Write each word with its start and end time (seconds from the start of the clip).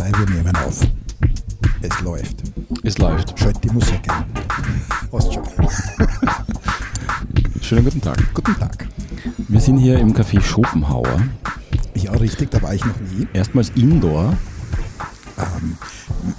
3, 0.00 0.12
wir 0.18 0.34
nehmen 0.34 0.56
auf. 0.56 0.80
Es 1.82 2.00
läuft. 2.00 2.42
Es 2.82 2.96
läuft. 2.96 3.38
Schalt 3.38 3.62
die 3.62 3.68
Musik 3.68 4.00
ein. 4.08 4.24
Hast 5.12 5.34
schon. 5.34 5.44
Schönen 7.60 7.84
guten 7.84 8.00
Tag. 8.00 8.16
Guten 8.32 8.58
Tag. 8.58 8.88
Wir 9.36 9.60
sind 9.60 9.76
hier 9.76 9.98
im 9.98 10.14
Café 10.14 10.40
Schopenhauer. 10.40 11.20
Ja, 11.94 12.12
richtig, 12.12 12.50
da 12.50 12.62
war 12.62 12.72
ich 12.72 12.82
noch 12.82 12.98
nie. 12.98 13.28
Erstmals 13.34 13.68
Indoor. 13.76 14.38
Ähm, 15.36 15.76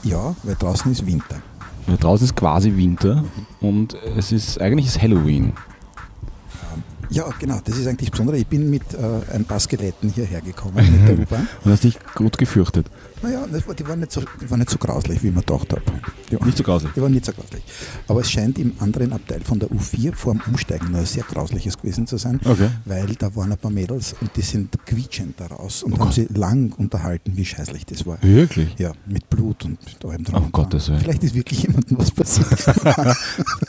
ja, 0.01 0.35
weil 0.41 0.55
draußen 0.55 0.91
ist 0.91 1.05
Winter. 1.05 1.39
Ja, 1.85 1.97
draußen 1.97 2.25
ist 2.25 2.35
quasi 2.35 2.75
Winter 2.75 3.23
und 3.59 3.95
es 4.17 4.31
ist 4.31 4.59
eigentlich 4.59 4.87
ist 4.87 4.99
Halloween. 4.99 5.53
Ja, 7.11 7.29
genau, 7.39 7.59
das 7.63 7.77
ist 7.77 7.87
eigentlich 7.87 8.09
das 8.09 8.11
Besondere. 8.11 8.37
Ich 8.37 8.47
bin 8.47 8.69
mit 8.69 8.93
äh, 8.93 9.33
ein 9.33 9.43
paar 9.43 9.59
Skeletten 9.59 10.09
hierher 10.09 10.39
gekommen 10.39 10.75
mit 10.75 11.07
der 11.07 11.19
U-Bahn. 11.19 11.47
Und 11.63 11.71
hast 11.71 11.83
dich 11.83 11.99
gut 12.15 12.37
gefürchtet. 12.37 12.87
Naja, 13.21 13.45
das 13.51 13.63
die, 13.75 13.87
waren 13.87 13.99
nicht 13.99 14.13
so, 14.13 14.21
die 14.39 14.49
waren 14.49 14.59
nicht 14.59 14.69
so 14.69 14.77
grauslich, 14.77 15.21
wie 15.21 15.27
ich 15.27 15.35
mir 15.35 15.41
gedacht 15.41 15.71
habe. 15.71 15.81
Waren, 16.39 16.45
Nicht 16.47 16.57
so 16.57 16.63
grauslich. 16.63 16.91
Die 16.95 17.01
waren 17.01 17.11
nicht 17.11 17.25
so 17.25 17.31
grauslich. 17.33 17.63
Aber 18.07 18.21
es 18.21 18.31
scheint 18.31 18.57
im 18.59 18.73
anderen 18.79 19.13
Abteil 19.13 19.41
von 19.41 19.59
der 19.59 19.69
U4 19.69 20.13
vor 20.15 20.33
dem 20.33 20.41
Umsteigen 20.47 20.91
noch 20.91 20.99
ein 20.99 21.05
sehr 21.05 21.23
grausliches 21.23 21.77
gewesen 21.77 22.07
zu 22.07 22.17
sein, 22.17 22.39
Okay. 22.43 22.69
weil 22.85 23.07
da 23.15 23.35
waren 23.35 23.51
ein 23.51 23.57
paar 23.57 23.71
Mädels 23.71 24.15
und 24.21 24.31
die 24.35 24.41
sind 24.41 24.75
quietschend 24.85 25.39
da 25.39 25.47
raus 25.47 25.83
und 25.83 25.93
Oh 25.93 25.97
haben 25.99 26.05
Gott. 26.05 26.13
sie 26.13 26.27
lang 26.33 26.71
unterhalten, 26.77 27.33
wie 27.35 27.45
scheißlich 27.45 27.85
das 27.85 28.05
war. 28.05 28.17
Wirklich? 28.21 28.69
Ja, 28.77 28.91
mit 29.05 29.29
Blut 29.29 29.65
und 29.65 29.77
mit 29.85 30.05
allem 30.05 30.23
drum 30.23 30.35
Oh 30.35 30.39
dran. 30.39 30.51
Gottes 30.51 30.89
Willen. 30.89 30.99
Vielleicht 31.01 31.23
ist 31.23 31.33
wirklich 31.35 31.63
jemandem 31.63 31.97
was 31.97 32.11
passiert. 32.11 32.47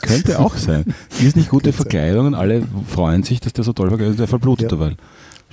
Könnte 0.01 0.39
auch 0.39 0.55
sein. 0.57 0.85
Ist 1.21 1.35
nicht 1.35 1.49
gute 1.49 1.73
Verkleidung 1.73 2.27
und 2.27 2.35
alle 2.35 2.63
freuen 2.87 3.23
sich, 3.23 3.39
dass 3.39 3.53
der 3.53 3.63
so 3.63 3.73
toll 3.73 3.89
verkleidet 3.89 4.13
ist, 4.15 4.19
der 4.19 4.27
verblutet 4.27 4.63
Ja. 4.71 4.77
dabei. 4.77 4.95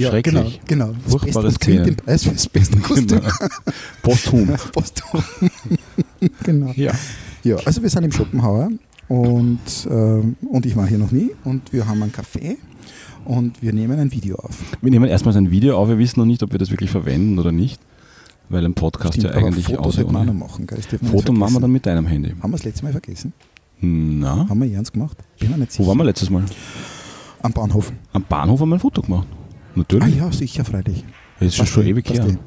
Ja, 0.00 0.10
Schrecklich. 0.10 0.60
Genau, 0.66 0.86
genau. 0.92 0.94
Das 1.04 1.12
Furchtbares 1.12 1.54
Beste, 1.54 1.58
kriegt 1.64 1.82
Szenen. 1.82 1.96
den 1.96 1.96
Preis 1.96 2.22
für 2.24 2.30
das 2.30 2.48
beste 2.48 2.78
Kostüm. 2.78 3.06
Genau. 3.20 3.28
Posthum. 4.02 4.46
Posthum. 4.72 5.22
genau. 6.44 6.72
Ja. 6.76 6.92
Ja, 7.42 7.56
also 7.64 7.82
wir 7.82 7.88
sind 7.90 8.04
im 8.04 8.12
Schopenhauer 8.12 8.70
und, 9.08 9.58
ähm, 9.90 10.36
und 10.48 10.66
ich 10.66 10.76
war 10.76 10.86
hier 10.86 10.98
noch 10.98 11.10
nie 11.10 11.30
und 11.44 11.72
wir 11.72 11.86
haben 11.86 12.02
einen 12.02 12.12
Kaffee 12.12 12.58
und 13.24 13.62
wir 13.62 13.72
nehmen 13.72 13.98
ein 13.98 14.12
Video 14.12 14.36
auf. 14.36 14.56
Wir 14.82 14.90
nehmen 14.90 15.06
erstmal 15.08 15.36
ein 15.36 15.50
Video 15.50 15.76
auf. 15.78 15.88
Wir 15.88 15.98
wissen 15.98 16.20
noch 16.20 16.26
nicht, 16.26 16.42
ob 16.42 16.52
wir 16.52 16.58
das 16.58 16.70
wirklich 16.70 16.90
verwenden 16.90 17.38
oder 17.38 17.52
nicht, 17.52 17.80
weil 18.48 18.64
ein 18.64 18.74
Podcast 18.74 19.14
Stimmt, 19.18 19.34
ja 19.34 19.40
eigentlich 19.40 19.66
Fotos 19.66 19.98
auch 19.98 20.04
ohne. 20.12 20.32
machen. 20.32 20.66
Gell? 20.66 20.78
Das 20.90 21.10
Foto 21.10 21.32
machen 21.32 21.54
wir 21.54 21.60
dann 21.60 21.72
mit 21.72 21.86
deinem 21.86 22.06
Handy. 22.06 22.30
Haben 22.42 22.50
wir 22.52 22.56
das 22.58 22.64
letzte 22.64 22.84
Mal 22.84 22.92
vergessen? 22.92 23.32
Na, 23.80 24.46
Haben 24.48 24.60
wir 24.62 24.70
ernst 24.72 24.92
gemacht? 24.92 25.16
Bin 25.38 25.50
mir 25.50 25.58
nicht 25.58 25.72
sicher. 25.72 25.84
wo 25.84 25.88
waren 25.88 25.96
wir 25.98 26.04
letztes 26.04 26.28
Mal? 26.28 26.44
Am 27.42 27.52
Bahnhof. 27.52 27.90
Am 28.12 28.22
Bahnhof 28.24 28.60
haben 28.60 28.68
wir 28.68 28.76
ein 28.76 28.80
Foto 28.80 29.00
gemacht. 29.00 29.26
Ah 29.70 29.78
Natürlich. 29.78 30.16
ja, 30.16 30.32
sicher, 30.32 30.64
freilich. 30.64 31.04
Das 31.38 31.48
ist 31.48 31.56
schon, 31.56 31.66
schon 31.66 31.86
ewig 31.86 32.04
Passt 32.06 32.18
her. 32.20 32.26
passt. 32.26 32.38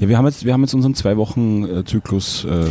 Ja, 0.00 0.08
wir 0.08 0.16
haben 0.16 0.26
jetzt, 0.26 0.44
wir 0.44 0.52
haben 0.52 0.60
jetzt 0.62 0.74
unseren 0.74 0.94
zwei 0.94 1.16
Wochen 1.16 1.64
äh, 1.64 1.84
Zyklus 1.84 2.44
äh, 2.44 2.66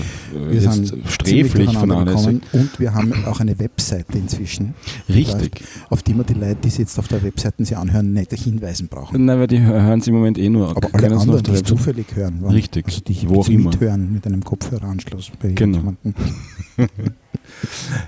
Wir 0.47 0.61
jetzt 0.61 0.71
sind 0.85 0.93
sträflich 1.09 1.71
vernachlässigt. 1.73 2.41
und 2.53 2.79
wir 2.79 2.93
haben 2.93 3.13
auch 3.25 3.41
eine 3.41 3.59
Webseite 3.59 4.17
inzwischen, 4.17 4.75
Richtig. 5.09 5.61
auf 5.89 6.03
die 6.03 6.15
wir 6.15 6.23
die 6.23 6.35
Leute, 6.35 6.55
die 6.63 6.69
sich 6.69 6.79
jetzt 6.79 6.97
auf 6.99 7.09
der 7.09 7.21
Webseite 7.23 7.65
sie 7.65 7.75
anhören, 7.75 8.13
nicht 8.13 8.31
hinweisen 8.33 8.87
brauchen. 8.87 9.25
Nein, 9.25 9.39
weil 9.39 9.47
die 9.47 9.59
hören 9.59 9.99
es 9.99 10.07
im 10.07 10.13
Moment 10.13 10.37
eh 10.37 10.47
nur. 10.49 10.69
Aber 10.69 10.87
alle 10.93 11.07
anderen, 11.17 11.43
der 11.43 11.53
die 11.53 11.59
es 11.59 11.63
zufällig 11.63 12.07
hören, 12.15 12.41
waren, 12.43 12.53
Richtig. 12.53 12.85
also 12.87 13.01
die 13.01 13.27
Wo 13.29 13.41
auch 13.41 13.49
immer. 13.49 13.71
mithören 13.71 14.13
mit 14.13 14.25
einem 14.25 14.43
Kopfhöreranschluss 14.43 15.31
bei 15.41 15.49
Genau. 15.49 15.79
jemandem. 15.79 16.13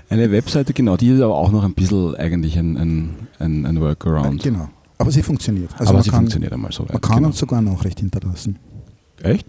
Eine 0.08 0.30
Webseite, 0.30 0.72
genau, 0.72 0.96
die 0.96 1.08
ist 1.10 1.20
aber 1.20 1.34
auch 1.36 1.50
noch 1.52 1.64
ein 1.64 1.74
bisschen 1.74 2.14
eigentlich 2.16 2.56
ein, 2.58 2.76
ein, 2.76 3.10
ein, 3.38 3.66
ein 3.66 3.80
Workaround. 3.80 4.42
Genau. 4.42 4.68
Aber 4.98 5.10
sie 5.10 5.22
funktioniert. 5.22 5.70
Also 5.78 5.92
aber 5.92 6.02
sie 6.02 6.10
kann, 6.10 6.20
funktioniert 6.20 6.52
einmal 6.52 6.72
so 6.72 6.84
weit. 6.84 6.92
Man 6.92 7.00
kann 7.00 7.16
genau. 7.16 7.28
uns 7.28 7.38
sogar 7.38 7.60
Nachricht 7.62 8.00
hinterlassen. 8.00 8.58
Echt? 9.22 9.46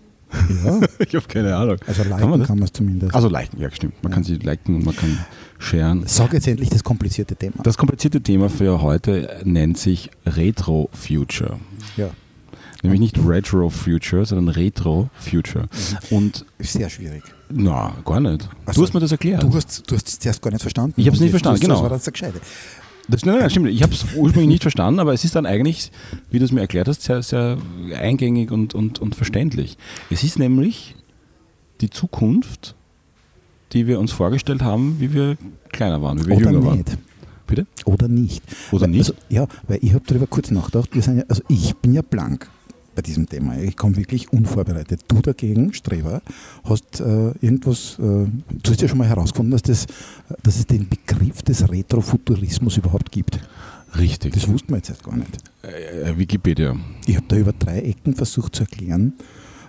Ja, 0.65 0.79
Ich 0.99 1.15
habe 1.15 1.27
keine 1.27 1.56
Ahnung. 1.56 1.78
also 1.85 2.03
liken 2.03 2.44
Kann 2.44 2.57
man 2.57 2.63
es 2.63 2.73
zumindest. 2.73 3.13
Also 3.13 3.29
liken, 3.29 3.59
ja 3.61 3.69
stimmt. 3.72 4.01
Man 4.03 4.11
Ja. 4.11 4.16
kann 4.16 4.23
sie 4.23 4.35
liken 4.35 4.75
und 4.75 4.85
man 4.85 4.95
kann 4.95 5.17
sharen. 5.59 6.03
Sag 6.07 6.33
jetzt 6.33 6.47
endlich 6.47 6.69
das 6.69 6.83
komplizierte 6.83 7.35
Thema. 7.35 7.56
Das 7.63 7.78
komplizierte 7.78 8.22
Thema 8.22 8.50
für 8.50 8.81
heute 8.81 9.41
nennt 9.44 9.78
sich 9.78 10.09
Retro 10.25 10.89
Future. 10.94 11.59
ja, 11.95 12.09
Nämlich 12.83 13.00
nicht 13.00 13.17
Retro 13.25 13.69
Future, 13.69 14.25
sondern 14.25 14.50
Retro 14.53 15.09
Future. 15.16 15.67
Und 16.12 16.45
ist 16.59 16.73
sehr 16.73 16.89
schwierig. 16.89 17.23
na, 17.50 17.94
gar 18.03 18.19
nicht. 18.19 18.47
Also, 18.66 18.81
du 18.81 18.88
hast 18.88 18.94
mir 18.94 19.00
das 19.00 19.12
erklärt. 19.12 19.41
Du 19.41 19.53
hast 19.56 19.89
du 19.89 19.95
hast 19.95 20.07
es 20.07 20.19
zuerst 20.19 20.41
gar 20.41 20.51
nicht 20.51 20.62
verstanden. 20.62 20.94
Ich 21.00 21.07
hab's 21.07 21.17
Und 21.17 21.23
nicht 21.23 21.31
verstanden, 21.31 21.62
genau. 21.62 21.75
Das 21.75 21.81
war 21.83 21.89
das 21.89 22.06
Gescheite. 22.12 22.39
Das, 23.07 23.25
nein, 23.25 23.39
nein, 23.39 23.49
stimmt. 23.49 23.69
Ich 23.69 23.83
habe 23.83 23.93
es 23.93 24.03
ursprünglich 24.16 24.47
nicht 24.47 24.63
verstanden, 24.63 24.99
aber 24.99 25.13
es 25.13 25.23
ist 25.23 25.35
dann 25.35 25.45
eigentlich, 25.45 25.91
wie 26.31 26.39
du 26.39 26.45
es 26.45 26.51
mir 26.51 26.61
erklärt 26.61 26.88
hast, 26.88 27.03
sehr, 27.03 27.21
sehr 27.21 27.57
eingängig 27.95 28.51
und, 28.51 28.73
und, 28.73 28.99
und 28.99 29.16
verständlich. 29.16 29.77
Es 30.09 30.23
ist 30.23 30.39
nämlich 30.39 30.95
die 31.81 31.89
Zukunft, 31.89 32.75
die 33.73 33.88
wir 33.88 33.99
uns 33.99 34.11
vorgestellt 34.11 34.63
haben, 34.63 34.97
wie 34.99 35.13
wir 35.13 35.38
kleiner 35.71 36.01
waren, 36.01 36.19
wie 36.21 36.27
wir 36.27 36.38
Oder 36.38 36.51
jünger 36.51 36.65
waren. 36.65 36.77
nicht. 36.77 36.97
Bitte? 37.47 37.67
Oder 37.85 38.07
nicht. 38.07 38.44
Oder 38.71 38.88
nicht? 38.88 39.01
Also, 39.01 39.13
ja, 39.29 39.47
weil 39.67 39.79
ich 39.81 39.94
habe 39.94 40.03
darüber 40.07 40.25
kurz 40.25 40.49
nachgedacht. 40.49 40.89
Wir 40.94 41.01
sind 41.01 41.17
ja, 41.17 41.23
also 41.27 41.44
ich 41.47 41.75
bin 41.75 41.94
ja 41.94 42.01
blank 42.01 42.49
bei 42.95 43.01
diesem 43.01 43.28
Thema. 43.28 43.57
Ich 43.57 43.75
komme 43.75 43.97
wirklich 43.97 44.31
unvorbereitet. 44.31 45.01
Du 45.07 45.22
dagegen, 45.22 45.73
Streber, 45.73 46.22
hast 46.63 47.00
äh, 47.00 47.31
irgendwas, 47.41 48.00
äh, 48.00 48.01
du 48.01 48.72
hast 48.72 48.81
ja 48.81 48.88
schon 48.88 48.97
mal 48.97 49.07
herausgefunden, 49.07 49.51
dass, 49.51 49.63
das, 49.63 49.85
dass 50.41 50.57
es 50.57 50.66
den 50.66 50.88
Begriff 50.88 51.41
des 51.44 51.69
Retrofuturismus 51.69 52.78
überhaupt 52.78 53.11
gibt. 53.11 53.39
Richtig. 53.97 54.33
Das 54.33 54.47
wussten 54.47 54.69
wir 54.69 54.78
jetzt 54.78 55.03
gar 55.03 55.16
nicht. 55.16 55.38
Äh, 55.61 56.17
Wikipedia. 56.17 56.75
Ich 57.06 57.16
habe 57.16 57.25
da 57.28 57.35
über 57.38 57.53
drei 57.53 57.79
Ecken 57.79 58.16
versucht 58.16 58.56
zu 58.56 58.63
erklären, 58.63 59.13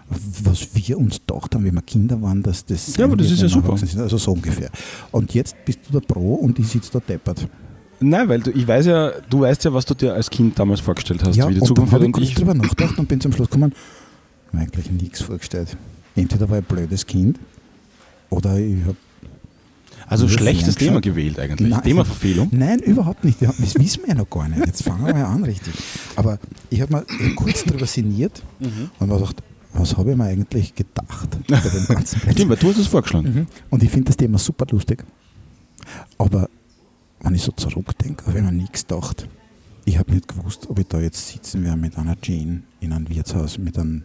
was 0.09 0.75
wir 0.75 0.99
uns 0.99 1.21
gedacht 1.27 1.55
haben, 1.55 1.65
wenn 1.65 1.75
wir 1.75 1.83
Kinder 1.83 2.21
waren, 2.23 2.43
dass 2.43 2.65
das. 2.65 2.97
Ja, 2.97 3.07
aber 3.07 3.17
das 3.17 3.31
ist 3.31 3.43
ja 3.43 3.49
super. 3.49 3.77
sind. 3.77 3.99
Also 3.99 4.19
so 4.19 4.33
ungefähr. 4.33 4.71
Und 5.11 5.35
jetzt 5.35 5.57
bist 5.65 5.81
du 5.89 5.99
der 5.99 6.07
Pro 6.07 6.35
und 6.35 6.59
ich 6.59 6.69
sitze 6.69 6.93
da 6.93 7.01
deppert. 7.01 7.49
Nein, 8.01 8.29
weil 8.29 8.41
du, 8.41 8.51
ich 8.51 8.67
weiß 8.69 8.87
ja, 8.87 9.13
du 9.31 9.41
weißt 9.41 9.65
ja, 9.65 9.73
was 9.73 9.85
du 9.87 9.95
dir 9.95 10.15
als 10.15 10.29
Kind 10.31 10.59
damals 10.59 10.81
vorgestellt 10.81 11.23
hast, 11.25 11.37
ja, 11.37 11.49
wie 11.49 11.55
die 11.55 11.61
und 11.61 11.69
dann 11.69 11.77
Zukunft 11.77 11.93
habe 11.93 12.05
wird 12.05 12.17
ich 12.19 12.25
kurz 12.27 12.35
drüber 12.39 12.55
nachgedacht 12.55 12.99
und 12.99 13.09
bin 13.09 13.21
zum 13.21 13.33
Schluss 13.33 13.49
gekommen, 13.49 13.73
mir 14.53 14.61
eigentlich 14.61 14.91
nichts 14.91 15.23
vorgestellt. 15.23 15.77
Entweder 16.15 16.49
war 16.51 16.59
ich 16.59 16.65
ein 16.65 16.75
blödes 16.77 17.07
Kind 17.07 17.39
oder 18.31 18.59
ich 18.59 18.83
habe. 18.85 18.97
Also 20.09 20.29
schlechtes. 20.29 20.77
Thema 20.77 21.01
gewählt 21.01 21.39
eigentlich. 21.41 21.69
Nein. 21.69 21.83
Themaverfehlung. 21.83 22.49
Nein, 22.53 22.79
überhaupt 22.79 23.25
nicht. 23.25 23.41
Ja, 23.41 23.53
Das 23.59 23.75
wissen 23.75 24.03
wir 24.05 24.11
ja 24.11 24.15
noch 24.15 24.31
gar 24.31 24.49
nicht. 24.49 24.65
Jetzt 24.65 24.85
fangen 24.85 25.05
wir 25.05 25.13
mal 25.15 25.25
an 25.25 25.43
richtig. 25.43 25.75
Aber 26.15 26.39
ich 26.71 26.81
habe 26.81 26.93
mir 27.19 27.35
kurz 27.35 27.65
drüber 27.65 27.87
sinniert 27.87 28.41
Mhm. 28.61 28.91
und 29.01 29.09
mir 29.09 29.17
gedacht, 29.17 29.43
was 29.73 29.97
habe 29.97 30.13
ich 30.13 30.17
mir 30.17 30.25
eigentlich 30.25 30.75
gedacht 30.77 31.31
bei 31.49 31.59
dem 31.59 31.87
ganzen? 31.89 32.21
Stimmt, 32.33 32.51
weil 32.51 32.57
du 32.57 32.69
hast 32.69 32.79
es 32.79 32.87
vorgeschlagen. 32.87 33.35
Mhm. 33.35 33.47
Und 33.69 33.83
ich 33.83 33.91
finde 33.91 34.05
das 34.07 34.17
Thema 34.17 34.39
super 34.39 34.67
lustig. 34.71 35.03
Aber 36.19 36.49
wenn 37.27 37.35
ich 37.35 37.43
so 37.43 37.53
zurückdenke, 37.53 38.27
habe 38.27 38.39
ich 38.39 38.45
mir 38.45 38.53
nichts 38.53 38.87
gedacht. 38.87 39.29
Ich 39.85 39.99
habe 39.99 40.13
nicht 40.13 40.29
gewusst, 40.29 40.69
ob 40.69 40.79
ich 40.79 40.87
da 40.89 41.01
jetzt 41.01 41.29
sitzen 41.29 41.63
werde 41.65 41.77
mit 41.77 41.97
einer 41.99 42.17
Jane 42.23 42.63
in 42.81 42.93
einem 42.93 43.09
Wirtshaus, 43.09 43.59
mit 43.59 43.79
einem 43.79 44.03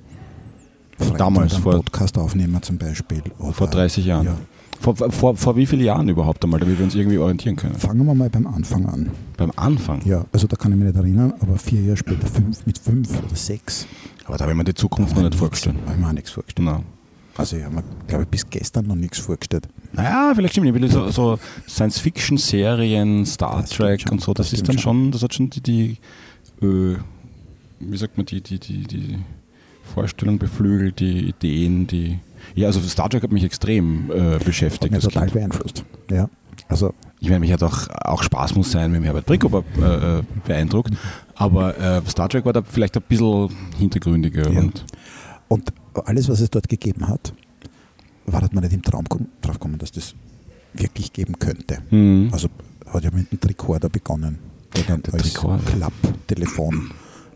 Freund 0.98 1.20
Damals, 1.20 1.56
vor- 1.56 1.74
Podcast 1.74 2.18
aufnehmen 2.18 2.62
zum 2.62 2.78
Beispiel. 2.78 3.24
Oder, 3.40 3.54
Vor 3.54 3.68
30 3.68 4.06
Jahren. 4.06 4.26
Ja. 4.26 4.38
Vor, 4.80 4.96
vor, 4.96 5.36
vor 5.36 5.56
wie 5.56 5.66
vielen 5.68 5.84
Jahren 5.84 6.10
überhaupt 6.10 6.44
einmal, 6.44 6.60
damit 6.60 6.78
wir 6.80 6.86
uns 6.86 6.96
irgendwie 6.96 7.18
orientieren 7.20 7.56
können? 7.56 7.76
Fangen 7.76 8.04
wir 8.06 8.14
mal 8.16 8.30
beim 8.30 8.48
Anfang 8.48 8.86
an. 8.88 9.12
Beim 9.38 9.52
Anfang. 9.56 10.02
Ja, 10.06 10.26
also 10.32 10.48
da 10.48 10.56
kann 10.56 10.72
ich 10.72 10.78
mich 10.80 10.88
nicht 10.88 10.98
erinnern, 10.98 11.34
aber 11.40 11.58
vier 11.58 11.82
Jahre 11.82 11.98
später, 11.98 12.26
fünf, 12.28 12.66
mit 12.66 12.80
fünf 12.80 13.10
oder 13.24 13.36
sechs, 13.36 13.86
Aber 14.26 14.38
da 14.38 14.44
habe 14.46 14.54
ich 14.54 14.58
mir 14.58 14.64
die 14.64 14.74
Zukunft 14.74 15.16
noch 15.16 15.22
nicht 15.24 15.36
vorgestellt. 15.36 15.76
habe 15.86 15.94
ich 15.94 16.00
mir 16.00 16.08
auch 16.08 16.14
nichts 16.14 16.32
vorgestellt. 16.32 16.68
Na. 16.68 16.82
Also 17.38 17.58
ich 17.58 17.64
habe 17.64 17.76
mir, 17.76 17.84
glaube 18.08 18.24
ich, 18.24 18.30
bis 18.30 18.50
gestern 18.50 18.88
noch 18.88 18.96
nichts 18.96 19.20
vorgestellt. 19.20 19.68
Naja, 19.94 20.32
vielleicht 20.36 20.54
stimmt. 20.54 20.68
Ich 20.68 20.74
will 20.74 20.90
so, 20.90 21.10
so 21.10 21.40
Science-Fiction-Serien, 21.68 23.26
Star 23.26 23.66
Trek 23.66 24.06
und 24.12 24.22
so, 24.22 24.34
das, 24.34 24.54
ist 24.54 24.68
dann 24.68 24.78
schon, 24.78 25.12
das 25.12 25.24
hat 25.24 25.34
schon 25.34 25.50
die, 25.50 25.62
die 25.62 25.98
äh, 26.62 26.96
wie 27.80 27.98
sagt 27.98 28.18
man, 28.18 28.26
die, 28.26 28.42
die, 28.42 28.60
die, 28.60 28.84
die 28.84 29.20
Vorstellung 29.94 30.38
beflügelt, 30.38 31.00
die 31.00 31.30
Ideen, 31.30 31.88
die. 31.88 32.20
Ja, 32.56 32.68
also 32.68 32.80
Star 32.82 33.10
Trek 33.10 33.24
hat 33.24 33.32
mich 33.32 33.44
extrem 33.44 34.10
äh, 34.12 34.36
Hat 34.36 34.46
beschäftigt. 34.46 34.92
mich 34.92 35.04
als 35.04 35.04
total 35.04 35.28
Kind. 35.28 35.34
beeinflusst. 35.34 35.84
Ja, 36.10 36.30
also 36.70 36.94
Ich 37.20 37.28
meine, 37.28 37.42
mich 37.42 37.52
hat 37.52 37.62
auch, 37.64 37.88
auch 38.04 38.24
Spaß 38.24 38.56
muss 38.56 38.72
sein, 38.72 38.92
wenn 38.94 39.02
mich 39.02 39.08
Herbert 39.08 39.26
Brickover 39.26 39.64
äh, 39.80 40.20
äh, 40.20 40.24
beeindruckt. 40.48 40.94
Aber 41.36 41.78
äh, 41.78 42.02
Star 42.10 42.30
Trek 42.30 42.46
war 42.46 42.54
da 42.54 42.62
vielleicht 42.64 42.96
ein 42.98 43.04
bisschen 43.08 43.50
hintergründiger. 43.78 44.50
Ja. 44.52 44.60
Und 44.60 44.86
Und 45.50 45.74
alles, 46.06 46.30
was 46.30 46.40
es 46.40 46.50
dort 46.50 46.70
gegeben 46.70 47.08
hat, 47.08 47.34
war, 48.32 48.42
hat 48.42 48.54
man 48.54 48.64
nicht 48.64 48.74
im 48.74 48.82
Traum 48.82 49.06
drauf 49.42 49.56
gekommen, 49.56 49.78
dass 49.78 49.92
das 49.92 50.16
wirklich 50.74 51.12
geben 51.14 51.38
könnte. 51.40 51.80
Mhm. 51.90 52.30
Also 52.32 52.48
hat 52.88 53.04
ja 53.04 53.12
mit 53.12 53.32
einem 53.32 53.40
Tricorder 53.40 53.90
begonnen, 53.90 54.40
der 54.76 54.84
dann 54.84 55.02
Der 55.04 55.14
als. 55.14 55.34
Klapptelefon 55.34 56.92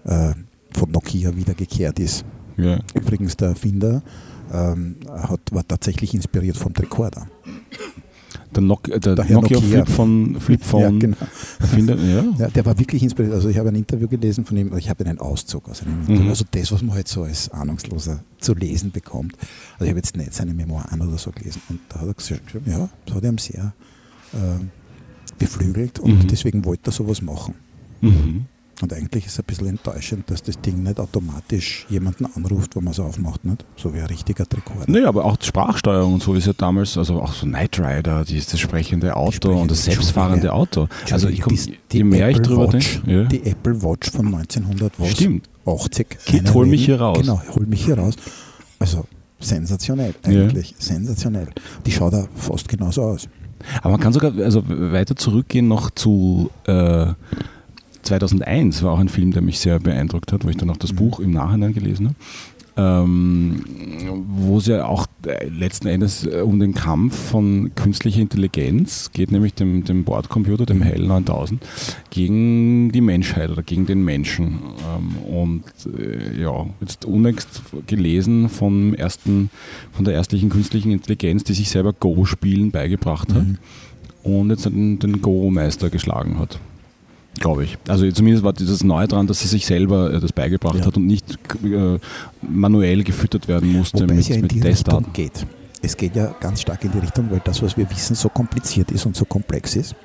äh, 0.06 0.34
von 0.74 0.92
Nokia 0.92 1.36
wiedergekehrt 1.36 2.00
ist. 2.00 2.26
ja. 2.58 2.80
Übrigens, 2.94 3.38
der 3.38 3.50
Erfinder 3.50 4.02
ähm, 4.54 4.96
hat, 5.10 5.40
war 5.52 5.68
tatsächlich 5.68 6.14
inspiriert 6.14 6.58
vom 6.58 6.74
Tricorder. 6.74 7.28
Der, 8.56 8.64
Nok 8.64 8.88
äh, 8.88 9.00
der, 9.00 9.16
Nokia, 9.16 9.34
Nokia. 9.60 9.60
Flip 9.62 9.90
von 9.90 10.40
Flipphone. 10.40 10.82
Ja, 11.62 11.78
genau. 11.78 11.94
Ja. 11.96 12.24
Ja, 12.40 12.48
der 12.50 12.66
war 12.66 12.78
wirklich 12.80 13.04
inspiriert. 13.04 13.34
Also 13.34 13.50
ich 13.50 13.58
habe 13.58 13.70
ein 13.70 13.76
Interview 13.76 14.08
gelesen 14.08 14.46
von 14.46 14.56
ihm, 14.58 14.76
ich 14.78 14.90
habe 14.90 15.06
einen 15.06 15.20
Auszug 15.20 15.68
aus 15.70 15.82
einem 15.82 16.00
Interview. 16.02 16.24
Mhm. 16.24 16.30
Also 16.30 16.46
das, 16.50 16.72
was 16.72 16.82
man 16.82 16.96
halt 16.96 17.08
so 17.08 17.24
als 17.24 17.50
Ahnungsloser 17.50 18.22
zu 18.40 18.54
lesen 18.56 18.92
bekommt. 18.92 19.34
Also 19.74 19.86
ich 19.86 19.90
habe 19.90 20.00
jetzt 20.00 20.16
nicht 20.16 20.34
seine 20.34 20.54
Memoiren 20.54 21.02
oder 21.02 21.18
so 21.18 21.32
gelesen. 21.32 21.62
Und 21.70 21.80
da 21.90 22.00
hat 22.02 22.08
er 22.08 22.14
gesagt, 22.14 22.42
ja, 22.66 22.90
das 23.06 23.16
hat 23.16 23.24
ihm 23.24 23.38
sehr 23.38 23.74
äh, 24.34 24.64
beflügelt 25.38 26.00
und 26.00 26.24
Mhm. 26.24 26.28
deswegen 26.28 26.66
wollte 26.66 26.90
er 26.90 26.94
sowas 26.94 27.22
machen. 27.22 27.56
Mhm. 28.02 28.46
Und 28.82 28.92
eigentlich 28.92 29.26
ist 29.26 29.34
es 29.34 29.40
ein 29.40 29.46
bisschen 29.46 29.68
enttäuschend, 29.68 30.30
dass 30.30 30.44
das 30.44 30.60
Ding 30.60 30.84
nicht 30.84 31.00
automatisch 31.00 31.86
jemanden 31.90 32.26
anruft, 32.26 32.76
wo 32.76 32.82
man 32.82 32.92
es 32.92 33.00
aufmacht, 33.00 33.46
nicht? 33.46 33.64
So 33.78 33.94
wie 33.94 34.00
ein 34.00 34.06
richtiger 34.08 34.44
Rekorder. 34.44 34.92
Naja, 34.92 35.08
aber 35.08 35.24
auch 35.24 35.38
die 35.38 35.46
Sprachsteuerung 35.46 36.16
und 36.16 36.24
so 36.24 36.34
ist 36.34 36.46
ja 36.48 36.54
damals, 36.54 36.98
also 36.98 37.22
auch 37.22 37.32
so 37.34 37.46
Knight 37.46 37.80
Rider, 37.80 38.26
die, 38.26 38.36
das 38.38 38.60
sprechende 38.60 39.16
Auto 39.16 39.32
sprechende- 39.32 39.62
und 39.62 39.72
das 39.72 39.86
selbstfahrende 39.86 40.52
Auto. 40.52 40.88
Also 41.10 41.30
ich 41.30 41.40
komm, 41.42 41.56
Die- 41.56 41.78
die 41.92 41.98
je 41.98 42.04
mehr 42.04 42.30
ich 42.30 42.38
Apple 42.38 42.48
drüber 42.50 42.74
Watch, 42.74 43.02
denke, 43.06 43.12
ja. 43.12 43.24
Die 43.24 43.46
Apple 43.46 43.82
Watch 43.82 44.12
von 44.12 44.26
1900 44.28 45.00
was? 45.00 45.12
Stimmt. 45.12 45.48
80. 45.66 46.10
Kid, 46.10 46.20
keiner 46.44 46.54
hol 46.54 46.66
mich 46.66 46.84
hier 46.86 47.00
raus. 47.00 47.18
Genau, 47.22 47.42
hol 47.56 47.66
mich 47.66 47.86
hier 47.86 47.98
raus. 47.98 48.16
Also 48.80 49.06
sensationell 49.40 50.14
Ja. 50.28 50.42
eigentlich. 50.42 50.76
Sensationell. 50.80 51.48
Die 51.86 51.92
schaut 51.92 52.14
da 52.14 52.28
fast 52.36 52.68
genauso 52.68 53.04
aus. 53.04 53.28
Aber 53.82 53.92
man 53.92 54.00
kann 54.02 54.14
sogar 54.14 54.34
also 54.44 54.64
weiter 54.68 55.16
zurückgehen 55.16 55.68
noch 55.68 55.90
zu 55.92 56.52
äh, 56.68 57.08
2001, 58.06 58.82
war 58.84 58.94
auch 58.94 59.00
ein 59.00 59.10
Film, 59.10 59.32
der 59.32 59.42
mich 59.42 59.60
sehr 59.60 59.80
beeindruckt 59.80 60.32
hat, 60.32 60.46
wo 60.46 60.50
ich 60.50 60.58
dann 60.58 60.70
auch 60.70 60.78
das 60.78 60.92
Mhm. 60.94 60.96
Buch 60.98 61.20
im 61.20 61.32
Nachhinein 61.32 61.74
gelesen 61.74 62.08
habe. 62.08 62.16
Ähm, 62.78 63.64
wo 64.28 64.58
es 64.58 64.66
ja 64.68 64.86
auch 64.86 65.08
äh, 65.26 65.48
letzten 65.48 65.88
Endes 65.88 66.26
äh, 66.26 66.42
um 66.42 66.60
den 66.60 66.74
Kampf 66.74 67.16
von 67.30 67.72
künstlicher 67.74 68.20
Intelligenz 68.20 69.12
geht, 69.14 69.32
nämlich 69.32 69.54
dem, 69.54 69.86
dem 69.86 70.04
Bordcomputer, 70.04 70.66
dem 70.66 70.84
HAL 70.84 71.00
9000, 71.00 71.66
gegen 72.10 72.92
die 72.92 73.00
Menschheit 73.00 73.50
oder 73.50 73.64
gegen 73.64 73.86
den 73.86 74.04
Menschen. 74.04 74.60
Ähm, 74.94 75.16
und 75.34 75.64
äh, 75.98 76.42
ja, 76.42 76.66
jetzt 76.82 77.06
unlängst 77.06 77.62
gelesen 77.88 78.50
vom 78.50 78.94
ersten, 78.94 79.50
von 79.94 80.04
der 80.04 80.14
erstlichen 80.16 80.50
künstlichen 80.50 80.92
Intelligenz, 80.92 81.46
die 81.46 81.54
sich 81.54 81.70
selber 81.70 81.94
Go-Spielen 81.94 82.72
beigebracht 82.72 83.34
hat 83.34 83.46
Mhm. 83.48 83.58
und 84.24 84.50
jetzt 84.50 84.66
den, 84.66 85.00
den 85.00 85.22
Go-Meister 85.22 85.90
geschlagen 85.90 86.38
hat. 86.40 86.60
Glaube 87.40 87.66
ich. 87.66 87.78
Also 87.88 88.10
zumindest 88.12 88.44
war 88.44 88.54
dieses 88.54 88.84
Neue 88.84 89.08
dran, 89.08 89.28
dass 89.28 89.42
sie 89.42 89.48
sich 89.48 89.66
selber 89.66 90.14
äh, 90.14 90.20
das 90.20 90.32
beigebracht 90.32 90.80
Ja. 90.80 90.86
hat 90.86 90.98
und 90.98 91.06
nicht 91.06 91.38
äh, 91.64 92.00
manuell 92.42 93.04
gefüttert 93.04 93.48
werden 93.48 93.72
musste 93.74 94.04
Wobei 94.04 94.14
mit, 94.14 94.22
es 94.22 94.28
ja 94.30 94.36
in 94.36 94.42
mit 94.42 94.52
die 94.52 94.60
Testdaten. 94.62 95.06
Richtung 95.06 95.14
geht. 95.14 95.46
Es 95.86 95.96
geht 95.96 96.16
ja 96.16 96.34
ganz 96.40 96.62
stark 96.62 96.84
in 96.84 96.92
die 96.92 96.98
Richtung, 96.98 97.30
weil 97.30 97.42
das, 97.44 97.62
was 97.62 97.78
wir 97.78 97.88
wissen, 97.92 98.16
so 98.16 98.28
kompliziert 98.28 98.92
ist 98.92 99.06
und 99.06 99.16
so 99.16 99.24
komplex 99.24 99.76
ist, 99.76 99.96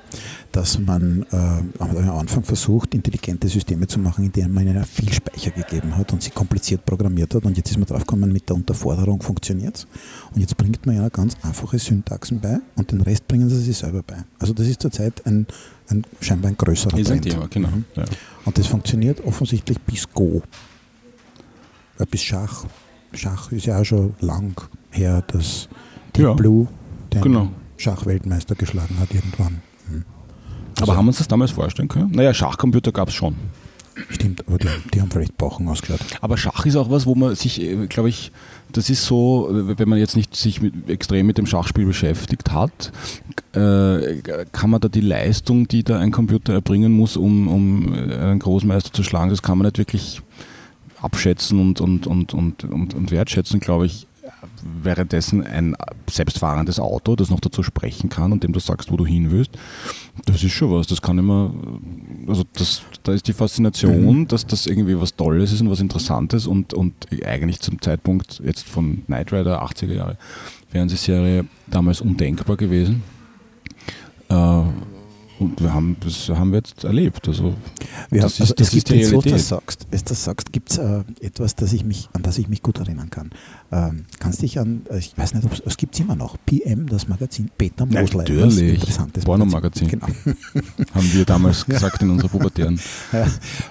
dass 0.51 0.77
man 0.77 1.25
äh, 1.31 1.35
am 1.79 2.19
Anfang 2.19 2.43
versucht, 2.43 2.93
intelligente 2.93 3.47
Systeme 3.47 3.87
zu 3.87 3.97
machen, 3.97 4.25
in 4.25 4.31
denen 4.31 4.53
man 4.53 4.67
ihnen 4.67 4.85
viel 4.85 5.11
Speicher 5.11 5.49
gegeben 5.49 5.97
hat 5.97 6.13
und 6.13 6.21
sie 6.21 6.29
kompliziert 6.29 6.85
programmiert 6.85 7.33
hat. 7.33 7.45
Und 7.45 7.57
jetzt 7.57 7.71
ist 7.71 7.77
man 7.77 7.87
draufgekommen, 7.87 8.31
mit 8.31 8.47
der 8.47 8.57
Unterforderung 8.57 9.23
funktioniert 9.23 9.75
es. 9.75 9.87
Und 10.35 10.41
jetzt 10.41 10.55
bringt 10.55 10.85
man 10.85 10.97
ja 10.97 11.09
ganz 11.09 11.35
einfache 11.41 11.79
Syntaxen 11.79 12.39
bei 12.39 12.59
und 12.75 12.91
den 12.91 13.01
Rest 13.01 13.27
bringen 13.27 13.49
sie 13.49 13.59
sich 13.59 13.77
selber 13.77 14.03
bei. 14.05 14.17
Also 14.37 14.53
das 14.53 14.67
ist 14.67 14.83
zurzeit 14.83 15.25
ein, 15.25 15.47
ein 15.89 16.05
scheinbar 16.19 16.51
ein 16.51 16.57
größerer 16.57 16.95
Ist 16.99 17.09
ein 17.09 17.23
Trend. 17.23 17.33
Thema, 17.33 17.47
genau. 17.47 17.69
Ja. 17.95 18.05
Und 18.45 18.55
das 18.55 18.67
funktioniert 18.67 19.25
offensichtlich 19.25 19.79
bis 19.79 20.07
Go. 20.13 20.43
Bis 22.11 22.21
Schach. 22.21 22.65
Schach 23.13 23.51
ist 23.51 23.65
ja 23.65 23.79
auch 23.79 23.83
schon 23.83 24.13
lang 24.19 24.55
her, 24.91 25.23
dass 25.27 25.67
Deep 26.15 26.25
Ja, 26.25 26.33
Blue 26.33 26.67
den 27.13 27.21
genau. 27.21 27.49
Schachweltmeister 27.77 28.55
geschlagen 28.55 28.97
hat 28.99 29.13
irgendwann. 29.13 29.61
Hm. 29.89 30.05
Aber 30.79 30.95
haben 30.95 31.05
wir 31.05 31.09
uns 31.09 31.17
das 31.17 31.27
damals 31.27 31.51
vorstellen 31.51 31.87
können? 31.87 32.11
Naja, 32.11 32.33
Schachcomputer 32.33 32.91
gab 32.91 33.09
es 33.09 33.15
schon. 33.15 33.35
Stimmt, 34.09 34.47
aber 34.47 34.57
die, 34.57 34.67
die 34.93 35.01
haben 35.01 35.11
vielleicht 35.11 35.37
Bochen 35.37 35.67
ausgeschaut. 35.67 35.99
Aber 36.21 36.37
Schach 36.37 36.65
ist 36.65 36.75
auch 36.75 36.89
was, 36.89 37.05
wo 37.05 37.13
man 37.15 37.35
sich, 37.35 37.61
äh, 37.61 37.87
glaube 37.87 38.09
ich, 38.09 38.31
das 38.71 38.89
ist 38.89 39.05
so, 39.05 39.49
wenn 39.51 39.89
man 39.89 39.99
jetzt 39.99 40.15
nicht 40.15 40.35
sich 40.35 40.61
mit, 40.61 40.89
extrem 40.89 41.25
mit 41.27 41.37
dem 41.37 41.45
Schachspiel 41.45 41.85
beschäftigt 41.85 42.53
hat, 42.53 42.91
äh, 43.53 44.21
kann 44.51 44.69
man 44.69 44.79
da 44.79 44.87
die 44.87 45.01
Leistung, 45.01 45.67
die 45.67 45.83
da 45.83 45.99
ein 45.99 46.11
Computer 46.11 46.53
erbringen 46.53 46.93
muss, 46.93 47.17
um, 47.17 47.47
um 47.49 47.93
äh, 47.93 48.15
einen 48.15 48.39
Großmeister 48.39 48.93
zu 48.93 49.03
schlagen, 49.03 49.29
das 49.29 49.41
kann 49.41 49.57
man 49.57 49.65
nicht 49.65 49.77
wirklich 49.77 50.21
abschätzen 51.01 51.59
und, 51.59 51.81
und, 51.81 52.07
und, 52.07 52.33
und, 52.33 52.63
und, 52.63 52.93
und 52.93 53.11
wertschätzen, 53.11 53.59
glaube 53.59 53.87
ich. 53.87 54.07
Währenddessen 54.83 55.45
ein 55.45 55.75
selbstfahrendes 56.09 56.79
Auto, 56.79 57.15
das 57.15 57.29
noch 57.29 57.39
dazu 57.39 57.63
sprechen 57.63 58.09
kann 58.09 58.31
und 58.31 58.43
dem 58.43 58.53
du 58.53 58.59
sagst, 58.59 58.91
wo 58.91 58.97
du 58.97 59.05
hin 59.05 59.31
willst, 59.31 59.51
das 60.25 60.43
ist 60.43 60.51
schon 60.51 60.71
was. 60.71 60.87
Das 60.87 61.01
kann 61.01 61.17
immer, 61.17 61.53
also 62.27 62.43
das, 62.53 62.81
da 63.03 63.13
ist 63.13 63.27
die 63.27 63.33
Faszination, 63.33 64.27
dass 64.27 64.45
das 64.45 64.67
irgendwie 64.67 64.99
was 64.99 65.15
Tolles 65.15 65.51
ist 65.51 65.61
und 65.61 65.69
was 65.69 65.79
Interessantes 65.79 66.47
und, 66.47 66.73
und 66.73 66.93
eigentlich 67.25 67.59
zum 67.59 67.81
Zeitpunkt 67.81 68.41
jetzt 68.43 68.67
von 68.67 69.05
Knight 69.05 69.31
Rider 69.31 69.63
80er 69.63 69.93
Jahre 69.93 70.17
Fernsehserie 70.69 71.45
damals 71.67 72.01
undenkbar 72.01 72.57
gewesen. 72.57 73.03
Äh, 74.29 74.63
und 75.41 75.59
wir 75.61 75.73
haben, 75.73 75.97
das 75.99 76.29
haben 76.29 76.51
wir 76.51 76.57
jetzt 76.59 76.83
erlebt. 76.83 77.27
Also 77.27 77.53
Wir 78.09 78.21
das 78.21 78.35
haben- 78.39 78.43
ist, 78.43 78.59
das 78.59 78.67
es 78.69 78.73
ist 78.73 78.85
gibt 78.87 78.89
die 78.89 79.01
du 79.01 79.07
Realität. 79.07 79.33
das 79.33 79.47
sagst, 79.49 79.87
wenn 79.89 79.99
du 79.99 80.05
das 80.05 80.23
sagst, 80.23 80.53
gibt 80.53 80.71
es 80.71 80.77
äh, 80.77 81.03
etwas, 81.19 81.55
das 81.55 81.73
ich 81.73 81.83
mich, 81.83 82.09
an 82.13 82.21
das 82.23 82.37
ich 82.37 82.47
mich 82.47 82.61
gut 82.61 82.79
erinnern 82.79 83.09
kann. 83.09 83.31
Ähm, 83.71 84.05
kannst 84.19 84.41
dich 84.41 84.59
an, 84.59 84.83
äh, 84.89 84.99
ich 84.99 85.17
weiß 85.17 85.33
nicht, 85.33 85.43
ob 85.45 85.53
es- 85.53 85.63
es 85.65 85.77
gibt 85.77 85.99
immer 85.99 86.15
noch, 86.15 86.37
PM, 86.45 86.87
das 86.87 87.07
Magazin, 87.07 87.49
Peter 87.57 87.87
Ja, 87.89 88.01
Mosley. 88.01 88.17
natürlich. 88.19 88.75
interessantes 88.79 89.25
Pornomagazin. 89.25 89.87
Genau. 89.87 90.07
haben 90.93 91.13
wir 91.13 91.25
damals 91.25 91.65
gesagt 91.65 92.01
in 92.01 92.09
unserer 92.11 92.29
pubertären. 92.29 92.79
Ja, 93.11 93.27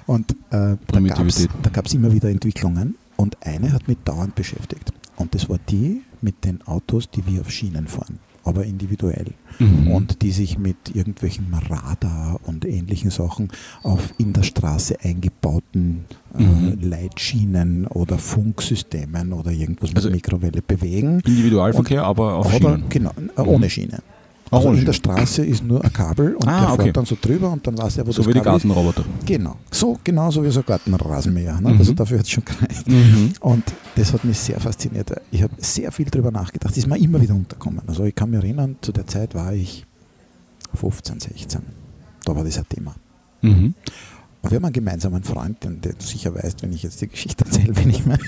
und 0.06 0.32
äh, 0.50 0.76
da 0.92 1.70
gab 1.72 1.86
es 1.86 1.94
immer 1.94 2.12
wieder 2.12 2.28
Entwicklungen 2.28 2.96
und 3.16 3.36
eine 3.46 3.72
hat 3.72 3.86
mich 3.88 3.98
dauernd 4.04 4.34
beschäftigt. 4.34 4.92
Und 5.16 5.34
das 5.34 5.48
war 5.48 5.58
die 5.68 6.02
mit 6.20 6.44
den 6.44 6.62
Autos, 6.66 7.08
die 7.10 7.24
wir 7.26 7.40
auf 7.42 7.50
Schienen 7.50 7.86
fahren, 7.86 8.18
aber 8.50 8.64
individuell. 8.64 9.32
Mhm. 9.58 9.88
Und 9.90 10.22
die 10.22 10.32
sich 10.32 10.58
mit 10.58 10.94
irgendwelchen 10.94 11.52
Radar 11.54 12.38
und 12.46 12.64
ähnlichen 12.64 13.10
Sachen 13.10 13.48
auf 13.82 14.12
in 14.18 14.32
der 14.32 14.42
Straße 14.42 14.96
eingebauten 15.02 16.04
äh, 16.38 16.42
Mhm. 16.42 16.78
Leitschienen 16.82 17.86
oder 17.86 18.18
Funksystemen 18.18 19.32
oder 19.32 19.50
irgendwas 19.50 19.94
Also 19.94 20.08
mit 20.08 20.16
Mikrowelle 20.16 20.62
bewegen. 20.62 21.20
Individualverkehr, 21.26 22.04
aber 22.04 22.34
auf 22.34 22.46
aber 22.46 22.74
Schienen. 22.74 22.88
genau, 22.88 23.12
äh, 23.36 23.40
ohne 23.40 23.68
Schiene. 23.70 24.00
Auch 24.50 24.66
Also 24.66 24.72
in 24.72 24.84
der. 24.84 24.92
Straße 24.92 25.44
ist 25.44 25.62
nur 25.64 25.84
ein 25.84 25.92
Kabel 25.92 26.34
und 26.34 26.46
Ah, 26.48 26.60
der 26.62 26.72
okay. 26.72 26.82
fährt 26.84 26.96
dann 26.96 27.04
so 27.06 27.16
drüber 27.20 27.50
und 27.52 27.64
dann 27.66 27.78
weiß 27.78 27.98
er, 27.98 28.06
wo 28.06 28.12
So 28.12 28.22
das 28.22 28.28
wie 28.28 28.32
die 28.32 28.40
Kabel 28.40 28.56
ist. 28.56 28.62
Gartenroboter. 28.64 29.04
Genau, 29.24 29.56
so 29.70 29.98
genauso 30.02 30.42
wie 30.44 30.50
so 30.50 30.60
ein 30.60 30.66
Gartenrasenmäher. 30.66 31.60
Ne? 31.60 31.70
Mhm. 31.72 31.78
Also 31.78 31.92
dafür 31.94 32.18
hat 32.18 32.26
es 32.26 32.30
schon 32.32 32.44
gereicht. 32.44 32.88
Mhm. 32.88 33.32
Und 33.40 33.64
das 33.96 34.12
hat 34.12 34.24
mich 34.24 34.38
sehr 34.38 34.58
fasziniert. 34.60 35.12
Ich 35.30 35.42
habe 35.42 35.52
sehr 35.58 35.92
viel 35.92 36.06
darüber 36.06 36.30
nachgedacht. 36.32 36.70
Das 36.72 36.76
ist 36.78 36.86
mir 36.88 36.98
immer 36.98 37.20
wieder 37.20 37.34
unterkommen. 37.34 37.80
Also 37.86 38.04
ich 38.04 38.14
kann 38.14 38.30
mich 38.30 38.40
erinnern, 38.42 38.76
zu 38.80 38.90
der 38.92 39.06
Zeit 39.06 39.34
war 39.34 39.52
ich 39.52 39.86
15, 40.74 41.20
16. 41.20 41.60
Da 42.24 42.34
war 42.34 42.44
das 42.44 42.58
ein 42.58 42.68
Thema. 42.68 42.94
Mhm. 43.42 43.74
Und 44.42 44.50
wir 44.50 44.56
haben 44.56 44.64
einen 44.64 44.72
gemeinsamen 44.72 45.22
Freund, 45.22 45.62
den, 45.64 45.80
den 45.82 45.92
du 45.98 46.04
sicher 46.04 46.34
weißt, 46.34 46.62
wenn 46.62 46.72
ich 46.72 46.82
jetzt 46.82 47.00
die 47.00 47.08
Geschichte 47.08 47.44
erzähle, 47.44 47.76
wen 47.76 47.90
ich 47.90 48.04
meine. 48.06 48.18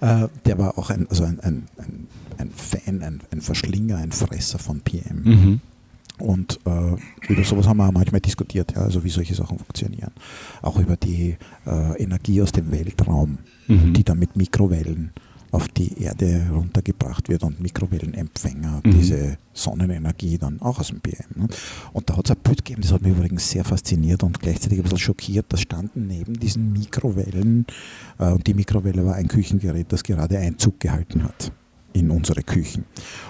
Äh, 0.00 0.28
der 0.44 0.58
war 0.58 0.76
auch 0.78 0.90
ein, 0.90 1.06
also 1.08 1.24
ein, 1.24 1.38
ein, 1.40 1.66
ein, 1.78 2.08
ein 2.38 2.50
Fan, 2.50 3.02
ein, 3.02 3.20
ein 3.30 3.40
Verschlinger, 3.40 3.96
ein 3.98 4.12
Fresser 4.12 4.58
von 4.58 4.80
PM. 4.80 5.22
Mhm. 5.24 5.60
Und 6.18 6.58
äh, 6.64 6.96
über 7.28 7.44
sowas 7.44 7.66
haben 7.66 7.76
wir 7.76 7.88
auch 7.88 7.92
manchmal 7.92 8.22
diskutiert, 8.22 8.72
ja, 8.74 8.82
also 8.82 9.04
wie 9.04 9.10
solche 9.10 9.34
Sachen 9.34 9.58
funktionieren. 9.58 10.12
Auch 10.62 10.78
über 10.78 10.96
die 10.96 11.36
äh, 11.66 12.02
Energie 12.02 12.40
aus 12.42 12.52
dem 12.52 12.70
Weltraum, 12.70 13.38
Mhm. 13.68 13.94
die 13.94 14.04
dann 14.04 14.18
mit 14.20 14.36
Mikrowellen 14.36 15.10
auf 15.50 15.68
die 15.68 16.00
Erde 16.02 16.46
runtergebracht 16.52 17.28
wird 17.28 17.42
und 17.42 17.60
Mikrowellenempfänger, 17.60 18.80
Mhm. 18.84 18.90
diese 18.92 19.38
Sonnenenergie 19.52 20.38
dann 20.38 20.60
auch 20.62 20.78
aus 20.78 20.88
dem 20.88 21.00
PM. 21.00 21.26
Ne? 21.34 21.48
Und 21.92 22.08
da 22.08 22.16
hat 22.16 22.30
es 22.30 22.36
ein 22.36 22.42
Bild 22.42 22.64
gegeben, 22.64 22.82
das 22.82 22.92
hat 22.92 23.02
mich 23.02 23.12
übrigens 23.12 23.50
sehr 23.50 23.64
fasziniert 23.64 24.22
und 24.22 24.38
gleichzeitig 24.40 24.78
ein 24.78 24.82
bisschen 24.84 24.98
schockiert. 24.98 25.46
Da 25.48 25.56
standen 25.56 26.06
neben 26.06 26.34
diesen 26.38 26.72
Mikrowellen, 26.72 27.66
äh, 28.18 28.30
und 28.30 28.46
die 28.46 28.54
Mikrowelle 28.54 29.04
war 29.04 29.16
ein 29.16 29.28
Küchengerät, 29.28 29.92
das 29.92 30.02
gerade 30.02 30.38
Einzug 30.38 30.78
gehalten 30.80 31.24
hat 31.24 31.52
in 31.96 32.10
unsere 32.10 32.42
Küchen. 32.42 32.84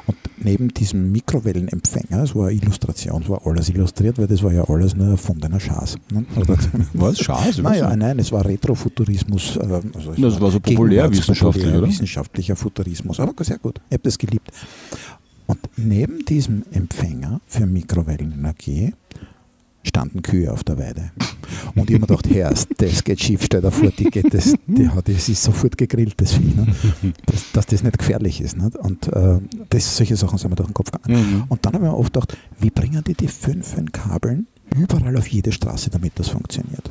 Und 0.07 0.17
neben 0.39 0.69
diesem 0.75 1.13
Mikrowellenempfänger, 1.13 2.23
es 2.25 2.35
war 2.35 2.49
eine 2.49 2.57
Illustration, 2.57 3.23
es 3.23 3.29
war 3.29 3.47
alles 3.47 3.69
illustriert, 3.69 4.19
weil 4.19 4.27
das 4.27 4.43
war 4.43 4.53
ja 4.53 4.65
alles 4.69 4.95
nur 4.97 5.09
erfundener 5.09 5.61
Schaß. 5.61 5.97
Ne? 6.13 6.25
Was? 6.95 7.19
Schade. 7.19 7.63
Naja, 7.63 7.95
nein, 7.97 8.19
es 8.19 8.33
war 8.33 8.45
Retrofuturismus. 8.45 9.57
äh, 9.57 9.81
Also 9.95 10.13
es 10.13 10.21
Das 10.21 10.41
war 10.41 10.51
so 10.51 10.61
populärwissenschaftlich, 10.61 11.67
oder? 11.75 11.89
Wissenschaftlicher 11.89 12.57
Futurismus, 12.57 13.21
aber 13.21 13.33
sehr 13.45 13.59
gut. 13.59 13.81
Ich 13.89 13.95
habe 13.95 14.03
das 14.03 14.19
geliebt. 14.19 14.51
Und 15.47 15.61
neben 15.77 16.25
diesem 16.25 16.65
Empfänger 16.73 17.41
für 17.47 17.67
Mikrowellenenergie 17.67 18.95
standen 19.85 20.23
Kühe 20.23 20.53
auf 20.53 20.65
der 20.65 20.79
Weide. 20.79 21.13
Und 21.75 21.89
ich 21.91 21.95
habe 21.97 22.01
mir 22.01 22.07
gedacht, 22.07 22.29
Herr, 22.31 22.55
das 22.79 23.05
geht 23.05 23.21
schief, 23.21 23.43
stell 23.45 23.61
dir 23.63 23.71
vor, 23.71 23.91
die 23.91 24.05
geht 24.05 24.33
das, 24.33 24.55
die, 24.67 24.89
hat- 24.89 25.09
das 25.09 25.29
ist 25.29 25.43
sofort 25.43 25.77
gegrillt, 25.79 26.15
das 26.21 26.35
Vieh. 26.35 26.55
Ne? 26.55 26.67
Dass, 27.27 27.53
dass 27.53 27.67
das 27.67 27.83
nicht 27.83 27.99
gefährlich 27.99 28.41
ist. 28.41 28.57
Nicht? 28.57 28.77
Und 28.77 29.09
äh, 29.09 29.39
das, 29.71 29.97
solche 29.97 30.17
Sachen 30.17 30.39
sind 30.39 30.51
mir 30.51 30.57
durch 30.57 30.69
den 30.69 30.75
Kopf 30.75 30.91
gegangen. 30.91 31.21
Mhm. 31.39 31.45
Und 31.49 31.65
dann 31.65 31.75
habe 31.75 31.85
ich 31.85 31.91
mir 31.91 31.97
oft 31.97 32.13
gedacht, 32.13 32.37
wie 32.59 32.71
bringen 32.71 33.03
die 33.07 33.15
die 33.15 33.29
fünf 33.29 33.77
Kabeln 33.93 34.47
überall 34.77 35.17
auf 35.17 35.27
jede 35.29 35.53
Straße, 35.53 35.91
damit 35.91 36.13
das 36.17 36.29
funktioniert? 36.29 36.91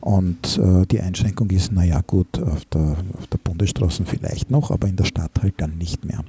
Und 0.00 0.58
äh, 0.58 0.86
die 0.86 1.00
Einschränkung 1.00 1.50
ist, 1.50 1.70
naja 1.72 2.00
gut, 2.06 2.40
auf 2.42 2.64
der, 2.66 2.96
auf 3.18 3.26
der 3.26 3.38
Bundesstraße 3.38 4.04
vielleicht 4.06 4.50
noch, 4.50 4.70
aber 4.70 4.88
in 4.88 4.96
der 4.96 5.04
Stadt 5.04 5.32
halt 5.42 5.54
dann 5.58 5.76
nicht 5.76 6.04
mehr. 6.06 6.24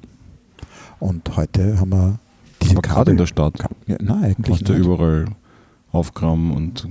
Und 1.00 1.38
heute 1.38 1.80
haben 1.80 1.92
wir 1.92 2.20
diese 2.62 2.74
Aber 2.74 2.82
gerade 2.82 3.12
in 3.12 3.18
der 3.18 3.26
Stadt. 3.28 3.54
Ja, 3.88 3.96
nein, 4.02 4.24
eigentlich 4.24 4.64
du 4.64 4.74
nicht. 4.74 4.82
überall 4.86 5.26
Aufgramm 5.94 6.52
und 6.52 6.88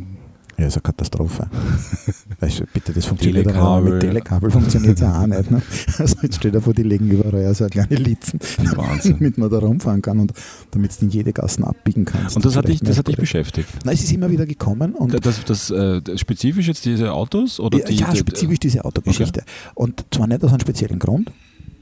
Ja, 0.60 0.66
ist 0.66 0.74
eine 0.76 0.82
Katastrophe. 0.82 1.48
also 2.40 2.64
bitte, 2.72 2.92
das 2.92 3.06
funktioniert 3.06 3.48
auch 3.56 3.80
mit 3.80 4.00
Telekabel 4.00 4.50
funktioniert 4.50 4.94
es 4.96 5.00
ja 5.00 5.22
auch 5.22 5.26
nicht. 5.26 5.50
Ne? 5.50 5.62
Also 5.98 6.16
jetzt 6.22 6.36
steht 6.36 6.54
dir 6.54 6.60
vor, 6.60 6.74
die 6.74 6.82
legen 6.82 7.08
überall 7.08 7.54
so 7.54 7.64
eine 7.64 7.70
kleine 7.70 7.94
Litzen, 7.96 8.38
Wahnsinn. 8.76 9.14
damit 9.18 9.38
man 9.38 9.50
da 9.50 9.58
rumfahren 9.58 10.02
kann 10.02 10.18
und 10.18 10.32
damit 10.70 11.00
du 11.00 11.06
in 11.06 11.10
jede 11.10 11.32
Gassen 11.32 11.64
abbiegen 11.64 12.04
kannst. 12.04 12.36
Und 12.36 12.44
das 12.44 12.56
hat 12.56 12.68
dich, 12.68 12.80
das 12.80 12.98
hat 12.98 13.08
dich 13.08 13.16
beschäftigt. 13.16 13.68
Nein, 13.84 13.94
es 13.94 14.04
ist 14.04 14.12
immer 14.12 14.30
wieder 14.30 14.46
gekommen 14.46 14.94
und 14.94 15.24
Das, 15.24 15.44
das, 15.44 15.70
äh, 15.70 16.02
das 16.02 16.20
spezifisch 16.20 16.68
jetzt 16.68 16.84
diese 16.84 17.12
Autos 17.12 17.58
oder 17.58 17.78
ja, 17.78 17.86
die, 17.86 17.94
ja, 17.96 18.14
spezifisch 18.14 18.58
diese 18.60 18.84
Autogeschichte. 18.84 19.42
Und 19.74 20.04
zwar 20.10 20.26
nicht 20.26 20.44
aus 20.44 20.50
einem 20.50 20.60
speziellen 20.60 20.98
Grund. 20.98 21.32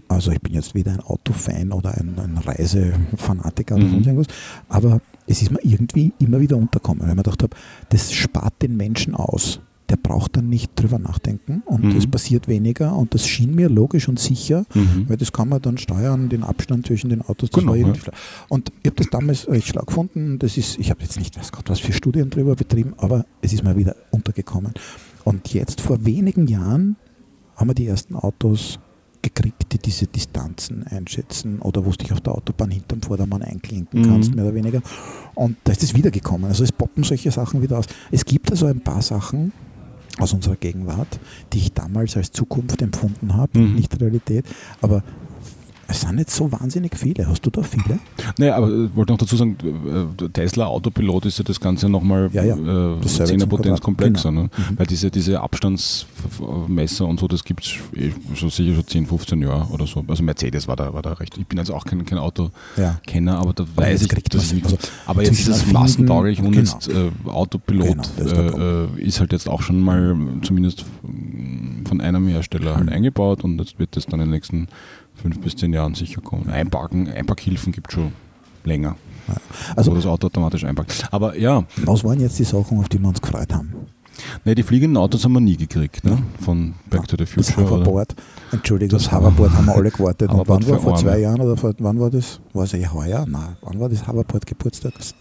Also 0.08 0.30
ich 0.30 0.40
bin 0.40 0.54
jetzt 0.54 0.74
weder 0.74 0.92
ein 0.92 1.00
Autofan 1.00 1.72
oder 1.72 1.92
ein, 1.98 2.14
ein 2.18 2.38
Reisefanatiker 2.38 3.74
oder 3.74 3.84
Mhm. 3.84 3.90
sonst 3.90 4.06
irgendwas, 4.06 4.26
aber 4.68 5.00
es 5.28 5.42
ist 5.42 5.50
mir 5.52 5.60
irgendwie 5.62 6.12
immer 6.18 6.40
wieder 6.40 6.56
unterkommen, 6.56 7.02
weil 7.02 7.10
ich 7.10 7.14
mir 7.16 7.22
gedacht 7.22 7.42
habe, 7.42 7.56
das 7.90 8.12
spart 8.12 8.54
den 8.62 8.76
Menschen 8.76 9.14
aus. 9.14 9.60
Der 9.90 9.96
braucht 9.96 10.36
dann 10.36 10.50
nicht 10.50 10.72
drüber 10.74 10.98
nachdenken 10.98 11.62
und 11.64 11.82
Mhm. 11.84 11.96
es 11.96 12.06
passiert 12.06 12.46
weniger 12.46 12.94
und 12.94 13.14
das 13.14 13.26
schien 13.26 13.54
mir 13.54 13.70
logisch 13.70 14.06
und 14.08 14.18
sicher, 14.18 14.64
Mhm. 14.74 15.08
weil 15.08 15.16
das 15.16 15.32
kann 15.32 15.48
man 15.48 15.62
dann 15.62 15.78
steuern, 15.78 16.28
den 16.28 16.42
Abstand 16.42 16.86
zwischen 16.86 17.08
den 17.08 17.22
Autos. 17.22 17.48
Das 17.50 17.60
Genau, 17.60 17.74
ja. 17.74 17.86
Und 18.50 18.70
ich 18.82 18.86
habe 18.90 18.96
das 18.96 19.06
damals 19.10 19.48
recht 19.48 19.68
schlau 19.68 19.84
gefunden. 19.84 20.38
Das 20.38 20.58
ist, 20.58 20.78
ich 20.78 20.90
habe 20.90 21.00
jetzt 21.02 21.18
nicht, 21.18 21.38
weiß 21.38 21.52
Gott, 21.52 21.70
was 21.70 21.80
für 21.80 21.92
Studien 21.94 22.28
drüber 22.28 22.54
betrieben, 22.54 22.92
aber 22.98 23.24
es 23.40 23.52
ist 23.54 23.64
mir 23.64 23.76
wieder 23.78 23.96
untergekommen. 24.10 24.74
Und 25.24 25.54
jetzt 25.54 25.80
vor 25.80 26.04
wenigen 26.04 26.46
Jahren 26.48 26.96
haben 27.56 27.70
wir 27.70 27.74
die 27.74 27.86
ersten 27.86 28.14
Autos 28.14 28.78
gekriegt, 29.22 29.72
die 29.72 29.78
diese 29.78 30.06
Distanzen 30.06 30.86
einschätzen 30.86 31.60
oder 31.60 31.84
wo 31.84 31.90
du 31.90 31.96
dich 31.96 32.12
auf 32.12 32.20
der 32.20 32.34
Autobahn 32.34 32.70
hinterm 32.70 33.02
Vordermann 33.02 33.42
einklinken 33.42 34.00
Mhm. 34.02 34.04
kannst, 34.06 34.34
mehr 34.34 34.44
oder 34.44 34.54
weniger. 34.54 34.80
Und 35.34 35.56
da 35.64 35.72
ist 35.72 35.82
es 35.82 35.94
wiedergekommen. 35.94 36.46
Also 36.48 36.64
es 36.64 36.72
poppen 36.72 37.04
solche 37.04 37.30
Sachen 37.30 37.62
wieder 37.62 37.78
aus. 37.78 37.86
Es 38.10 38.24
gibt 38.24 38.50
also 38.50 38.66
ein 38.66 38.80
paar 38.80 39.02
Sachen 39.02 39.52
aus 40.18 40.32
unserer 40.32 40.56
Gegenwart, 40.56 41.20
die 41.52 41.58
ich 41.58 41.72
damals 41.72 42.16
als 42.16 42.32
Zukunft 42.32 42.82
empfunden 42.82 43.34
habe, 43.34 43.58
Mhm. 43.58 43.74
nicht 43.76 44.00
Realität, 44.00 44.44
aber 44.80 45.02
es 45.90 46.02
sind 46.02 46.16
nicht 46.16 46.30
so 46.30 46.52
wahnsinnig 46.52 46.96
viele. 46.96 47.26
Hast 47.26 47.44
du 47.44 47.50
da 47.50 47.62
viele? 47.62 47.98
Naja, 48.38 48.56
aber 48.56 48.68
ich 48.68 48.94
wollte 48.94 49.12
noch 49.12 49.18
dazu 49.18 49.36
sagen, 49.36 49.56
äh, 50.22 50.28
Tesla 50.28 50.66
Autopilot 50.66 51.24
ist 51.26 51.38
ja 51.38 51.44
das 51.44 51.58
Ganze 51.58 51.88
nochmal 51.88 52.28
Ja, 52.32 52.44
ja. 52.44 52.54
äh, 52.56 52.58
Dasselbe 52.60 53.08
zum 53.08 53.26
Zehnerpotenz 53.26 53.66
Quadrat. 53.66 53.82
komplexer. 53.82 54.28
Genau. 54.30 54.42
Ne? 54.42 54.50
Mhm. 54.56 54.78
Weil 54.78 54.86
diese, 54.86 55.10
diese 55.10 55.40
Abstandsmesser 55.40 57.06
und 57.06 57.20
so, 57.20 57.28
das 57.28 57.42
gibt 57.44 57.64
es 57.64 57.74
so 58.38 58.48
sicher 58.48 58.74
schon 58.74 58.86
10, 58.86 59.06
15 59.06 59.42
Jahre 59.42 59.72
oder 59.72 59.86
so. 59.86 60.04
Also 60.06 60.22
Mercedes 60.22 60.68
war 60.68 60.76
da, 60.76 60.92
war 60.92 61.02
da 61.02 61.14
recht. 61.14 61.36
Ich 61.38 61.46
bin 61.46 61.58
also 61.58 61.74
auch 61.74 61.84
kein, 61.84 62.04
kein 62.04 62.18
Autokenner, 62.18 63.32
Ja. 63.32 63.38
aber 63.38 63.52
da 63.52 63.64
Aber 63.64 63.82
weiß 63.82 64.02
ich, 64.02 64.08
kriegt 64.08 64.34
dass 64.34 64.52
nicht. 64.52 64.64
Also 64.64 64.78
aber 65.06 65.22
jetzt 65.24 65.40
ist 65.40 65.48
es 65.48 65.72
massentauglich 65.72 66.40
und 66.40 66.52
genau. 66.52 66.70
jetzt 66.74 66.88
äh, 66.88 67.10
Autopilot 67.26 67.88
Genau, 68.16 68.28
ist 68.28 68.32
äh, 68.32 68.84
äh, 68.84 69.02
ist 69.02 69.20
halt 69.20 69.32
jetzt 69.32 69.48
auch 69.48 69.62
schon 69.62 69.80
mal 69.80 70.14
zumindest 70.42 70.84
von 71.88 72.00
einem 72.00 72.28
Hersteller 72.28 72.76
halt 72.76 72.86
Mhm. 72.86 72.92
eingebaut 72.92 73.44
und 73.44 73.58
jetzt 73.58 73.78
wird 73.78 73.96
das 73.96 74.06
dann 74.06 74.20
in 74.20 74.26
den 74.26 74.30
nächsten 74.32 74.68
fünf 75.20 75.40
bis 75.40 75.56
zehn 75.56 75.72
Jahren 75.72 75.94
sicher 75.94 76.20
kommen. 76.20 76.48
Einparken, 76.48 77.08
Einparkhilfen 77.08 77.72
gibt 77.72 77.88
es 77.88 77.94
schon 77.94 78.12
länger. 78.64 78.96
Also 79.76 79.90
wo 79.90 79.96
das 79.96 80.06
Auto 80.06 80.26
automatisch 80.28 80.64
einpackt. 80.64 81.06
Aber 81.10 81.36
ja, 81.36 81.64
was 81.84 82.02
waren 82.04 82.18
jetzt 82.20 82.38
die 82.38 82.44
Sachen, 82.44 82.78
auf 82.78 82.88
die 82.88 82.98
wir 83.00 83.08
uns 83.08 83.20
gefreut 83.20 83.52
haben? 83.52 83.72
ne, 84.44 84.54
die 84.54 84.62
fliegenden 84.62 84.96
Autos 84.96 85.22
haben 85.24 85.32
wir 85.34 85.40
nie 85.40 85.56
gekriegt, 85.56 86.02
ne? 86.02 86.18
Von 86.40 86.74
Back 86.90 87.06
to 87.06 87.16
the 87.16 87.24
Das 87.24 87.50
Future. 87.50 87.66
oder? 87.66 87.70
Hoverboard. 87.76 88.14
Entschuldigung, 88.52 88.98
Das 88.98 89.04
das 89.04 89.12
Hoverboard 89.12 89.52
haben 89.52 89.66
wir 89.66 89.74
alle 89.76 89.90
gewartet. 89.90 90.30
Und 90.30 90.48
wann 90.48 90.66
war 90.68 90.78
vor 90.80 90.96
zwei 90.96 91.10
Arme. 91.12 91.20
Jahren 91.22 91.40
oder 91.40 91.56
vor, 91.56 91.72
wann 91.78 92.00
war 92.00 92.10
das? 92.10 92.40
War 92.54 92.64
es 92.64 92.72
ja 92.72 92.92
heuer? 92.92 93.26
Nein, 93.28 93.56
wann 93.62 93.78
war 93.78 93.88
das 93.88 94.06
Hoverboard 94.08 94.46
Geburtstag? 94.46 94.94
Das 94.96 95.14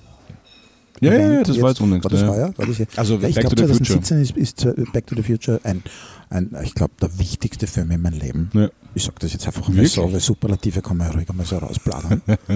Ja, 1.02 1.14
ja, 1.14 1.20
ja, 1.34 1.44
das 1.44 1.50
war 1.50 1.70
jetzt? 1.70 1.80
jetzt 1.80 1.82
unlängst. 1.82 2.06
War 2.06 2.12
das 2.12 2.22
ja. 2.22 2.28
heuer? 2.30 2.54
War 2.58 2.66
das 2.66 2.78
ja? 2.78 2.86
Also 2.96 3.18
Ja, 3.18 3.28
ich 3.28 3.36
glaube 3.36 3.56
to 3.56 3.68
the 3.68 3.74
Future. 3.74 4.02
2017 4.02 4.22
ist, 4.22 4.66
ist 4.66 4.94
Back 4.94 5.06
to 5.06 5.16
the 5.16 5.22
Future 5.24 5.60
ein, 5.64 5.84
ein 6.30 6.56
ich 6.64 6.74
glaube, 6.76 6.94
der 7.02 7.18
wichtigste 7.20 7.68
Film 7.68 7.92
in 7.92 8.02
meinem 8.02 8.20
Leben. 8.20 8.50
Ja. 8.54 8.70
Ich 8.96 9.04
sage 9.04 9.18
das 9.20 9.34
jetzt 9.34 9.46
einfach 9.48 9.68
mal 9.70 9.86
so, 9.86 10.12
weil 10.12 10.20
Superlative 10.20 10.82
kann 10.82 10.98
man 10.98 11.08
ja 11.08 11.14
ruhig 11.14 11.30
einmal 11.30 11.46
so 11.46 11.58
rausplanen. 11.58 12.22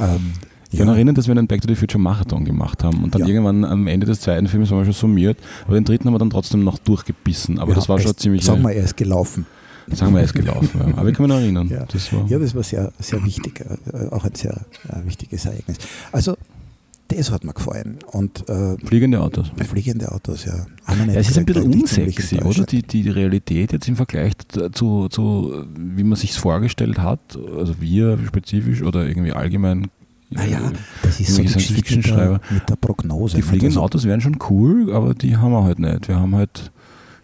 ähm, 0.00 0.32
Ich 0.70 0.78
kann 0.78 0.88
erinnern, 0.88 1.14
dass 1.14 1.26
wir 1.28 1.32
einen 1.36 1.46
Back 1.46 1.60
to 1.60 1.68
the 1.68 1.74
Future 1.74 2.00
Marathon 2.02 2.44
gemacht 2.44 2.82
haben 2.82 3.04
und 3.04 3.14
dann 3.14 3.22
Ja. 3.22 3.28
irgendwann 3.28 3.64
am 3.64 3.86
Ende 3.86 4.06
des 4.06 4.20
zweiten 4.20 4.48
Films 4.48 4.70
haben 4.70 4.78
wir 4.78 4.84
schon 4.84 4.94
summiert, 4.94 5.38
aber 5.66 5.74
den 5.74 5.84
dritten 5.84 6.06
haben 6.06 6.14
wir 6.14 6.18
dann 6.18 6.30
trotzdem 6.30 6.64
noch 6.64 6.78
durchgebissen. 6.78 7.58
Aber 7.58 7.70
ja, 7.70 7.74
das 7.76 7.88
war 7.88 7.98
schon 7.98 8.16
ziemlich. 8.16 8.44
Sagen 8.44 8.62
wir, 8.62 8.72
er 8.72 8.84
ist 8.84 8.96
gelaufen. 8.96 9.44
sagen 9.92 10.12
wir, 10.14 10.20
er 10.20 10.24
ist 10.24 10.32
gelaufen. 10.34 10.70
Ja. 10.80 10.96
Aber 10.96 11.08
ich 11.10 11.14
kann 11.16 11.26
mich 11.26 11.34
noch 11.34 11.40
erinnern. 11.42 11.68
Ja. 11.68 11.84
Das 11.84 12.12
war, 12.12 12.26
Ja, 12.28 12.38
das 12.38 12.54
war 12.54 12.62
sehr, 12.62 12.90
sehr 12.98 13.22
wichtig, 13.24 13.60
äh, 13.92 14.06
auch 14.08 14.24
ein 14.24 14.34
sehr 14.34 14.64
äh, 14.88 15.04
wichtiges 15.04 15.44
Ereignis. 15.44 15.76
Also, 16.10 16.36
das 17.16 17.30
hat 17.30 17.44
mir 17.44 17.52
gefallen. 17.52 17.98
Und 18.12 18.48
äh, 18.48 18.76
Fliegende 18.84 19.20
Autos. 19.20 19.50
fliegende 19.68 20.10
Autos, 20.12 20.44
ja. 20.44 20.66
Ja, 20.88 21.14
es 21.14 21.30
ist 21.30 21.38
ein 21.38 21.44
bisschen 21.44 21.72
unsexy, 21.72 22.38
oder? 22.42 22.64
Die, 22.64 22.82
die 22.82 23.08
Realität 23.08 23.72
jetzt 23.72 23.88
im 23.88 23.96
Vergleich 23.96 24.32
zu, 24.72 25.08
zu 25.08 25.64
wie 25.76 26.04
man 26.04 26.16
sich 26.16 26.32
vorgestellt 26.34 26.98
hat, 26.98 27.38
also 27.56 27.80
wir 27.80 28.18
spezifisch 28.26 28.82
oder 28.82 29.06
irgendwie 29.06 29.32
allgemein. 29.32 29.88
Naja, 30.30 30.58
äh, 30.68 30.72
das 31.02 31.20
ist 31.20 31.34
so 31.34 31.42
die 31.42 31.48
Geschichte 31.52 32.00
der, 32.00 32.40
mit 32.50 32.68
der 32.68 32.76
Prognose. 32.76 33.34
Die 33.34 33.40
nicht? 33.40 33.48
fliegenden 33.48 33.76
Also, 33.76 33.82
Autos 33.82 34.04
wären 34.04 34.20
schon 34.20 34.38
cool, 34.50 34.92
aber 34.92 35.14
die 35.14 35.36
haben 35.36 35.52
wir 35.52 35.62
halt 35.64 35.78
nicht. 35.78 36.08
Wir 36.08 36.18
haben 36.18 36.34
halt 36.34 36.70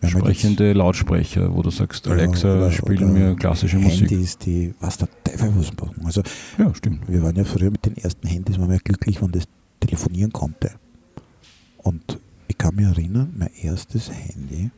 wenn 0.01 0.13
man 0.13 0.21
sprechende 0.23 0.73
Lautsprecher, 0.75 1.53
wo 1.57 1.63
du 1.63 1.71
sagst, 1.71 2.07
Ja, 2.07 2.13
Alexa, 2.13 2.57
oder- 2.59 2.71
spiel 2.71 2.99
oder 3.03 3.07
mir 3.07 3.35
klassische 3.35 3.79
Musik. 3.79 4.09
Handys, 4.11 4.39
die, 4.39 4.73
was 4.79 4.97
der 4.99 5.09
Teufel 5.25 5.53
was 5.57 5.73
machen. 5.75 6.03
Also, 6.05 6.23
Ja, 6.57 6.73
stimmt. 6.75 7.01
wir 7.09 7.21
waren 7.23 7.35
ja 7.35 7.43
früher 7.45 7.71
mit 7.73 7.85
den 7.85 7.97
ersten 7.97 8.29
Handys, 8.29 8.59
waren 8.61 8.71
wir 8.71 8.79
glücklich, 8.79 9.21
wenn 9.21 9.33
das 9.33 9.45
telefonieren 9.81 10.33
konnte. 10.33 10.73
Und 11.79 12.19
ich 12.49 12.57
kann 12.59 12.75
mich 12.75 12.87
erinnern, 12.87 13.33
mein 13.37 13.51
erstes 13.63 14.11
Handy, 14.11 14.71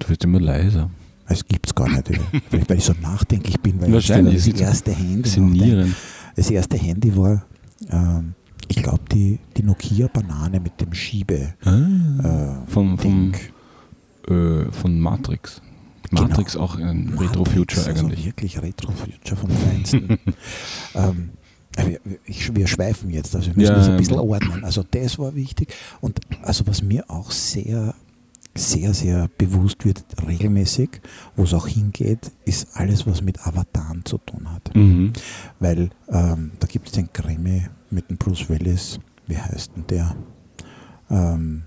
Du 0.00 0.08
wirst 0.08 0.24
immer 0.24 0.40
leiser. 0.40 0.90
es 1.28 1.46
gibt 1.46 1.66
es 1.66 1.74
gar 1.74 1.88
nicht. 1.88 2.20
Vielleicht 2.50 2.68
weil 2.68 2.78
ich 2.78 2.84
so 2.84 2.94
nachdenklich 3.00 3.60
bin, 3.60 3.80
weil 3.80 3.94
ich 3.94 4.06
das 4.08 4.60
erste 4.60 4.90
Handy. 4.92 5.22
Faszinierend. 5.22 5.94
Das 6.36 6.50
erste 6.50 6.76
Handy 6.76 7.16
war, 7.16 7.44
ähm, 7.90 8.34
ich 8.68 8.82
glaube, 8.82 9.02
die, 9.12 9.38
die 9.56 9.62
Nokia 9.62 10.08
Banane 10.08 10.58
mit 10.58 10.80
dem 10.80 10.92
Schiebe. 10.94 11.54
Ah, 11.64 11.76
Äh, 12.64 12.70
vom, 12.70 12.98
vom, 12.98 13.32
äh, 14.28 14.64
von 14.72 14.98
Matrix. 14.98 15.60
Genau. 16.10 16.22
Matrix 16.22 16.56
auch 16.56 16.76
ein 16.76 17.14
Retro-Future 17.18 17.86
Also 17.86 18.06
eigentlich. 18.06 18.24
wirklich 18.26 18.60
Retro-Future 18.60 19.36
vom 19.36 19.50
Feinsten. 19.50 20.18
ähm, 20.94 21.30
ich, 22.24 22.54
wir 22.54 22.66
schweifen 22.66 23.10
jetzt, 23.10 23.34
also 23.34 23.48
wir 23.48 23.56
müssen 23.56 23.72
Ja, 23.72 23.78
das 23.78 23.88
ein 23.88 23.96
bisschen 23.96 24.18
ordnen. 24.18 24.64
Also 24.64 24.84
das 24.88 25.18
war 25.18 25.34
wichtig. 25.34 25.74
Und 26.00 26.20
also 26.42 26.66
was 26.66 26.82
mir 26.82 27.08
auch 27.10 27.30
sehr, 27.30 27.94
sehr, 28.54 28.94
sehr 28.94 29.28
bewusst 29.36 29.84
wird, 29.84 30.04
regelmäßig, 30.26 31.00
wo 31.36 31.42
es 31.42 31.54
auch 31.54 31.66
hingeht, 31.66 32.30
ist 32.44 32.68
alles, 32.74 33.06
was 33.06 33.22
mit 33.22 33.44
Avataren 33.46 34.04
zu 34.04 34.18
tun 34.18 34.52
hat. 34.52 34.74
Mhm. 34.74 35.12
Weil 35.58 35.90
ähm, 36.08 36.52
da 36.60 36.66
gibt 36.66 36.86
es 36.86 36.92
den 36.92 37.12
Krimi 37.12 37.66
mit 37.90 38.10
dem 38.10 38.16
Bruce 38.16 38.48
Willis, 38.48 39.00
wie 39.26 39.38
heißt 39.38 39.72
denn 39.76 39.86
der? 39.88 40.14
Ähm, 41.10 41.62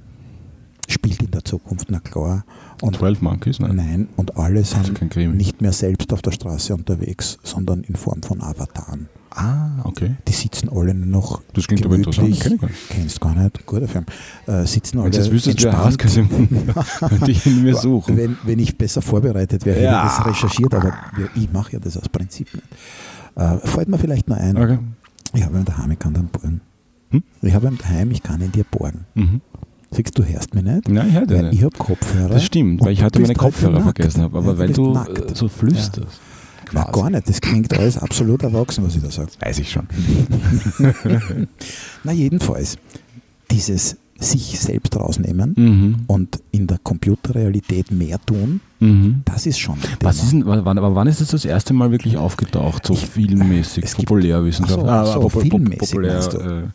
spielt 0.88 1.22
in 1.22 1.32
der 1.32 1.44
Zukunft, 1.44 1.88
na 1.90 2.00
klar. 2.00 2.46
Und 2.82 2.96
12 2.96 3.22
Monkeys? 3.22 3.60
Nein. 3.60 3.76
Nein, 3.76 4.10
und 4.16 4.38
alle 4.38 4.64
sind 4.64 4.94
Krimi. 5.10 5.36
nicht 5.36 5.62
mehr 5.62 5.74
selbst 5.74 6.14
auf 6.14 6.22
der 6.22 6.32
Straße 6.32 6.74
unterwegs, 6.74 7.38
sondern 7.44 7.84
in 7.84 7.96
Form 7.96 8.24
von 8.24 8.42
Avataren. 8.42 9.10
Ah, 9.32 9.70
okay. 9.84 10.16
Die 10.28 10.32
sitzen 10.34 10.70
alle 10.70 10.94
noch 10.96 11.42
Das 11.54 11.68
klingt 11.68 11.86
aber 11.86 11.96
interessant. 11.96 12.28
gemütlich, 12.28 12.60
Kenn 12.60 12.70
ich 12.72 12.90
kennst 12.90 13.22
gar 13.22 13.36
nicht, 13.36 13.66
guter 13.66 13.88
Film, 13.88 14.06
äh, 14.48 14.66
sitzen 14.66 15.00
alle 15.00 15.12
du 15.12 15.18
jetzt 15.18 15.32
wüsstest, 15.32 15.64
entspannt. 15.64 15.86
heißt, 15.86 16.00
könnte 17.10 17.32
ich 17.32 17.46
ihn 17.46 17.64
mir 17.64 17.76
suchen. 17.80 18.18
Wenn, 18.18 18.38
wenn 18.44 18.60
ich 18.60 18.78
besser 18.78 19.02
vorbereitet 19.02 19.66
wäre, 19.66 19.76
hätte 19.76 19.86
Ja. 19.86 20.08
ich 20.08 20.18
das 20.18 20.26
recherchiert, 20.26 20.74
aber 20.74 20.94
ich 21.36 21.52
mache 21.52 21.74
ja 21.74 21.80
das 21.80 21.98
aus 21.98 22.10
Prinzip 22.10 22.54
nicht. 22.54 22.66
Äh, 23.36 23.58
fällt 23.68 23.88
mir 23.90 23.98
vielleicht 24.00 24.28
noch 24.28 24.38
ein, 24.38 24.58
Okay. 24.58 24.80
ich 25.34 25.44
habe 25.44 25.58
ihn 25.58 25.66
daheim, 25.66 25.92
ich 25.92 26.00
kann 26.00 26.14
dann 26.14 26.28
bohren. 26.28 26.62
Hm? 27.12 27.24
Ich 27.42 27.54
habe 27.54 27.68
ihn 27.68 27.78
daheim, 27.78 28.12
ich 28.12 28.24
kann 28.24 28.42
in 28.42 28.52
dir 28.52 28.64
bohren. 28.64 29.06
Mhm. 29.14 29.42
Siehst 29.92 30.18
du, 30.18 30.24
hörst 30.24 30.54
mich 30.54 30.64
nicht? 30.66 30.90
Nein, 30.90 31.08
ich 31.10 31.16
höre 31.16 31.26
dich 31.28 31.38
ich 31.38 31.52
nicht. 31.52 31.64
habe 31.64 31.78
Kopfhörer. 31.78 32.30
Das 32.30 32.44
stimmt, 32.44 32.82
weil 32.82 32.92
ich 32.92 33.00
du 33.00 33.06
heute 33.06 33.20
meine 33.22 33.36
Kopfhörer 33.36 33.82
vergessen 33.82 34.22
habe. 34.24 34.38
Aber 34.40 34.54
Ja, 34.54 34.58
weil 34.58 34.74
du 34.74 34.92
nackt. 34.94 35.32
äh, 35.32 35.36
so 35.36 35.48
flüsterst. 35.48 36.20
Na, 36.20 36.37
Quasi. 36.70 36.92
gar 36.92 37.10
nicht, 37.10 37.28
das 37.30 37.40
klingt 37.42 37.74
alles 37.78 37.98
absolut 37.98 38.44
erwachsen, 38.44 38.84
was 38.86 38.96
ich 38.96 39.02
da 39.02 39.10
sage. 39.12 39.32
Weiß 39.40 39.60
ich 39.60 39.72
schon. 39.72 39.88
Na, 42.04 42.12
jedenfalls, 42.12 42.78
dieses 43.52 43.98
sich 44.20 44.60
selbst 44.60 44.96
rausnehmen 44.96 45.54
Mhm. 45.56 45.96
und 46.08 46.40
in 46.52 46.66
der 46.66 46.80
Computerrealität 46.80 47.92
mehr 47.92 48.18
tun, 48.26 48.62
Mhm. 48.80 49.22
das 49.26 49.46
ist 49.46 49.60
schon. 49.60 49.78
Was 50.02 50.24
ist 50.24 50.32
denn, 50.34 50.44
wann, 50.46 50.78
aber 50.78 50.96
wann 50.96 51.08
ist 51.08 51.22
es 51.22 51.28
das 51.30 51.46
erste 51.46 51.74
Mal 51.76 51.92
wirklich 51.92 52.18
aufgetaucht, 52.18 52.88
so 52.88 52.94
Ich- 52.94 53.06
filmmäßig, 53.06 53.84
es 53.84 53.96
gibt- 53.96 54.08
Populärwissenschaft, 54.10 54.80
Ach 54.88 55.06
so, 55.06 55.12
ach 55.12 55.14
so, 55.14 55.20
pop- 55.30 55.42
filmmäßig 55.44 55.78
populär, 55.78 56.72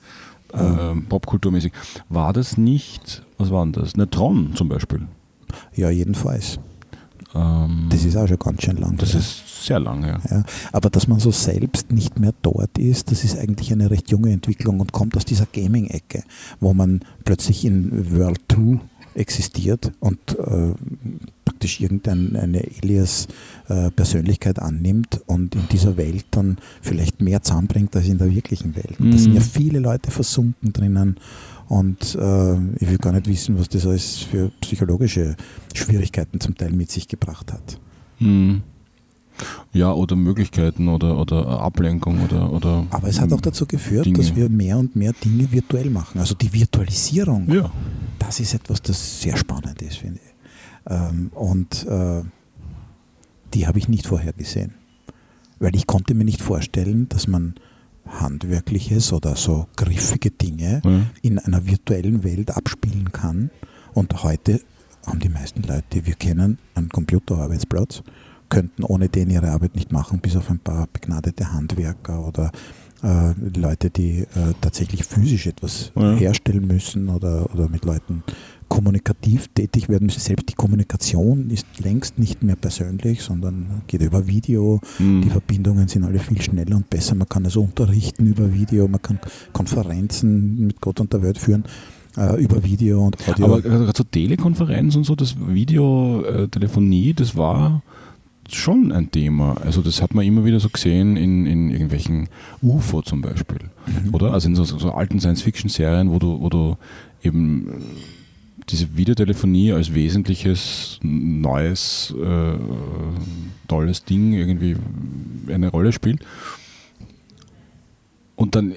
äh, 0.54 0.56
äh, 0.56 0.94
Popkulturmäßig. 1.08 1.72
War 2.08 2.32
das 2.32 2.56
nicht, 2.58 3.22
was 3.38 3.50
war 3.50 3.64
denn 3.64 3.72
das? 3.72 3.94
Eine 3.94 4.08
Tron 4.08 4.52
zum 4.54 4.68
Beispiel. 4.68 5.00
Ja, 5.74 5.90
jedenfalls. 5.90 6.60
Ähm, 7.34 7.86
Das 7.90 8.04
ist 8.04 8.16
auch 8.16 8.26
schon 8.28 8.38
ganz 8.38 8.62
schön 8.62 8.76
lang. 8.76 8.96
das 8.98 9.12
her. 9.12 9.20
ist 9.20 9.64
sehr 9.66 9.78
lange. 9.80 10.08
Ja. 10.08 10.20
Ja, 10.38 10.44
aber 10.72 10.90
dass 10.90 11.06
man 11.08 11.20
so 11.20 11.30
selbst 11.30 11.90
nicht 11.92 12.18
mehr 12.18 12.32
dort 12.42 12.76
ist, 12.78 13.10
das 13.10 13.24
ist 13.24 13.38
eigentlich 13.38 13.72
eine 13.72 13.90
recht 13.90 14.10
junge 14.10 14.32
Entwicklung 14.32 14.80
und 14.80 14.92
kommt 14.92 15.16
aus 15.16 15.24
dieser 15.24 15.46
Gaming-Ecke, 15.46 16.24
wo 16.60 16.74
man 16.74 17.00
plötzlich 17.24 17.64
in 17.64 18.12
World 18.16 18.40
2 18.52 18.80
existiert 19.14 19.92
und 20.00 20.18
äh, 20.38 20.72
praktisch 21.44 21.80
irgendeine 21.82 22.62
Elias-Persönlichkeit 23.68 24.58
annimmt 24.58 25.20
und 25.26 25.54
in 25.54 25.68
dieser 25.70 25.96
Welt 25.96 26.24
dann 26.30 26.56
vielleicht 26.80 27.20
mehr 27.20 27.42
zusammenbringt 27.42 27.94
als 27.94 28.06
in 28.06 28.18
der 28.18 28.34
wirklichen 28.34 28.74
Welt. 28.74 28.98
Und 28.98 29.10
Da 29.12 29.18
sind 29.18 29.30
Mhm. 29.30 29.36
ja 29.36 29.42
viele 29.42 29.78
Leute 29.80 30.10
versunken 30.10 30.72
drinnen 30.72 31.16
und 31.68 32.14
äh, 32.14 32.54
ich 32.76 32.88
will 32.90 32.98
gar 32.98 33.12
nicht 33.12 33.26
wissen, 33.26 33.58
was 33.58 33.68
das 33.68 33.86
alles 33.86 34.18
für 34.18 34.50
psychologische 34.60 35.36
Schwierigkeiten 35.74 36.40
zum 36.40 36.56
Teil 36.56 36.72
mit 36.72 36.90
sich 36.90 37.08
gebracht 37.08 37.52
hat. 37.52 37.78
Hm. 38.18 38.62
Ja, 39.72 39.92
oder 39.92 40.14
Möglichkeiten 40.14 40.88
oder, 40.88 41.18
oder 41.18 41.60
Ablenkung 41.60 42.20
oder, 42.22 42.52
oder. 42.52 42.86
Aber 42.90 43.08
es 43.08 43.20
hat 43.20 43.32
auch 43.32 43.40
dazu 43.40 43.66
geführt, 43.66 44.04
Dinge. 44.04 44.18
dass 44.18 44.36
wir 44.36 44.48
mehr 44.50 44.78
und 44.78 44.94
mehr 44.94 45.12
Dinge 45.24 45.50
virtuell 45.50 45.88
machen. 45.90 46.18
Also 46.20 46.34
die 46.34 46.52
Virtualisierung, 46.52 47.50
Ja. 47.50 47.70
das 48.18 48.40
ist 48.40 48.54
etwas, 48.54 48.82
das 48.82 49.20
sehr 49.22 49.36
spannend 49.36 49.80
ist, 49.82 49.96
finde 49.98 50.20
ich. 50.22 50.92
Ähm, 50.92 51.30
und 51.34 51.86
äh, 51.86 52.22
die 53.54 53.66
habe 53.66 53.78
ich 53.78 53.88
nicht 53.88 54.06
vorher 54.06 54.32
gesehen. 54.34 54.74
Weil 55.58 55.74
ich 55.76 55.86
konnte 55.86 56.14
mir 56.14 56.24
nicht 56.24 56.42
vorstellen, 56.42 57.08
dass 57.08 57.26
man 57.26 57.54
handwerkliches 58.06 59.12
oder 59.12 59.36
so 59.36 59.66
griffige 59.76 60.30
Dinge 60.30 60.80
ja. 60.84 61.00
in 61.22 61.38
einer 61.38 61.66
virtuellen 61.66 62.24
Welt 62.24 62.56
abspielen 62.56 63.12
kann. 63.12 63.50
Und 63.94 64.22
heute 64.22 64.60
haben 65.06 65.20
die 65.20 65.28
meisten 65.28 65.62
Leute, 65.62 65.84
die 65.92 66.06
wir 66.06 66.14
kennen, 66.14 66.58
einen 66.74 66.88
Computerarbeitsplatz, 66.88 68.02
könnten 68.48 68.84
ohne 68.84 69.08
den 69.08 69.30
ihre 69.30 69.50
Arbeit 69.50 69.74
nicht 69.74 69.92
machen, 69.92 70.20
bis 70.20 70.36
auf 70.36 70.50
ein 70.50 70.58
paar 70.58 70.86
begnadete 70.92 71.52
Handwerker 71.52 72.26
oder 72.26 72.50
äh, 73.02 73.32
Leute, 73.58 73.90
die 73.90 74.20
äh, 74.20 74.26
tatsächlich 74.60 75.04
physisch 75.04 75.46
etwas 75.46 75.90
Ja. 75.96 76.14
herstellen 76.14 76.66
müssen 76.66 77.08
oder, 77.08 77.52
oder 77.52 77.68
mit 77.68 77.84
Leuten 77.84 78.22
kommunikativ 78.72 79.48
tätig 79.48 79.90
werden 79.90 80.06
müssen. 80.06 80.20
Selbst 80.20 80.48
die 80.48 80.54
Kommunikation 80.54 81.50
ist 81.50 81.66
längst 81.78 82.18
nicht 82.18 82.42
mehr 82.42 82.56
persönlich, 82.56 83.20
sondern 83.20 83.82
geht 83.86 84.00
über 84.00 84.26
Video. 84.26 84.80
Hm. 84.96 85.20
Die 85.20 85.28
Verbindungen 85.28 85.88
sind 85.88 86.04
alle 86.04 86.18
viel 86.18 86.40
schneller 86.40 86.76
und 86.76 86.88
besser. 86.88 87.14
Man 87.14 87.28
kann 87.28 87.44
also 87.44 87.60
unterrichten 87.60 88.26
über 88.26 88.54
Video, 88.54 88.88
man 88.88 89.02
kann 89.02 89.20
Konferenzen 89.52 90.66
mit 90.68 90.80
Gott 90.80 91.00
und 91.00 91.12
der 91.12 91.22
Welt 91.22 91.36
führen 91.36 91.64
äh, 92.16 92.42
über 92.42 92.64
Video 92.64 93.04
und 93.04 93.16
Audio. 93.28 93.44
Aber 93.44 93.60
gerade 93.60 93.92
so 93.94 94.04
Telekonferenz 94.04 94.96
und 94.96 95.04
so, 95.04 95.16
das 95.16 95.36
Videotelefonie, 95.38 97.12
das 97.12 97.36
war 97.36 97.82
schon 98.48 98.90
ein 98.90 99.10
Thema. 99.10 99.54
Also 99.62 99.82
das 99.82 100.00
hat 100.00 100.14
man 100.14 100.24
immer 100.24 100.46
wieder 100.46 100.60
so 100.60 100.70
gesehen 100.70 101.18
in, 101.18 101.44
in 101.44 101.68
irgendwelchen 101.68 102.30
UFO 102.62 103.02
zum 103.02 103.20
Beispiel. 103.20 103.58
Mhm. 103.86 104.14
Oder? 104.14 104.32
Also 104.32 104.48
in 104.48 104.54
so, 104.54 104.64
so 104.64 104.92
alten 104.92 105.20
Science-Fiction-Serien, 105.20 106.10
wo 106.10 106.18
du, 106.18 106.40
wo 106.40 106.48
du 106.48 106.76
eben 107.22 107.68
äh, 107.68 108.21
diese 108.68 108.96
Videotelefonie 108.96 109.72
als 109.72 109.92
wesentliches, 109.94 110.98
neues, 111.02 112.14
äh, 112.22 112.54
tolles 113.68 114.04
Ding 114.04 114.32
irgendwie 114.32 114.76
eine 115.48 115.68
Rolle 115.68 115.92
spielt. 115.92 116.20
Und 118.36 118.54
dann 118.54 118.74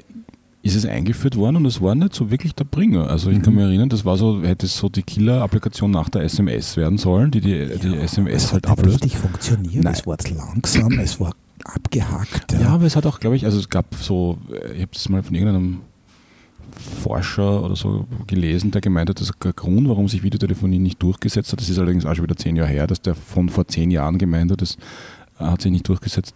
ist 0.62 0.76
es 0.76 0.86
eingeführt 0.86 1.36
worden 1.36 1.58
und 1.58 1.66
es 1.68 1.80
war 1.82 1.94
nicht 1.94 2.16
so 2.16 2.32
wirklich 2.32 2.56
der 2.56 2.64
Bringer. 2.64 3.08
Also 3.10 3.30
ich 3.30 3.42
kann 3.42 3.54
Mhm. 3.54 3.60
mich 3.60 3.68
erinnern, 3.70 3.90
das 3.90 4.04
war 4.04 4.18
so, 4.18 4.42
hätte 4.44 4.66
es 4.66 4.76
so 4.76 4.90
die 4.90 5.04
Killer-Applikation 5.04 5.92
nach 5.92 6.10
der 6.10 6.24
SMS 6.24 6.76
werden 6.76 6.98
sollen, 6.98 7.30
die 7.30 7.40
die, 7.42 7.68
die 7.80 7.96
SMS 7.98 8.46
es 8.46 8.54
halt 8.54 8.68
hat 8.68 8.78
nicht 8.78 8.86
ablöst. 8.88 9.04
richtig 9.04 9.20
funktioniert. 9.20 9.84
Nein. 9.84 9.94
Es 9.94 10.08
war 10.08 10.18
langsam, 10.36 10.92
es 11.00 11.20
war 11.20 11.34
abgehackt. 11.64 12.54
Ja, 12.54 12.70
aber 12.70 12.86
es 12.86 12.96
hat 12.96 13.06
auch, 13.06 13.20
glaube 13.20 13.36
ich, 13.36 13.46
also 13.46 13.60
es 13.60 13.70
gab 13.70 13.94
so, 13.96 14.38
äh, 14.52 14.74
ich 14.74 14.82
habe 14.82 14.92
das 14.94 15.08
mal 15.10 15.22
von 15.22 15.36
irgendeinem 15.36 15.82
Forscher 16.80 17.64
oder 17.64 17.76
so 17.76 18.06
gelesen, 18.28 18.72
der 18.72 18.82
gemeint 18.82 19.10
hat, 19.10 19.20
dass 19.20 19.32
der 19.44 19.54
Grund, 19.54 19.88
warum 19.88 20.08
sich 20.08 20.24
Videotelefonie 20.24 20.80
nicht 20.80 21.02
durchgesetzt 21.02 21.52
hat, 21.52 21.62
das 21.62 21.70
ist 21.70 21.80
allerdings 21.80 22.06
auch 22.06 22.16
schon 22.16 22.24
wieder 22.24 22.36
zehn 22.36 22.56
Jahre 22.56 22.70
her, 22.70 22.88
dass 22.88 23.02
der 23.02 23.16
von 23.16 23.50
vor 23.50 23.68
zehn 23.68 23.92
Jahren 23.92 24.18
gemeint 24.18 24.52
hat, 24.52 24.62
das 24.62 24.78
hat 25.38 25.62
sich 25.62 25.72
nicht 25.72 25.88
durchgesetzt. 25.88 26.36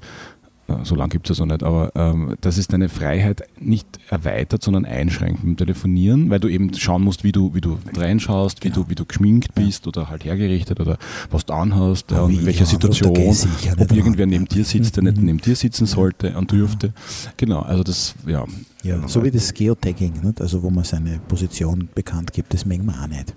So 0.84 0.95
lange 0.95 1.10
gibt 1.10 1.29
es 1.29 1.38
das 1.38 1.41
auch 1.41 1.45
nicht, 1.49 1.63
aber 1.63 1.91
ähm, 1.95 2.36
dass 2.41 2.58
es 2.58 2.67
deine 2.67 2.89
Freiheit 2.89 3.43
nicht 3.60 3.88
erweitert, 4.10 4.63
sondern 4.63 4.86
einschränkt 4.86 5.41
beim 5.43 5.58
Telefonieren, 5.58 6.29
weil 6.29 6.39
du 6.39 6.47
eben 6.47 6.73
schauen 6.73 7.03
musst, 7.03 7.23
wie 7.23 7.32
du, 7.32 7.53
wie 7.53 7.62
du 7.62 7.77
reinschaust, 7.95 8.63
wie, 8.63 8.69
Genau. 8.69 8.84
du, 8.84 8.89
wie 8.89 8.95
du 8.95 9.05
geschminkt 9.05 9.55
bist 9.55 9.88
oder 9.88 10.10
halt 10.10 10.25
hergerichtet 10.25 10.79
oder 10.79 10.97
was 11.32 11.45
du 11.45 11.53
anhast, 11.53 12.12
ja, 12.12 12.25
in 12.25 12.45
welcher 12.45 12.65
jemand 12.65 12.93
Situation, 12.95 13.34
sicher 13.34 13.73
ob 13.73 13.79
nicht 13.79 13.95
irgendwer 13.95 14.25
neben 14.25 14.45
dir 14.45 14.63
sitzt, 14.65 14.95
der 14.95 15.03
nicht 15.03 15.17
Mhm. 15.17 15.25
neben 15.25 15.38
dir 15.39 15.55
sitzen 15.55 15.86
sollte 15.86 16.38
und 16.38 16.51
dürfte. 16.51 16.93
Genau, 17.38 17.60
also 17.62 17.84
das, 17.84 18.15
ja. 18.27 18.45
Ja, 18.82 19.05
so 19.10 19.21
wie 19.23 19.32
das 19.32 19.53
Geotagging, 19.53 20.13
nicht? 20.23 20.39
also 20.39 20.63
wo 20.63 20.69
man 20.69 20.86
seine 20.86 21.19
Position 21.27 21.89
bekannt 21.93 22.32
gibt, 22.32 22.53
das 22.53 22.65
mengen 22.65 22.86
wir 22.86 22.93
auch 23.03 23.08
nicht. 23.08 23.34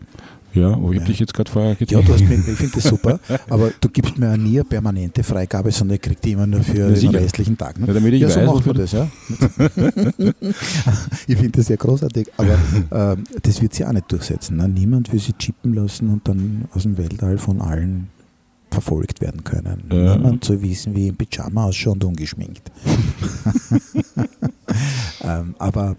Ja, 0.54 0.76
wo 0.80 0.92
ich 0.92 0.98
Ja. 1.00 1.04
dich 1.06 1.18
jetzt 1.18 1.32
gerade 1.34 1.50
vorher 1.50 1.76
Ja, 1.80 2.02
du 2.02 2.12
hast 2.12 2.24
mir, 2.24 2.34
ich 2.34 2.42
finde 2.42 2.74
das 2.74 2.84
super, 2.84 3.18
aber 3.48 3.70
du 3.80 3.88
gibst 3.88 4.18
mir 4.18 4.26
ja 4.26 4.36
nie 4.36 4.58
eine 4.60 4.64
permanente 4.64 5.22
Freigabe, 5.22 5.70
sondern 5.72 5.96
ich 5.96 6.02
kriege 6.02 6.20
die 6.22 6.32
immer 6.32 6.46
nur 6.46 6.62
für 6.62 6.76
Ja, 6.78 6.86
den 6.88 6.96
sicher. 6.96 7.14
restlichen 7.20 7.56
Tag. 7.56 7.78
Ne? 7.80 7.86
Ja, 7.86 7.94
damit 7.94 8.12
ich 8.14 8.20
ja, 8.20 8.28
so 8.30 8.40
weiß, 8.40 8.46
macht 8.46 8.66
man 8.66 8.76
das, 8.76 8.92
ja. 8.92 9.08
ich 11.26 11.36
finde 11.36 11.50
das 11.52 11.68
ja 11.68 11.76
großartig, 11.76 12.28
aber 12.36 12.58
ähm, 12.90 13.24
das 13.42 13.62
wird 13.62 13.74
sich 13.74 13.86
auch 13.86 13.92
nicht 13.92 14.10
durchsetzen. 14.12 14.56
Ne? 14.56 14.68
Niemand 14.68 15.12
will 15.12 15.20
sich 15.20 15.36
chippen 15.36 15.74
lassen 15.74 16.10
und 16.10 16.26
dann 16.28 16.66
aus 16.74 16.82
dem 16.82 16.98
Weltall 16.98 17.38
von 17.38 17.60
allen 17.60 18.08
verfolgt 18.70 19.20
werden 19.20 19.44
können. 19.44 19.84
Ja. 19.92 20.16
Niemand 20.16 20.44
soll 20.44 20.62
wissen, 20.62 20.94
wie 20.96 21.08
im 21.08 21.16
Pyjama 21.16 21.64
ausschaue 21.66 21.92
und 21.94 22.04
ungeschminkt. 22.04 22.70
ähm, 25.22 25.54
aber 25.58 25.96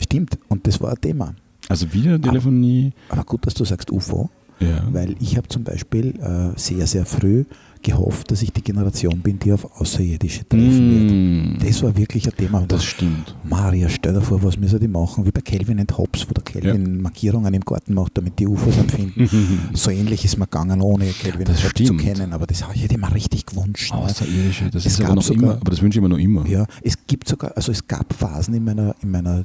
stimmt, 0.00 0.38
und 0.48 0.66
das 0.66 0.80
war 0.80 0.90
ein 0.90 1.00
Thema. 1.00 1.34
Also 1.68 1.92
Videotelefonie, 1.92 2.92
Aber 3.10 3.24
gut, 3.24 3.46
dass 3.46 3.54
du 3.54 3.64
sagst 3.64 3.90
UFO, 3.90 4.30
ja. 4.60 4.82
weil 4.90 5.14
ich 5.20 5.36
habe 5.36 5.48
zum 5.48 5.64
Beispiel 5.64 6.14
äh, 6.20 6.58
sehr, 6.58 6.86
sehr 6.86 7.04
früh 7.06 7.44
gehofft, 7.80 8.32
dass 8.32 8.42
ich 8.42 8.52
die 8.52 8.62
Generation 8.62 9.20
bin, 9.20 9.38
die 9.38 9.52
auf 9.52 9.80
Außerirdische 9.80 10.48
treffen 10.48 11.54
wird. 11.54 11.62
Mm, 11.62 11.64
Das 11.64 11.80
war 11.84 11.96
wirklich 11.96 12.26
ein 12.26 12.34
Thema. 12.36 12.58
Und 12.58 12.72
das 12.72 12.84
stimmt. 12.84 13.36
Maria, 13.44 13.88
stell 13.88 14.14
dir 14.14 14.20
vor, 14.20 14.42
was 14.42 14.58
müssen 14.58 14.80
die 14.80 14.88
machen, 14.88 15.24
wie 15.24 15.30
bei 15.30 15.42
Kelvin 15.42 15.78
and 15.78 15.96
Hobbes, 15.96 16.28
wo 16.28 16.32
der 16.32 16.42
Kelvin 16.42 17.00
Markierungen 17.00 17.54
im 17.54 17.60
Garten 17.62 17.94
macht, 17.94 18.18
damit 18.18 18.36
die 18.40 18.48
UFOs 18.48 18.76
empfinden. 18.78 19.28
So 19.74 19.92
ähnlich 19.92 20.24
ist 20.24 20.38
mir 20.38 20.46
gegangen, 20.46 20.80
ohne 20.82 21.04
Kelvin 21.06 21.44
Das 21.44 21.58
and 21.62 21.66
Hobbes 21.74 21.86
zu 21.86 21.96
kennen, 21.96 22.32
aber 22.32 22.46
das 22.48 22.66
hätte 22.68 22.94
ich 22.94 23.00
mir 23.00 23.14
richtig 23.14 23.46
gewünscht. 23.46 23.92
ne? 23.94 23.98
Außerirdische, 24.00 24.70
das 24.70 24.84
Es 24.84 24.94
ist 24.94 25.04
aber 25.04 25.14
noch 25.14 25.22
sogar- 25.22 25.42
immer, 25.42 25.52
aber 25.60 25.70
das 25.70 25.80
wünsche 25.80 25.98
ich 26.00 26.02
mir 26.02 26.08
noch 26.08 26.18
immer. 26.18 26.44
Ja, 26.48 26.66
es 26.82 26.94
gibt 27.06 27.28
sogar, 27.28 27.52
also 27.56 27.70
es 27.70 27.86
gab 27.86 28.12
Phasen 28.12 28.54
in 28.54 28.64
meiner, 28.64 28.96
in 29.02 29.12
meiner 29.12 29.44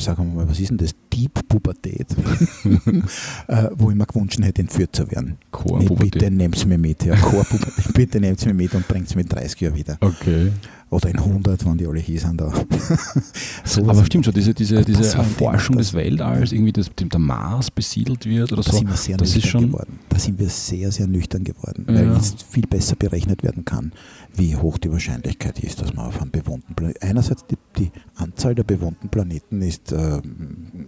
sagen 0.00 0.28
wir 0.28 0.44
mal, 0.44 0.48
was 0.48 0.60
ist 0.60 0.70
denn 0.70 0.78
das, 0.78 0.94
Deep-Pubertät, 1.12 2.06
äh, 3.48 3.68
wo 3.76 3.90
ich 3.90 3.96
mir 3.96 4.06
gewünscht 4.06 4.38
hätte, 4.42 4.62
entführt 4.62 4.96
zu 4.96 5.10
werden. 5.10 5.36
Nee, 5.78 5.88
bitte 5.98 6.30
nehmt 6.30 6.64
mir 6.66 6.78
mit, 6.78 7.04
ja, 7.04 7.14
bitte 7.94 8.20
nehmt 8.20 8.44
mir 8.46 8.54
mit 8.54 8.74
und 8.74 8.88
bringt 8.88 9.14
mir 9.14 9.22
in 9.22 9.28
30 9.28 9.60
Jahren 9.60 9.74
wieder. 9.76 9.98
Okay. 10.00 10.52
Oder 10.90 11.08
in 11.08 11.16
100, 11.18 11.64
wenn 11.64 11.78
die 11.78 11.86
alle 11.86 12.00
hier 12.00 12.20
sind. 12.20 12.38
Da. 12.38 12.52
so 13.64 13.88
Aber 13.88 14.04
stimmt 14.04 14.26
schon, 14.26 14.34
diese, 14.34 14.52
diese, 14.52 14.84
diese 14.84 15.02
Thema, 15.02 15.22
Erforschung 15.22 15.78
des 15.78 15.94
Weltalls, 15.94 16.52
irgendwie, 16.52 16.72
dass 16.72 16.90
der 16.94 17.18
Mars 17.18 17.70
besiedelt 17.70 18.26
wird 18.26 18.52
oder 18.52 18.62
Da 18.62 18.70
so, 18.70 18.76
sind 18.76 18.88
wir 18.90 18.96
sehr 18.96 19.16
das 19.16 19.34
nüchtern 19.34 19.68
geworden. 19.68 19.98
Da 20.10 20.18
sind 20.18 20.38
wir 20.38 20.50
sehr, 20.50 20.92
sehr 20.92 21.06
nüchtern 21.06 21.44
geworden, 21.44 21.86
Ja. 21.88 21.94
weil 21.94 22.14
jetzt 22.14 22.42
viel 22.42 22.66
besser 22.66 22.96
berechnet 22.96 23.42
werden 23.42 23.64
kann, 23.64 23.92
wie 24.34 24.56
hoch 24.56 24.78
die 24.78 24.90
Wahrscheinlichkeit 24.90 25.58
ist, 25.60 25.80
dass 25.80 25.94
man 25.94 26.06
auf 26.06 26.20
einem 26.20 26.30
bewohnten 26.30 26.74
Planeten. 26.74 27.02
Einerseits 27.02 27.44
die, 27.46 27.56
die 27.78 27.90
Anzahl 28.14 28.54
der 28.54 28.64
bewohnten 28.64 29.08
Planeten 29.08 29.62
ist 29.62 29.92
ähm, 29.92 30.86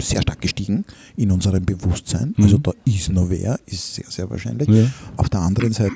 sehr 0.00 0.22
stark 0.22 0.40
gestiegen 0.40 0.84
in 1.16 1.30
unserem 1.30 1.64
Bewusstsein. 1.64 2.34
Mhm. 2.36 2.44
Also 2.44 2.58
da 2.58 2.72
ist 2.84 3.10
noch 3.10 3.28
wer, 3.30 3.58
ist 3.66 3.94
sehr, 3.94 4.06
sehr 4.08 4.30
wahrscheinlich. 4.30 4.68
ja. 4.68 4.86
Auf 5.16 5.28
der 5.28 5.40
anderen 5.40 5.72
Seite, 5.72 5.94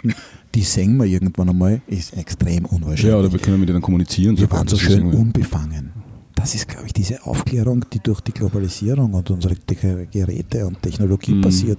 die 0.55 0.63
sehen 0.63 0.97
wir 0.97 1.07
irgendwann 1.07 1.49
einmal, 1.49 1.83
ist 1.87 2.17
extrem 2.17 2.65
unwahrscheinlich. 2.67 3.05
ja, 3.05 3.17
oder 3.17 3.33
wir 3.33 3.39
können 3.39 3.61
mit 3.61 3.69
denen 3.69 3.83
kommunizieren. 3.83 4.37
Wir 4.37 4.43
sogar. 4.43 4.59
waren 4.59 4.69
so 4.69 4.77
schön 4.77 5.13
unbefangen. 5.13 6.04
Das 6.37 6.55
ist, 6.55 6.69
glaube 6.69 6.87
ich, 6.87 6.93
diese 6.93 7.25
Aufklärung, 7.27 7.85
die 7.93 8.01
durch 8.01 8.21
die 8.21 8.33
Globalisierung 8.33 9.15
und 9.15 9.31
unsere 9.31 9.55
Ge- 9.55 10.07
Geräte 10.11 10.67
und 10.67 10.83
Technologie 10.83 11.35
Mhm. 11.35 11.43
passiert, 11.43 11.79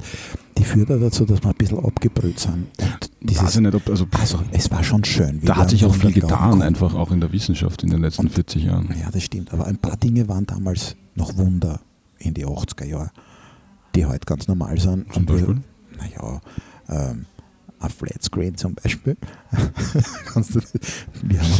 die 0.57 0.63
führt 0.63 0.89
ja 0.89 0.97
dazu, 0.97 1.25
dass 1.25 1.43
wir 1.43 1.49
ein 1.49 1.55
bisschen 1.57 1.79
abgebrüht 1.83 2.39
sind. 2.39 2.53
Und 2.53 2.79
Weiß 2.79 3.09
dieses, 3.21 3.55
ich 3.55 3.61
nicht, 3.61 3.75
ob, 3.75 3.89
also, 3.89 4.07
also 4.17 4.39
es 4.51 4.71
war 4.71 4.83
schon 4.83 5.03
schön. 5.03 5.41
da 5.43 5.57
hat 5.57 5.69
sich 5.69 5.85
auch 5.85 5.93
viel 5.93 6.13
getan, 6.13 6.51
konnten. 6.51 6.61
einfach 6.61 6.93
auch 6.95 7.11
in 7.11 7.19
der 7.19 7.31
Wissenschaft 7.33 7.83
in 7.83 7.89
den 7.89 8.01
letzten 8.01 8.23
Und- 8.27 8.33
40 8.33 8.63
Jahren. 8.63 8.87
Ja, 8.99 9.11
das 9.11 9.23
stimmt. 9.23 9.51
Aber 9.51 9.65
ein 9.67 9.77
paar 9.77 9.97
Dinge 9.97 10.27
waren 10.29 10.45
damals 10.45 10.95
noch 11.15 11.35
Wunder. 11.37 11.81
in 12.17 12.33
die 12.33 12.45
80er 12.45 12.85
Jahre, 12.85 13.11
die 13.93 14.05
halt 14.05 14.25
ganz 14.25 14.47
normal 14.47 14.79
sind. 14.79 15.13
Zum 15.13 15.25
Beispiel? 15.25 15.57
Naja, 15.97 16.41
ähm, 16.89 17.25
ein 17.85 17.89
Flatscreen 17.91 18.55
zum 18.55 18.75
Beispiel. 18.75 19.17
Kannst 20.25 20.55
du, 20.55 20.59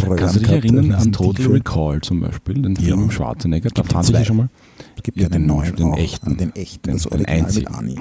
Röhren 0.05 0.15
Kannst 0.17 0.35
du 0.35 0.39
dich 0.39 0.49
erinnern 0.49 0.91
an 0.93 1.11
Total 1.11 1.47
Recall 1.47 2.01
zum 2.01 2.19
Beispiel, 2.19 2.61
den 2.61 2.75
Film 2.75 3.05
Ja. 3.05 3.11
Schwarzenegger? 3.11 3.69
Da 3.73 3.83
fand 3.83 4.09
ich 4.09 4.15
ja 4.15 4.25
schon 4.25 4.37
mal. 4.37 4.49
Es 4.97 5.03
gibt 5.03 5.17
Ja, 5.17 5.23
ja, 5.23 5.29
den, 5.29 5.45
neuen, 5.45 5.75
den 5.75 5.87
auch, 5.93 5.97
echten. 5.97 6.37
Den 6.37 6.55
echten, 6.55 6.83
Den- 6.91 6.97
das 6.97 7.03
den 7.09 7.25
einzigen. 7.25 7.67
Ani. 7.73 7.99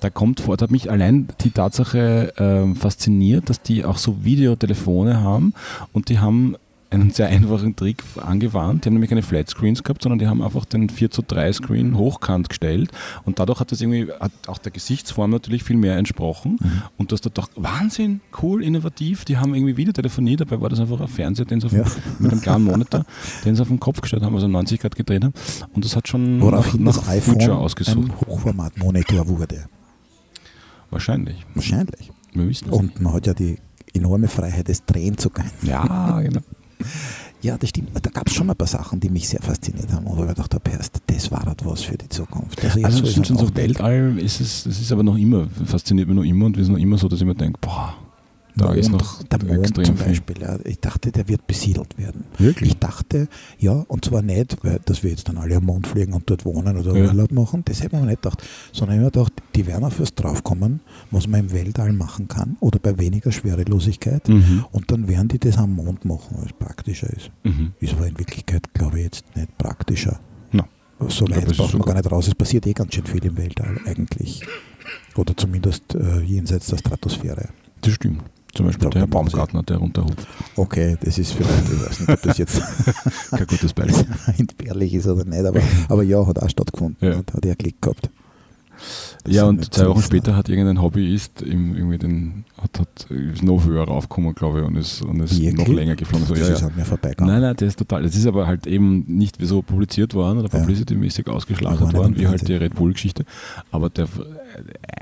Da 0.00 0.10
kommt 0.10 0.40
vor, 0.40 0.56
da 0.56 0.64
hat 0.64 0.70
mich 0.70 0.90
allein 0.90 1.26
die 1.40 1.50
Tatsache 1.50 2.32
ähm, 2.36 2.76
fasziniert, 2.76 3.48
dass 3.48 3.62
die 3.62 3.84
auch 3.84 3.96
so 3.96 4.24
Videotelefone 4.24 5.20
haben 5.22 5.54
und 5.92 6.10
die 6.10 6.18
haben 6.18 6.56
einen 7.00 7.10
sehr 7.12 7.28
einfachen 7.28 7.76
Trick 7.76 8.02
angewandt. 8.20 8.84
Die 8.84 8.88
haben 8.88 8.94
nämlich 8.94 9.10
keine 9.10 9.22
Flatscreens 9.22 9.82
gehabt, 9.82 10.02
sondern 10.02 10.18
die 10.18 10.26
haben 10.26 10.42
einfach 10.42 10.64
den 10.64 10.88
4 10.88 11.10
zu 11.10 11.22
3 11.22 11.52
Screen 11.52 11.96
hochkant 11.96 12.48
gestellt 12.48 12.90
und 13.24 13.38
dadurch 13.38 13.60
hat 13.60 13.72
das 13.72 13.80
irgendwie, 13.80 14.10
hat 14.20 14.32
auch 14.46 14.58
der 14.58 14.72
Gesichtsform 14.72 15.30
natürlich 15.30 15.62
viel 15.64 15.76
mehr 15.76 15.96
entsprochen 15.96 16.58
und 16.96 17.10
du 17.10 17.14
hast 17.14 17.22
da 17.24 17.30
gedacht, 17.30 17.50
Wahnsinn, 17.56 18.20
cool, 18.42 18.62
innovativ, 18.62 19.24
die 19.24 19.38
haben 19.38 19.54
irgendwie 19.54 19.76
Videotelefonie, 19.76 20.36
dabei 20.36 20.60
war 20.60 20.68
das 20.68 20.80
einfach 20.80 21.00
ein 21.00 21.08
Fernseher, 21.08 21.46
den 21.46 21.60
sie 21.60 21.66
auf, 21.66 21.72
Ja. 21.72 21.84
mit 22.18 22.32
einem 22.32 22.40
kleinen 22.40 22.64
Monitor, 22.64 23.04
den 23.44 23.54
sie 23.54 23.62
auf 23.62 23.68
den 23.68 23.80
Kopf 23.80 24.00
gestellt 24.00 24.22
haben, 24.22 24.34
also 24.34 24.48
90 24.48 24.80
Grad 24.80 24.96
gedreht 24.96 25.24
haben 25.24 25.34
und 25.74 25.84
das 25.84 25.94
hat 25.96 26.08
schon 26.08 26.38
nach, 26.38 26.46
Woraufhin 26.46 26.82
nach 26.82 26.96
das 26.96 27.08
iPhone 27.08 27.34
Future 27.40 27.56
ausgesucht. 27.58 28.10
ein 28.10 28.20
Hochformatmonitor 28.26 29.28
wurde. 29.28 29.66
Wahrscheinlich. 30.90 31.44
Wahrscheinlich. 31.54 32.10
Wir 32.32 32.48
wissen 32.48 32.68
es 32.70 32.74
Und 32.78 33.00
man 33.00 33.12
hat 33.12 33.26
ja 33.26 33.34
die 33.34 33.58
enorme 33.94 34.28
Freiheit, 34.28 34.68
es 34.68 34.84
drehen 34.84 35.16
zu 35.18 35.30
können. 35.30 35.50
Ja, 35.62 36.20
genau. 36.22 36.40
Ja, 37.42 37.56
das 37.58 37.68
stimmt. 37.68 37.90
Da 37.94 38.10
gab 38.10 38.26
es 38.26 38.34
schon 38.34 38.50
ein 38.50 38.56
paar 38.56 38.66
Sachen, 38.66 38.98
die 38.98 39.08
mich 39.08 39.28
sehr 39.28 39.40
fasziniert 39.40 39.92
haben. 39.92 40.06
Wo 40.06 40.22
ich 40.22 40.28
gedacht 40.28 40.54
habe, 40.54 40.70
das 41.06 41.30
war 41.30 41.54
was 41.62 41.82
für 41.82 41.96
die 41.96 42.08
Zukunft. 42.08 42.64
Also, 42.64 42.80
dann 42.80 43.24
so 43.24 43.34
auch 43.34 43.50
denke, 43.50 43.56
Weltall 43.56 44.18
ist 44.18 44.40
es, 44.40 44.64
das 44.64 44.80
ist 44.80 44.90
aber 44.90 45.02
noch 45.02 45.16
immer, 45.16 45.48
fasziniert 45.64 46.08
mich 46.08 46.16
noch 46.16 46.24
immer 46.24 46.46
und 46.46 46.56
es 46.56 46.64
ist 46.64 46.68
noch 46.68 46.78
immer 46.78 46.98
so, 46.98 47.08
dass 47.08 47.20
ich 47.20 47.26
mir 47.26 47.34
denke, 47.34 47.58
boah, 47.60 47.94
da 48.56 48.72
ist 48.74 48.90
Mond, 48.90 49.02
noch 49.02 49.22
der 49.24 49.44
Mond 49.44 49.74
zum 49.86 49.96
viel. 49.96 50.06
Beispiel. 50.06 50.40
Ja, 50.40 50.58
ich 50.64 50.80
dachte, 50.80 51.12
der 51.12 51.28
wird 51.28 51.46
besiedelt 51.46 51.96
werden. 51.98 52.24
Wirklich? 52.38 52.70
Ich 52.70 52.78
dachte, 52.78 53.28
ja, 53.58 53.84
und 53.88 54.04
zwar 54.04 54.22
nicht, 54.22 54.56
weil, 54.62 54.80
dass 54.84 55.02
wir 55.02 55.10
jetzt 55.10 55.28
dann 55.28 55.38
alle 55.38 55.56
am 55.56 55.64
Mond 55.64 55.86
fliegen 55.86 56.12
und 56.14 56.28
dort 56.30 56.44
wohnen 56.44 56.76
oder 56.78 56.96
Ja. 56.96 57.06
Urlaub 57.06 57.32
machen. 57.32 57.62
Das 57.66 57.82
hätte 57.82 57.96
man 57.96 58.06
nicht 58.06 58.22
gedacht. 58.22 58.42
Sondern 58.72 58.96
ich 58.98 59.04
habe 59.04 59.12
gedacht, 59.12 59.32
die 59.54 59.66
werden 59.66 59.84
auf 59.84 60.00
was 60.00 60.14
draufkommen, 60.14 60.80
was 61.10 61.26
man 61.28 61.40
im 61.40 61.52
Weltall 61.52 61.92
machen 61.92 62.28
kann 62.28 62.56
oder 62.60 62.78
bei 62.78 62.98
weniger 62.98 63.30
Schwerelosigkeit. 63.32 64.28
Mhm. 64.28 64.64
Und 64.72 64.90
dann 64.90 65.08
werden 65.08 65.28
die 65.28 65.38
das 65.38 65.58
am 65.58 65.74
Mond 65.74 66.04
machen, 66.04 66.36
weil 66.38 66.46
es 66.46 66.52
praktischer 66.52 67.10
ist. 67.12 67.30
Mhm. 67.44 67.72
Ist 67.80 67.92
aber 67.94 68.06
in 68.06 68.18
Wirklichkeit, 68.18 68.72
glaube 68.74 68.98
ich, 68.98 69.04
jetzt 69.04 69.24
nicht 69.36 69.56
praktischer. 69.58 70.18
So 71.08 71.28
weit 71.28 71.44
es 71.44 71.50
ist 71.50 71.56
braucht 71.58 71.74
man 71.74 71.82
gar 71.82 71.94
nicht 71.94 72.10
raus. 72.10 72.26
Es 72.26 72.34
passiert 72.34 72.66
eh 72.66 72.72
ganz 72.72 72.94
schön 72.94 73.04
viel 73.04 73.22
im 73.26 73.36
Weltall 73.36 73.78
eigentlich. 73.84 74.40
Oder 75.14 75.36
zumindest 75.36 75.94
äh, 75.94 76.20
jenseits 76.20 76.68
der 76.68 76.78
Stratosphäre. 76.78 77.50
das 77.82 77.92
stimmt. 77.92 78.22
Zum 78.56 78.66
Beispiel 78.66 78.88
der 78.90 79.02
Sie- 79.02 79.06
Baumgartner, 79.08 79.62
der 79.62 79.76
runterhupft. 79.76 80.26
Okay, 80.56 80.96
das 81.02 81.18
ist 81.18 81.32
vielleicht, 81.32 81.68
ich 81.70 81.86
weiß 81.86 82.00
nicht, 82.00 82.08
ob 82.10 82.22
das 82.22 82.38
jetzt 82.38 82.62
Kein 83.30 83.46
gutes 83.46 83.72
Beispiel. 83.74 84.06
entbehrlich 84.38 84.94
ist 84.94 85.06
oder 85.06 85.24
nicht, 85.24 85.44
aber, 85.44 85.60
aber 85.88 86.02
ja, 86.02 86.26
hat 86.26 86.38
auch 86.42 86.48
stattgefunden. 86.48 86.96
Ja. 87.06 87.16
Hat, 87.18 87.32
hat 87.34 87.44
ja 87.44 87.54
Klick 87.54 87.80
gehabt. 87.82 88.10
Das 89.26 89.34
Ja, 89.34 89.44
und 89.44 89.74
zwei 89.74 89.84
so 89.84 89.90
Wochen 89.90 90.02
später 90.02 90.36
hat 90.36 90.48
irgendein 90.48 90.80
Hobbyist 90.80 91.42
irgendwie 91.42 91.98
den, 91.98 92.44
hat, 92.60 92.78
hat, 92.78 93.10
ist 93.10 93.42
noch 93.42 93.64
höher 93.64 93.84
raufgekommen, 93.84 94.34
glaube 94.34 94.60
ich, 94.60 94.66
und 94.66 94.76
ist, 94.76 95.02
und 95.02 95.20
ist 95.20 95.40
Wirklich? 95.40 95.54
noch 95.56 95.68
länger 95.74 95.96
geflogen. 95.96 96.26
So, 96.26 96.34
Das 96.34 96.48
ja, 96.48 96.54
ist 96.54 96.60
ja. 96.60 96.66
an 96.68 96.72
mir 96.76 96.84
vorbeigegangen. 96.84 97.32
Nein, 97.32 97.42
nein, 97.42 97.56
der 97.56 97.68
ist 97.68 97.78
total. 97.78 98.02
Das 98.02 98.14
ist 98.14 98.26
aber 98.26 98.46
halt 98.46 98.66
eben 98.66 99.04
nicht 99.06 99.36
so 99.40 99.62
publiziert 99.62 100.14
worden 100.14 100.38
oder 100.38 100.48
Ja. 100.52 100.58
publicity-mäßig 100.60 101.26
Aber 101.26 101.36
ausgeschlachtet 101.36 101.92
worden, 101.92 102.16
wie 102.18 102.26
halt 102.26 102.46
die. 102.46 102.54
Red 102.54 102.74
Bull-Geschichte. 102.74 103.24
Aber 103.70 103.90
der 103.90 104.08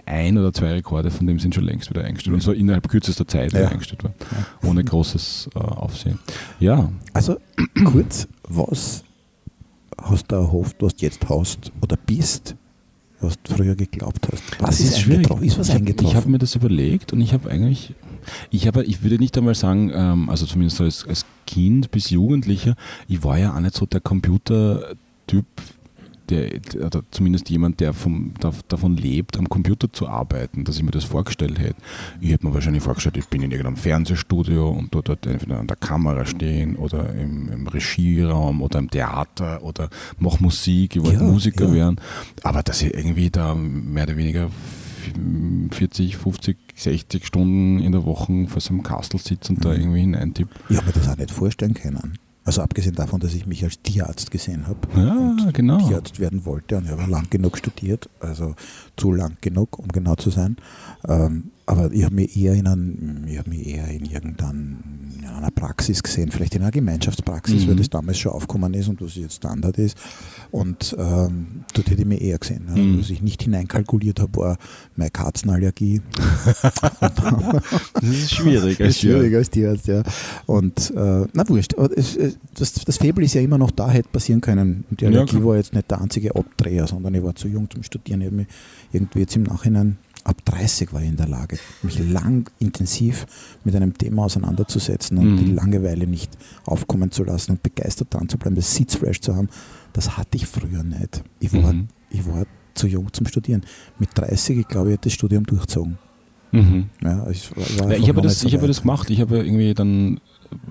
ein 0.07 0.37
oder 0.39 0.53
zwei 0.53 0.73
Rekorde 0.73 1.11
von 1.11 1.27
dem 1.27 1.39
sind 1.39 1.55
schon 1.55 1.65
längst 1.65 1.89
wieder 1.91 2.03
eingestellt. 2.05 2.35
Und 2.35 2.41
zwar 2.43 2.55
innerhalb 2.55 2.89
kürzester 2.89 3.27
Zeit 3.27 3.53
wieder 3.53 3.63
Ja. 3.63 3.69
eingestellt 3.69 4.03
worden. 4.05 4.15
Ohne 4.65 4.83
großes 4.85 5.51
äh, 5.55 5.59
Aufsehen. 5.59 6.19
Ja, 6.61 6.91
Also 7.13 7.37
kurz, 7.85 8.27
was 8.49 9.05
hast 10.03 10.31
du 10.33 10.37
erhofft, 10.37 10.77
was 10.81 10.97
du 10.97 11.05
jetzt 11.07 11.29
hast 11.29 11.73
oder 11.81 11.97
bist, 11.97 12.57
was 13.25 13.35
du 13.43 13.55
früher 13.55 13.75
geglaubt 13.75 14.29
hast? 14.33 14.43
Was 14.61 14.79
das 14.79 14.81
ist 14.81 15.01
schwierig. 15.01 15.19
eingetroffen? 15.19 15.45
Ist 15.47 15.59
was 15.59 15.69
ich 15.69 15.75
hab- 15.75 15.81
eingetroffen? 15.81 16.09
Ich 16.11 16.17
habe 16.17 16.29
mir 16.31 16.39
das 16.39 16.55
überlegt 16.55 17.13
und 17.13 17.21
ich 17.21 17.33
habe 17.33 17.51
eigentlich, 17.51 17.95
ich 18.51 18.67
habe, 18.67 18.85
ich 18.85 19.03
würde 19.03 19.19
nicht 19.19 19.37
einmal 19.37 19.55
sagen, 19.55 19.91
ähm, 19.95 20.31
also 20.31 20.47
zumindest 20.47 20.81
als, 20.81 21.07
als 21.09 21.25
Kind 21.47 21.91
bis 21.91 22.11
Jugendlicher, 22.11 22.75
ich 23.09 23.23
war 23.25 23.39
ja 23.39 23.55
auch 23.55 23.61
nicht 23.61 23.75
so 23.75 23.87
der 23.87 24.01
Computertyp, 24.01 25.45
der, 26.31 26.51
oder 26.85 27.03
zumindest 27.11 27.51
jemand, 27.51 27.81
der 27.81 27.93
vom, 27.93 28.33
da, 28.41 28.53
davon 28.69 28.97
lebt, 28.97 29.37
am 29.39 29.49
Computer 29.49 29.93
zu 29.93 30.09
arbeiten, 30.09 30.65
dass 30.65 30.77
ich 30.77 30.83
mir 30.83 30.91
das 30.91 31.05
vorgestellt 31.05 31.59
hätte. 31.59 31.77
Ich 32.21 32.31
hätte 32.31 32.47
mir 32.47 32.55
wahrscheinlich 32.55 32.83
vorgestellt, 32.83 33.17
ich 33.17 33.27
bin 33.29 33.43
in 33.43 33.51
irgendeinem 33.51 33.77
Fernsehstudio 33.77 34.69
und 34.71 34.95
dort, 34.95 35.09
dort 35.09 35.27
entweder 35.27 35.59
an 35.61 35.67
der 35.67 35.77
Kamera 35.77 36.25
stehen 36.27 36.77
oder 36.77 37.13
im, 37.15 37.49
im 37.53 37.67
Regieraum 37.67 38.63
oder 38.63 38.79
im 38.79 38.91
Theater 38.91 39.63
oder 39.63 39.91
mache 40.19 40.43
Musik, 40.43 40.97
ich 40.97 41.03
wollte 41.05 41.21
Ja, 41.23 41.31
Musiker 41.31 41.67
ja. 41.67 41.73
werden. 41.75 42.01
Aber 42.43 42.63
dass 42.63 42.83
ich 42.83 42.95
irgendwie 42.95 43.31
da 43.31 43.55
mehr 43.55 44.05
oder 44.05 44.17
weniger 44.17 44.51
40, 45.71 46.17
50, 46.17 46.57
60 46.77 47.27
Stunden 47.27 47.79
in 47.81 47.93
der 47.93 48.05
Woche 48.05 48.47
vor 48.49 48.61
so 48.61 48.71
einem 48.71 48.83
Kastel 48.83 49.21
sitze 49.21 49.53
und 49.53 49.65
da 49.65 49.71
Mhm. 49.71 49.81
irgendwie 49.81 50.01
hineintipp. 50.01 50.49
Ich 50.69 50.77
habe 50.77 50.87
mir 50.87 50.93
das 50.93 51.09
auch 51.09 51.17
nicht 51.17 51.31
vorstellen 51.31 51.75
können. 51.75 52.19
Also 52.47 52.61
abgesehen 52.61 52.95
davon, 52.95 53.21
dass 53.21 53.33
ich 53.35 53.47
mich 53.47 53.65
als 53.65 53.81
Tierarzt 53.81 54.31
gesehen 54.31 54.67
habe 54.67 54.79
Ja, 54.97 55.13
und 55.17 55.55
genau. 55.55 55.79
Tierarzt 55.89 56.21
werden 56.21 56.45
wollte 56.45 56.77
und 56.77 56.85
ich 56.85 56.91
habe 56.91 57.11
lang 57.11 57.29
genug 57.31 57.57
studiert, 57.57 58.11
also 58.21 58.55
zu 58.97 59.13
lang 59.13 59.39
genug, 59.41 59.79
um 59.79 59.89
genau 59.89 60.15
zu 60.15 60.29
sein. 60.31 60.57
Ähm, 61.09 61.51
aber 61.67 61.91
ich 61.93 62.05
habe 62.05 62.15
mich 62.15 62.37
eher 62.37 62.53
in 62.53 62.67
einem, 62.67 63.25
ich 63.27 63.39
habe 63.39 63.49
mich 63.49 63.67
eher 63.67 63.89
in 63.89 64.05
irgendeiner 64.05 64.53
in 64.53 65.25
einer 65.31 65.51
Praxis 65.51 66.03
gesehen, 66.03 66.31
vielleicht 66.31 66.55
in 66.55 66.61
einer 66.61 66.71
Gemeinschaftspraxis, 66.71 67.65
Mhm. 67.65 67.69
weil 67.71 67.77
das 67.77 67.89
damals 67.89 68.19
schon 68.19 68.33
aufgekommen 68.33 68.75
ist 68.75 68.89
und 68.89 69.01
was 69.01 69.15
jetzt 69.17 69.37
Standard 69.37 69.79
ist. 69.79 69.97
Und 70.55 70.95
ähm, 71.01 71.65
dort 71.75 71.91
hätte 71.91 72.03
ich 72.03 72.07
mich 72.07 72.21
eher 72.23 72.39
gesehen. 72.39 72.67
Ne? 72.73 72.81
Mhm. 72.81 73.01
Was 73.01 73.11
ich 73.11 73.21
nicht 73.23 73.43
hineinkalkuliert 73.43 74.21
habe, 74.21 74.37
war 74.39 74.59
meine 74.95 75.11
Katzenallergie. 75.11 76.01
Das 77.95 78.05
ist 78.05 78.35
schwierig. 78.35 78.79
Das 78.79 78.89
ist 78.91 79.01
schwierig 79.01 79.35
als 79.35 79.51
Tierarzt, 79.51 79.89
ja. 79.89 80.03
Und 80.47 80.93
äh, 80.97 81.27
na 81.33 81.49
wurscht, 81.49 81.75
aber 81.77 81.97
es, 81.97 82.17
es, 82.17 82.39
das, 82.55 82.73
das 82.75 82.99
Faible 82.99 83.25
ist 83.25 83.35
ja 83.35 83.41
immer 83.41 83.59
noch 83.59 83.73
da, 83.73 83.91
hätte 83.91 84.09
passieren 84.11 84.41
können. 84.41 84.85
Und 84.91 85.01
die 85.01 85.07
Ja, 85.07 85.11
Allergie 85.11 85.37
klar. 85.39 85.45
war 85.45 85.57
jetzt 85.57 85.73
nicht 85.75 85.91
der 85.91 86.01
einzige 86.01 86.37
Abdreher, 86.37 86.87
sondern 86.87 87.15
ich 87.15 87.23
war 87.25 87.35
zu 87.35 87.49
jung 87.49 87.69
zum 87.71 87.83
Studieren. 87.83 88.21
Ich 88.21 88.27
habe 88.27 88.37
mich 88.37 88.47
irgendwie 88.93 89.21
jetzt 89.21 89.35
im 89.37 89.43
Nachhinein, 89.45 89.97
ab 90.23 90.37
30 90.45 90.93
war 90.93 91.03
ich 91.03 91.09
in 91.09 91.17
der 91.17 91.29
Lage, 91.29 91.59
mich 91.83 91.99
lang 91.99 92.49
intensiv 92.61 93.27
mit 93.65 93.75
einem 93.75 93.97
Thema 93.99 94.25
auseinanderzusetzen 94.27 95.19
und 95.19 95.33
Mhm. 95.35 95.37
die 95.45 95.51
Langeweile 95.53 96.07
nicht 96.07 96.31
aufkommen 96.65 97.11
zu 97.11 97.25
lassen 97.25 97.53
und 97.53 97.63
begeistert 97.63 98.15
dran 98.15 98.29
zu 98.29 98.39
bleiben, 98.39 98.55
das 98.57 98.75
Sitzfleisch 98.75 99.21
zu 99.21 99.35
haben. 99.35 99.49
Das 99.95 100.17
hatte 100.19 100.37
ich 100.37 100.47
früher 100.47 100.83
nicht. 100.83 101.25
Ich 101.41 101.53
war, 101.55 101.73
Mhm. 101.73 101.89
ich 102.11 102.27
war 102.27 102.45
zu 102.75 102.87
jung 102.87 103.11
zum 103.13 103.27
Studieren. 103.27 103.63
Mit 103.99 104.11
30, 104.15 104.59
ich 104.59 104.69
glaube, 104.69 104.89
ich 104.91 104.95
hätte 104.95 105.09
das 105.09 105.15
Studium 105.15 105.45
durchzogen. 105.47 105.97
Mhm. 106.53 106.91
Ja, 107.03 107.27
ich 107.31 107.51
Ja, 107.79 107.91
ich 107.91 108.09
habe 108.09 108.21
das, 108.23 108.41
so 108.41 108.47
ich 108.49 108.55
habe 108.55 108.67
das 108.67 108.83
gemacht. 108.83 109.09
Ich 109.11 109.21
habe 109.21 109.39
irgendwie 109.39 109.73
dann 109.75 110.21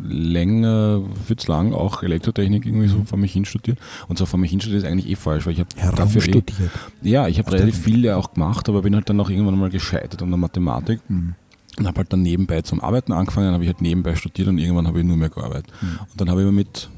länger, 0.01 1.01
viel 1.25 1.35
zu 1.35 1.51
lang 1.51 1.73
auch 1.73 2.03
Elektrotechnik 2.03 2.65
irgendwie 2.65 2.87
so 2.87 3.03
vor 3.05 3.17
mich 3.17 3.33
hin 3.33 3.43
studiert. 3.45 3.79
Und 4.07 4.17
so 4.17 4.25
vor 4.25 4.39
mich 4.39 4.51
hin 4.51 4.61
studiert 4.61 4.83
ist 4.83 4.89
eigentlich 4.89 5.09
eh 5.09 5.15
falsch, 5.15 5.45
weil 5.45 5.53
ich 5.53 5.59
habe 5.59 5.69
dafür 5.75 6.21
eh, 6.21 6.25
herumstudiert. 6.27 6.71
ja, 7.01 7.27
ich 7.27 7.37
habe 7.39 7.51
relativ 7.51 7.77
viel 7.79 8.03
ja 8.05 8.15
auch 8.17 8.33
gemacht, 8.33 8.69
aber 8.69 8.81
bin 8.81 8.95
halt 8.95 9.09
dann 9.09 9.19
auch 9.19 9.29
irgendwann 9.29 9.57
mal 9.57 9.69
gescheitert 9.69 10.21
an 10.21 10.29
der 10.29 10.37
Mathematik 10.37 11.01
Mhm. 11.09 11.35
und 11.79 11.87
habe 11.87 11.97
halt 11.97 12.13
dann 12.13 12.21
nebenbei 12.21 12.61
zum 12.61 12.79
Arbeiten 12.81 13.11
angefangen, 13.11 13.47
dann 13.47 13.53
habe 13.55 13.63
ich 13.63 13.69
halt 13.69 13.81
nebenbei 13.81 14.15
studiert 14.15 14.47
und 14.47 14.57
irgendwann 14.57 14.87
habe 14.87 14.99
ich 14.99 15.05
nur 15.05 15.17
mehr 15.17 15.29
gearbeitet. 15.29 15.71
Mhm. 15.81 15.99
Und 16.11 16.21
dann 16.21 16.29
habe 16.29 16.41
ich 16.41 16.45
mir 16.45 16.51
mit, 16.53 16.89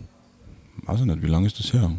weiß 0.86 1.00
ich 1.00 1.06
nicht, 1.06 1.22
wie 1.24 1.28
lange 1.28 1.48
ist 1.48 1.58
das 1.60 1.74
her? 1.74 1.92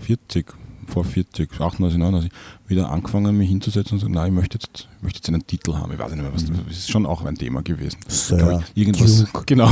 40, 0.00 0.46
vor 0.88 1.04
40, 1.04 1.52
38, 1.60 1.98
39, 1.98 2.30
wieder 2.68 2.90
angefangen, 2.90 3.36
mich 3.36 3.48
hinzusetzen 3.48 3.94
und 3.94 3.98
zu 4.00 4.04
sagen, 4.06 4.14
nein, 4.14 4.28
ich 4.28 4.34
möchte 4.34 4.58
jetzt, 4.58 4.88
ich 4.98 5.02
möchte 5.02 5.18
jetzt 5.18 5.28
einen 5.28 5.46
Titel 5.46 5.74
haben. 5.74 5.92
Ich 5.92 5.98
weiß 5.98 6.12
nicht 6.12 6.22
mehr, 6.22 6.32
was, 6.32 6.48
Mhm. 6.48 6.60
das 6.68 6.76
ist 6.78 6.90
schon 6.90 7.06
auch 7.06 7.24
ein 7.24 7.34
Thema 7.36 7.62
gewesen. 7.62 7.98
Sir, 8.08 8.62
ich, 8.74 8.82
irgendwas, 8.82 9.24
Duke, 9.24 9.42
genau. 9.46 9.70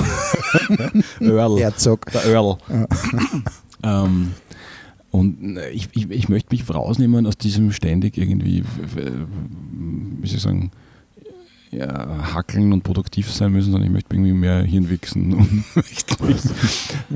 Earl. 1.21 1.59
Herzog. 1.61 2.07
Der 2.13 2.25
Earl. 2.27 2.57
ähm, 3.83 4.33
und 5.11 5.57
äh, 5.57 5.71
ich, 5.71 5.89
ich, 5.93 6.11
ich 6.11 6.29
möchte 6.29 6.53
mich 6.55 6.69
rausnehmen 6.69 7.27
aus 7.27 7.39
diesem 7.39 7.71
ständig 7.73 8.19
irgendwie, 8.19 8.65
wie 8.97 10.27
soll 10.27 10.37
ich 10.37 10.43
sagen, 10.43 10.73
ja, 11.77 12.35
hackeln 12.35 12.73
und 12.73 12.83
produktiv 12.83 13.31
sein 13.31 13.53
müssen, 13.53 13.73
sondern 13.73 13.89
ich 13.89 13.93
möchte 13.93 14.15
irgendwie 14.15 14.33
mehr 14.33 14.63
Hirnwichsen 14.63 15.33
und 15.35 15.65
möchte 15.77 16.25
mich 16.25 16.41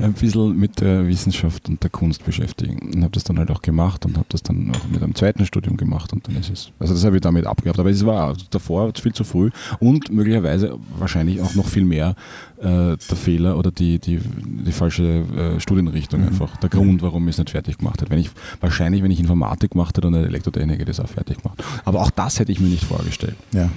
ein 0.01 0.13
bisschen 0.13 0.57
mit 0.59 0.81
der 0.81 1.07
Wissenschaft 1.07 1.69
und 1.69 1.81
der 1.81 1.89
Kunst 1.89 2.25
beschäftigen. 2.25 2.93
Und 2.93 3.01
habe 3.03 3.11
das 3.13 3.23
dann 3.23 3.37
halt 3.39 3.49
auch 3.51 3.61
gemacht 3.61 4.05
und 4.05 4.17
habe 4.17 4.27
das 4.29 4.43
dann 4.43 4.71
auch 4.75 4.87
mit 4.91 5.01
einem 5.01 5.15
zweiten 5.15 5.45
Studium 5.45 5.77
gemacht 5.77 6.13
und 6.13 6.27
dann 6.27 6.35
ist 6.35 6.49
es, 6.49 6.71
also 6.79 6.93
das 6.93 7.03
habe 7.05 7.15
ich 7.15 7.21
damit 7.21 7.45
abgehabt, 7.45 7.79
aber 7.79 7.89
es 7.89 8.05
war 8.05 8.35
davor 8.51 8.91
viel 9.01 9.13
zu 9.13 9.23
früh 9.23 9.49
und 9.79 10.11
möglicherweise 10.11 10.77
wahrscheinlich 10.97 11.41
auch 11.41 11.55
noch 11.55 11.65
viel 11.67 11.85
mehr 11.85 12.15
äh, 12.59 12.63
der 12.63 12.97
Fehler 13.15 13.57
oder 13.57 13.71
die, 13.71 13.99
die, 13.99 14.19
die 14.19 14.71
falsche 14.71 15.03
äh, 15.03 15.59
Studienrichtung 15.59 16.19
Mhm. 16.21 16.27
einfach, 16.27 16.57
der 16.57 16.69
Grund, 16.69 17.01
warum 17.01 17.27
ich 17.27 17.35
es 17.35 17.37
nicht 17.39 17.51
fertig 17.51 17.77
gemacht 17.77 18.01
habe. 18.01 18.11
Wenn 18.11 18.19
ich, 18.19 18.29
wahrscheinlich, 18.59 19.01
wenn 19.03 19.11
ich 19.11 19.19
Informatik 19.19 19.71
gemacht 19.71 19.95
hätte 19.95 20.07
und 20.07 20.15
Elektrotechnik, 20.15 20.79
hätte 20.79 20.91
ich 20.91 20.97
das 20.97 21.05
auch 21.05 21.09
fertig 21.09 21.41
gemacht. 21.41 21.63
Aber 21.85 22.01
auch 22.01 22.11
das 22.11 22.39
hätte 22.39 22.51
ich 22.51 22.59
mir 22.59 22.67
nicht 22.67 22.83
vorgestellt, 22.83 23.35
Ja. 23.53 23.69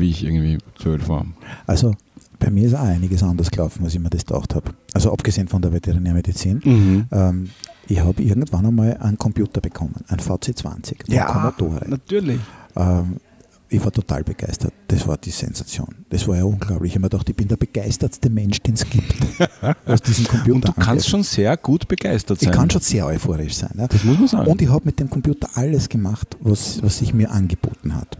Wie 0.00 0.10
ich 0.10 0.24
irgendwie 0.24 0.58
zwölf 0.78 1.08
war. 1.08 1.26
Also 1.66 1.94
bei 2.38 2.50
mir 2.50 2.66
ist 2.66 2.74
auch 2.74 2.80
einiges 2.82 3.22
anders 3.22 3.50
gelaufen, 3.50 3.84
als 3.84 3.94
ich 3.94 4.00
mir 4.00 4.10
das 4.10 4.26
gedacht 4.26 4.54
habe. 4.54 4.72
Also 4.92 5.12
abgesehen 5.12 5.48
von 5.48 5.62
der 5.62 5.72
Veterinärmedizin. 5.72 6.60
Mhm. 6.64 7.06
Ähm, 7.10 7.50
ich 7.86 8.00
habe 8.00 8.22
irgendwann 8.22 8.66
einmal 8.66 8.96
einen 8.98 9.18
Computer 9.18 9.60
bekommen, 9.60 9.94
ein 10.08 10.18
VC20 10.18 11.06
von 11.06 11.26
Commodore. 11.26 11.88
natürlich. 11.88 12.40
Ähm, 12.76 13.16
ich 13.68 13.84
war 13.84 13.92
total 13.92 14.22
begeistert. 14.24 14.72
Das 14.94 15.08
war 15.08 15.16
die 15.16 15.30
Sensation. 15.30 15.88
Das 16.10 16.28
war 16.28 16.36
ja 16.36 16.44
unglaublich. 16.44 16.90
Ich 16.92 16.94
habe 16.96 17.02
mir 17.02 17.10
gedacht, 17.10 17.28
ich 17.28 17.34
bin 17.34 17.48
der 17.48 17.56
begeistertste 17.56 18.30
Mensch, 18.30 18.60
den 18.60 18.74
es 18.74 18.88
gibt, 18.88 19.16
was 19.86 20.02
diesen 20.02 20.26
Computer 20.26 20.54
Und 20.54 20.68
du 20.68 20.72
kannst 20.72 20.88
angeht. 20.88 21.06
schon 21.06 21.22
sehr 21.24 21.56
gut 21.56 21.88
begeistert 21.88 22.38
sein. 22.40 22.50
Ich 22.50 22.56
kann 22.56 22.70
schon 22.70 22.80
sehr 22.80 23.06
euphorisch 23.06 23.54
sein. 23.56 23.72
Ja. 23.76 23.88
Das 23.88 24.04
muss 24.04 24.18
man 24.18 24.28
sagen. 24.28 24.50
Und 24.50 24.62
ich 24.62 24.68
habe 24.68 24.82
mit 24.84 25.00
dem 25.00 25.10
Computer 25.10 25.48
alles 25.54 25.88
gemacht, 25.88 26.36
was, 26.40 26.82
was 26.82 26.98
sich 26.98 27.12
mir 27.12 27.30
angeboten 27.30 27.94
hat. 27.96 28.18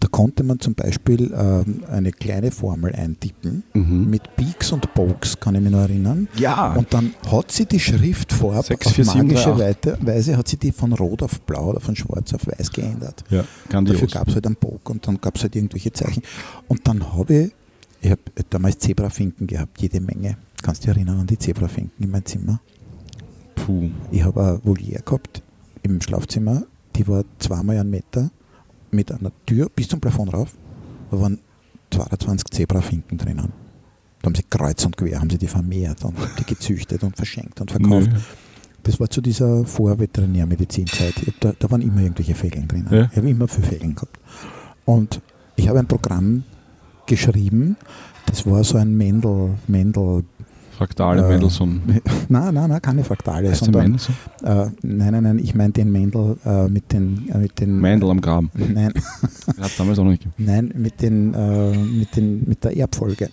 Da 0.00 0.08
konnte 0.08 0.42
man 0.42 0.60
zum 0.60 0.74
Beispiel 0.74 1.32
ähm, 1.36 1.82
eine 1.90 2.12
kleine 2.12 2.50
Formel 2.50 2.94
eintippen 2.94 3.62
Mhm. 3.74 4.10
mit 4.10 4.22
Peaks 4.36 4.72
und 4.72 4.92
Pokes, 4.94 5.38
kann 5.40 5.54
ich 5.54 5.60
mich 5.62 5.70
noch 5.72 5.80
erinnern. 5.80 6.28
Ja. 6.36 6.72
Und 6.74 6.92
dann 6.92 7.14
hat 7.30 7.50
sie 7.52 7.64
die 7.66 7.80
Schriftfarbe 7.80 8.74
auf 8.84 8.98
magische 8.98 9.58
Weite- 9.58 9.98
Weise, 10.02 10.36
hat 10.36 10.48
sie 10.48 10.56
die 10.58 10.72
von 10.72 10.92
rot 10.92 11.22
auf 11.22 11.40
blau 11.42 11.70
oder 11.70 11.80
von 11.80 11.94
schwarz 11.96 12.32
auf 12.34 12.46
weiß 12.46 12.70
geändert. 12.72 13.24
ja, 13.30 13.44
grandios. 13.68 13.96
Dafür 14.00 14.08
gab 14.08 14.28
es 14.28 14.34
halt 14.34 14.46
einen 14.46 14.56
Poke 14.56 14.92
und 14.92 15.06
dann 15.06 15.18
gab 15.20 15.36
es 15.36 15.42
halt 15.42 15.56
irgendwelche 15.56 15.92
Zeichen. 15.92 16.05
Und 16.68 16.86
dann 16.86 17.12
habe 17.12 17.34
ich, 17.34 17.52
ich 18.00 18.10
habe 18.10 18.22
damals 18.50 18.78
Zebrafinken 18.78 19.46
gehabt, 19.46 19.80
jede 19.80 20.00
Menge. 20.00 20.36
Kannst 20.62 20.82
du 20.82 20.88
dich 20.88 20.96
erinnern 20.96 21.20
an 21.20 21.26
die 21.26 21.38
Zebrafinken 21.38 22.04
in 22.04 22.10
meinem 22.10 22.24
Zimmer? 22.24 22.60
Puh. 23.54 23.90
Ich 24.10 24.22
habe 24.22 24.42
eine 24.42 24.64
Voliere 24.64 25.02
gehabt 25.02 25.42
im 25.82 26.00
Schlafzimmer, 26.00 26.64
die 26.96 27.06
war 27.06 27.24
zweimal 27.38 27.78
einen 27.78 27.90
Meter 27.90 28.30
mit 28.90 29.12
einer 29.12 29.32
Tür 29.44 29.68
bis 29.74 29.88
zum 29.88 30.00
Plafond 30.00 30.32
rauf. 30.32 30.56
Da 31.10 31.20
waren 31.20 31.38
22 31.90 32.50
Zebrafinken 32.50 33.18
drinnen. 33.18 33.52
Da 34.22 34.26
haben 34.26 34.34
sie 34.34 34.42
kreuz 34.48 34.84
und 34.84 34.96
quer, 34.96 35.20
haben 35.20 35.30
sie 35.30 35.38
die 35.38 35.46
vermehrt 35.46 36.04
und 36.04 36.16
die 36.38 36.44
gezüchtet 36.44 37.02
und 37.04 37.16
verschenkt 37.16 37.60
und 37.60 37.70
verkauft. 37.70 38.10
Nö. 38.12 38.18
Das 38.82 39.00
war 39.00 39.10
zu 39.10 39.20
dieser 39.20 39.64
Vorveterinärmedizinzeit. 39.64 41.14
Da, 41.40 41.52
da 41.58 41.70
waren 41.70 41.82
immer 41.82 42.00
irgendwelche 42.00 42.34
Fägeln 42.34 42.68
drinnen. 42.68 42.88
Ja. 42.90 43.08
Ich 43.10 43.16
habe 43.16 43.28
immer 43.28 43.48
viel 43.48 43.64
Fägeln 43.64 43.94
gehabt. 43.94 44.18
Und 44.84 45.20
ich 45.56 45.68
habe 45.68 45.78
ein 45.78 45.86
Programm 45.86 46.44
geschrieben, 47.06 47.76
das 48.26 48.44
war 48.46 48.62
so 48.64 48.76
ein 48.78 48.96
Mendel, 48.96 49.54
Mendel, 49.66 50.24
Fraktale 50.76 51.24
Äh, 51.24 51.28
Mendelssohn. 51.30 51.80
nein, 52.28 52.52
nein, 52.52 52.68
nein, 52.68 52.82
keine 52.82 53.02
Fraktale, 53.02 53.48
Heißt 53.48 53.62
der 53.62 53.64
sondern 53.66 53.82
Mendelssohn? 53.84 54.14
äh, 54.42 54.66
nein, 54.82 55.12
nein, 55.12 55.22
nein, 55.22 55.38
ich 55.38 55.54
meine 55.54 55.72
den 55.72 55.90
Mendel 55.90 56.36
äh, 56.44 56.68
mit 56.68 56.92
den, 56.92 57.30
äh, 57.32 57.38
mit 57.38 57.58
den 57.60 57.80
Mendel 57.80 58.10
am 58.10 58.20
Graben. 58.20 58.50
Nein, 58.54 58.92
hat 59.58 59.66
es 59.70 59.76
damals 59.78 59.98
auch 59.98 60.04
noch 60.04 60.10
nicht 60.10 60.24
gegeben. 60.24 60.44
nein, 60.44 60.72
mit 60.76 61.00
den, 61.00 61.32
äh, 61.32 61.76
mit 61.78 62.14
den, 62.16 62.46
mit 62.46 62.62
der 62.62 62.76
Erbfolge. 62.76 63.30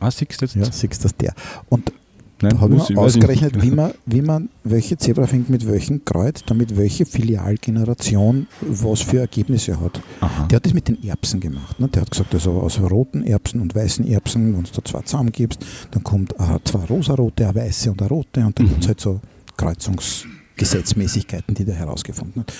Ah, 0.00 0.10
du 0.40 0.44
jetzt? 0.46 0.54
Ja, 0.56 0.64
siehst 0.64 1.04
das 1.04 1.14
der. 1.16 1.32
Und 1.68 1.92
Nein, 2.40 2.52
da 2.52 2.60
habe 2.60 2.76
ich 2.76 2.90
ich 2.90 2.96
ausgerechnet, 2.96 3.60
wie 3.62 3.70
man, 3.70 3.92
wie 4.06 4.22
man 4.22 4.48
welche 4.64 4.96
Zebrafink 4.96 5.48
mit 5.50 5.66
welchen 5.66 6.04
kreuzt, 6.04 6.44
damit 6.46 6.76
welche 6.76 7.04
Filialgeneration 7.04 8.46
was 8.60 9.00
für 9.00 9.18
Ergebnisse 9.20 9.80
hat. 9.80 10.00
Aha. 10.20 10.46
Der 10.46 10.56
hat 10.56 10.66
das 10.66 10.72
mit 10.74 10.86
den 10.88 11.02
Erbsen 11.02 11.40
gemacht. 11.40 11.80
Ne? 11.80 11.88
Der 11.88 12.02
hat 12.02 12.10
gesagt, 12.12 12.32
also 12.34 12.52
aus 12.52 12.80
roten 12.80 13.24
Erbsen 13.24 13.60
und 13.60 13.74
weißen 13.74 14.06
Erbsen, 14.06 14.54
wenn 14.56 14.62
du 14.62 14.70
da 14.72 14.84
zwei 14.84 15.02
zusammengibst, 15.02 15.64
dann 15.90 16.04
kommt 16.04 16.32
äh, 16.34 16.58
zwei 16.64 16.84
rosarote, 16.84 17.44
eine 17.48 17.54
weiße 17.56 17.90
und 17.90 18.00
eine 18.00 18.08
rote 18.08 18.46
und 18.46 18.58
dann 18.58 18.66
Mhm. 18.66 18.70
gibt 18.70 18.82
es 18.82 18.88
halt 18.88 19.00
so 19.00 19.20
Kreuzungsgesetzmäßigkeiten, 19.56 21.54
die 21.54 21.64
der 21.64 21.74
herausgefunden 21.74 22.42
hat. 22.42 22.52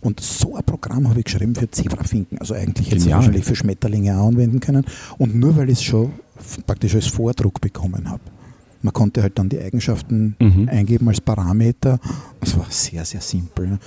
Und 0.00 0.20
so 0.20 0.54
ein 0.54 0.62
Programm 0.64 1.08
habe 1.08 1.18
ich 1.18 1.24
geschrieben 1.24 1.54
für 1.56 1.68
Zebrafinken. 1.70 2.38
Also 2.38 2.54
eigentlich 2.54 2.86
hätte 2.90 3.04
ich 3.04 3.10
wahrscheinlich 3.10 3.44
für 3.44 3.56
Schmetterlinge 3.56 4.16
auch 4.16 4.28
anwenden 4.28 4.60
können. 4.60 4.84
Und 5.18 5.34
nur 5.34 5.56
weil 5.56 5.68
ich 5.70 5.78
es 5.78 5.84
schon 5.84 6.12
praktisch 6.66 6.94
als 6.94 7.08
Vordruck 7.08 7.60
bekommen 7.60 8.08
habe. 8.08 8.20
Man 8.82 8.92
konnte 8.92 9.22
halt 9.22 9.38
dann 9.38 9.48
die 9.48 9.58
Eigenschaften 9.60 10.36
Mhm. 10.38 10.68
eingeben 10.68 11.08
als 11.08 11.20
Parameter. 11.20 11.98
Es 12.40 12.56
war 12.56 12.66
sehr, 12.70 13.04
sehr 13.04 13.20
simpel. 13.20 13.66
Und 13.72 13.78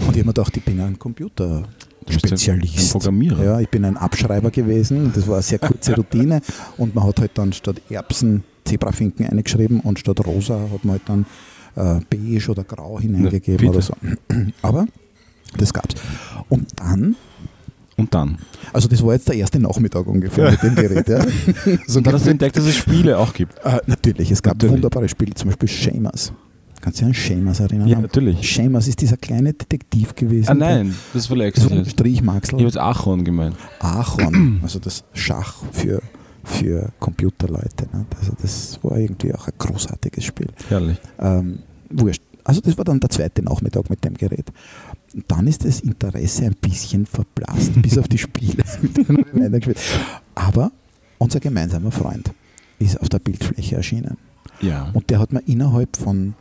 ich 0.00 0.06
habe 0.06 0.18
mir 0.18 0.24
gedacht, 0.26 0.56
ich 0.56 0.64
bin 0.64 0.80
ein 0.80 0.98
Computerspezialist. 0.98 2.92
Programmierer. 2.92 3.44
Ja, 3.44 3.60
ich 3.60 3.68
bin 3.68 3.84
ein 3.84 3.96
Abschreiber 3.96 4.50
gewesen. 4.50 5.10
Das 5.14 5.26
war 5.26 5.34
eine 5.36 5.42
sehr 5.42 5.58
kurze 5.58 5.94
Routine. 5.96 6.40
Und 6.76 6.94
man 6.94 7.04
hat 7.04 7.20
halt 7.20 7.32
dann 7.34 7.52
statt 7.52 7.80
Erbsen 7.90 8.44
Zebrafinken 8.64 9.26
eingeschrieben 9.26 9.80
und 9.80 9.98
statt 10.00 10.24
rosa 10.26 10.58
hat 10.72 10.84
man 10.84 10.98
halt 10.98 11.02
dann 11.06 11.26
äh, 11.76 12.00
beige 12.10 12.50
oder 12.50 12.64
grau 12.64 12.98
hineingegeben 12.98 13.58
bitte. 13.58 13.70
oder 13.70 13.80
so. 13.82 13.94
Aber 14.62 14.86
das 15.56 15.72
gab's. 15.72 15.94
Und 16.48 16.66
dann, 16.76 17.14
Und 17.98 18.12
dann? 18.14 18.38
also 18.72 18.88
das 18.88 19.02
war 19.02 19.14
jetzt 19.14 19.26
der 19.28 19.36
erste 19.36 19.58
Nachmittag 19.58 20.06
ungefähr 20.06 20.50
mit 20.50 20.62
dem 20.62 20.74
Gerät. 20.74 21.08
Ja. 21.08 21.24
So 21.86 21.98
Und 21.98 22.06
dann 22.06 22.14
hast 22.14 22.26
du 22.26 22.30
entdeckt, 22.30 22.56
dass 22.56 22.64
es 22.64 22.74
Spiele 22.76 23.18
auch 23.18 23.32
gibt. 23.32 23.58
äh, 23.64 23.78
natürlich, 23.86 24.30
es 24.30 24.42
gab 24.42 24.54
Natürlich. 24.56 24.74
wunderbare 24.74 25.08
Spiele, 25.08 25.32
zum 25.34 25.48
Beispiel 25.48 25.68
Shamas. 25.68 26.32
Kannst 26.82 27.00
du 27.00 27.06
dich 27.06 27.08
an 27.08 27.14
Shamas 27.14 27.60
erinnern? 27.60 27.88
Ja, 27.88 27.98
natürlich. 28.00 28.48
Shamas 28.48 28.86
ist 28.86 29.00
dieser 29.00 29.16
kleine 29.16 29.54
Detektiv 29.54 30.14
gewesen. 30.14 30.50
Ah 30.50 30.54
nein, 30.54 30.94
das 31.14 31.26
verlegst 31.26 31.62
So 31.62 31.68
du 31.70 31.76
ein. 31.76 31.86
Strichmaxel. 31.86 32.50
Ich 32.50 32.60
habe 32.60 32.64
jetzt 32.64 32.78
Achorn 32.78 33.24
gemeint. 33.24 33.56
Ahorn, 33.80 34.60
also 34.62 34.78
das 34.78 35.02
Schach 35.14 35.56
für, 35.72 36.02
für 36.44 36.90
Computerleute. 37.00 37.86
Ne? 37.92 38.04
Also 38.20 38.32
das 38.42 38.78
war 38.82 38.98
irgendwie 38.98 39.32
auch 39.34 39.46
ein 39.48 39.54
großartiges 39.56 40.22
Spiel. 40.22 40.48
Herrlich. 40.68 40.98
Ähm, 41.18 41.60
wurscht. 41.90 42.22
Also 42.44 42.60
das 42.60 42.76
war 42.78 42.84
dann 42.84 43.00
der 43.00 43.10
zweite 43.10 43.42
Nachmittag 43.42 43.90
mit 43.90 44.04
dem 44.04 44.14
Gerät. 44.14 44.52
Und 45.14 45.24
dann 45.28 45.46
ist 45.46 45.64
das 45.64 45.80
Interesse 45.80 46.44
ein 46.46 46.54
bisschen 46.60 47.06
verblasst, 47.06 47.72
bis 47.80 47.96
auf 47.98 48.08
die 48.08 48.18
Spiele. 48.18 48.64
Aber 50.34 50.70
unser 51.18 51.40
gemeinsamer 51.40 51.90
Freund 51.90 52.30
ist 52.78 53.00
auf 53.00 53.08
der 53.08 53.18
Bildfläche 53.18 53.76
erschienen. 53.76 54.16
Ja. 54.60 54.90
Und 54.92 55.10
der 55.10 55.18
hat 55.18 55.32
mir 55.32 55.40
innerhalb 55.46 55.96
von 55.96 56.34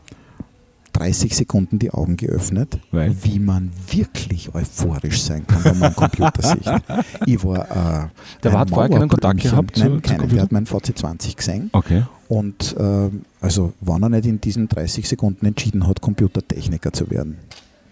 30 0.93 1.35
Sekunden 1.35 1.77
die 1.79 1.91
Augen 1.91 2.15
geöffnet, 2.15 2.79
Weil? 2.91 3.15
wie 3.23 3.39
man 3.39 3.71
wirklich 3.91 4.53
euphorisch 4.55 5.21
sein 5.23 5.45
kann, 5.45 5.63
wenn 5.65 5.79
man 5.79 5.87
einen 5.87 5.95
Computer 5.95 6.41
sieht. 6.41 6.83
Ich 7.25 7.43
war, 7.43 8.05
äh, 8.05 8.07
Der 8.43 8.53
hat 8.57 8.69
vorher 8.69 8.89
keinen 8.97 9.09
Kontakt 9.09 9.41
gehabt 9.41 9.75
zu- 9.75 9.83
Nein, 9.83 9.95
zu 9.95 10.01
keinen. 10.01 10.17
Computer? 10.19 10.33
Der 10.35 10.43
hat 10.43 10.51
meinen 10.53 10.65
VC20 10.67 11.35
gesehen 11.35 11.69
Okay. 11.73 12.03
und 12.29 12.75
ähm, 12.79 13.23
also 13.41 13.73
wenn 13.81 14.03
er 14.03 14.09
nicht 14.09 14.25
in 14.25 14.39
diesen 14.39 14.69
30 14.69 15.07
Sekunden 15.09 15.45
entschieden 15.45 15.85
hat, 15.85 15.99
Computertechniker 15.99 16.93
zu 16.93 17.09
werden 17.11 17.37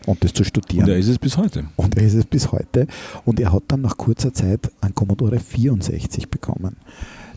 und 0.05 0.23
das 0.23 0.33
zu 0.33 0.43
studieren. 0.43 0.85
Und 0.85 0.91
er 0.91 0.97
ist 0.97 1.07
es 1.07 1.17
bis 1.17 1.37
heute. 1.37 1.65
Und 1.75 1.97
er 1.97 2.03
ist 2.03 2.13
es 2.13 2.25
bis 2.25 2.51
heute. 2.51 2.87
Und 3.25 3.39
er 3.39 3.51
hat 3.51 3.63
dann 3.67 3.81
nach 3.81 3.97
kurzer 3.97 4.33
Zeit 4.33 4.71
einen 4.81 4.95
Commodore 4.95 5.39
64 5.39 6.29
bekommen. 6.29 6.77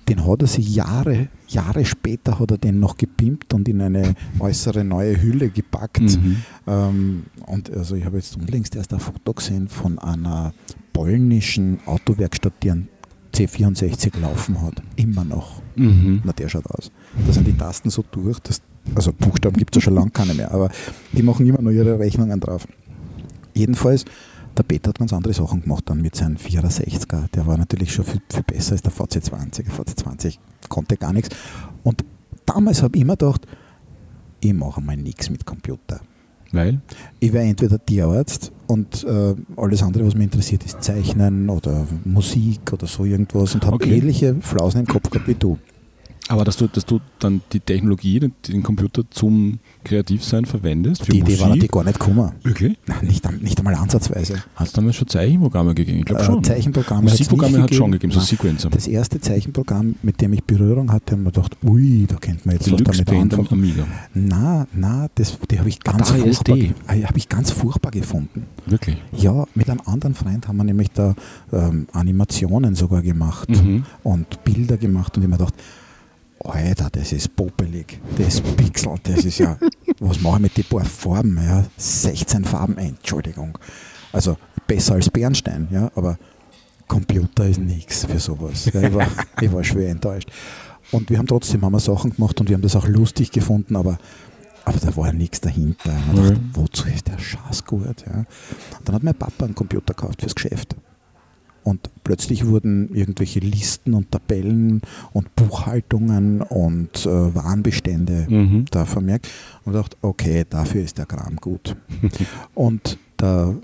Den 0.09 0.25
hat 0.25 0.41
er 0.41 0.47
sich 0.47 0.75
Jahre, 0.75 1.29
Jahre 1.49 1.85
später 1.85 2.39
hat 2.39 2.53
er 2.53 2.59
den 2.59 2.79
noch 2.79 2.97
gepimpt 2.97 3.53
und 3.55 3.69
in 3.69 3.81
eine 3.81 4.15
äußere 4.39 4.85
neue 4.85 5.21
Hülle 5.21 5.51
gepackt. 5.51 6.01
Mhm. 6.01 6.37
Ähm, 6.67 7.23
und 7.47 7.71
also 7.71 7.97
ich 7.97 8.05
habe 8.05 8.17
jetzt 8.17 8.37
unlängst 8.37 8.77
erst 8.77 8.93
ein 8.93 9.01
Foto 9.01 9.33
gesehen 9.33 9.69
von 9.69 9.99
einer 9.99 10.55
polnischen 10.93 11.81
Autowerkstatt, 11.87 12.53
die 12.63 12.71
einen 12.71 12.89
C64 13.35 14.19
laufen 14.21 14.63
hat. 14.63 14.81
Immer 14.95 15.25
noch. 15.25 15.61
Mhm. 15.75 16.23
Na, 16.25 16.33
der 16.33 16.49
schaut 16.49 16.67
aus. 16.67 16.91
Da 17.27 17.33
sind 17.33 17.47
die 17.47 17.53
Tasten 17.53 17.91
so 17.91 18.05
durch, 18.11 18.39
dass, 18.41 18.63
also 18.95 19.13
Buchstaben 19.13 19.57
gibt 19.57 19.75
es 19.77 19.83
ja 19.83 19.85
schon 19.87 19.95
lange 19.95 20.11
keine 20.11 20.35
mehr, 20.35 20.53
aber 20.53 20.71
die 21.13 21.23
machen 21.23 21.47
immer 21.47 21.61
noch 21.61 21.71
ihre 21.71 21.99
Rechnungen 21.99 22.39
drauf. 22.41 22.67
Jedenfalls, 23.55 24.05
der 24.57 24.63
Peter 24.63 24.89
hat 24.91 24.99
ganz 24.99 25.13
andere 25.13 25.33
Sachen 25.35 25.63
gemacht 25.63 25.85
dann 25.87 26.01
mit 26.01 26.15
seinem 26.17 26.37
64er. 26.37 27.29
Der 27.35 27.47
war 27.47 27.59
natürlich 27.59 27.93
schon 27.93 28.05
viel, 28.05 28.21
viel 28.31 28.43
besser 28.43 28.73
als 28.73 28.83
der 28.83 28.93
VC20. 28.93 29.65
Der 29.65 29.73
VC20 29.75 30.39
konnte 30.69 30.97
gar 30.97 31.13
nichts. 31.13 31.35
Und 31.83 32.05
damals 32.47 32.83
habe 32.83 32.97
ich 32.97 33.03
immer 33.03 33.17
gedacht, 33.17 33.47
ich 34.41 34.53
mache 34.55 34.81
mal 34.81 34.97
nichts 34.97 35.31
mit 35.31 35.45
Computer. 35.45 36.01
Weil? 36.53 36.81
Ich 37.19 37.33
wäre 37.33 37.45
entweder 37.45 37.85
Tierarzt 37.85 38.53
und 38.67 39.05
äh, 39.05 39.35
alles 39.57 39.83
andere, 39.83 40.07
was 40.07 40.15
mich 40.15 40.25
interessiert, 40.25 40.65
ist 40.65 40.83
Zeichnen 40.83 41.51
oder 41.51 41.87
Musik 42.05 42.73
oder 42.73 42.87
so 42.87 43.05
irgendwas 43.05 43.55
und 43.55 43.65
habe 43.65 43.75
Okay. 43.77 43.97
ähnliche 43.99 44.37
Flausen 44.41 44.81
im 44.81 44.87
Kopf 44.87 45.11
gehabt 45.11 45.29
wie 45.29 45.35
du. 45.35 45.59
Aber 46.29 46.45
dass 46.45 46.57
du, 46.57 46.67
dass 46.67 46.85
du 46.85 47.01
dann 47.21 47.41
die 47.53 47.61
Technologie, 47.61 48.19
den, 48.19 48.33
den 48.49 48.63
Computer 48.63 49.03
zum 49.11 49.61
Kreativsein 49.85 50.45
verwendest? 50.45 51.05
Für 51.05 51.13
die 51.13 51.21
Idee 51.21 51.39
war 51.39 51.49
natürlich 51.49 51.71
gar 51.71 51.85
nicht 51.85 52.01
gekommen. 52.01 52.33
Wirklich? 52.43 52.77
Nein, 52.87 53.07
nicht, 53.07 53.43
nicht 53.43 53.59
einmal 53.59 53.75
ansatzweise. 53.75 54.43
Hat 54.57 54.67
es 54.67 54.73
damals 54.73 54.97
schon 54.97 55.07
Zeichenprogramme 55.07 55.75
gegeben? 55.75 56.01
Ich 56.01 56.05
glaube 56.05 56.25
schon. 56.25 56.39
Äh, 56.41 56.43
Zeichenprogramme 56.43 57.03
Musikprogramme 57.03 57.63
hat 57.63 57.71
es 57.71 57.77
schon 57.77 57.93
gegeben, 57.93 58.13
so 58.13 58.21
Sequencer. 58.21 58.71
Das 58.71 58.89
erste 58.89 59.21
Zeichenprogramm, 59.21 59.95
mit 60.03 60.21
dem 60.21 60.33
ich 60.33 60.43
Berührung 60.43 60.91
hatte, 60.93 61.13
haben 61.13 61.23
wir 61.23 61.31
gedacht, 61.31 61.57
ui, 61.65 62.07
da 62.09 62.17
könnte 62.17 62.41
man 62.45 62.57
jetzt 62.57 62.73
was 62.73 62.83
damit 62.83 63.11
anfangen. 63.11 63.49
Amiga. 63.51 63.87
Na, 64.15 64.67
na, 64.75 65.09
das, 65.15 65.39
die 65.51 65.59
habe 65.59 65.69
ich 65.69 65.81
ganz 65.81 66.11
ah, 66.11 66.17
furchtbar, 66.17 66.59
hab 66.89 67.17
ich 67.17 67.29
ganz 67.29 67.53
furchtbar 67.53 67.93
gefunden. 67.93 68.47
Wirklich? 68.67 68.97
Ja, 69.17 69.45
mit 69.55 69.71
einem 69.71 69.81
anderen 69.87 70.15
Freund 70.15 70.49
haben 70.49 70.57
wir 70.57 70.65
nämlich 70.65 70.91
da 70.91 71.15
ähm, 71.53 71.87
Animationen 71.93 72.75
sogar 72.75 73.03
gemacht 73.03 73.49
mhm. 73.49 73.85
und 74.03 74.43
Bilder 74.43 74.77
gemacht 74.77 75.17
und 75.17 75.23
ich 75.23 75.29
mir 75.29 75.37
gedacht, 75.37 75.55
Alter, 76.41 76.89
das 76.91 77.13
ist 77.13 77.35
popelig, 77.35 77.99
das 78.19 78.35
ist 78.35 78.57
Pixel, 78.57 78.95
das 79.03 79.25
ist 79.25 79.39
ja, 79.39 79.59
was 80.01 80.21
mache 80.21 80.37
ich 80.37 80.43
mit 80.43 80.57
den 80.57 80.65
paar 80.65 80.85
Farben? 80.85 81.39
Ja? 81.43 81.65
16 81.77 82.45
Farben, 82.45 82.77
Entschuldigung. 82.79 83.59
Also 84.13 84.37
besser 84.67 84.95
als 84.95 85.11
Bernstein, 85.11 85.69
ja, 85.71 85.91
aber 85.95 86.19
Computer 86.87 87.47
ist 87.47 87.59
nichts 87.59 88.05
für 88.05 88.19
sowas. 88.19 88.71
Ja, 88.73 88.83
ich, 88.83 88.95
war, 88.95 89.09
ich 89.41 89.53
war 89.53 89.65
schwer 89.65 89.91
enttäuscht. 89.91 90.31
Und 90.93 91.11
wir 91.11 91.19
haben 91.19 91.27
trotzdem 91.27 91.63
haben 91.65 91.73
wir 91.73 91.81
Sachen 91.81 92.15
gemacht 92.15 92.41
und 92.41 92.49
wir 92.49 92.55
haben 92.55 92.63
das 92.63 92.77
auch 92.77 92.87
lustig 92.87 93.33
gefunden, 93.33 93.75
aber, 93.75 93.99
aber 94.65 94.79
da 94.79 94.97
war 94.97 95.09
ja 95.09 95.13
nichts 95.13 95.41
dahinter. 95.41 95.93
Und 96.11 96.17
dachte, 96.17 96.41
wozu 96.53 96.87
ist 96.89 97.09
der 97.09 97.19
Scheiß 97.19 97.65
gut? 97.65 98.05
Ja? 98.07 98.19
Und 98.19 98.27
dann 98.85 98.95
hat 98.95 99.03
mein 99.03 99.15
Papa 99.15 99.47
einen 99.47 99.55
Computer 99.55 99.95
gekauft 99.95 100.21
fürs 100.21 100.35
Geschäft. 100.35 100.77
Und 101.67 101.91
plötzlich 102.05 102.47
wurden 102.47 102.95
irgendwelche 102.95 103.41
Listen 103.41 103.95
und 103.95 104.13
Tabellen 104.13 104.83
und 105.13 105.35
Buchhaltungen 105.35 106.41
und 106.41 107.05
äh, 107.05 107.35
Warenbestände 107.35 108.27
mhm. 108.29 108.67
da 108.71 108.85
vermerkt. 108.85 109.29
Und 109.65 109.73
dachte, 109.73 109.97
okay, 110.01 110.45
dafür 110.49 110.85
ist 110.85 110.97
der 110.97 111.07
Kram 111.07 111.35
gut. 111.35 111.75
und 112.55 112.99
der, 113.19 113.57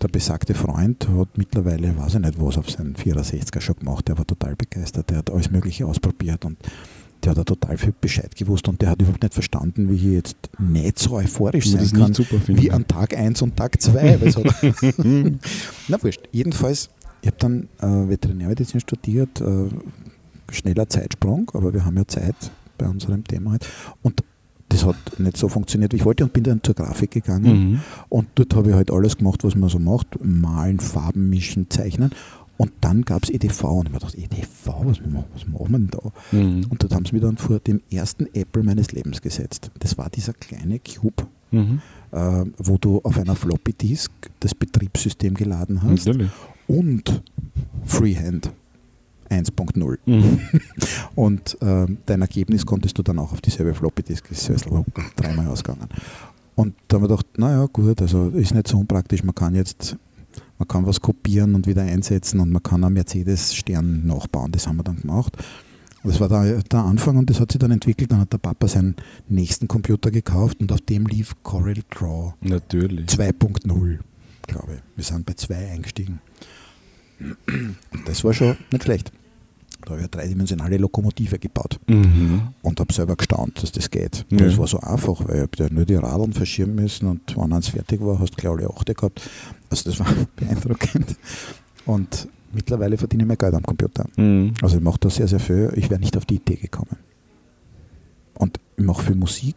der, 0.00 0.08
besagte 0.08 0.54
Freund 0.54 1.08
hat 1.08 1.36
mittlerweile, 1.36 1.96
weiß 1.98 2.14
ich 2.14 2.20
nicht 2.20 2.40
was, 2.40 2.56
auf 2.56 2.70
seinen 2.70 2.94
64er 2.94 3.60
schon 3.60 3.74
gemacht. 3.80 4.06
Der 4.06 4.16
war 4.16 4.24
total 4.24 4.54
begeistert. 4.54 5.10
Der 5.10 5.16
hat 5.16 5.30
alles 5.32 5.50
Mögliche 5.50 5.86
ausprobiert 5.86 6.44
und 6.44 6.56
der 7.24 7.34
hat 7.34 7.46
total 7.46 7.76
viel 7.76 7.94
Bescheid 8.00 8.36
gewusst 8.36 8.68
und 8.68 8.80
der 8.80 8.90
hat 8.90 9.02
überhaupt 9.02 9.24
nicht 9.24 9.34
verstanden, 9.34 9.90
wie 9.90 9.96
ich 9.96 10.04
jetzt 10.04 10.36
nicht 10.60 11.00
so 11.00 11.16
euphorisch 11.16 11.68
sein 11.68 11.90
kann, 11.90 12.16
wie 12.46 12.70
an 12.70 12.86
Tag 12.86 13.16
1 13.16 13.42
und 13.42 13.56
Tag 13.56 13.82
2. 13.82 14.20
Na 15.88 16.00
wurscht. 16.00 16.20
Jedenfalls 16.30 16.90
ich 17.22 17.28
habe 17.28 17.36
dann 17.38 17.68
äh, 17.80 18.08
Veterinärmedizin 18.08 18.80
studiert, 18.80 19.40
äh, 19.40 19.68
schneller 20.50 20.88
Zeitsprung, 20.88 21.50
aber 21.54 21.74
wir 21.74 21.84
haben 21.84 21.96
ja 21.96 22.06
Zeit 22.06 22.36
bei 22.76 22.86
unserem 22.86 23.24
Thema 23.24 23.52
halt. 23.52 23.66
Und 24.02 24.22
das 24.68 24.84
hat 24.84 24.96
nicht 25.18 25.36
so 25.36 25.48
funktioniert, 25.48 25.92
wie 25.92 25.96
ich 25.96 26.04
wollte 26.04 26.24
und 26.24 26.32
bin 26.32 26.44
dann 26.44 26.62
zur 26.62 26.74
Grafik 26.74 27.10
gegangen. 27.10 27.70
Mhm. 27.70 27.80
Und 28.08 28.28
dort 28.34 28.54
habe 28.54 28.70
ich 28.70 28.74
halt 28.74 28.90
alles 28.90 29.16
gemacht, 29.16 29.42
was 29.44 29.54
man 29.54 29.68
so 29.68 29.78
macht: 29.78 30.18
malen, 30.22 30.78
Farben 30.78 31.30
mischen, 31.30 31.70
zeichnen. 31.70 32.10
Und 32.58 32.72
dann 32.80 33.02
gab 33.02 33.22
es 33.22 33.30
EDV 33.30 33.64
und 33.64 33.88
ich 33.88 33.94
habe 33.94 34.06
gedacht, 34.06 34.18
EDV, 34.18 34.66
was, 34.84 34.98
was 35.32 35.46
machen 35.46 35.70
wir 35.70 35.78
denn 35.78 35.90
da? 35.90 36.36
Mhm. 36.36 36.66
Und 36.68 36.82
dort 36.82 36.92
haben 36.92 37.04
sie 37.04 37.12
mich 37.12 37.22
dann 37.22 37.36
vor 37.36 37.60
dem 37.60 37.80
ersten 37.90 38.26
Apple 38.34 38.64
meines 38.64 38.90
Lebens 38.90 39.22
gesetzt. 39.22 39.70
Das 39.78 39.96
war 39.96 40.10
dieser 40.10 40.32
kleine 40.32 40.80
Cube, 40.80 41.28
mhm. 41.52 41.80
äh, 42.10 42.44
wo 42.58 42.76
du 42.76 43.00
auf 43.04 43.16
einer 43.16 43.36
Floppy 43.36 43.74
Disk 43.74 44.10
das 44.40 44.56
Betriebssystem 44.56 45.34
geladen 45.34 45.82
hast. 45.82 46.06
Natürlich 46.06 46.30
und 46.68 47.22
Freehand 47.84 48.52
1.0. 49.30 49.98
Mhm. 50.06 50.40
Und 51.14 51.60
äh, 51.60 51.86
dein 52.06 52.22
Ergebnis 52.22 52.64
konntest 52.64 52.96
du 52.96 53.02
dann 53.02 53.18
auch 53.18 53.32
auf 53.32 53.40
dieselbe 53.40 53.74
Floppy 53.74 54.02
Disk, 54.02 54.30
ist 54.30 54.48
locker 54.66 54.84
dreimal 55.16 55.48
ausgegangen. 55.48 55.88
Und 56.54 56.74
da 56.88 56.96
haben 56.96 57.02
wir 57.02 57.08
gedacht, 57.08 57.26
naja, 57.36 57.66
gut, 57.72 58.00
also 58.00 58.28
ist 58.30 58.54
nicht 58.54 58.68
so 58.68 58.78
unpraktisch, 58.78 59.22
man 59.22 59.34
kann 59.34 59.54
jetzt, 59.54 59.96
man 60.58 60.66
kann 60.66 60.86
was 60.86 61.00
kopieren 61.00 61.54
und 61.54 61.66
wieder 61.66 61.82
einsetzen 61.82 62.40
und 62.40 62.50
man 62.50 62.62
kann 62.62 62.82
einen 62.84 62.94
Mercedes-Stern 62.94 64.06
nachbauen, 64.06 64.50
das 64.52 64.66
haben 64.66 64.76
wir 64.76 64.84
dann 64.84 65.00
gemacht. 65.00 65.36
Das 66.04 66.20
war 66.20 66.28
der, 66.28 66.62
der, 66.62 66.84
Anfang 66.84 67.16
und 67.16 67.28
das 67.28 67.40
hat 67.40 67.52
sich 67.52 67.58
dann 67.58 67.72
entwickelt. 67.72 68.10
Dann 68.12 68.20
hat 68.20 68.32
der 68.32 68.38
Papa 68.38 68.66
seinen 68.68 68.96
nächsten 69.28 69.68
Computer 69.68 70.10
gekauft 70.10 70.60
und 70.60 70.72
auf 70.72 70.80
dem 70.80 71.06
lief 71.06 71.34
Corel 71.42 71.82
Draw 71.90 72.32
Natürlich. 72.40 73.06
2.0, 73.10 73.98
glaube 74.46 74.74
ich. 74.74 74.80
Wir 74.96 75.04
sind 75.04 75.26
bei 75.26 75.34
2 75.34 75.72
eingestiegen. 75.72 76.20
Das 78.06 78.24
war 78.24 78.32
schon 78.32 78.56
nicht 78.70 78.84
schlecht. 78.84 79.12
Da 79.82 79.90
habe 79.90 80.00
ich 80.00 80.04
eine 80.04 80.08
dreidimensionale 80.08 80.76
Lokomotive 80.76 81.38
gebaut 81.38 81.78
mhm. 81.86 82.48
und 82.62 82.80
habe 82.80 82.92
selber 82.92 83.16
gestaunt, 83.16 83.62
dass 83.62 83.70
das 83.72 83.90
geht. 83.90 84.26
Ja. 84.28 84.38
Das 84.38 84.58
war 84.58 84.66
so 84.66 84.80
einfach, 84.80 85.26
weil 85.26 85.36
ich 85.36 85.42
habe 85.42 85.50
ja 85.56 85.68
nur 85.70 85.84
die 85.84 85.94
Radeln 85.94 86.32
verschieben 86.32 86.74
müssen 86.74 87.06
und 87.06 87.36
wenn 87.36 87.52
eins 87.52 87.68
fertig 87.68 88.00
war, 88.00 88.18
hast 88.18 88.32
du 88.32 88.36
gleich 88.36 88.52
alle 88.52 88.68
achte 88.68 88.94
gehabt. 88.94 89.22
Also 89.70 89.88
das 89.88 90.00
war 90.00 90.06
beeindruckend. 90.36 91.16
Und 91.86 92.28
mittlerweile 92.52 92.98
verdiene 92.98 93.22
ich 93.22 93.28
mehr 93.28 93.36
Geld 93.36 93.54
am 93.54 93.62
Computer. 93.62 94.06
Mhm. 94.16 94.54
Also 94.62 94.76
ich 94.76 94.82
mache 94.82 94.98
da 95.00 95.10
sehr, 95.10 95.28
sehr 95.28 95.40
viel. 95.40 95.72
Ich 95.76 95.88
wäre 95.90 96.00
nicht 96.00 96.16
auf 96.16 96.26
die 96.26 96.36
Idee 96.36 96.56
gekommen. 96.56 96.96
Und 98.34 98.58
ich 98.76 98.84
mache 98.84 99.04
viel 99.04 99.16
Musik 99.16 99.56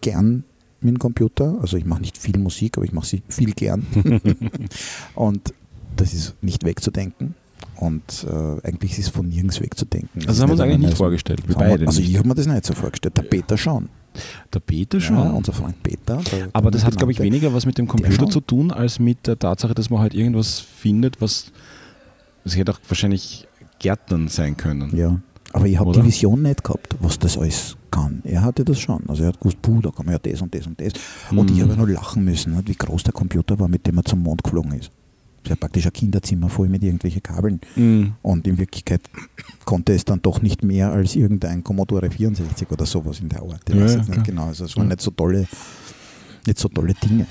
gern 0.00 0.44
mit 0.80 0.94
dem 0.94 0.98
Computer. 0.98 1.58
Also 1.60 1.76
ich 1.76 1.84
mache 1.84 2.02
nicht 2.02 2.18
viel 2.18 2.38
Musik, 2.38 2.76
aber 2.76 2.84
ich 2.84 2.92
mache 2.92 3.06
sie 3.06 3.22
viel 3.28 3.52
gern. 3.52 3.86
und 5.14 5.54
das 5.96 6.12
ist 6.12 6.34
nicht 6.42 6.64
wegzudenken. 6.64 7.34
Und 7.76 8.26
äh, 8.28 8.66
eigentlich 8.66 8.92
ist 8.92 9.06
es 9.06 9.08
von 9.08 9.28
nirgends 9.28 9.60
wegzudenken. 9.60 10.22
Also 10.22 10.28
das 10.28 10.40
haben 10.40 10.48
wir 10.48 10.52
uns 10.52 10.60
eigentlich 10.60 10.78
nicht 10.78 10.96
vorgestellt. 10.96 11.46
Wir 11.46 11.56
beide 11.56 11.86
also 11.86 12.00
ich 12.00 12.16
habe 12.16 12.28
mir 12.28 12.34
das 12.34 12.46
nicht 12.46 12.64
so 12.64 12.74
vorgestellt. 12.74 13.16
Der 13.16 13.22
Peter 13.22 13.56
schon. 13.56 13.88
Der 14.52 14.60
Peter 14.60 15.00
schon. 15.00 15.16
Ja, 15.16 15.30
unser 15.30 15.52
Freund 15.52 15.82
Peter. 15.82 16.20
Aber 16.52 16.70
das 16.70 16.84
hat, 16.84 16.96
glaube 16.96 17.12
ich, 17.12 17.18
weniger 17.18 17.52
was 17.52 17.66
mit 17.66 17.78
dem 17.78 17.88
Computer 17.88 18.28
zu 18.28 18.40
tun, 18.40 18.70
als 18.70 19.00
mit 19.00 19.26
der 19.26 19.38
Tatsache, 19.38 19.74
dass 19.74 19.90
man 19.90 20.00
halt 20.00 20.14
irgendwas 20.14 20.60
findet, 20.60 21.20
was. 21.20 21.52
Es 22.44 22.56
hätte 22.56 22.72
auch 22.72 22.80
wahrscheinlich 22.88 23.48
Gärtnern 23.78 24.28
sein 24.28 24.56
können. 24.56 24.94
Ja. 24.96 25.18
Aber 25.52 25.66
ich 25.66 25.78
habe 25.78 25.92
die 25.92 26.04
Vision 26.04 26.42
nicht 26.42 26.62
gehabt, 26.62 26.96
was 27.00 27.18
das 27.18 27.38
alles 27.38 27.76
kann. 27.90 28.20
Er 28.24 28.42
hatte 28.42 28.64
das 28.64 28.78
schon. 28.78 29.02
Also 29.08 29.22
er 29.22 29.28
hat 29.28 29.40
gewusst, 29.40 29.62
puh, 29.62 29.80
da 29.80 29.90
kann 29.90 30.04
man 30.04 30.14
ja 30.14 30.18
das 30.18 30.42
und 30.42 30.54
das 30.54 30.66
und 30.66 30.80
das. 30.80 30.92
Und 31.30 31.48
mhm. 31.48 31.56
ich 31.56 31.62
habe 31.62 31.72
ja 31.72 31.76
nur 31.78 31.88
lachen 31.88 32.24
müssen, 32.24 32.60
wie 32.66 32.74
groß 32.74 33.04
der 33.04 33.12
Computer 33.12 33.58
war, 33.58 33.68
mit 33.68 33.86
dem 33.86 33.96
er 33.96 34.04
zum 34.04 34.22
Mond 34.22 34.42
geflogen 34.44 34.72
ist 34.72 34.90
ja 35.48 35.56
praktisch 35.56 35.86
ein 35.86 35.92
Kinderzimmer 35.92 36.48
voll 36.48 36.68
mit 36.68 36.82
irgendwelchen 36.82 37.22
Kabeln. 37.22 37.60
Mhm. 37.76 38.14
Und 38.22 38.46
in 38.46 38.58
Wirklichkeit 38.58 39.02
konnte 39.64 39.92
es 39.92 40.04
dann 40.04 40.20
doch 40.22 40.42
nicht 40.42 40.62
mehr 40.62 40.92
als 40.92 41.16
irgendein 41.16 41.62
Commodore 41.64 42.10
64 42.10 42.70
oder 42.70 42.86
sowas 42.86 43.20
in 43.20 43.28
der 43.28 43.42
Art. 43.42 43.62
Ich 43.68 43.74
ja, 43.74 43.82
weiß 43.82 44.08
nicht 44.08 44.24
genau. 44.24 44.46
Also 44.46 44.64
es 44.64 44.76
waren 44.76 44.84
ja. 44.84 44.94
nicht 44.94 45.02
so 45.02 45.10
tolle, 45.10 45.46
nicht 46.46 46.58
so 46.58 46.68
tolle 46.68 46.94
Dinge. 46.94 47.26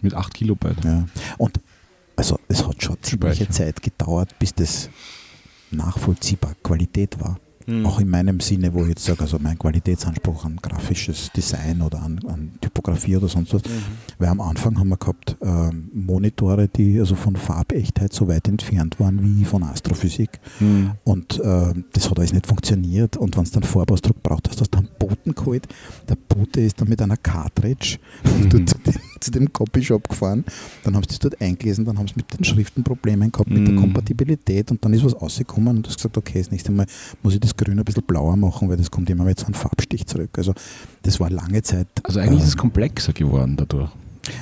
Mit 0.00 0.14
8 0.14 0.34
Kilobyte. 0.34 0.84
Ja. 0.84 1.06
Und 1.38 1.60
also 2.16 2.38
es 2.48 2.66
hat 2.66 2.82
schon 2.82 2.96
ziemliche 3.02 3.48
Zeit 3.48 3.80
gedauert, 3.82 4.38
bis 4.38 4.54
das 4.54 4.90
nachvollziehbar 5.70 6.54
Qualität 6.62 7.18
war. 7.20 7.38
Mhm. 7.66 7.86
Auch 7.86 8.00
in 8.00 8.08
meinem 8.08 8.40
Sinne, 8.40 8.72
wo 8.74 8.82
ich 8.82 8.90
jetzt 8.90 9.04
sage, 9.04 9.20
also 9.20 9.38
mein 9.40 9.58
Qualitätsanspruch 9.58 10.44
an 10.44 10.58
grafisches 10.60 11.30
Design 11.34 11.82
oder 11.82 12.02
an, 12.02 12.20
an 12.26 12.52
Typografie 12.60 13.16
oder 13.16 13.28
sonst 13.28 13.54
was. 13.54 13.62
Mhm. 13.62 13.68
Weil 14.18 14.28
am 14.28 14.40
Anfang 14.40 14.78
haben 14.78 14.88
wir 14.88 14.96
gehabt 14.96 15.36
ähm, 15.42 15.90
Monitore, 15.92 16.68
die 16.68 16.98
also 16.98 17.14
von 17.14 17.36
Farbechtheit 17.36 18.12
so 18.12 18.28
weit 18.28 18.48
entfernt 18.48 18.98
waren 19.00 19.22
wie 19.22 19.44
von 19.44 19.62
Astrophysik. 19.62 20.40
Mhm. 20.60 20.92
Und 21.04 21.38
äh, 21.40 21.74
das 21.92 22.10
hat 22.10 22.18
alles 22.18 22.32
nicht 22.32 22.46
funktioniert. 22.46 23.16
Und 23.16 23.36
wenn 23.36 23.44
es 23.44 23.50
dann 23.50 23.62
Farbausdruck 23.62 24.22
braucht, 24.22 24.48
hast 24.48 24.60
du 24.60 24.64
dann 24.70 24.88
Boten 24.98 25.34
geholt. 25.34 25.66
Der 26.08 26.16
Bote 26.16 26.60
ist 26.60 26.80
dann 26.80 26.88
mit 26.88 27.00
einer 27.00 27.16
Cartridge 27.16 27.98
mhm. 28.24 28.66
zu, 28.66 28.78
dem, 28.78 28.94
zu 29.20 29.30
dem 29.30 29.52
Copyshop 29.52 30.08
gefahren. 30.08 30.44
Dann 30.84 30.94
haben 30.94 31.02
sie 31.02 31.08
das 31.08 31.18
dort 31.20 31.40
eingelesen, 31.40 31.84
dann 31.84 31.98
haben 31.98 32.08
sie 32.08 32.14
mit 32.16 32.36
den 32.36 32.44
Schriften 32.44 32.82
Probleme 32.82 33.28
gehabt, 33.30 33.50
mit 33.50 33.66
der 33.66 33.74
mhm. 33.74 33.80
Kompatibilität 33.80 34.70
und 34.70 34.84
dann 34.84 34.94
ist 34.94 35.04
was 35.04 35.20
rausgekommen 35.20 35.76
und 35.76 35.86
du 35.86 35.88
hast 35.88 35.96
gesagt, 35.96 36.16
okay, 36.16 36.38
das 36.38 36.50
nächste 36.50 36.72
Mal 36.72 36.86
muss 37.22 37.34
ich 37.34 37.40
das 37.40 37.51
Grün 37.56 37.78
ein 37.78 37.84
bisschen 37.84 38.02
blauer 38.04 38.36
machen, 38.36 38.68
weil 38.68 38.76
das 38.76 38.90
kommt 38.90 39.08
immer 39.10 39.24
mit 39.24 39.38
so 39.38 39.46
einem 39.46 39.54
Farbstich 39.54 40.06
zurück. 40.06 40.30
Also 40.36 40.54
das 41.02 41.20
war 41.20 41.30
lange 41.30 41.62
Zeit. 41.62 41.88
Also 42.04 42.20
eigentlich 42.20 42.40
äh, 42.40 42.42
ist 42.42 42.48
es 42.48 42.56
komplexer 42.56 43.12
geworden 43.12 43.56
dadurch. 43.56 43.90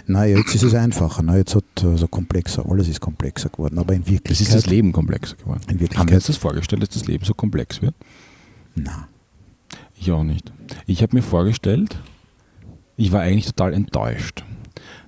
Nein, 0.07 0.37
jetzt 0.37 0.55
ist 0.55 0.62
es 0.62 0.75
einfacher. 0.75 1.23
Na, 1.23 1.37
jetzt 1.37 1.55
hat 1.55 1.64
also 1.83 2.07
komplexer, 2.07 2.64
alles 2.68 2.88
ist 2.88 3.01
komplexer 3.01 3.49
geworden. 3.49 3.79
Aber 3.79 3.94
in 3.94 4.01
Wirklichkeit. 4.01 4.33
Es 4.33 4.40
ist 4.40 4.55
das 4.55 4.66
Leben 4.66 4.92
komplexer 4.92 5.37
geworden. 5.37 5.61
In 5.68 5.75
Wirklichkeit, 5.75 5.99
Haben 5.99 6.09
wir 6.11 6.16
uns 6.16 6.27
das 6.27 6.37
vorgestellt, 6.37 6.83
dass 6.83 6.90
das 6.90 7.07
Leben 7.07 7.25
so 7.25 7.35
komplex 7.35 7.81
wird? 7.81 7.94
Nein. 8.75 9.05
Ich 9.99 10.11
auch 10.12 10.25
nicht. 10.25 10.53
Ich 10.87 11.03
habe 11.03 11.14
mir 11.14 11.23
vorgestellt, 11.23 11.99
ich 12.96 13.12
war 13.12 13.20
eigentlich 13.20 13.46
total 13.46 13.75
enttäuscht 13.75 14.44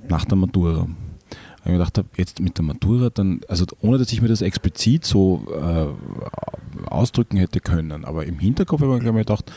nach 0.09 0.25
der 0.25 0.37
Matura. 0.37 0.87
Weil 1.63 1.73
ich 1.73 1.79
mir 1.79 1.79
gedacht 1.79 1.99
habe, 1.99 2.09
jetzt 2.17 2.41
mit 2.41 2.59
der 2.59 2.65
Matura, 2.65 3.11
dann, 3.11 3.41
also 3.49 3.65
ohne 3.81 3.99
dass 3.99 4.13
ich 4.13 4.21
mir 4.21 4.29
das 4.29 4.43
explizit 4.43 5.05
so 5.05 5.47
äh, 5.51 6.89
ausdrücken 6.91 7.37
hätte 7.37 7.61
können, 7.61 8.05
aber 8.05 8.27
im 8.27 8.39
Hinterkopf 8.39 8.83
habe 8.83 8.97
ich 8.97 9.03
mir 9.03 9.13
gedacht, 9.13 9.53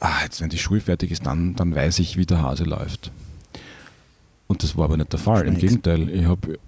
ah, 0.00 0.22
jetzt 0.24 0.40
wenn 0.40 0.50
die 0.50 0.58
Schule 0.58 0.80
fertig 0.80 1.10
ist, 1.10 1.26
dann, 1.26 1.54
dann 1.54 1.74
weiß 1.74 2.00
ich, 2.00 2.16
wie 2.16 2.26
der 2.26 2.42
Hase 2.42 2.64
läuft. 2.64 3.10
Und 4.48 4.62
das 4.62 4.76
war 4.76 4.84
aber 4.84 4.96
nicht 4.96 5.12
der 5.12 5.20
Fall. 5.20 5.46
Im 5.46 5.56
Gegenteil, 5.56 6.08
ich 6.08 6.24
habe 6.24 6.58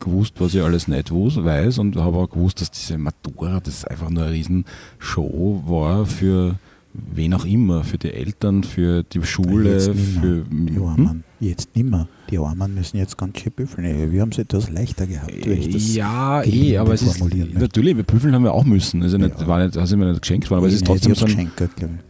gewusst, 0.00 0.34
was 0.38 0.54
ich 0.54 0.62
alles 0.62 0.88
nicht 0.88 1.10
weiß 1.12 1.78
und 1.78 1.96
habe 1.96 2.18
auch 2.18 2.30
gewusst, 2.30 2.60
dass 2.60 2.70
diese 2.70 2.98
Matura 2.98 3.60
das 3.60 3.84
einfach 3.84 4.10
nur 4.10 4.24
eine 4.24 4.32
Riesenshow 4.32 5.62
war 5.66 6.06
für 6.06 6.56
wen 6.92 7.34
auch 7.34 7.44
immer, 7.44 7.84
für 7.84 7.98
die 7.98 8.12
Eltern, 8.12 8.64
für 8.64 9.02
die 9.02 9.22
Schule, 9.22 9.74
Jetzt 9.74 9.88
für 9.88 10.44
Die 10.50 10.76
hm? 10.76 10.82
Armen. 10.84 11.24
Jetzt 11.40 11.76
nimmer. 11.76 12.08
Die 12.30 12.38
Armen 12.38 12.74
müssen 12.74 12.96
jetzt 12.96 13.16
ganz 13.16 13.38
schön 13.40 13.52
büffeln. 13.52 14.10
Wir 14.12 14.20
haben 14.22 14.30
es 14.32 14.38
etwas 14.38 14.70
leichter 14.70 15.06
gehabt. 15.06 15.30
ich 15.30 15.94
ja, 15.94 16.42
eh, 16.42 16.78
aber 16.78 16.94
es 16.94 17.02
ist 17.02 17.20
möchte. 17.22 17.58
natürlich, 17.58 17.96
wir 17.96 18.02
prüfen 18.04 18.34
haben 18.34 18.42
wir 18.42 18.52
auch 18.52 18.64
müssen. 18.64 19.02
Also 19.02 19.18
nicht, 19.18 19.38
Ja. 19.40 19.46
war 19.46 19.64
nicht, 19.64 19.76
also 19.76 19.96
mir 19.96 20.06
nicht 20.10 20.22
geschenkt 20.22 20.50
worden, 20.50 20.58
aber 20.60 20.68
es 20.68 20.74
ist 20.74 20.82
Ich 20.82 20.86
trotzdem 20.88 21.14
so 21.14 21.26
ich 21.26 21.38
ein, 21.38 21.50
geschenkt, 21.56 22.02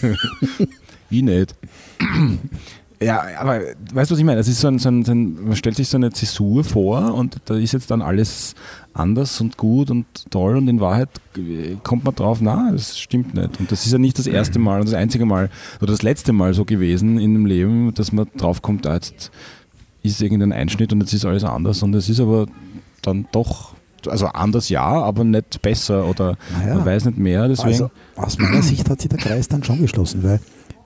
ich. 0.00 0.68
Ich 1.10 1.22
nicht. 1.22 1.54
Ja, 3.04 3.22
aber 3.38 3.60
weißt 3.92 4.10
du, 4.10 4.14
was 4.14 4.18
ich 4.18 4.24
meine? 4.24 4.40
Es 4.40 4.48
ist 4.48 4.60
so 4.60 4.68
ein, 4.68 4.78
so 4.78 4.88
ein, 4.88 5.04
so 5.04 5.12
ein, 5.12 5.34
man 5.44 5.56
stellt 5.56 5.76
sich 5.76 5.88
so 5.88 5.96
eine 5.96 6.10
Zäsur 6.10 6.64
vor 6.64 7.14
und 7.14 7.36
da 7.44 7.54
ist 7.54 7.72
jetzt 7.72 7.90
dann 7.90 8.02
alles 8.02 8.54
anders 8.94 9.40
und 9.40 9.56
gut 9.56 9.90
und 9.90 10.06
toll 10.30 10.56
und 10.56 10.68
in 10.68 10.80
Wahrheit 10.80 11.08
kommt 11.82 12.04
man 12.04 12.14
drauf, 12.14 12.38
na, 12.40 12.70
das 12.72 12.98
stimmt 12.98 13.34
nicht. 13.34 13.58
Und 13.58 13.72
das 13.72 13.86
ist 13.86 13.92
ja 13.92 13.98
nicht 13.98 14.18
das 14.18 14.26
erste 14.26 14.58
Mal 14.58 14.80
und 14.80 14.88
das 14.88 14.94
einzige 14.94 15.24
Mal 15.24 15.50
oder 15.80 15.92
das 15.92 16.02
letzte 16.02 16.32
Mal 16.32 16.54
so 16.54 16.64
gewesen 16.64 17.18
in 17.18 17.34
dem 17.34 17.46
Leben, 17.46 17.92
dass 17.94 18.12
man 18.12 18.26
drauf 18.36 18.62
kommt, 18.62 18.86
ah, 18.86 18.94
jetzt 18.94 19.30
ist 20.02 20.20
irgendein 20.20 20.52
Einschnitt 20.52 20.92
und 20.92 21.00
jetzt 21.00 21.12
ist 21.12 21.24
alles 21.24 21.44
anders 21.44 21.82
und 21.82 21.94
es 21.94 22.08
ist 22.08 22.20
aber 22.20 22.46
dann 23.02 23.26
doch, 23.32 23.74
also 24.06 24.26
anders 24.26 24.68
ja, 24.68 24.84
aber 24.84 25.24
nicht 25.24 25.62
besser 25.62 26.06
oder 26.06 26.36
Naja. 26.58 26.74
man 26.74 26.86
weiß 26.86 27.04
nicht 27.06 27.18
mehr, 27.18 27.48
deswegen. 27.48 27.68
Also 27.68 27.90
aus 28.16 28.38
meiner 28.38 28.62
Sicht 28.62 28.90
hat 28.90 29.00
sich 29.00 29.08
der 29.08 29.18
Kreis 29.18 29.48
dann 29.48 29.62
schon 29.64 29.80
geschlossen, 29.80 30.22
weil 30.22 30.40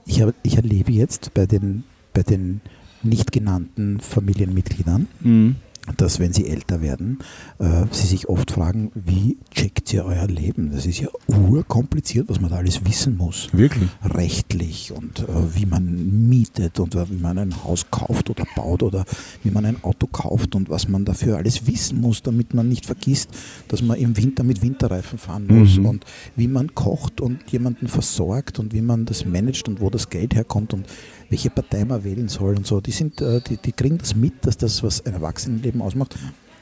ich, 0.05 0.23
ich 0.43 0.55
erlebe 0.55 0.91
jetzt 0.91 1.33
bei 1.33 1.45
den, 1.45 1.83
bei 2.17 2.23
den 2.23 2.61
nicht 3.03 3.31
genannten 3.31 3.99
Familienmitgliedern, 3.99 5.05
Mhm. 5.21 5.55
dass 5.97 6.19
wenn 6.19 6.33
sie 6.33 6.47
älter 6.47 6.81
werden, 6.81 7.19
äh, 7.59 7.83
sie 7.91 8.07
sich 8.07 8.27
oft 8.27 8.49
fragen, 8.51 8.91
wie 8.95 9.37
checkt 9.53 9.93
ihr 9.93 10.03
euer 10.03 10.27
Leben? 10.27 10.71
Das 10.73 10.85
ist 10.87 10.99
ja 10.99 11.07
urkompliziert, 11.27 12.27
was 12.27 12.41
man 12.41 12.49
da 12.49 12.57
alles 12.57 12.83
wissen 12.85 13.15
muss. 13.17 13.49
Wirklich? 13.53 13.89
Rechtlich 14.03 14.91
und 14.91 15.19
äh, 15.19 15.25
wie 15.55 15.65
man 15.65 16.27
mietet 16.27 16.79
und 16.81 16.95
äh, 16.95 17.09
wie 17.09 17.15
man 17.21 17.37
ein 17.37 17.63
Haus 17.63 17.85
kauft 17.89 18.29
oder 18.29 18.43
baut 18.55 18.83
oder 18.83 19.05
wie 19.43 19.51
man 19.51 19.63
ein 19.65 19.81
Auto 19.83 20.07
kauft 20.07 20.55
und 20.55 20.69
was 20.69 20.89
man 20.89 21.05
dafür 21.05 21.37
alles 21.37 21.67
wissen 21.67 22.01
muss, 22.01 22.21
damit 22.23 22.53
man 22.53 22.67
nicht 22.67 22.85
vergisst, 22.85 23.29
dass 23.69 23.81
man 23.81 23.97
im 23.97 24.17
Winter 24.17 24.43
mit 24.43 24.61
Winterreifen 24.61 25.19
fahren 25.19 25.45
muss 25.47 25.77
Mhm. 25.77 25.85
und 25.85 26.05
wie 26.35 26.47
man 26.49 26.73
kocht 26.75 27.21
und 27.21 27.49
jemanden 27.51 27.87
versorgt 27.87 28.59
und 28.59 28.73
wie 28.73 28.81
man 28.81 29.05
das 29.05 29.23
managt 29.25 29.69
und 29.69 29.79
wo 29.79 29.89
das 29.89 30.09
Geld 30.09 30.35
herkommt 30.35 30.73
und 30.73 30.85
welche 31.29 31.49
Partei 31.49 31.83
man 31.85 32.03
wählen 32.03 32.27
soll 32.27 32.55
und 32.55 32.65
so. 32.67 32.79
Die, 32.81 32.91
sind, 32.91 33.19
äh, 33.21 33.41
die, 33.41 33.57
die 33.57 33.71
kriegen 33.71 33.97
das 33.97 34.15
mit, 34.15 34.33
dass 34.45 34.57
das, 34.57 34.83
was 34.83 35.05
ein 35.05 35.13
Erwachsenenleben 35.13 35.81
ausmacht, 35.81 36.15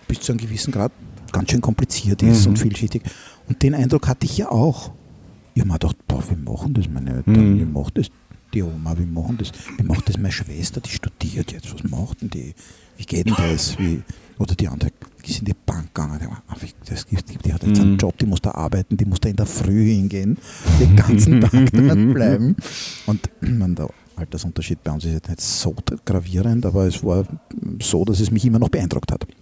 bis 0.07 0.22
zu 0.22 0.32
einem 0.32 0.39
gewissen 0.39 0.72
Grad 0.72 0.91
ganz 1.32 1.51
schön 1.51 1.61
kompliziert 1.61 2.22
ist 2.24 2.43
Mhm. 2.45 2.49
und 2.51 2.59
vielschichtig. 2.59 3.03
Und 3.47 3.61
den 3.61 3.74
Eindruck 3.76 4.07
hatte 4.07 4.26
ich 4.26 4.38
ja 4.38 4.49
auch. 4.51 4.91
Ich 5.53 5.61
habe 5.61 5.70
mir 5.70 5.80
gedacht, 5.80 5.95
boah, 6.07 6.24
wie 6.30 6.36
machen 6.36 6.74
das 6.74 6.86
meine 6.89 7.16
Eltern? 7.16 7.53
Mhm. 7.55 7.59
Wie 7.59 7.66
macht 7.66 7.97
das 7.97 8.07
die 8.53 8.63
Oma? 8.63 8.95
Wie 8.97 9.05
machen 9.05 9.38
das? 9.38 9.51
Wie 9.78 9.84
macht 9.84 10.07
das 10.09 10.18
meine 10.18 10.32
Schwester? 10.32 10.82
Die 10.82 10.89
studiert 10.89 11.51
jetzt. 11.51 11.74
Was 11.74 11.84
macht 11.89 12.22
denn 12.22 12.30
die? 12.30 12.53
Wie 12.97 13.03
geht 13.05 13.26
denn 13.28 13.36
das? 13.38 13.78
Wie, 13.80 14.01
oder 14.38 14.55
die 14.55 14.68
andere 14.68 14.91
ist 15.26 15.39
in 15.39 15.45
die 15.45 15.53
Bank 15.66 15.93
gegangen. 15.93 16.20
Die, 16.22 16.26
ah, 16.28 16.55
das 16.88 17.05
gibt, 17.07 17.45
die 17.45 17.53
hat 17.53 17.63
jetzt 17.63 17.80
einen 17.80 17.93
Mhm. 17.93 17.97
Job, 17.97 18.18
die 18.18 18.26
muss 18.26 18.41
da 18.41 18.51
arbeiten, 18.51 18.95
die 18.97 19.05
muss 19.05 19.20
da 19.20 19.30
in 19.30 19.36
der 19.36 19.45
Früh 19.45 19.86
hingehen, 19.93 20.38
den 20.80 20.95
ganzen 20.95 21.41
Tag 21.41 21.51
dort 21.72 22.13
bleiben. 22.13 22.55
Und 23.05 23.30
man, 23.41 23.76
der 23.76 23.89
Altersunterschied 24.16 24.84
bei 24.84 24.91
uns 24.91 25.03
ist 25.05 25.13
jetzt 25.13 25.30
nicht 25.30 25.41
so 25.41 25.76
gravierend, 26.05 26.66
aber 26.66 26.86
es 26.88 27.03
war 27.03 27.26
so, 27.82 28.05
dass 28.05 28.20
es 28.20 28.32
mich 28.32 28.45
immer 28.45 28.59
noch 28.59 28.70
beeindruckt 28.70 29.11
hat. 29.11 29.26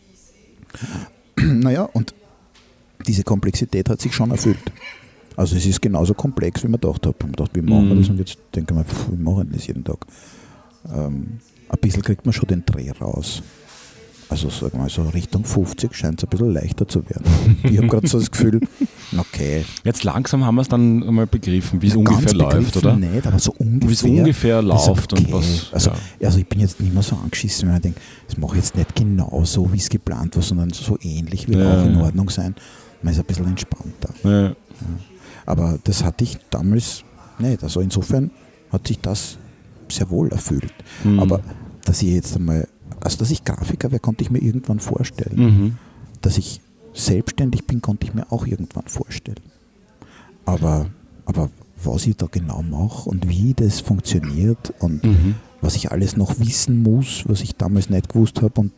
Naja, 1.35 1.83
und 1.93 2.13
diese 3.07 3.23
Komplexität 3.23 3.89
hat 3.89 3.99
sich 3.99 4.13
schon 4.13 4.31
erfüllt. 4.31 4.59
Also 5.35 5.55
es 5.55 5.65
ist 5.65 5.81
genauso 5.81 6.13
komplex, 6.13 6.63
wie 6.63 6.67
man 6.67 6.79
gedacht 6.79 7.05
hat. 7.07 7.15
Habe 7.21 7.31
gedacht, 7.31 7.51
wie 7.55 7.61
machen 7.61 7.89
wir 7.89 7.95
Mhm. 7.95 7.99
das? 8.01 8.09
Und 8.09 8.17
jetzt 8.19 8.37
denke 8.55 8.73
ich 8.73 8.77
mir, 8.77 8.85
pff, 8.85 9.11
wie 9.11 9.21
machen 9.21 9.49
wir 9.49 9.57
das 9.57 9.65
jeden 9.67 9.83
Tag? 9.83 10.05
Ähm, 10.93 11.39
ein 11.69 11.77
bisschen 11.81 12.03
kriegt 12.03 12.25
man 12.25 12.33
schon 12.33 12.47
den 12.47 12.63
Dreh 12.65 12.91
raus. 12.91 13.41
Also 14.33 14.49
sagen 14.49 14.73
wir 14.73 14.79
mal 14.79 14.89
so 14.89 15.03
Richtung 15.03 15.45
50 15.45 15.93
scheint 15.93 16.19
es 16.19 16.25
ein 16.25 16.29
bisschen 16.29 16.51
leichter 16.53 16.87
zu 16.87 17.07
werden. 17.07 17.23
Ich 17.63 17.77
habe 17.77 17.87
gerade 17.87 18.07
so 18.07 18.17
das 18.17 18.31
Gefühl, 18.31 18.61
okay. 19.15 19.63
Jetzt 19.83 20.03
langsam 20.03 20.43
haben 20.43 20.55
wir 20.55 20.61
es 20.63 20.67
dann 20.67 21.03
einmal 21.03 21.27
begriffen, 21.27 21.83
wie 21.83 21.87
es 21.87 21.93
Ja, 21.93 21.99
ungefähr 21.99 22.33
läuft, 22.33 22.75
oder? 22.77 22.95
Nicht, 22.95 23.27
aber 23.27 23.37
so 23.37 23.53
ungefähr. 23.59 23.89
Wie 23.89 23.93
es 23.93 24.03
ungefähr 24.03 24.61
läuft 24.63 25.13
okay. 25.13 25.25
und 25.25 25.33
was. 25.33 25.69
Also, 25.71 25.91
ja. 26.19 26.27
also 26.27 26.39
ich 26.39 26.47
bin 26.47 26.59
jetzt 26.59 26.79
nicht 26.79 26.91
mehr 26.91 27.03
so 27.03 27.15
angeschissen, 27.15 27.69
wenn 27.69 27.75
ich 27.75 27.81
denke, 27.83 28.01
das 28.27 28.37
mache 28.37 28.57
ich 28.57 28.63
jetzt 28.63 28.75
nicht 28.75 28.95
genau 28.95 29.43
so, 29.45 29.71
wie 29.71 29.77
es 29.77 29.87
geplant 29.87 30.35
war, 30.35 30.41
sondern 30.41 30.71
so 30.71 30.97
ähnlich 31.01 31.47
wird 31.47 31.59
Ja, 31.59 31.81
auch 31.81 31.85
in. 31.85 31.97
Ordnung 31.97 32.29
sein. 32.31 32.55
Man 33.03 33.13
ist 33.13 33.19
ein 33.19 33.25
bisschen 33.25 33.45
entspannter. 33.45 34.55
Aber 35.45 35.77
das 35.83 36.03
hatte 36.03 36.23
ich 36.23 36.39
damals 36.49 37.03
nicht. 37.37 37.63
Also 37.63 37.81
insofern 37.81 38.31
hat 38.71 38.87
sich 38.87 38.99
das 38.99 39.37
sehr 39.89 40.09
wohl 40.09 40.29
erfüllt. 40.31 40.73
Mhm. 41.03 41.19
Aber 41.19 41.41
dass 41.85 42.01
ich 42.01 42.09
jetzt 42.09 42.35
einmal, 42.35 42.67
also 43.01 43.17
dass 43.17 43.31
ich 43.31 43.43
Grafiker 43.43 43.91
wäre, 43.91 43.99
konnte 43.99 44.23
ich 44.23 44.31
mir 44.31 44.41
irgendwann 44.41 44.79
vorstellen. 44.79 45.39
Mhm. 45.39 45.77
Dass 46.21 46.37
ich 46.37 46.61
selbstständig 46.93 47.65
bin, 47.65 47.81
konnte 47.81 48.05
ich 48.07 48.13
mir 48.13 48.31
auch 48.31 48.45
irgendwann 48.45 48.87
vorstellen. 48.87 49.39
Aber, 50.45 50.87
aber 51.25 51.49
was 51.83 52.05
ich 52.05 52.15
da 52.15 52.27
genau 52.29 52.61
mache 52.61 53.09
und 53.09 53.27
wie 53.27 53.53
das 53.53 53.79
funktioniert 53.81 54.73
und 54.79 55.03
Mhm. 55.03 55.35
was 55.61 55.75
ich 55.75 55.91
alles 55.91 56.17
noch 56.17 56.39
wissen 56.39 56.83
muss, 56.83 57.23
was 57.27 57.41
ich 57.41 57.55
damals 57.55 57.89
nicht 57.89 58.09
gewusst 58.09 58.41
habe 58.41 58.61
und 58.61 58.71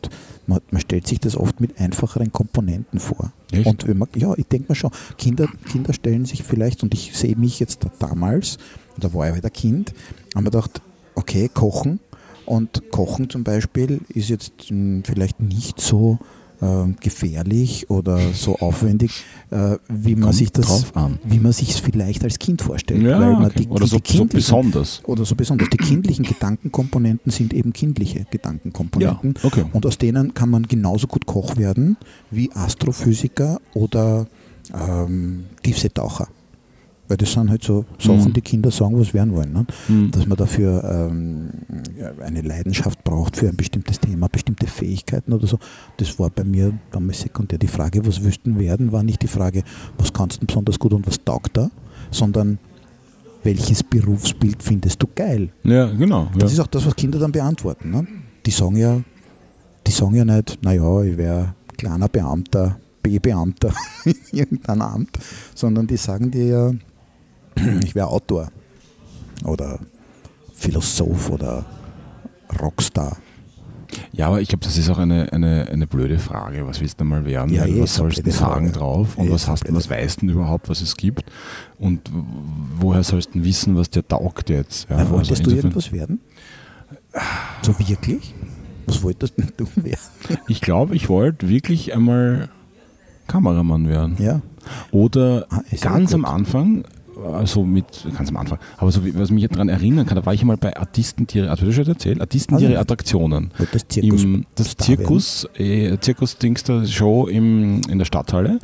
man, 0.46 0.60
man 0.70 0.80
stellt 0.80 1.06
sich 1.06 1.18
das 1.20 1.36
oft 1.36 1.60
mit 1.60 1.80
einfacheren 1.80 2.32
Komponenten 2.32 3.00
vor. 3.00 3.32
Echt? 3.50 3.66
Und 3.66 3.94
man, 3.96 4.08
ja, 4.16 4.34
ich 4.36 4.46
denke 4.46 4.66
mir 4.70 4.76
schon, 4.76 4.90
Kinder, 5.18 5.46
Kinder 5.70 5.92
stellen 5.92 6.24
sich 6.24 6.42
vielleicht, 6.42 6.82
und 6.82 6.94
ich 6.94 7.16
sehe 7.16 7.36
mich 7.36 7.58
jetzt 7.60 7.84
da 7.84 7.90
damals, 7.98 8.58
da 8.96 9.12
war 9.12 9.28
ich 9.28 9.36
wieder 9.36 9.50
Kind, 9.50 9.92
haben 10.34 10.44
wir 10.44 10.50
gedacht, 10.50 10.80
okay, 11.16 11.48
kochen. 11.52 12.00
Und 12.46 12.90
Kochen 12.90 13.28
zum 13.28 13.44
Beispiel 13.44 14.00
ist 14.08 14.28
jetzt 14.28 14.70
mh, 14.70 15.02
vielleicht 15.04 15.40
nicht 15.40 15.80
so 15.80 16.18
ähm, 16.62 16.96
gefährlich 17.00 17.90
oder 17.90 18.18
so 18.32 18.56
aufwendig, 18.60 19.24
äh, 19.50 19.76
wie 19.88 20.14
man 20.14 20.24
Kommt 20.24 20.34
sich 20.36 20.52
das, 20.52 20.86
wie 21.24 21.38
man 21.38 21.52
sich 21.52 21.70
es 21.70 21.80
vielleicht 21.80 22.24
als 22.24 22.38
Kind 22.38 22.62
vorstellt. 22.62 23.02
Ja, 23.02 23.20
weil 23.20 23.32
man 23.32 23.46
okay. 23.46 23.60
die, 23.60 23.68
oder 23.68 23.84
die, 23.84 23.90
so, 23.90 23.98
die 23.98 24.16
so 24.16 24.24
besonders. 24.24 25.02
oder 25.04 25.24
so 25.24 25.34
besonders. 25.34 25.68
Die 25.70 25.76
kindlichen 25.76 26.24
Gedankenkomponenten 26.24 27.30
sind 27.30 27.52
eben 27.52 27.72
kindliche 27.72 28.26
Gedankenkomponenten. 28.30 29.34
Ja, 29.36 29.44
okay. 29.44 29.64
Und 29.72 29.84
aus 29.86 29.98
denen 29.98 30.34
kann 30.34 30.48
man 30.48 30.62
genauso 30.66 31.06
gut 31.06 31.26
Koch 31.26 31.56
werden 31.56 31.96
wie 32.30 32.50
Astrophysiker 32.52 33.60
oder 33.74 34.26
ähm, 34.72 35.44
Tiefseetaucher. 35.62 36.28
Weil 37.08 37.16
das 37.18 37.32
sind 37.32 37.50
halt 37.50 37.62
so 37.62 37.84
Sachen, 38.00 38.24
Mhm. 38.24 38.32
die 38.32 38.40
Kinder 38.40 38.70
sagen, 38.70 38.98
was 38.98 39.14
werden 39.14 39.32
wollen. 39.34 39.52
Ne? 39.52 39.66
Mhm. 39.88 40.10
Dass 40.10 40.26
man 40.26 40.36
dafür 40.36 40.82
ähm, 40.84 41.50
eine 42.24 42.40
Leidenschaft 42.42 43.04
braucht 43.04 43.36
für 43.36 43.48
ein 43.48 43.56
bestimmtes 43.56 44.00
Thema, 44.00 44.28
bestimmte 44.28 44.66
Fähigkeiten 44.66 45.32
oder 45.32 45.46
so. 45.46 45.58
Das 45.98 46.18
war 46.18 46.30
bei 46.30 46.42
mir 46.44 46.72
damals 46.90 47.20
sekundär. 47.20 47.58
Die 47.58 47.68
Frage, 47.68 48.04
was 48.06 48.24
wüssten 48.24 48.58
werden, 48.58 48.90
war 48.90 49.02
nicht 49.04 49.22
die 49.22 49.28
Frage, 49.28 49.62
was 49.98 50.12
kannst 50.12 50.42
du 50.42 50.46
besonders 50.46 50.78
gut 50.78 50.92
und 50.94 51.06
was 51.06 51.22
taugt 51.24 51.56
da, 51.56 51.70
sondern 52.10 52.58
welches 53.44 53.84
Berufsbild 53.84 54.60
findest 54.62 55.00
du 55.02 55.06
geil? 55.14 55.50
Ja, 55.62 55.86
genau. 55.86 56.28
Das 56.34 56.50
Ja. 56.52 56.54
ist 56.58 56.60
auch 56.60 56.66
das, 56.66 56.84
was 56.86 56.96
Kinder 56.96 57.18
dann 57.20 57.30
beantworten. 57.32 57.90
Ne? 57.90 58.06
Die 58.44 58.50
sagen 58.50 58.76
ja, 58.76 59.00
die 59.86 59.92
sagen 59.92 60.14
ja 60.16 60.24
nicht, 60.24 60.58
naja, 60.64 61.02
ich 61.02 61.16
wäre 61.16 61.54
kleiner 61.78 62.08
Beamter, 62.08 62.78
B-Beamter 63.02 63.72
in 64.04 64.14
irgendeinem 64.32 64.82
Amt, 64.82 65.18
sondern 65.54 65.86
die 65.86 65.96
sagen 65.96 66.32
dir 66.32 66.44
ja, 66.46 66.72
ich 67.84 67.94
wäre 67.94 68.08
Autor 68.08 68.48
oder 69.44 69.78
Philosoph 70.54 71.30
oder 71.30 71.64
Rockstar. 72.60 73.16
Ja, 74.12 74.26
aber 74.26 74.40
ich 74.40 74.48
glaube, 74.48 74.64
das 74.64 74.76
ist 74.76 74.90
auch 74.90 74.98
eine, 74.98 75.32
eine, 75.32 75.68
eine 75.70 75.86
blöde 75.86 76.18
Frage. 76.18 76.66
Was 76.66 76.80
willst 76.80 77.00
du 77.00 77.04
mal 77.04 77.24
werden? 77.24 77.52
Ja, 77.54 77.66
eh, 77.66 77.80
was 77.80 77.94
sollst 77.94 78.26
du 78.26 78.30
sagen 78.30 78.66
Frage. 78.66 78.72
drauf? 78.72 79.16
Und 79.16 79.28
Eh, 79.28 79.30
was 79.32 79.48
hast 79.48 79.72
was 79.72 79.88
weißt 79.88 80.22
du 80.22 80.26
überhaupt, 80.30 80.68
was 80.68 80.80
es 80.80 80.96
gibt? 80.96 81.24
Und 81.78 82.10
woher 82.78 83.02
sollst 83.04 83.34
du 83.34 83.44
wissen, 83.44 83.76
was 83.76 83.88
dir 83.90 84.06
taugt 84.06 84.50
jetzt? 84.50 84.88
Ja, 84.90 84.96
Na, 84.98 85.10
wolltest 85.10 85.40
also 85.40 85.50
du 85.50 85.56
irgendwas 85.56 85.92
werden? 85.92 86.20
So 87.62 87.78
wirklich? 87.78 88.34
Was 88.86 89.02
wolltest 89.02 89.38
denn 89.38 89.52
du 89.56 89.66
werden? 89.76 89.98
Ich 90.48 90.60
glaube, 90.60 90.94
ich 90.96 91.08
wollte 91.08 91.48
wirklich 91.48 91.94
einmal 91.94 92.48
Kameramann 93.28 93.88
werden. 93.88 94.16
Ja. 94.18 94.42
Oder 94.90 95.46
Ah, 95.50 95.62
ganz 95.80 96.12
am 96.12 96.24
Anfang, 96.24 96.84
also 97.34 97.64
mit, 97.64 97.86
ganz 98.16 98.28
am 98.28 98.36
Anfang, 98.36 98.58
aber 98.76 98.90
so 98.90 99.00
was 99.14 99.30
mich 99.30 99.46
daran 99.48 99.68
erinnern 99.68 100.06
kann, 100.06 100.16
da 100.16 100.26
war 100.26 100.34
ich 100.34 100.40
einmal 100.40 100.56
bei 100.56 100.76
Artistentiere, 100.76 101.50
du 101.62 101.66
das 101.66 101.88
erzählt? 101.88 102.20
Artistentiere 102.20 102.72
Also, 102.72 102.80
Attraktionen. 102.80 103.50
Wolltest 103.58 103.92
Zirkus 103.92 104.22
Im, 104.24 104.46
das 104.54 104.76
Zirkus, 104.76 105.48
äh, 105.54 105.98
Zirkus-Dings, 105.98 106.64
der 106.64 106.86
Show 106.86 107.26
im, 107.26 107.80
in 107.88 107.98
der 107.98 108.04
Stadthalle. 108.04 108.58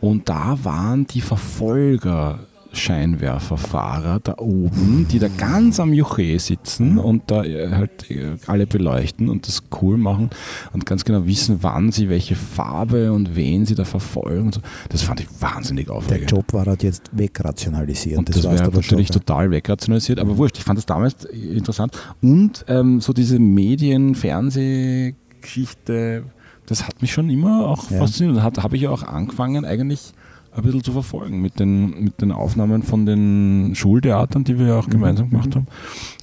Und 0.00 0.28
da 0.28 0.58
waren 0.62 1.06
die 1.06 1.20
Verfolger 1.20 2.40
Scheinwerferfahrer 2.72 4.20
da 4.22 4.34
oben, 4.38 5.06
die 5.10 5.18
da 5.18 5.28
ganz 5.28 5.80
am 5.80 5.92
Juche 5.92 6.38
sitzen 6.38 6.98
und 6.98 7.30
da 7.30 7.44
äh, 7.44 7.70
halt 7.70 8.10
äh, 8.10 8.36
alle 8.46 8.66
beleuchten 8.66 9.28
und 9.28 9.46
das 9.46 9.62
cool 9.82 9.96
machen 9.96 10.30
und 10.72 10.86
ganz 10.86 11.04
genau 11.04 11.26
wissen, 11.26 11.58
wann 11.62 11.92
sie 11.92 12.08
welche 12.08 12.36
Farbe 12.36 13.12
und 13.12 13.34
wen 13.36 13.66
sie 13.66 13.74
da 13.74 13.84
verfolgen. 13.84 14.52
So. 14.52 14.60
Das 14.88 15.02
fand 15.02 15.20
ich 15.20 15.26
wahnsinnig 15.40 15.86
Der 15.86 15.96
aufregend. 15.96 16.30
Job 16.30 16.52
war 16.52 16.66
halt 16.66 16.82
jetzt 16.82 17.10
wegrationalisiert. 17.12 18.18
Und 18.18 18.28
das, 18.28 18.42
du 18.42 18.48
aber 18.48 18.70
natürlich 18.72 19.08
schon, 19.08 19.20
total 19.20 19.50
wegrationalisiert, 19.50 20.18
aber 20.18 20.36
wurscht, 20.36 20.58
ich 20.58 20.64
fand 20.64 20.78
das 20.78 20.86
damals 20.86 21.24
interessant. 21.24 21.92
Und 22.22 22.64
ähm, 22.68 23.00
so 23.00 23.12
diese 23.12 23.38
Medien-, 23.38 24.14
Fernsehgeschichte, 24.14 26.24
das 26.66 26.86
hat 26.86 27.02
mich 27.02 27.12
schon 27.12 27.28
immer 27.30 27.66
auch 27.66 27.90
Ja. 27.90 27.98
fasziniert. 27.98 28.56
Da 28.56 28.62
habe 28.62 28.76
ich 28.76 28.82
ja 28.82 28.90
auch 28.90 29.02
angefangen, 29.02 29.64
eigentlich 29.64 30.12
ein 30.52 30.62
bisschen 30.62 30.82
zu 30.82 30.92
verfolgen 30.92 31.40
mit 31.40 31.60
den, 31.60 32.04
mit 32.04 32.20
den 32.20 32.32
Aufnahmen 32.32 32.82
von 32.82 33.06
den 33.06 33.72
Schultheatern, 33.74 34.44
die 34.44 34.58
wir 34.58 34.66
ja 34.66 34.78
auch 34.78 34.88
gemeinsam 34.88 35.30
gemacht 35.30 35.54
haben. 35.54 35.66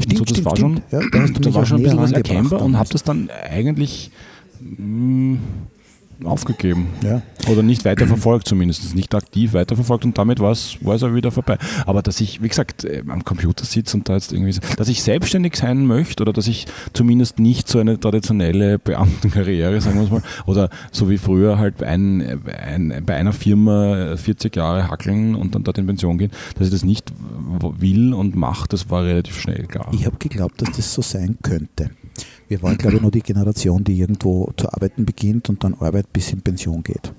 Stimmt, 0.02 0.18
so, 0.18 0.24
das 0.26 0.32
stimmt, 0.32 0.46
war 0.46 0.56
stimmt. 0.58 0.82
schon, 0.90 1.00
Ja, 1.02 1.08
da 1.12 1.40
da 1.40 1.54
war 1.54 1.66
schon 1.66 1.78
ein 1.78 1.84
bisschen 1.84 2.00
was 2.00 2.12
erkennbar 2.12 2.62
und 2.62 2.78
habe 2.78 2.90
das 2.90 3.04
dann 3.04 3.30
eigentlich 3.50 4.12
mh, 4.60 5.38
aufgegeben. 6.24 6.88
Ja. 7.04 7.22
Oder 7.50 7.64
nicht 7.64 7.86
weiterverfolgt 7.86 8.48
zumindest, 8.48 8.96
nicht 8.96 9.14
aktiv 9.16 9.54
weiterverfolgt 9.54 10.06
und 10.06 10.18
damit 10.18 10.40
war 10.40 10.52
es 10.52 10.78
war 10.82 10.96
es 10.96 11.04
auch 11.04 11.14
wieder 11.14 11.32
vorbei. 11.32 11.58
Aber 11.86 12.02
dass 12.02 12.20
ich, 12.22 12.42
wie 12.42 12.48
gesagt, 12.48 12.84
äh, 12.86 13.04
am 13.08 13.24
Computer 13.24 13.66
sitze 13.66 13.98
und 13.98 14.08
da 14.10 14.14
jetzt 14.16 14.34
irgendwie, 14.34 14.52
so- 14.52 14.62
dass 14.78 14.88
ich 14.90 15.02
selbstständig 15.04 15.56
sein 15.56 15.86
möchte 15.86 16.24
oder 16.24 16.34
dass 16.34 16.48
ich 16.48 16.66
zumindest 16.94 17.40
nicht 17.40 17.68
so 17.68 17.80
eine 17.80 18.00
traditionelle 18.00 18.80
Beamtenkarriere, 18.80 19.80
sagen 19.82 19.98
wir 19.98 20.04
es 20.06 20.12
mal, 20.12 20.24
oder 20.46 20.70
so 20.92 21.10
wie 21.10 21.18
früher 21.18 21.58
halt 21.58 21.78
bei, 21.78 21.88
ein, 21.88 22.42
ein, 22.46 23.04
bei 23.06 23.16
einer 23.16 23.34
Firma 23.34 24.12
äh, 24.14 24.18
40 24.18 24.56
Jahre 24.56 24.90
hackeln 24.90 25.36
und 25.36 25.56
dann 25.56 25.64
dort 25.64 25.78
in 25.78 25.86
Pension 25.88 26.18
gehen, 26.18 26.32
dass 26.58 26.68
ich 26.68 26.74
das 26.74 26.84
nicht 26.84 27.12
will 27.80 28.14
und 28.14 28.36
mache, 28.36 28.68
das 28.70 28.90
war 28.90 29.04
relativ 29.04 29.40
schnell 29.40 29.66
klar. 29.68 29.88
Ich 29.94 30.06
habe 30.06 30.18
geglaubt, 30.18 30.62
dass 30.62 30.72
das 30.76 30.94
so 30.94 31.02
sein 31.02 31.38
könnte. 31.42 31.92
Wir 32.50 32.62
waren, 32.64 32.78
glaube 32.78 32.96
ich, 32.98 33.02
nur 33.02 33.12
die 33.12 33.22
Generation, 33.22 33.84
die 33.84 34.00
irgendwo 34.00 34.52
zu 34.58 34.72
arbeiten 34.72 35.06
beginnt 35.06 35.50
und 35.50 35.64
dann 35.64 35.74
arbeitet 35.76 36.14
bis 36.14 36.32
in 36.32 36.42
Pension 36.42 36.82
geht. 36.84 37.12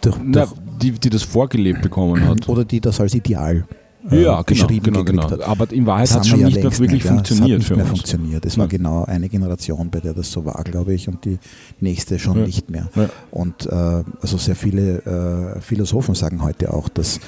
Durch, 0.00 0.16
Na, 0.24 0.46
durch, 0.46 0.52
die, 0.80 0.92
die 0.92 1.10
das 1.10 1.22
vorgelebt 1.22 1.82
bekommen 1.82 2.26
hat. 2.26 2.48
oder 2.48 2.64
die 2.64 2.80
das 2.80 3.00
als 3.00 3.14
Ideal 3.14 3.64
äh, 4.10 4.22
Ja, 4.22 4.42
genau, 4.42 4.42
beschrieben 4.42 4.84
genau, 4.84 5.04
genau. 5.04 5.30
hat. 5.30 5.40
Aber 5.42 5.70
in 5.70 5.86
Wahrheit 5.86 6.10
hat 6.10 6.22
es 6.22 6.28
schon 6.28 6.42
nicht 6.42 6.56
ja 6.56 6.62
mehr 6.62 6.72
wirklich 6.72 6.90
nicht, 6.92 7.04
ja. 7.04 7.12
funktioniert 7.12 7.46
Es 7.46 7.52
hat 7.52 7.58
nicht 7.58 7.68
für 7.68 7.76
mehr 7.76 7.84
uns. 7.84 7.90
funktioniert. 7.90 8.44
Es 8.46 8.58
war 8.58 8.64
Nein. 8.66 8.70
genau 8.78 9.04
eine 9.04 9.28
Generation, 9.28 9.90
bei 9.90 10.00
der 10.00 10.14
das 10.14 10.32
so 10.32 10.44
war, 10.44 10.62
glaube 10.64 10.94
ich, 10.94 11.08
und 11.08 11.24
die 11.24 11.38
nächste 11.80 12.18
schon 12.18 12.38
Ja. 12.40 12.46
nicht 12.46 12.68
mehr. 12.70 12.88
Ja. 12.96 13.10
Und 13.30 13.66
äh, 13.66 13.70
also 14.20 14.38
sehr 14.38 14.56
viele 14.56 15.54
äh, 15.56 15.60
Philosophen 15.60 16.14
sagen 16.16 16.42
heute 16.42 16.72
auch, 16.74 16.88
dass 16.88 17.20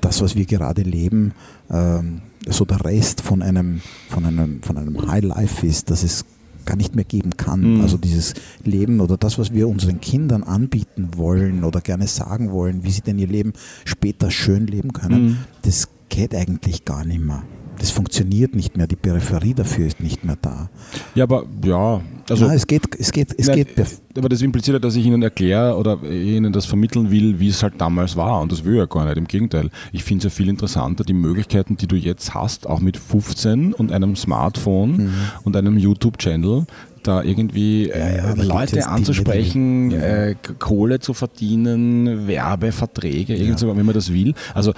das, 0.00 0.22
was 0.22 0.34
wir 0.34 0.46
gerade 0.46 0.82
leben, 0.82 1.32
ähm, 1.70 2.22
so 2.46 2.64
der 2.64 2.84
Rest 2.84 3.20
von 3.20 3.42
einem, 3.42 3.80
von 4.08 4.24
einem, 4.24 4.62
von 4.62 4.76
einem 4.76 5.10
High 5.10 5.24
Life 5.24 5.66
ist, 5.66 5.90
dass 5.90 6.02
es 6.02 6.24
gar 6.64 6.76
nicht 6.76 6.94
mehr 6.94 7.04
geben 7.04 7.36
kann. 7.36 7.76
Mhm. 7.76 7.80
Also 7.80 7.96
dieses 7.96 8.34
Leben 8.64 9.00
oder 9.00 9.16
das, 9.16 9.38
was 9.38 9.52
wir 9.54 9.68
unseren 9.68 10.00
Kindern 10.00 10.42
anbieten 10.42 11.10
wollen 11.16 11.64
oder 11.64 11.80
gerne 11.80 12.06
sagen 12.06 12.50
wollen, 12.52 12.84
wie 12.84 12.90
sie 12.90 13.00
denn 13.00 13.18
ihr 13.18 13.26
Leben 13.26 13.52
später 13.84 14.30
schön 14.30 14.66
leben 14.66 14.92
können, 14.92 15.24
Mhm. 15.24 15.36
das 15.62 15.88
geht 16.10 16.34
eigentlich 16.34 16.84
gar 16.84 17.04
nicht 17.04 17.20
mehr. 17.20 17.42
Das 17.78 17.90
funktioniert 17.90 18.54
nicht 18.56 18.76
mehr, 18.76 18.86
die 18.86 18.96
Peripherie 18.96 19.54
dafür 19.54 19.86
ist 19.86 20.00
nicht 20.00 20.24
mehr 20.24 20.36
da. 20.40 20.68
Ja, 21.14 21.24
aber 21.24 21.44
ja, 21.64 22.00
also 22.28 22.46
Nein, 22.46 22.56
es 22.56 22.66
geht, 22.66 22.82
es 22.98 23.12
geht, 23.12 23.34
es 23.38 23.46
Nein, 23.46 23.56
geht 23.56 23.68
aber 24.16 24.28
das 24.28 24.42
impliziert 24.42 24.74
ja, 24.74 24.78
dass 24.80 24.96
ich 24.96 25.06
Ihnen 25.06 25.22
erkläre 25.22 25.76
oder 25.76 26.02
Ihnen 26.02 26.52
das 26.52 26.66
vermitteln 26.66 27.10
will, 27.10 27.38
wie 27.38 27.48
es 27.48 27.62
halt 27.62 27.74
damals 27.78 28.16
war. 28.16 28.40
Und 28.40 28.50
das 28.52 28.64
will 28.64 28.74
ich 28.74 28.78
ja 28.78 28.86
gar 28.86 29.04
nicht. 29.04 29.16
Im 29.16 29.26
Gegenteil. 29.26 29.70
Ich 29.92 30.02
finde 30.04 30.26
es 30.26 30.32
ja 30.32 30.36
viel 30.36 30.48
interessanter, 30.48 31.04
die 31.04 31.12
Möglichkeiten, 31.12 31.76
die 31.76 31.86
du 31.86 31.96
jetzt 31.96 32.34
hast, 32.34 32.66
auch 32.66 32.80
mit 32.80 32.96
15 32.96 33.72
und 33.72 33.92
einem 33.92 34.16
Smartphone 34.16 35.12
und 35.44 35.56
einem 35.56 35.78
YouTube-Channel, 35.78 36.66
da 37.04 37.22
irgendwie 37.22 37.88
äh, 37.90 37.98
Mhm. 37.98 38.16
ja, 38.16 38.34
jetzt 38.34 38.44
Leute 38.44 38.88
anzusprechen, 38.88 39.90
ja. 39.92 39.98
äh, 39.98 40.34
Kohle 40.58 40.98
zu 40.98 41.14
verdienen, 41.14 42.26
Werbeverträge, 42.26 43.36
irgend 43.36 43.60
so, 43.60 43.74
wenn 43.74 43.86
man 43.86 43.94
das 43.94 44.12
will. 44.12 44.34
Also 44.52 44.72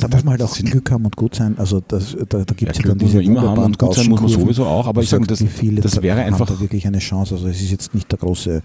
da 0.00 0.08
muss 0.08 0.24
man 0.24 0.32
halt 0.32 0.42
auch 0.42 0.56
Glück 0.56 0.90
haben 0.90 1.04
und 1.04 1.16
gut 1.16 1.34
sein. 1.34 1.56
Also 1.58 1.82
das, 1.86 2.16
da, 2.28 2.44
da 2.44 2.54
gibt 2.54 2.70
es 2.72 2.78
Ja, 2.78 2.84
ja, 2.84 2.88
dann 2.90 2.98
diese 2.98 3.22
immer 3.22 3.42
haben 3.42 3.64
und 3.64 3.78
gut 3.78 3.94
sein 3.94 4.08
muss 4.08 4.20
man 4.20 4.30
sowieso 4.30 4.64
auch, 4.66 4.86
aber 4.86 5.02
ich 5.02 5.08
sage, 5.08 5.26
das- 5.26 5.38
das 5.40 5.92
da- 5.92 6.02
wäre 6.02 6.20
einfach- 6.22 6.48
da 6.48 6.60
wirklich 6.60 6.86
eine 6.86 6.98
Chance. 6.98 7.34
Also 7.34 7.48
es 7.48 7.60
ist 7.60 7.70
jetzt 7.70 7.94
nicht 7.94 8.10
der 8.10 8.18
große, 8.18 8.62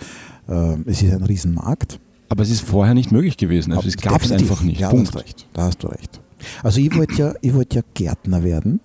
äh, 0.48 0.76
es 0.86 1.02
ist 1.02 1.14
ein 1.14 1.24
Riesenmarkt. 1.24 2.00
Aber 2.30 2.44
es 2.44 2.50
ist 2.50 2.62
vorher 2.62 2.94
nicht 2.94 3.12
möglich 3.12 3.38
gewesen. 3.38 3.72
Also 3.74 3.88
es 3.88 3.96
gab 3.98 4.22
es 4.24 4.32
einfach 4.32 4.62
nicht. 4.62 4.80
Ja, 4.82 4.90
Punkt. 4.90 5.08
da 5.14 5.20
hast 5.20 5.26
recht. 5.26 5.48
Da 5.54 5.62
hast 5.64 5.84
du 5.84 5.88
recht. 5.88 6.20
Also 6.64 6.80
ich 6.82 6.96
wollte 6.96 7.14
ja, 7.16 7.34
ich 7.42 7.54
wollte 7.54 7.78
ja 7.78 7.82
Gärtner 7.94 8.44
werden. 8.44 8.80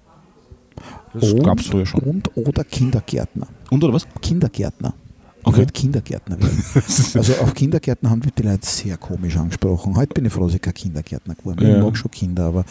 Das 1.12 1.34
gab 1.42 1.60
es 1.60 1.66
früher 1.66 1.84
schon. 1.84 2.00
Und 2.00 2.36
oder 2.36 2.64
Kindergärtner. 2.64 3.46
Und 3.70 3.84
oder 3.84 3.92
was? 3.92 4.06
Kindergärtner. 4.22 4.94
Ich 5.42 5.48
Okay. 5.48 5.58
wollte 5.58 5.72
Kindergärtner 5.72 6.40
werden. 6.40 6.62
Also 7.14 7.34
auf 7.34 7.54
Kindergärtner 7.54 8.10
haben 8.10 8.20
mich 8.20 8.32
die 8.34 8.42
Leute 8.42 8.64
sehr 8.66 8.96
komisch 8.96 9.36
angesprochen. 9.36 9.96
Heute 9.96 10.14
bin 10.14 10.24
ich 10.24 10.32
froh, 10.32 10.46
dass 10.46 10.54
ich 10.54 10.60
kein 10.62 10.74
Kindergärtner 10.74 11.34
geworden 11.34 11.56
bin. 11.56 11.68
Ja. 11.68 11.76
Ich 11.78 11.82
mag 11.82 11.96
schon 11.96 12.10
Kinder, 12.10 12.44
aber 12.44 12.64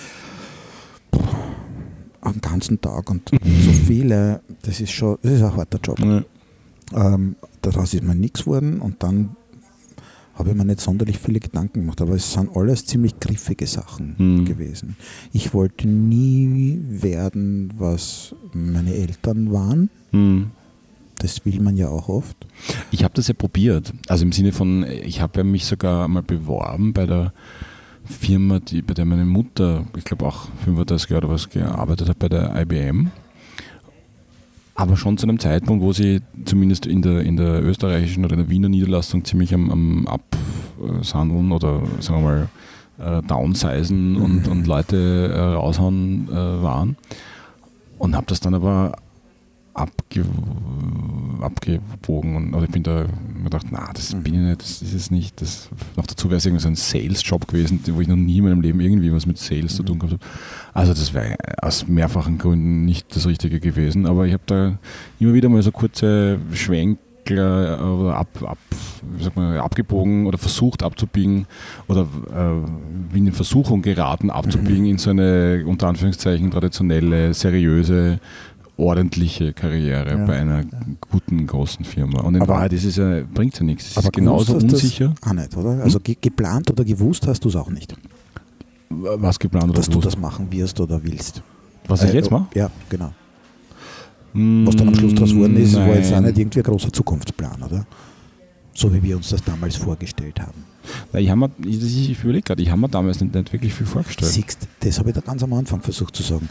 am 2.22 2.40
ganzen 2.40 2.80
Tag 2.80 3.10
und 3.10 3.30
so 3.30 3.38
viele, 3.88 4.42
das 4.62 4.80
ist 4.80 4.92
schon, 4.92 5.18
das 5.22 5.34
ist 5.34 5.42
ein 5.42 5.56
harter 5.56 5.80
Job. 5.84 6.00
Ja. 6.00 6.24
Ähm, 6.94 7.36
daraus 7.62 7.94
ist 7.94 8.04
mir 8.04 8.16
nichts 8.16 8.42
geworden 8.46 8.80
und 8.80 9.02
dann 9.04 9.36
habe 10.36 10.52
ich 10.52 10.56
mir 10.56 10.66
nicht 10.66 10.80
sonderlich 10.82 11.20
viele 11.20 11.40
Gedanken 11.40 11.82
gemacht, 11.82 12.02
aber 12.02 12.14
es 12.16 12.32
sind 12.34 12.56
alles 12.56 12.86
ziemlich 12.86 13.20
griffige 13.20 13.68
Sachen 13.68 14.16
Hm. 14.18 14.46
gewesen. 14.46 14.96
Ich 15.34 15.54
wollte 15.54 15.88
nie 15.88 16.80
werden, 16.88 17.74
was 17.78 18.34
meine 18.54 18.94
Eltern 18.96 19.52
waren. 19.52 19.90
Hm. 20.12 20.52
Das 21.22 21.46
will 21.46 21.60
man 21.62 21.78
ja 21.78 21.88
auch 21.88 22.10
oft. 22.10 22.36
Ich 22.90 23.04
habe 23.04 23.14
das 23.14 23.28
ja 23.28 23.36
probiert. 23.36 23.94
Also 24.08 24.26
im 24.26 24.32
Sinne 24.32 24.52
von, 24.52 24.84
ich 24.84 25.22
habe 25.22 25.40
ja 25.40 25.44
mich 25.44 25.66
sogar 25.66 26.08
mal 26.08 26.24
beworben 26.24 26.94
bei 26.94 27.06
der 27.06 27.32
Firma, 28.06 28.60
die, 28.60 28.82
bei 28.82 28.96
der 28.96 29.06
meine 29.06 29.26
Mutter, 29.26 29.86
ich 29.96 30.04
glaube 30.04 30.26
auch 30.26 30.48
35 30.66 31.12
Jahre 31.12 31.26
oder 31.26 31.34
was 31.36 31.50
gearbeitet 31.50 32.10
hat, 32.10 32.18
bei 32.18 32.28
der 32.28 32.60
IBM. 32.60 33.12
Aber 34.74 34.98
schon 34.98 35.20
zu 35.20 35.28
einem 35.28 35.38
Zeitpunkt, 35.38 35.84
wo 35.84 35.94
sie 35.94 36.22
zumindest 36.44 36.88
in 36.88 37.04
der, 37.04 37.22
in 37.22 37.38
der 37.38 37.64
österreichischen 37.64 38.26
oder 38.26 38.34
in 38.34 38.40
der 38.40 38.50
Wiener 38.50 38.70
Niederlassung 38.70 39.24
ziemlich 39.24 39.54
am, 39.54 39.70
am 39.70 40.08
Absandeln 40.08 41.52
oder 41.52 41.84
sagen 42.00 42.24
wir 42.24 42.50
mal 42.98 43.20
äh, 43.20 43.22
downsizen 43.28 44.16
und, 44.16 44.48
und 44.48 44.66
Leute 44.66 45.32
äh, 45.36 45.40
raushauen 45.40 46.30
äh, 46.30 46.34
waren. 46.34 46.98
Und 48.00 48.16
habe 48.16 48.26
das 48.26 48.40
dann 48.40 48.56
aber 48.56 48.94
abge 49.82 50.26
abgebogen 51.42 52.36
und 52.36 52.54
oder 52.54 52.66
ich 52.66 52.72
bin 52.72 52.84
da 52.84 53.06
mir 53.42 53.50
gedacht, 53.50 53.68
na, 53.72 53.90
das 53.94 54.14
bin 54.14 54.34
ich 54.34 54.40
nicht, 54.40 54.62
das 54.62 54.82
ist 54.82 54.94
es 54.94 55.12
nicht. 55.12 55.42
Das, 55.42 55.70
noch 55.96 56.06
dazu 56.06 56.30
wäre 56.30 56.38
es 56.38 56.46
irgendwie 56.46 56.62
so 56.62 56.68
ein 56.68 56.76
Sales-Job 56.76 57.48
gewesen, 57.48 57.82
wo 57.88 58.02
ich 58.02 58.08
noch 58.08 58.16
nie 58.16 58.38
in 58.38 58.44
meinem 58.44 58.62
Leben 58.62 58.80
irgendwie 58.80 59.12
was 59.12 59.26
mit 59.26 59.38
Sales 59.38 59.76
zu 59.76 59.84
tun 59.84 60.00
gehabt 60.00 60.14
habe. 60.14 60.32
Also 60.74 60.94
das 60.94 61.14
wäre 61.14 61.36
aus 61.62 61.88
mehrfachen 61.88 62.38
Gründen 62.38 62.86
nicht 62.86 63.16
das 63.16 63.28
Richtige 63.28 63.60
gewesen, 63.60 64.06
aber 64.06 64.26
ich 64.26 64.34
habe 64.34 64.44
da 64.46 64.78
immer 65.20 65.34
wieder 65.34 65.50
mal 65.50 65.62
so 65.64 65.72
kurze 65.72 66.40
Schwenkler 66.54 67.80
äh, 67.80 67.84
oder 67.84 68.16
ab, 68.16 68.28
ab, 68.44 68.58
wie 69.16 69.24
sagt 69.24 69.36
man, 69.36 69.58
abgebogen 69.58 70.28
oder 70.28 70.38
versucht 70.38 70.84
abzubiegen 70.84 71.48
oder 71.88 72.08
äh, 72.36 73.18
in 73.18 73.32
Versuchung 73.32 73.82
geraten 73.82 74.30
abzubiegen 74.30 74.86
in 74.86 74.98
so 74.98 75.10
eine 75.10 75.64
unter 75.66 75.88
Anführungszeichen 75.88 76.52
traditionelle, 76.52 77.34
seriöse 77.34 78.20
ordentliche 78.78 79.54
Karriere 79.54 80.12
Ja. 80.18 80.26
bei 80.26 80.40
einer 80.40 80.64
guten 81.12 81.46
großen 81.46 81.86
Firma. 81.86 82.22
Und 82.22 82.36
in 82.36 82.42
Aber- 82.42 82.56
Wahrheit 82.56 82.74
ist 82.74 82.86
es 82.86 82.96
ja, 82.96 83.22
bringt 83.34 83.58
ja 83.60 83.64
nichts. 83.66 83.92
Es 83.92 83.98
Aber 83.98 84.06
ist 84.08 84.14
genauso 84.14 84.56
unsicher. 84.56 85.14
Auch 85.26 85.34
nicht, 85.34 85.56
oder? 85.56 85.82
Also 85.84 86.00
ge 86.00 86.18
geplant 86.20 86.70
oder 86.72 86.84
gewusst 86.84 87.28
hast 87.28 87.44
du 87.46 87.50
es 87.50 87.56
auch 87.56 87.70
nicht, 87.70 87.94
Was 88.90 89.40
geplant 89.40 89.66
oder 89.66 89.74
dass 89.76 89.86
du 89.86 89.92
gewusst? 90.00 90.08
das 90.08 90.18
machen 90.18 90.52
wirst 90.52 90.80
oder 90.80 91.02
willst. 91.04 91.42
Was 91.88 92.04
ich 92.04 92.12
Äh, 92.12 92.16
jetzt 92.18 92.32
mache? 92.32 92.48
Ja, 92.56 92.70
genau. 92.90 93.14
Was 94.34 94.76
dann 94.78 94.88
am 94.88 94.96
Schluss 94.96 95.14
daraus 95.14 95.32
geworden 95.32 95.58
ist, 95.58 95.76
war 95.76 95.88
jetzt 95.96 96.14
auch 96.14 96.22
nicht 96.22 96.38
irgendwie 96.38 96.60
ein 96.60 96.64
großer 96.64 96.92
Zukunftsplan, 96.94 97.62
oder? 97.64 97.86
So 98.74 98.94
wie 98.94 99.04
wir 99.04 99.18
uns 99.18 99.30
das 99.30 99.44
damals 99.44 99.76
vorgestellt 99.76 100.40
haben. 100.40 100.64
Na, 101.12 101.20
Ich, 101.20 101.34
mir- 101.36 101.52
ich, 101.66 102.10
ich 102.12 102.24
überlege 102.24 102.44
gerade, 102.44 102.64
ich 102.64 102.70
habe 102.72 102.80
mir 102.80 102.88
damals 102.90 103.20
nicht, 103.20 103.36
nicht 103.36 103.52
wirklich 103.52 103.74
viel 103.74 103.86
vorgestellt. 103.86 104.32
Siehst, 104.32 104.68
das 104.80 105.00
habe 105.00 105.10
ich 105.10 105.16
da 105.16 105.22
ganz 105.22 105.44
am 105.44 105.52
Anfang 105.54 105.82
versucht 105.82 106.16
zu 106.16 106.24
sagen. 106.24 106.48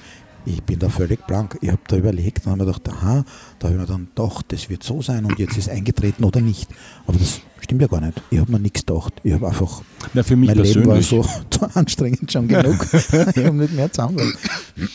Ich 0.46 0.62
bin 0.62 0.78
da 0.78 0.88
völlig 0.88 1.26
blank. 1.26 1.58
Ich 1.60 1.68
habe 1.68 1.80
da 1.86 1.96
überlegt 1.96 2.46
und 2.46 2.52
habe 2.52 2.64
mir 2.64 2.72
gedacht, 2.72 2.88
aha, 2.88 3.24
da 3.58 3.68
habe 3.68 3.74
ich 3.76 3.80
mir 3.80 3.86
dann 3.86 4.08
doch, 4.14 4.42
das 4.42 4.68
wird 4.70 4.82
so 4.82 5.02
sein 5.02 5.24
und 5.24 5.38
jetzt 5.38 5.56
ist 5.58 5.68
eingetreten 5.68 6.24
oder 6.24 6.40
nicht. 6.40 6.68
Aber 7.06 7.18
das 7.18 7.40
stimmt 7.60 7.82
ja 7.82 7.88
gar 7.88 8.00
nicht. 8.00 8.20
Ich 8.30 8.38
habe 8.38 8.50
mir 8.50 8.58
nichts 8.58 8.84
gedacht. 8.86 9.12
Ich 9.22 9.32
habe 9.34 9.46
einfach, 9.48 9.82
Na, 10.14 10.22
für 10.22 10.36
mich 10.36 10.48
mein 10.48 10.58
Leben 10.58 10.86
war 10.86 10.94
persönlich. 10.94 11.28
so 11.52 11.66
anstrengend 11.74 12.32
schon 12.32 12.48
genug. 12.48 12.86
ich 12.92 13.44
habe 13.44 13.56
nicht 13.56 13.74
mehr 13.74 13.92
zusammen. 13.92 14.32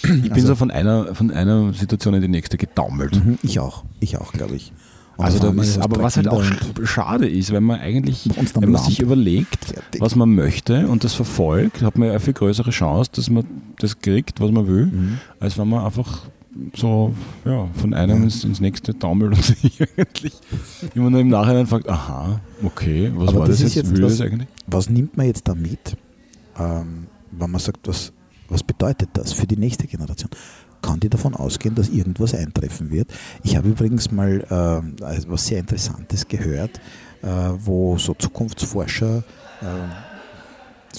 ich 0.03 0.31
bin 0.31 0.45
so 0.45 0.55
von 0.55 0.71
einer, 0.71 1.13
von 1.13 1.29
einer 1.31 1.73
Situation 1.73 2.15
in 2.15 2.21
die 2.21 2.27
nächste 2.27 2.57
getaumelt. 2.57 3.23
Mhm, 3.23 3.37
Ich 3.43 3.59
auch, 3.59 3.83
ich 3.99 4.17
auch, 4.17 4.31
glaube 4.33 4.55
ich. 4.55 4.73
Also 5.17 5.39
da 5.39 5.61
ist, 5.61 5.77
aber 5.77 6.03
was 6.03 6.17
halt 6.17 6.27
auch 6.27 6.41
sch- 6.43 6.85
schade 6.85 7.27
ist, 7.29 7.51
wenn 7.53 7.63
man 7.63 7.79
eigentlich, 7.79 8.27
wenn 8.55 8.71
man 8.71 8.81
sich 8.83 8.99
überlegt, 8.99 9.63
Fertig. 9.65 10.01
was 10.01 10.15
man 10.15 10.35
möchte 10.35 10.87
und 10.87 11.03
das 11.05 11.13
verfolgt, 11.13 11.81
hat 11.83 11.97
man 11.97 12.07
ja 12.07 12.11
eine 12.13 12.19
viel 12.19 12.33
größere 12.33 12.71
Chance, 12.71 13.11
dass 13.15 13.29
man 13.29 13.45
das 13.79 13.99
kriegt, 13.99 14.41
was 14.41 14.51
man 14.51 14.67
will, 14.67 14.87
Mhm. 14.87 15.17
als 15.39 15.57
wenn 15.57 15.69
man 15.69 15.85
einfach 15.85 16.23
so 16.75 17.13
ja, 17.45 17.67
von 17.75 17.93
einem 17.93 18.23
ins, 18.23 18.43
ins 18.43 18.59
nächste 18.59 18.97
taumelt 18.97 19.33
und 19.35 19.43
sich 19.43 19.81
eigentlich 19.97 20.33
immer 20.95 21.09
nur 21.09 21.19
im 21.21 21.29
Nachhinein 21.29 21.67
fragt, 21.67 21.87
aha, 21.89 22.39
okay, 22.63 23.11
was 23.15 23.29
Aber 23.29 23.39
war 23.39 23.47
das 23.47 23.61
jetzt, 23.61 23.75
jetzt 23.75 23.91
was- 23.93 23.99
das 24.17 24.21
eigentlich? 24.21 24.47
Was 24.67 24.89
nimmt 24.89 25.15
man 25.17 25.27
jetzt 25.27 25.47
da 25.47 25.55
mit, 25.55 25.95
ähm, 26.59 27.07
wenn 27.31 27.51
man 27.51 27.59
sagt, 27.59 27.87
was, 27.87 28.11
was 28.49 28.63
bedeutet 28.63 29.09
das 29.13 29.33
für 29.33 29.47
die 29.47 29.57
nächste 29.57 29.87
Generation? 29.87 30.29
Kann 30.85 30.99
die 30.99 31.09
davon 31.09 31.33
ausgehen, 31.33 31.73
dass 31.73 31.89
irgendwas 31.89 32.35
eintreffen 32.35 32.91
wird? 32.91 33.11
Ich 33.43 33.55
habe 33.55 33.69
übrigens 33.69 34.11
mal 34.11 34.45
ähm, 34.51 34.95
also 35.01 35.29
was 35.29 35.47
sehr 35.47 35.57
Interessantes 35.57 36.27
gehört, 36.27 36.79
äh, 37.23 37.27
wo 37.57 37.97
so 37.97 38.13
Zukunftsforscher 38.13 39.23
äh, 39.61 39.65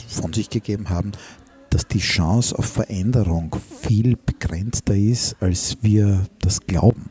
von 0.09 0.33
sich 0.33 0.51
gegeben 0.51 0.89
haben, 0.91 1.13
dass 1.71 1.87
die 1.87 2.01
Chance 2.01 2.59
auf 2.59 2.65
Veränderung 2.65 3.55
viel 3.81 4.17
begrenzter 4.17 4.97
ist, 4.97 5.37
als 5.41 5.79
wir 5.83 6.27
das 6.41 6.61
glauben. 6.61 7.11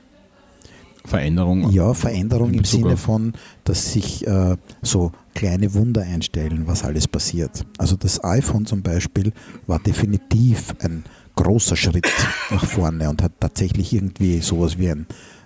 Veränderung. 1.06 1.72
Ja, 1.72 1.94
Veränderung 1.94 2.54
im 2.54 2.66
Sinne 2.66 2.98
von, 2.98 3.34
dass 3.64 3.94
sich 3.94 4.28
äh, 4.28 4.58
so 4.82 5.14
kleine 5.34 5.74
Wunder 5.76 6.02
einstellen, 6.02 6.64
was 6.66 6.84
alles 6.84 7.08
passiert. 7.08 7.66
Also 7.78 7.96
das 7.96 8.22
iPhone 8.24 8.66
zum 8.66 8.82
Beispiel 8.82 9.32
war 9.66 9.80
definitiv 9.80 10.76
ein 10.80 11.06
großer 11.36 11.76
Schritt 11.76 12.12
nach 12.52 12.66
vorne 12.66 13.10
und 13.10 13.22
hat 13.22 13.34
tatsächlich 13.40 13.94
irgendwie 13.94 14.40
sowas 14.40 14.78
wie 14.78 14.90
ein, 14.90 15.06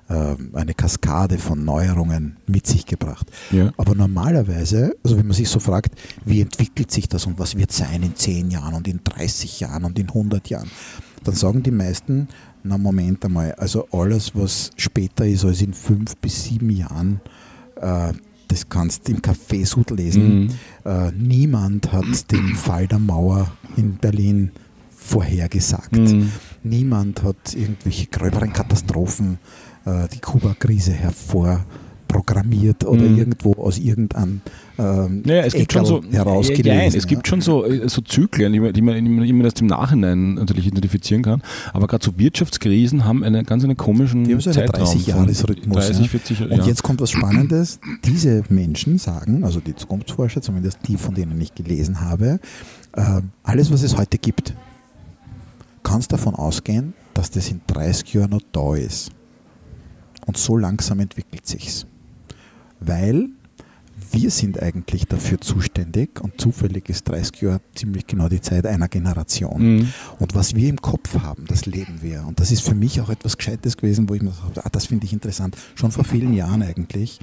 äh, 0.09 0.35
eine 0.53 0.73
Kaskade 0.73 1.37
von 1.37 1.63
Neuerungen 1.65 2.37
mit 2.47 2.67
sich 2.67 2.85
gebracht. 2.85 3.27
Ja. 3.51 3.71
Aber 3.77 3.95
normalerweise, 3.95 4.95
also 5.03 5.17
wenn 5.17 5.27
man 5.27 5.35
sich 5.35 5.49
so 5.49 5.59
fragt, 5.59 5.93
wie 6.25 6.41
entwickelt 6.41 6.91
sich 6.91 7.07
das 7.07 7.25
und 7.25 7.39
was 7.39 7.57
wird 7.57 7.71
sein 7.71 8.03
in 8.03 8.15
10 8.15 8.51
Jahren 8.51 8.73
und 8.73 8.87
in 8.87 9.01
30 9.03 9.59
Jahren 9.59 9.83
und 9.83 9.97
in 9.99 10.07
100 10.07 10.49
Jahren, 10.49 10.69
dann 11.23 11.35
sagen 11.35 11.63
die 11.63 11.71
meisten, 11.71 12.27
na 12.63 12.77
Moment 12.77 13.23
einmal, 13.25 13.53
also 13.53 13.87
alles, 13.91 14.35
was 14.35 14.71
später 14.77 15.25
ist 15.25 15.45
als 15.45 15.61
in 15.61 15.73
5 15.73 16.17
bis 16.17 16.45
7 16.45 16.69
Jahren, 16.69 17.21
äh, 17.75 18.13
das 18.47 18.67
kannst 18.67 19.07
du 19.07 19.13
im 19.13 19.21
Café 19.21 19.65
Sud 19.65 19.91
lesen. 19.91 20.39
Mhm. 20.39 20.49
Äh, 20.83 21.11
niemand 21.11 21.91
hat 21.91 22.31
den 22.31 22.55
Fall 22.55 22.87
der 22.87 22.99
Mauer 22.99 23.51
in 23.77 23.97
Berlin 23.97 24.51
vorhergesagt. 25.09 25.91
Mhm. 25.97 26.31
Niemand 26.63 27.23
hat 27.23 27.55
irgendwelche 27.55 28.07
gröberen 28.07 28.53
Katastrophen, 28.53 29.39
äh, 29.85 30.07
die 30.13 30.19
Kuba-Krise 30.19 30.91
hervorprogrammiert 30.93 32.85
oder 32.85 33.03
Mhm. 33.03 33.17
irgendwo 33.17 33.53
aus 33.53 33.77
irgendeinem 33.77 34.41
ähm, 34.77 35.23
Naja, 35.25 35.43
es 35.43 35.53
gibt 35.53 35.73
schon 35.73 35.85
so, 35.85 36.01
herausgelesen. 36.09 36.65
Ja, 36.71 36.75
nein, 36.77 36.91
es 36.95 37.05
gibt 37.05 37.27
schon 37.27 37.41
so, 37.41 37.65
äh, 37.65 37.89
so 37.89 38.01
Zyklen, 38.01 38.53
die 38.53 38.59
man, 38.61 38.71
die, 38.73 38.81
man, 38.81 38.95
die 39.03 39.33
man 39.33 39.43
erst 39.45 39.59
im 39.61 39.67
Nachhinein 39.67 40.35
natürlich 40.35 40.67
identifizieren 40.67 41.21
kann. 41.23 41.41
Aber 41.73 41.87
gerade 41.87 42.05
so 42.05 42.17
Wirtschaftskrisen 42.17 43.03
haben 43.03 43.23
einen 43.23 43.45
ganz 43.45 43.63
einen 43.65 43.75
komischen 43.77 44.23
Die 44.23 44.31
haben 44.33 44.39
so 44.41 44.49
einen 44.51 44.67
Zeitraum. 44.67 44.85
von 44.87 44.97
30-Jahres-Rhythmus, 44.97 45.75
30, 45.87 45.99
ja. 46.05 46.07
40 46.07 46.41
Und 46.43 46.51
ja. 46.51 46.65
jetzt 46.65 46.83
kommt 46.83 47.01
was 47.01 47.11
Spannendes. 47.11 47.79
Diese 48.05 48.43
Menschen 48.49 48.97
sagen, 48.99 49.43
also 49.43 49.59
die 49.59 49.75
Zukunftsforscher, 49.75 50.41
zumindest 50.41 50.79
die, 50.87 50.95
von 50.97 51.13
denen 51.15 51.39
ich 51.41 51.53
gelesen 51.55 51.99
habe, 52.01 52.39
äh, 52.93 53.21
alles, 53.43 53.71
was 53.71 53.83
es 53.83 53.97
heute 53.97 54.17
gibt, 54.17 54.53
kannst 55.83 56.11
davon 56.11 56.35
ausgehen, 56.35 56.93
dass 57.13 57.31
das 57.31 57.49
in 57.49 57.61
30 57.67 58.13
Jahren 58.13 58.31
noch 58.31 58.41
da 58.51 58.75
ist. 58.75 59.11
Und 60.25 60.37
so 60.37 60.57
langsam 60.57 60.99
entwickelt 60.99 61.47
sich's. 61.47 61.85
Weil 62.79 63.29
wir 64.11 64.31
sind 64.31 64.61
eigentlich 64.61 65.05
dafür 65.05 65.39
zuständig 65.39 66.21
und 66.21 66.39
zufällig 66.39 66.89
ist 66.89 67.07
30 67.07 67.41
Jahre 67.41 67.61
ziemlich 67.75 68.07
genau 68.07 68.27
die 68.27 68.41
Zeit 68.41 68.65
einer 68.65 68.87
Generation. 68.87 69.77
Mhm. 69.77 69.93
Und 70.19 70.35
was 70.35 70.55
wir 70.55 70.69
im 70.69 70.81
Kopf 70.81 71.19
haben, 71.19 71.45
das 71.47 71.65
leben 71.65 72.01
wir. 72.01 72.25
Und 72.25 72.39
das 72.39 72.51
ist 72.51 72.61
für 72.61 72.75
mich 72.75 73.01
auch 73.01 73.09
etwas 73.09 73.37
Gescheites 73.37 73.77
gewesen, 73.77 74.09
wo 74.09 74.15
ich 74.15 74.21
mir 74.21 74.29
gesagt 74.29 74.57
habe, 74.57 74.65
ah, 74.65 74.69
das 74.71 74.87
finde 74.87 75.05
ich 75.05 75.13
interessant. 75.13 75.57
Schon 75.75 75.91
vor 75.91 76.03
vielen 76.03 76.33
Jahren 76.33 76.63
eigentlich. 76.63 77.19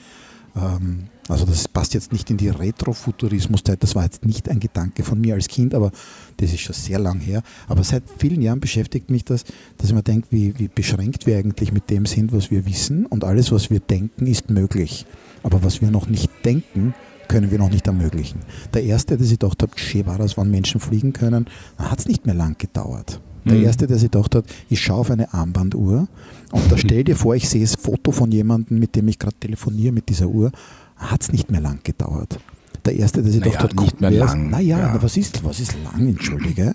Ähm, 0.56 1.08
also 1.28 1.44
das 1.44 1.68
passt 1.68 1.94
jetzt 1.94 2.12
nicht 2.12 2.30
in 2.30 2.36
die 2.36 2.48
Retrofuturismus-Zeit. 2.48 3.82
Das 3.82 3.94
war 3.94 4.04
jetzt 4.04 4.24
nicht 4.24 4.48
ein 4.48 4.60
Gedanke 4.60 5.02
von 5.02 5.20
mir 5.20 5.34
als 5.34 5.48
Kind, 5.48 5.74
aber 5.74 5.90
das 6.36 6.52
ist 6.52 6.60
schon 6.60 6.74
sehr 6.74 6.98
lang 6.98 7.20
her. 7.20 7.42
Aber 7.68 7.82
seit 7.82 8.04
vielen 8.18 8.42
Jahren 8.42 8.60
beschäftigt 8.60 9.10
mich 9.10 9.24
das, 9.24 9.44
dass 9.76 9.88
ich 9.88 9.94
mir 9.94 10.02
denke, 10.02 10.28
wie, 10.30 10.58
wie 10.58 10.68
beschränkt 10.68 11.26
wir 11.26 11.36
eigentlich 11.36 11.72
mit 11.72 11.90
dem 11.90 12.06
sind, 12.06 12.32
was 12.32 12.50
wir 12.50 12.64
wissen. 12.66 13.06
Und 13.06 13.24
alles, 13.24 13.50
was 13.50 13.70
wir 13.70 13.80
denken, 13.80 14.26
ist 14.26 14.50
möglich. 14.50 15.06
Aber 15.42 15.62
was 15.62 15.80
wir 15.80 15.90
noch 15.90 16.06
nicht 16.08 16.30
denken, 16.44 16.94
können 17.28 17.50
wir 17.50 17.58
noch 17.58 17.70
nicht 17.70 17.86
ermöglichen. 17.88 18.40
Der 18.72 18.84
erste, 18.84 19.16
der 19.16 19.26
sich 19.26 19.38
gedacht 19.38 19.62
hat, 19.62 19.78
schön 19.78 20.06
war 20.06 20.18
das, 20.18 20.36
wann 20.36 20.50
Menschen 20.50 20.80
fliegen 20.80 21.12
können, 21.12 21.46
hat 21.76 21.98
es 21.98 22.06
nicht 22.06 22.24
mehr 22.24 22.36
lang 22.36 22.56
gedauert. 22.56 23.20
Der 23.46 23.54
Mhm. 23.54 23.64
erste, 23.64 23.86
der 23.86 23.96
sich 23.98 24.10
gedacht 24.10 24.34
hat, 24.34 24.44
ich 24.68 24.80
schaue 24.80 24.98
auf 24.98 25.10
eine 25.10 25.32
Armbanduhr 25.32 26.08
und 26.52 26.62
da 26.72 26.76
stell 26.76 27.04
dir 27.04 27.16
vor, 27.16 27.34
ich 27.36 27.48
sehe 27.48 27.62
das 27.62 27.76
Foto 27.76 28.10
von 28.12 28.30
jemandem, 28.32 28.78
mit 28.78 28.94
dem 28.96 29.08
ich 29.08 29.18
gerade 29.18 29.36
telefoniere 29.38 29.92
mit 29.92 30.08
dieser 30.08 30.26
Uhr, 30.28 30.50
hat 30.96 31.22
es 31.22 31.32
nicht 31.32 31.50
mehr 31.50 31.60
lang 31.60 31.78
gedauert. 31.84 32.38
Der 32.84 32.96
erste, 32.96 33.22
der 33.22 33.30
sich 33.32 33.40
Naja, 33.40 33.52
gedacht 33.52 33.72
hat, 33.72 33.80
nicht 33.80 34.00
mehr 34.00 34.10
lang, 34.10 34.50
Naja, 34.50 34.78
ja. 34.78 34.90
na, 34.94 35.02
was, 35.02 35.16
ist, 35.16 35.42
was 35.44 35.60
ist 35.60 35.74
lang, 35.84 36.08
entschuldige? 36.08 36.74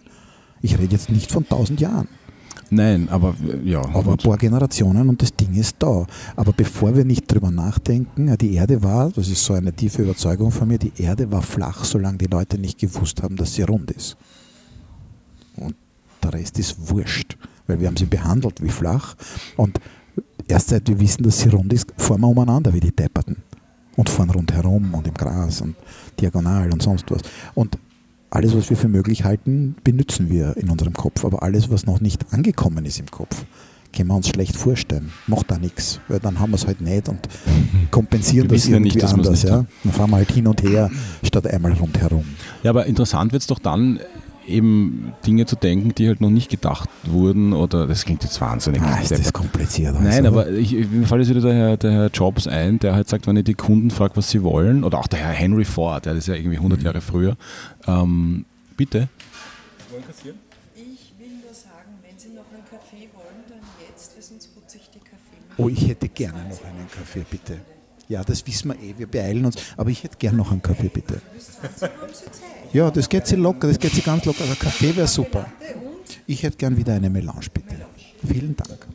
Ich 0.61 0.78
rede 0.78 0.91
jetzt 0.93 1.09
nicht 1.09 1.32
von 1.32 1.47
tausend 1.47 1.80
Jahren. 1.82 2.07
Nein, 2.69 3.09
aber 3.09 3.36
ja. 3.65 3.82
Aber 3.93 4.11
ein 4.13 4.17
paar 4.17 4.38
Generationen 4.38 5.09
und 5.09 5.22
das 5.22 5.36
Ding 5.36 5.53
ist 5.55 5.76
da. 5.80 6.05
Aber 6.38 6.53
bevor 6.53 6.95
wir 6.95 7.03
nicht 7.03 7.30
drüber 7.30 7.51
nachdenken, 7.51 8.34
die 8.38 8.53
Erde 8.53 8.82
war, 8.82 9.09
das 9.09 9.28
ist 9.28 9.43
so 9.43 9.53
eine 9.53 9.74
tiefe 9.74 10.03
Überzeugung 10.03 10.51
von 10.51 10.69
mir, 10.69 10.78
die 10.78 10.93
Erde 10.97 11.30
war 11.32 11.41
flach, 11.41 11.84
solange 11.84 12.17
die 12.19 12.28
Leute 12.28 12.57
nicht 12.57 12.80
gewusst 12.80 13.22
haben, 13.24 13.36
dass 13.36 13.55
sie 13.55 13.63
rund 13.63 13.91
ist. 13.91 14.15
Und 15.57 15.76
der 16.24 16.34
Rest 16.34 16.59
ist 16.59 16.89
wurscht, 16.89 17.38
weil 17.67 17.80
wir 17.80 17.88
haben 17.88 17.97
sie 17.97 18.05
behandelt 18.05 18.61
wie 18.61 18.69
flach. 18.69 19.15
Und 19.57 19.80
erst 20.47 20.69
seit 20.69 20.88
wir 20.88 20.99
wissen, 20.99 21.24
dass 21.24 21.39
sie 21.39 21.49
rund 21.49 21.74
ist, 21.74 21.91
fahren 21.97 22.22
wir 22.22 22.28
umeinander 22.28 22.74
wie 22.74 22.80
die 22.80 22.95
Depperten. 22.95 23.38
Und 23.97 24.09
fahren 24.09 24.30
rundherum 24.30 24.93
und 24.93 25.05
im 25.07 25.13
Gras 25.13 25.61
und 25.61 25.76
diagonal 26.19 26.72
und 26.72 26.82
sonst 26.82 27.11
was. 27.11 27.22
Und 27.53 27.78
alles, 28.30 28.55
was 28.55 28.69
wir 28.69 28.78
für 28.78 28.88
möglich 28.88 29.26
halten, 29.26 29.76
benutzen 29.84 30.30
wir 30.30 30.55
in 30.55 30.69
unserem 30.69 30.93
Kopf. 30.93 31.26
Aber 31.26 31.43
alles, 31.43 31.69
was 31.69 31.86
noch 31.86 31.99
nicht 31.99 32.34
angekommen 32.34 32.86
ist 32.86 32.99
im 32.99 33.11
Kopf, 33.11 33.45
können 33.93 34.07
wir 34.07 34.15
uns 34.15 34.30
schlecht 34.30 34.55
vorstellen. 34.55 35.11
Macht 35.28 35.51
da 35.51 35.57
nichts, 35.57 35.99
weil 36.07 36.19
dann 36.19 36.39
haben 36.39 36.51
wir 36.51 36.55
es 36.55 36.65
halt 36.65 36.80
nicht 36.82 37.09
und 37.09 37.19
kompensieren 37.91 38.49
Wir 38.49 38.55
das 38.55 38.63
wissen 38.63 38.72
ja 38.72 38.78
irgendwie 38.78 38.95
nicht, 38.95 39.13
anders. 39.13 39.30
nicht 39.30 39.43
Ja? 39.43 39.65
Dann 39.84 39.93
fahren 39.93 40.09
wir 40.09 40.15
halt 40.17 40.32
hin 40.32 40.47
und 40.47 40.63
her, 40.63 40.89
statt 41.24 41.45
einmal 41.47 41.74
rundherum. 41.74 42.24
Ja, 42.63 42.72
aber 42.72 42.86
interessant 42.86 43.34
wird 43.34 43.41
es 43.41 43.47
doch 43.47 43.59
dann, 43.59 43.99
eben 44.47 45.13
Dinge 45.25 45.45
zu 45.45 45.55
denken, 45.55 45.93
die 45.95 46.07
halt 46.07 46.21
noch 46.21 46.29
nicht 46.29 46.49
gedacht 46.49 46.89
wurden 47.03 47.53
oder 47.53 47.87
das 47.87 48.05
klingt 48.05 48.23
jetzt 48.23 48.39
wahnsinnig. 48.41 48.81
Ah, 48.81 48.99
ist 48.99 49.11
das 49.11 49.33
kompliziert. 49.33 49.95
also. 49.95 50.07
Nein, 50.07 50.25
aber 50.25 50.49
ich, 50.49 50.73
ich, 50.73 50.89
mir 50.89 51.05
fällt 51.07 51.21
jetzt 51.21 51.29
wieder 51.29 51.41
der 51.41 51.53
Herr, 51.53 51.77
der 51.77 51.91
Herr 51.91 52.07
Jobs 52.07 52.47
ein, 52.47 52.79
der 52.79 52.95
halt 52.95 53.09
sagt, 53.09 53.27
wenn 53.27 53.37
ihr 53.37 53.43
die 53.43 53.53
Kunden 53.53 53.91
fragt, 53.91 54.17
was 54.17 54.29
sie 54.29 54.43
wollen, 54.43 54.83
oder 54.83 54.99
auch 54.99 55.07
der 55.07 55.19
Herr 55.19 55.31
Henry 55.31 55.65
Ford, 55.65 56.05
der 56.05 56.13
ist 56.13 56.27
ja 56.27 56.35
irgendwie 56.35 56.57
100 56.57 56.81
Jahre 56.81 57.01
früher. 57.01 57.37
Ähm, 57.87 58.45
bitte. 58.77 59.09
Ich 60.75 61.13
will 61.19 61.27
nur 61.43 61.53
sagen, 61.53 61.91
wenn 62.01 62.17
Sie 62.17 62.29
noch 62.29 62.45
einen 62.51 62.63
Kaffee 62.69 63.09
wollen, 63.13 63.43
dann 63.49 63.59
jetzt, 63.87 64.15
weil 64.15 64.23
sonst 64.23 64.55
putze 64.55 64.77
ich 64.77 64.89
die 64.89 64.99
Kaffeemaschine. 64.99 65.55
Oh, 65.57 65.69
ich 65.69 65.87
hätte 65.87 66.07
gerne 66.09 66.39
noch 66.49 66.63
einen 66.63 66.87
Kaffee, 66.89 67.25
bitte. 67.29 67.57
Ja, 68.07 68.23
das 68.23 68.45
wissen 68.45 68.69
wir 68.69 68.75
eh, 68.75 68.95
wir 68.97 69.07
beeilen 69.07 69.45
uns, 69.45 69.55
aber 69.77 69.89
ich 69.89 70.03
hätte 70.03 70.17
gerne 70.17 70.37
noch 70.37 70.51
einen 70.51 70.61
Kaffee, 70.61 70.89
bitte. 70.89 71.21
Ja, 72.74 72.89
das 72.89 73.09
geht 73.09 73.28
sie 73.28 73.36
locker, 73.36 73.67
das 73.67 73.80
geht 73.80 73.91
sie 73.93 74.01
ganz 74.01 74.26
locker. 74.26 74.43
Also 74.43 74.55
Kaffee 74.55 74.95
wäre 74.95 75.07
super. 75.07 75.45
Ich 76.26 76.43
hätte 76.43 76.57
gern 76.57 76.78
wieder 76.78 76.93
eine 76.93 77.09
Melange, 77.09 77.47
bitte. 77.53 77.76
Vielen 78.26 78.55
Dank. 78.55 78.88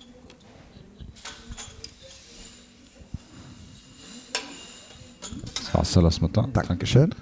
Das 5.56 5.74
Wasser 5.74 6.02
lassen 6.02 6.22
wir 6.22 6.28
da. 6.28 6.46
Dankeschön. 6.46 7.14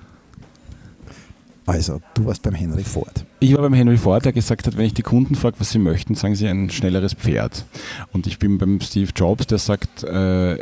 Also, 1.67 2.01
du 2.13 2.27
warst 2.27 2.43
beim 2.43 2.55
Henry 2.55 2.85
Ford. 2.85 3.25
Ich 3.41 3.55
war 3.55 3.63
beim 3.63 3.73
Henry 3.73 3.97
Ford, 3.97 4.25
der 4.25 4.33
gesagt 4.33 4.67
hat, 4.67 4.77
wenn 4.77 4.85
ich 4.85 4.95
die 4.95 5.03
Kunden 5.03 5.35
frage, 5.35 5.59
was 5.59 5.71
sie 5.71 5.79
möchten, 5.79 6.15
sagen 6.15 6.35
sie 6.35 6.47
ein 6.47 6.69
schnelleres 6.69 7.15
Pferd. 7.15 7.65
Und 8.13 8.27
ich 8.27 8.39
bin 8.39 8.59
beim 8.59 8.81
Steve 8.81 9.11
Jobs, 9.17 9.47
der 9.47 9.59
sagt, 9.59 10.05
äh, 10.05 10.59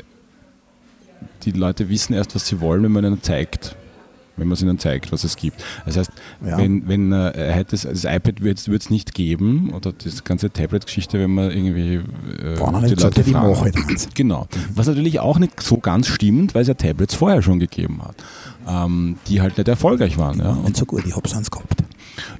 die 1.42 1.50
Leute 1.50 1.88
wissen 1.88 2.14
erst, 2.14 2.36
was 2.36 2.46
sie 2.46 2.60
wollen, 2.60 2.84
wenn 2.84 2.92
man 2.92 3.04
ihnen 3.04 3.22
zeigt. 3.22 3.74
Wenn 4.42 4.48
man 4.48 4.54
es 4.54 4.62
ihnen 4.62 4.78
zeigt, 4.78 5.12
was 5.12 5.24
es 5.24 5.36
gibt. 5.36 5.64
Das 5.86 5.96
heißt, 5.96 6.10
Ja. 6.44 6.58
wenn, 6.58 6.86
wenn 6.88 7.12
äh, 7.12 7.32
hätte 7.52 7.76
es, 7.76 7.82
das 7.82 8.04
iPad 8.04 8.42
wird 8.42 8.58
es 8.58 8.90
nicht 8.90 9.14
geben 9.14 9.70
oder 9.72 9.92
das 9.92 10.24
ganze 10.24 10.50
Tablet-Geschichte, 10.50 11.18
wenn 11.20 11.32
man 11.32 11.50
irgendwie 11.50 11.94
äh, 11.96 12.80
nicht 12.80 13.16
die 13.16 13.22
fragen. 13.22 13.50
machen 13.50 13.60
halt 13.60 13.76
eins. 13.88 14.08
Genau. 14.14 14.46
Was 14.74 14.86
natürlich 14.88 15.20
auch 15.20 15.38
nicht 15.38 15.62
so 15.62 15.78
ganz 15.78 16.08
stimmt, 16.08 16.54
weil 16.54 16.62
es 16.62 16.68
ja 16.68 16.74
Tablets 16.74 17.14
vorher 17.14 17.40
schon 17.42 17.58
gegeben 17.60 18.00
hat, 18.02 18.16
ähm, 18.68 19.16
die 19.28 19.40
halt 19.40 19.56
nicht 19.58 19.68
erfolgreich 19.68 20.18
waren. 20.18 20.38
Ja? 20.38 20.50
Und 20.50 20.76
so 20.76 20.84
gut, 20.84 21.04
ich 21.06 21.14
hab's 21.16 21.34
eins 21.34 21.50
gehabt. 21.50 21.82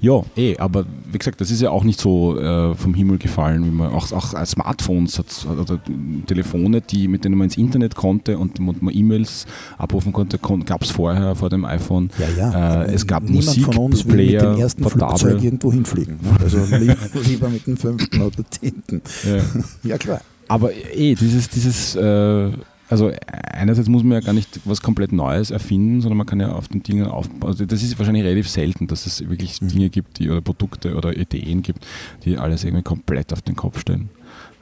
Ja, 0.01 0.23
eh, 0.37 0.57
aber 0.59 0.85
wie 1.11 1.19
gesagt, 1.19 1.41
das 1.41 1.51
ist 1.51 1.61
ja 1.63 1.71
auch 1.71 1.85
nicht 1.85 2.01
so 2.01 2.39
äh, 2.39 2.75
vom 2.75 2.95
Himmel 2.95 3.19
gefallen, 3.19 3.65
wie 3.65 3.71
man 3.71 3.93
auch, 3.93 4.13
auch 4.13 4.35
als 4.35 4.53
Smartphones 4.53 5.19
hat, 5.19 5.47
oder 5.47 5.81
Telefone, 6.27 6.81
die, 6.81 7.09
mit 7.09 7.25
denen 7.25 7.37
man 7.37 7.47
ins 7.47 7.57
Internet 7.57 7.95
konnte 7.95 8.39
und 8.39 8.59
man 8.59 8.77
E-Mails 8.93 9.47
abrufen 9.79 10.13
konnte, 10.13 10.39
kon, 10.39 10.65
gab 10.65 10.83
es 10.83 10.91
vorher 10.91 11.35
vor 11.35 11.51
dem 11.51 11.65
iPhone. 11.65 12.11
Ja, 12.19 12.51
ja. 12.51 12.83
Äh, 12.83 12.93
es 12.93 13.07
gab 13.07 13.23
Niemand 13.23 13.47
Musik, 13.47 13.65
von 13.65 13.77
uns 13.79 14.07
will 14.07 14.17
mit 14.17 14.41
dem 14.43 14.59
ersten 14.59 14.85
Flugzeug 14.85 15.43
irgendwo 15.43 15.73
hinfliegen. 15.73 16.19
Also 16.41 16.59
lieber, 16.77 16.97
lieber 17.27 17.49
mit 17.49 17.67
dem 17.67 17.77
fünften 17.77 18.21
oder 18.21 18.45
zehnten. 18.51 19.03
Ja. 19.25 19.43
Ja, 19.85 19.99
klar. 19.99 20.21
Aber 20.49 20.71
eh, 20.75 21.15
dieses, 21.15 21.49
dieses, 21.49 21.97
äh, 21.97 22.51
also 22.89 23.11
einerseits 23.33 23.89
muss 23.89 24.03
man 24.03 24.13
ja 24.13 24.21
gar 24.21 24.33
nicht 24.35 24.61
was 24.65 24.83
komplett 24.83 25.13
Neues 25.13 25.51
erfinden, 25.51 26.01
sondern 26.01 26.19
man 26.19 26.27
kann 26.27 26.41
ja 26.41 26.53
auf 26.53 26.69
den 26.69 26.83
Dingen 26.83 27.07
aufbauen. 27.07 27.51
Also 27.51 27.65
das 27.65 27.83
ist 27.83 27.99
wahrscheinlich 27.99 28.25
relativ 28.25 28.49
selten, 28.49 28.87
dass 28.87 29.07
es 29.07 29.21
wirklich 29.29 29.61
Mhm. 29.63 29.69
Dinge 29.69 29.91
gibt, 29.91 30.19
die 30.19 30.29
oder 30.31 30.41
Produkte 30.43 30.95
oder 30.95 31.17
Ideen 31.17 31.63
gibt, 31.63 31.87
die 32.25 32.37
alles 32.39 32.65
irgendwie 32.65 32.83
komplett 32.83 33.33
auf 33.33 33.41
den 33.43 33.57
Kopf 33.57 33.81
stellen. 33.81 34.11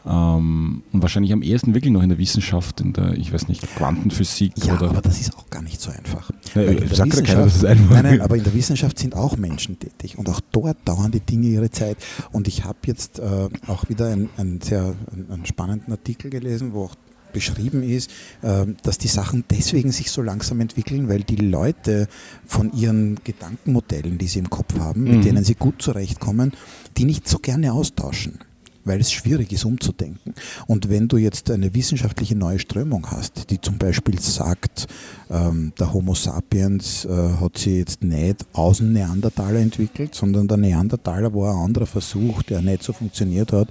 Ähm, 0.06 0.82
und 0.92 1.02
wahrscheinlich 1.02 1.32
am 1.32 1.42
ehesten 1.42 1.74
wirklich 1.74 1.92
noch 1.92 2.02
in 2.02 2.08
der 2.08 2.16
Wissenschaft, 2.18 2.80
in 2.80 2.94
der, 2.94 3.18
ich 3.18 3.32
weiß 3.34 3.48
nicht, 3.48 3.60
Quantenphysik 3.76 4.52
Ja, 4.64 4.74
oder. 4.76 4.90
aber 4.90 5.02
das 5.02 5.20
ist 5.20 5.36
auch 5.36 5.50
gar 5.50 5.60
nicht 5.62 5.78
so 5.78 5.90
einfach. 5.90 6.30
Ja, 6.54 6.62
Weil 6.62 6.74
ich 6.76 6.80
in 6.82 6.88
der 6.88 6.96
sag 6.96 7.14
ja 7.14 7.20
keiner, 7.22 7.44
dass 7.44 7.56
es 7.56 7.64
einfach 7.66 7.90
Nein, 7.90 8.02
nein, 8.04 8.20
aber 8.22 8.36
in 8.36 8.44
der 8.44 8.54
Wissenschaft 8.54 8.98
sind 8.98 9.14
auch 9.14 9.36
Menschen 9.36 9.78
tätig 9.78 10.16
und 10.16 10.28
auch 10.30 10.40
dort 10.52 10.78
dauern 10.86 11.10
die 11.10 11.20
Dinge 11.20 11.48
ihre 11.48 11.70
Zeit. 11.70 11.98
Und 12.32 12.48
ich 12.48 12.64
habe 12.64 12.78
jetzt 12.86 13.18
äh, 13.18 13.48
auch 13.66 13.90
wieder 13.90 14.06
einen, 14.08 14.60
sehr 14.62 14.94
einen, 15.12 15.30
einen 15.30 15.44
spannenden 15.46 15.92
Artikel 15.92 16.30
gelesen, 16.30 16.72
wo 16.72 16.84
auch 16.84 16.94
beschrieben 17.32 17.82
ist, 17.82 18.10
äh, 18.42 18.66
dass 18.82 18.98
die 18.98 19.08
Sachen 19.08 19.44
deswegen 19.50 19.92
sich 19.92 20.10
so 20.10 20.22
langsam 20.22 20.60
entwickeln, 20.60 21.08
weil 21.08 21.22
die 21.22 21.36
Leute 21.36 22.08
von 22.46 22.72
ihren 22.72 23.16
Gedankenmodellen, 23.24 24.18
die 24.18 24.26
sie 24.26 24.38
im 24.40 24.50
Kopf 24.50 24.78
haben, 24.78 25.04
Mhm. 25.04 25.10
mit 25.10 25.24
denen 25.24 25.44
sie 25.44 25.54
gut 25.54 25.80
zurechtkommen, 25.82 26.52
die 26.96 27.04
nicht 27.04 27.28
so 27.28 27.38
gerne 27.38 27.72
austauschen 27.72 28.38
weil 28.84 29.00
es 29.00 29.12
schwierig 29.12 29.52
ist 29.52 29.64
umzudenken. 29.64 30.34
Und 30.66 30.88
wenn 30.88 31.08
du 31.08 31.16
jetzt 31.16 31.50
eine 31.50 31.74
wissenschaftliche 31.74 32.36
neue 32.36 32.58
Strömung 32.58 33.10
hast, 33.10 33.50
die 33.50 33.60
zum 33.60 33.78
Beispiel 33.78 34.18
sagt, 34.20 34.86
ähm, 35.30 35.72
der 35.78 35.92
Homo 35.92 36.14
sapiens 36.14 37.04
äh, 37.04 37.08
hat 37.40 37.58
sich 37.58 37.74
jetzt 37.74 38.02
nicht 38.02 38.46
aus 38.52 38.78
dem 38.78 38.92
Neandertaler 38.92 39.60
entwickelt, 39.60 40.14
sondern 40.14 40.48
der 40.48 40.56
Neandertaler 40.56 41.34
war 41.34 41.54
ein 41.54 41.64
anderer 41.64 41.86
Versuch, 41.86 42.42
der 42.42 42.62
nicht 42.62 42.82
so 42.82 42.92
funktioniert 42.92 43.52
hat 43.52 43.68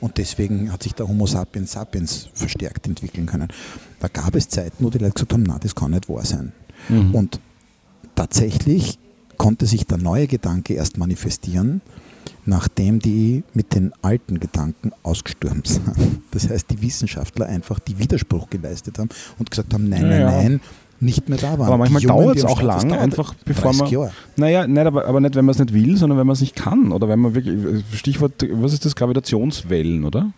und 0.00 0.18
deswegen 0.18 0.72
hat 0.72 0.82
sich 0.82 0.94
der 0.94 1.08
Homo 1.08 1.26
sapiens 1.26 1.72
sapiens 1.72 2.28
verstärkt 2.34 2.86
entwickeln 2.86 3.26
können. 3.26 3.48
Da 4.00 4.08
gab 4.08 4.34
es 4.34 4.48
Zeiten, 4.48 4.84
wo 4.84 4.90
die 4.90 4.98
Leute 4.98 5.14
gesagt 5.14 5.32
haben, 5.32 5.44
na, 5.44 5.58
das 5.58 5.74
kann 5.74 5.92
nicht 5.92 6.08
wahr 6.08 6.24
sein. 6.24 6.52
Mhm. 6.88 7.14
Und 7.14 7.40
tatsächlich 8.14 8.98
konnte 9.36 9.66
sich 9.66 9.86
der 9.86 9.98
neue 9.98 10.26
Gedanke 10.26 10.74
erst 10.74 10.98
manifestieren, 10.98 11.80
nachdem 12.44 12.98
die 12.98 13.44
mit 13.54 13.74
den 13.74 13.92
alten 14.02 14.40
Gedanken 14.40 14.92
ausgestorben 15.02 15.62
sind. 15.64 15.82
Das 16.32 16.48
heißt, 16.48 16.70
die 16.70 16.82
Wissenschaftler 16.82 17.46
einfach 17.46 17.78
die 17.78 17.98
Widerspruch 17.98 18.50
geleistet 18.50 18.98
haben 18.98 19.10
und 19.38 19.50
gesagt 19.50 19.72
haben, 19.74 19.88
nein, 19.88 20.02
Ja, 20.02 20.08
nein, 20.08 20.26
nein, 20.26 20.60
nicht 21.00 21.28
mehr 21.28 21.38
da 21.38 21.58
waren. 21.58 21.66
Aber 21.66 21.78
manchmal 21.78 22.02
dauert 22.02 22.36
es 22.38 22.44
auch 22.44 22.62
lang, 22.62 22.92
einfach 22.92 23.34
bevor 23.44 23.72
30 23.72 23.80
man. 23.82 23.90
Jahre. 23.90 24.12
Naja, 24.36 24.66
nicht, 24.66 24.78
aber, 24.86 25.04
aber 25.06 25.20
nicht, 25.20 25.34
wenn 25.34 25.44
man 25.44 25.52
es 25.52 25.58
nicht 25.58 25.72
will, 25.72 25.96
sondern 25.96 26.18
wenn 26.18 26.26
man 26.26 26.34
es 26.34 26.40
nicht 26.40 26.54
kann. 26.56 26.92
Oder 26.92 27.08
wenn 27.08 27.18
man 27.20 27.34
wirklich. 27.34 27.84
Stichwort, 27.94 28.34
was 28.52 28.72
ist 28.72 28.84
das? 28.84 28.94
Gravitationswellen, 28.96 30.04
oder? 30.04 30.32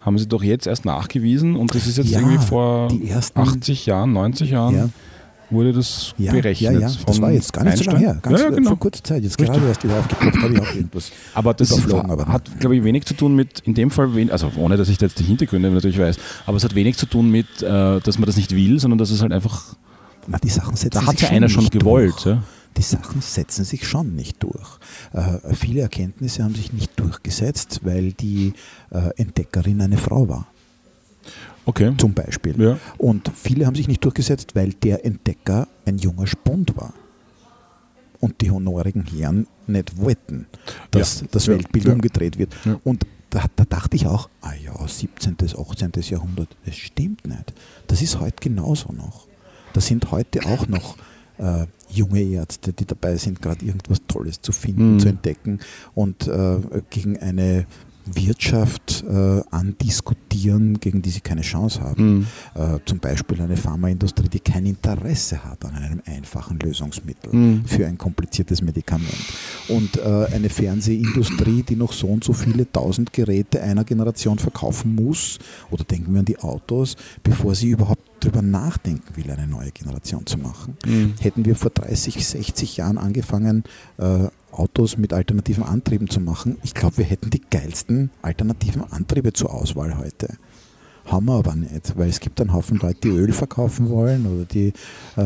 Haben 0.00 0.18
sie 0.18 0.26
doch 0.26 0.42
jetzt 0.42 0.66
erst 0.66 0.86
nachgewiesen 0.86 1.56
und 1.56 1.74
das 1.74 1.86
ist 1.86 1.98
jetzt 1.98 2.08
Ja, 2.10 2.20
irgendwie 2.20 2.38
vor 2.38 2.88
ersten- 3.06 3.38
80 3.38 3.84
Jahren, 3.84 4.12
90 4.14 4.50
Jahren 4.50 4.74
Ja. 4.74 4.88
Wurde 5.50 5.72
das 5.72 6.14
Ja, 6.18 6.32
berechnet. 6.32 6.72
ja, 6.74 6.78
ja. 6.80 6.90
Das 7.06 7.20
war 7.20 7.30
jetzt 7.32 7.52
gar 7.52 7.64
nicht 7.64 7.78
so 7.78 7.84
lange 7.84 7.96
Einstein. 7.98 8.14
her. 8.14 8.20
Ganz 8.22 8.38
ja, 8.40 8.44
ja, 8.48 8.54
genau. 8.54 8.68
vor 8.70 8.78
kurzer 8.78 9.04
Zeit. 9.04 9.22
Jetzt 9.22 9.38
Richtig. 9.40 9.56
gerade 9.56 9.68
erst 9.68 9.84
wieder 9.84 9.98
aufgepoppt, 9.98 10.42
habe 10.42 10.54
ich 10.54 10.60
auch 10.60 10.74
irgendwas. 10.74 11.12
Aber 11.34 11.54
das 11.54 11.88
aber 11.92 12.26
hat, 12.26 12.50
glaube 12.60 12.76
ich, 12.76 12.84
wenig 12.84 13.04
zu 13.04 13.14
tun 13.14 13.34
mit, 13.34 13.60
in 13.60 13.74
dem 13.74 13.90
Fall, 13.90 14.14
wen- 14.14 14.30
also 14.30 14.50
ohne 14.56 14.76
dass 14.76 14.88
ich 14.88 14.98
da 14.98 15.06
jetzt 15.06 15.18
die 15.18 15.24
Hintergründe 15.24 15.70
natürlich 15.70 15.98
weiß, 15.98 16.16
aber 16.46 16.56
es 16.56 16.64
hat 16.64 16.74
wenig 16.74 16.96
zu 16.96 17.06
tun 17.06 17.30
mit, 17.30 17.62
äh, 17.62 18.00
dass 18.00 18.18
man 18.18 18.26
das 18.26 18.36
nicht 18.36 18.54
will, 18.54 18.78
sondern 18.80 18.98
dass 18.98 19.10
es 19.10 19.22
halt 19.22 19.32
einfach, 19.32 19.74
Na, 20.26 20.38
die 20.38 20.48
Sachen 20.50 20.76
setzen 20.76 21.00
da 21.00 21.06
hat 21.06 21.18
sich 21.18 21.28
ja 21.28 21.34
einer 21.34 21.48
schon 21.48 21.62
nicht 21.64 21.72
gewollt. 21.72 22.12
Durch. 22.24 22.26
Ja? 22.36 22.42
Die 22.76 22.82
Sachen 22.82 23.20
setzen 23.20 23.64
sich 23.64 23.86
schon 23.88 24.14
nicht 24.14 24.42
durch. 24.44 24.78
Äh, 25.12 25.54
viele 25.54 25.80
Erkenntnisse 25.80 26.44
haben 26.44 26.54
sich 26.54 26.72
nicht 26.72 26.98
durchgesetzt, 27.00 27.80
weil 27.82 28.12
die 28.12 28.52
äh, 28.92 29.10
Entdeckerin 29.16 29.80
eine 29.80 29.98
Frau 29.98 30.28
war, 30.28 30.46
Okay. 31.66 31.92
zum 31.98 32.14
Beispiel. 32.14 32.60
Ja. 32.60 32.78
Und 32.98 33.30
viele 33.34 33.66
haben 33.66 33.74
sich 33.74 33.86
nicht 33.88 34.02
durchgesetzt, 34.04 34.54
weil 34.54 34.72
der 34.72 35.04
Entdecker 35.04 35.68
ein 35.86 35.98
junger 35.98 36.26
Spund 36.26 36.76
war. 36.76 36.94
Und 38.20 38.40
die 38.42 38.50
honorigen 38.50 39.04
Herren 39.04 39.46
nicht 39.66 39.96
wollten, 39.98 40.46
dass 40.90 41.20
Ja. 41.22 41.26
das 41.30 41.46
Ja. 41.46 41.54
Weltbild 41.54 41.86
umgedreht 41.86 42.38
wird. 42.38 42.54
Und 42.84 43.06
da, 43.30 43.44
da 43.56 43.64
dachte 43.64 43.96
ich 43.96 44.06
auch, 44.06 44.28
ah 44.42 44.52
ja, 44.62 44.74
17., 44.86 45.36
18. 45.56 45.92
Jahrhundert, 46.02 46.48
das 46.66 46.76
stimmt 46.76 47.26
nicht. 47.26 47.54
Das 47.86 48.02
ist 48.02 48.18
heute 48.20 48.36
genauso 48.40 48.92
noch. 48.92 49.26
Da 49.72 49.80
sind 49.80 50.10
heute 50.10 50.44
auch 50.46 50.66
noch 50.66 50.96
äh, 51.38 51.66
junge 51.88 52.20
Ärzte, 52.20 52.72
die 52.74 52.84
dabei 52.84 53.16
sind, 53.16 53.40
gerade 53.40 53.64
irgendwas 53.64 54.00
Tolles 54.06 54.42
zu 54.42 54.52
finden, 54.52 54.94
Mhm. 54.94 54.98
zu 55.00 55.08
entdecken 55.08 55.60
und 55.94 56.26
äh, 56.26 56.58
gegen 56.90 57.18
eine 57.18 57.66
Wirtschaft 58.06 59.04
äh, 59.08 59.40
andiskutieren, 59.50 60.80
gegen 60.80 61.02
die 61.02 61.10
sie 61.10 61.20
keine 61.20 61.42
Chance 61.42 61.80
haben. 61.80 62.14
Mhm. 62.18 62.26
Äh, 62.54 62.78
zum 62.86 62.98
Beispiel 62.98 63.40
eine 63.40 63.56
Pharmaindustrie, 63.56 64.28
die 64.28 64.40
kein 64.40 64.66
Interesse 64.66 65.44
hat 65.44 65.64
an 65.64 65.74
einem 65.74 66.02
einfachen 66.06 66.58
Lösungsmittel 66.58 67.32
Mhm. 67.32 67.64
für 67.64 67.86
ein 67.86 67.98
kompliziertes 67.98 68.62
Medikament. 68.62 69.10
Und 69.68 69.96
äh, 69.98 70.26
eine 70.34 70.48
Fernsehindustrie, 70.48 71.62
die 71.62 71.76
noch 71.76 71.92
so 71.92 72.08
und 72.08 72.24
so 72.24 72.32
viele 72.32 72.70
tausend 72.70 73.12
Geräte 73.12 73.62
einer 73.62 73.84
Generation 73.84 74.38
verkaufen 74.38 74.94
muss, 74.94 75.38
oder 75.70 75.84
denken 75.84 76.12
wir 76.12 76.20
an 76.20 76.24
die 76.26 76.38
Autos, 76.38 76.96
bevor 77.22 77.54
sie 77.54 77.70
überhaupt 77.70 78.02
darüber 78.20 78.42
nachdenken 78.42 79.16
will, 79.16 79.30
eine 79.30 79.46
neue 79.46 79.70
Generation 79.70 80.26
zu 80.26 80.36
machen. 80.38 80.76
Mhm. 80.86 81.14
Hätten 81.20 81.44
wir 81.44 81.56
vor 81.56 81.70
30, 81.70 82.26
60 82.26 82.76
Jahren 82.76 82.98
angefangen, 82.98 83.64
äh, 83.98 84.28
Autos 84.52 84.96
mit 84.96 85.12
alternativen 85.12 85.64
Antrieben 85.64 86.08
zu 86.08 86.20
machen, 86.20 86.58
ich 86.62 86.74
glaube, 86.74 86.98
wir 86.98 87.04
hätten 87.04 87.30
die 87.30 87.40
geilsten 87.50 88.10
alternativen 88.22 88.82
Antriebe 88.90 89.32
zur 89.32 89.54
Auswahl 89.54 89.96
heute. 89.98 90.28
Haben 91.06 91.26
wir 91.26 91.34
aber 91.34 91.56
nicht, 91.56 91.96
weil 91.96 92.08
es 92.08 92.20
gibt 92.20 92.40
einen 92.40 92.52
Haufen 92.52 92.78
Leute, 92.78 93.00
die 93.04 93.08
Öl 93.08 93.32
verkaufen 93.32 93.88
wollen 93.88 94.26
oder 94.26 94.44
die 94.44 94.72
äh, 95.16 95.22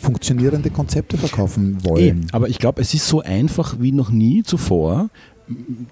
funktionierende 0.00 0.70
Konzepte 0.70 1.16
verkaufen 1.18 1.78
Eh, 1.82 1.88
wollen. 1.88 2.26
aber 2.32 2.48
ich 2.48 2.58
glaube, 2.58 2.80
es 2.80 2.94
ist 2.94 3.06
so 3.06 3.20
einfach 3.20 3.76
wie 3.78 3.92
noch 3.92 4.10
nie 4.10 4.42
zuvor, 4.42 5.10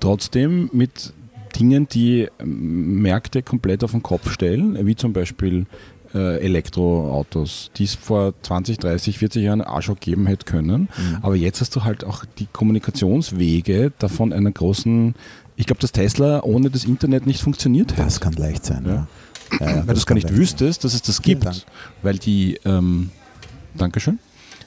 trotzdem 0.00 0.70
mit 0.72 1.12
Dingen, 1.58 1.88
die 1.88 2.28
Märkte 2.44 3.42
komplett 3.42 3.82
auf 3.84 3.92
den 3.92 4.02
Kopf 4.02 4.30
stellen, 4.30 4.84
wie 4.86 4.94
zum 4.96 5.12
Beispiel 5.12 5.66
äh, 6.16 6.38
Elektroautos, 6.38 7.70
die 7.76 7.84
es 7.84 7.94
vor 7.94 8.34
20, 8.42 8.78
30, 8.78 9.18
40 9.18 9.42
Jahren 9.42 9.62
auch 9.62 9.82
schon 9.82 9.96
geben 10.00 10.26
hätte 10.26 10.46
können. 10.46 10.88
Mhm. 10.96 11.18
Aber 11.22 11.36
jetzt 11.36 11.60
hast 11.60 11.76
du 11.76 11.84
halt 11.84 12.04
auch 12.04 12.24
die 12.38 12.46
Kommunikationswege 12.52 13.92
davon 13.98 14.32
einer 14.32 14.50
großen, 14.50 15.14
ich 15.56 15.66
glaube, 15.66 15.80
dass 15.80 15.92
Tesla 15.92 16.42
ohne 16.42 16.70
das 16.70 16.84
Internet 16.84 17.26
nicht 17.26 17.42
funktioniert 17.42 17.92
hätte. 17.92 18.04
Das 18.04 18.20
kann 18.20 18.32
leicht 18.32 18.64
sein. 18.64 18.84
Ja. 18.86 18.94
Ja. 18.94 19.06
Ja, 19.60 19.70
ja, 19.70 19.76
weil 19.86 19.94
du 19.94 20.00
es 20.00 20.06
gar 20.06 20.16
nicht 20.16 20.34
wüsstest, 20.34 20.82
dass 20.84 20.94
es 20.94 21.02
das 21.02 21.22
gibt. 21.22 21.44
Dank. 21.44 21.56
Weil 22.02 22.18
die, 22.18 22.58
ähm, 22.64 23.10
Dankeschön, 23.76 24.18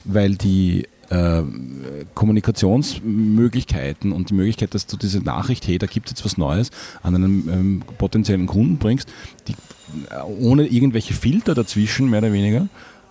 weil 0.05 0.35
die 0.35 0.87
äh, 1.09 1.43
Kommunikationsmöglichkeiten 2.13 4.11
und 4.11 4.29
die 4.29 4.35
Möglichkeit, 4.35 4.73
dass 4.73 4.85
du 4.87 4.95
diese 4.97 5.19
Nachricht, 5.19 5.67
hey, 5.67 5.77
da 5.77 5.87
gibt 5.87 6.07
es 6.07 6.11
jetzt 6.11 6.25
was 6.25 6.37
Neues, 6.37 6.71
an 7.01 7.15
einen 7.15 7.49
ähm, 7.49 7.81
potenziellen 7.97 8.45
Kunden 8.47 8.77
bringst, 8.77 9.09
die 9.47 9.53
äh, 9.53 9.55
ohne 10.39 10.65
irgendwelche 10.67 11.13
Filter 11.13 11.53
dazwischen, 11.55 12.09
mehr 12.09 12.19
oder 12.19 12.33
weniger, 12.33 12.67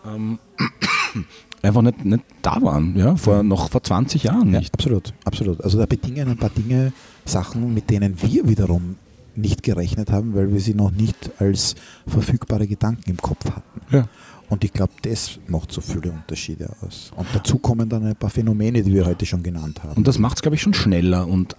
ähm, 0.06 0.38
einfach 1.62 1.82
nicht, 1.82 2.04
nicht 2.04 2.24
da 2.42 2.60
waren, 2.62 2.96
ja, 2.96 3.16
vor, 3.16 3.42
noch 3.42 3.70
vor 3.70 3.82
20 3.82 4.24
Jahren 4.24 4.52
Ja, 4.52 4.60
nicht. 4.60 4.74
absolut, 4.74 5.12
absolut. 5.24 5.60
Also 5.62 5.78
da 5.78 5.86
bedingen 5.86 6.28
ein 6.28 6.36
paar 6.36 6.50
Dinge 6.50 6.92
Sachen, 7.24 7.74
mit 7.74 7.90
denen 7.90 8.20
wir 8.22 8.48
wiederum 8.48 8.96
nicht 9.34 9.62
gerechnet 9.62 10.10
haben, 10.10 10.34
weil 10.34 10.52
wir 10.52 10.60
sie 10.60 10.74
noch 10.74 10.90
nicht 10.90 11.30
als 11.38 11.76
verfügbare 12.06 12.66
Gedanken 12.66 13.10
im 13.10 13.16
Kopf 13.18 13.44
hatten. 13.46 13.80
Ja. 13.94 14.08
Und 14.48 14.64
ich 14.64 14.72
glaube, 14.72 14.92
das 15.02 15.38
macht 15.46 15.72
so 15.72 15.80
viele 15.80 16.10
Unterschiede 16.10 16.70
aus. 16.80 17.10
Und 17.16 17.26
dazu 17.34 17.58
kommen 17.58 17.88
dann 17.88 18.04
ein 18.04 18.16
paar 18.16 18.30
Phänomene, 18.30 18.82
die 18.82 18.92
wir 18.92 19.04
heute 19.04 19.26
schon 19.26 19.42
genannt 19.42 19.82
haben. 19.82 19.94
Und 19.94 20.08
das 20.08 20.18
macht 20.18 20.36
es, 20.36 20.42
glaube 20.42 20.54
ich, 20.56 20.62
schon 20.62 20.74
schneller 20.74 21.26
und 21.26 21.54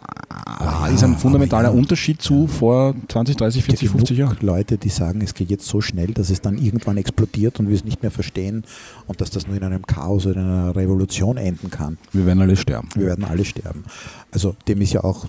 Ah, 0.62 0.88
ist 0.88 1.04
ein 1.04 1.12
aber 1.12 1.20
fundamentaler 1.20 1.70
ja. 1.70 1.74
Unterschied 1.74 2.22
zu 2.22 2.48
vor 2.48 2.94
20, 3.08 3.38
30, 3.38 3.62
Es 3.62 3.68
gibt 3.68 3.80
40, 3.80 3.90
50 3.90 4.18
genug 4.18 4.32
Jahren. 4.34 4.46
Leute, 4.46 4.78
die 4.78 4.90
sagen, 4.90 5.22
es 5.22 5.34
geht 5.34 5.50
jetzt 5.50 5.66
so 5.66 5.80
schnell, 5.82 6.14
dass 6.14 6.30
es 6.30 6.42
dann 6.42 6.58
irgendwann 6.58 6.98
explodiert 6.98 7.60
und 7.60 7.70
wir 7.70 7.76
es 7.76 7.86
nicht 7.86 8.02
mehr 8.02 8.12
verstehen 8.12 8.64
und 9.08 9.22
dass 9.22 9.30
das 9.30 9.48
nur 9.48 9.56
in 9.56 9.64
einem 9.64 9.86
Chaos 9.86 10.26
oder 10.26 10.42
in 10.42 10.48
einer 10.48 10.76
Revolution 10.76 11.38
enden 11.38 11.70
kann. 11.70 11.98
Wir 12.12 12.26
werden 12.26 12.42
alle 12.42 12.56
sterben. 12.56 12.90
Wir 12.96 13.08
werden 13.08 13.24
alle 13.24 13.46
sterben. 13.46 13.84
Also 14.32 14.56
dem 14.68 14.82
ist 14.82 14.94
ja 14.94 15.04
auch 15.04 15.26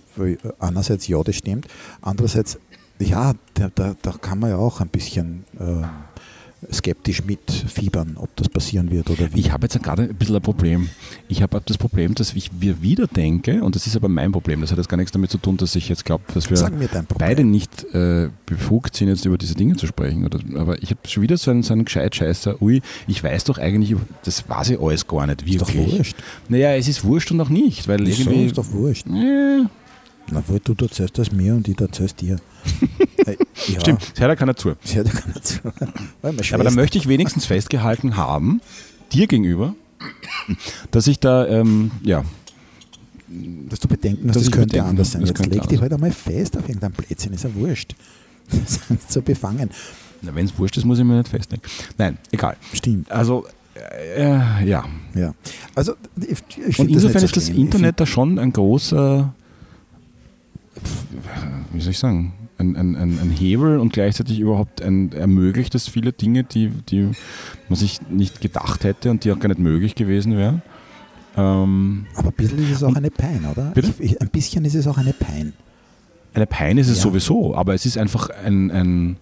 einerseits 0.58 1.06
ja, 1.06 1.22
das 1.22 1.36
stimmt. 1.36 1.68
Andererseits, 2.02 2.58
ja, 2.98 3.32
da, 3.54 3.70
da, 3.74 3.94
da 4.02 4.12
kann 4.12 4.38
man 4.40 4.50
ja 4.50 4.56
auch 4.56 4.80
ein 4.80 4.88
bisschen 4.88 5.44
äh, 5.58 5.82
skeptisch 6.70 7.24
mitfiebern, 7.24 8.16
ob 8.16 8.34
das 8.36 8.48
passieren 8.48 8.90
wird 8.90 9.08
oder 9.08 9.32
wie. 9.32 9.40
Ich 9.40 9.50
habe 9.52 9.64
jetzt 9.66 9.82
gerade 9.82 10.02
ein 10.02 10.14
bisschen 10.14 10.36
ein 10.36 10.42
Problem. 10.42 10.90
Ich 11.28 11.42
habe 11.42 11.60
das 11.64 11.78
Problem, 11.78 12.14
dass 12.14 12.34
ich 12.34 12.52
mir 12.52 12.82
wieder 12.82 13.06
denke, 13.06 13.62
und 13.62 13.74
das 13.76 13.86
ist 13.86 13.96
aber 13.96 14.08
mein 14.08 14.30
Problem, 14.32 14.60
das 14.60 14.70
hat 14.70 14.78
jetzt 14.78 14.88
gar 14.88 14.96
nichts 14.96 15.12
damit 15.12 15.30
zu 15.30 15.38
tun, 15.38 15.56
dass 15.56 15.74
ich 15.74 15.88
jetzt 15.88 16.04
glaube, 16.04 16.24
dass 16.34 16.50
wir 16.50 16.70
beide 17.16 17.44
nicht 17.44 17.84
äh, 17.94 18.28
befugt 18.46 18.96
sind, 18.96 19.08
jetzt 19.08 19.24
über 19.24 19.38
diese 19.38 19.54
Dinge 19.54 19.76
zu 19.76 19.86
sprechen. 19.86 20.24
Oder, 20.24 20.38
aber 20.60 20.82
ich 20.82 20.90
habe 20.90 21.00
schon 21.06 21.22
wieder 21.22 21.36
so 21.38 21.50
einen, 21.50 21.62
so 21.62 21.72
einen 21.72 21.84
gescheit 21.86 22.14
Scheißer, 22.14 22.60
ui, 22.60 22.82
ich 23.06 23.22
weiß 23.24 23.44
doch 23.44 23.58
eigentlich, 23.58 23.96
das 24.24 24.48
weiß 24.48 24.70
ich 24.70 24.80
alles 24.80 25.06
gar 25.06 25.26
nicht 25.26 25.42
Ist 25.46 25.62
doch 25.62 25.72
wirklich. 25.72 25.98
wurscht. 25.98 26.16
Naja, 26.48 26.74
es 26.74 26.88
ist 26.88 27.04
wurscht 27.04 27.30
und 27.30 27.40
auch 27.40 27.48
nicht, 27.48 27.88
weil 27.88 28.04
Wieso? 28.06 28.22
irgendwie. 28.30 28.46
Ist 28.46 28.58
doch 28.58 28.70
wurscht. 28.72 29.06
Ja, 29.06 29.70
Na, 30.30 30.42
wohl, 30.46 30.60
du 30.60 30.74
erzählst 30.84 31.18
das 31.18 31.32
mir 31.32 31.54
und 31.54 31.66
ich 31.68 31.80
erzähl's 31.80 32.14
dir. 32.14 32.36
Äh, 33.26 33.36
ja, 33.68 33.80
Stimmt, 33.80 34.00
das 34.00 34.20
hört 34.20 34.30
ja 34.30 34.36
keiner 34.36 34.56
zu. 34.56 34.74
Das 34.82 34.94
hört 34.94 35.08
ja 35.08 35.12
keiner 35.20 35.42
zu. 35.42 35.58
Aber 36.54 36.64
dann 36.64 36.74
möchte 36.74 36.96
ich 36.96 37.06
wenigstens 37.06 37.44
festgehalten 37.44 38.16
haben, 38.16 38.62
dir 39.12 39.26
gegenüber, 39.26 39.74
dass 40.90 41.06
ich 41.06 41.18
da, 41.20 41.46
ähm, 41.46 41.90
ja, 42.02 42.24
dass 43.68 43.78
du 43.80 43.88
bedenken 43.88 44.28
hast, 44.28 44.36
Dass 44.36 44.44
das 44.44 44.52
könnte 44.52 44.68
bedenken 44.68 44.88
anders 44.88 45.12
sein. 45.12 45.20
das 45.20 45.30
Jetzt 45.30 45.46
leg 45.46 45.68
dich 45.68 45.80
halt 45.82 45.92
einmal 45.92 46.12
fest 46.12 46.56
auf 46.56 46.66
irgendeinem 46.66 46.92
Blödsinn, 46.92 47.32
ist 47.34 47.44
ja 47.44 47.54
wurscht. 47.54 47.94
Das 48.50 48.76
ist 48.76 48.90
nicht 48.90 49.12
so 49.12 49.22
befangen. 49.22 49.70
wenn 50.22 50.44
es 50.46 50.58
wurscht 50.58 50.76
ist, 50.76 50.84
muss 50.84 50.98
ich 50.98 51.04
mir 51.04 51.18
nicht 51.18 51.28
festlegen. 51.28 51.62
Nein, 51.98 52.18
egal. 52.32 52.56
Stimmt, 52.72 53.10
Also, 53.12 53.44
äh, 54.16 54.64
ja. 54.66 54.84
ja. 55.14 55.34
Also, 55.74 55.94
ich, 56.16 56.38
ich 56.66 56.78
Und 56.78 56.90
insofern 56.90 57.20
so 57.20 57.26
ist 57.26 57.36
das 57.36 57.48
Internet 57.48 58.00
da 58.00 58.06
schon 58.06 58.38
ein 58.38 58.52
großer, 58.52 59.32
wie 61.72 61.80
soll 61.80 61.90
ich 61.92 61.98
sagen, 61.98 62.32
ein, 62.58 62.76
ein, 62.76 62.94
ein, 62.96 63.18
ein 63.18 63.30
Hebel 63.30 63.78
und 63.78 63.92
gleichzeitig 63.92 64.38
überhaupt 64.38 64.82
ein, 64.82 65.12
ermöglicht 65.12 65.74
es 65.74 65.88
viele 65.88 66.12
Dinge, 66.12 66.44
die, 66.44 66.68
die 66.68 67.08
man 67.68 67.76
sich 67.76 68.00
nicht 68.10 68.40
gedacht 68.40 68.84
hätte 68.84 69.10
und 69.10 69.24
die 69.24 69.32
auch 69.32 69.38
gar 69.38 69.48
nicht 69.48 69.60
möglich 69.60 69.94
gewesen 69.94 70.36
wären. 70.36 70.62
Ähm, 71.36 72.06
Aber 72.16 72.28
ein 72.28 72.34
bisschen 72.34 72.58
ist 72.62 72.70
es 72.76 72.82
auch 72.82 72.94
eine 72.94 73.10
Pein, 73.10 73.44
oder? 73.50 73.72
Ich, 73.76 74.00
ich, 74.00 74.20
ein 74.20 74.28
bisschen 74.28 74.64
ist 74.64 74.74
es 74.74 74.86
auch 74.86 74.98
eine 74.98 75.12
Pein. 75.12 75.52
Eine 76.34 76.46
Pein 76.46 76.78
ist 76.78 76.88
es 76.88 76.98
Ja. 76.98 77.04
sowieso, 77.04 77.54
aber 77.56 77.74
es 77.74 77.86
ist 77.86 77.96
einfach 77.98 78.28
ein, 78.44 78.70
ein 78.70 79.16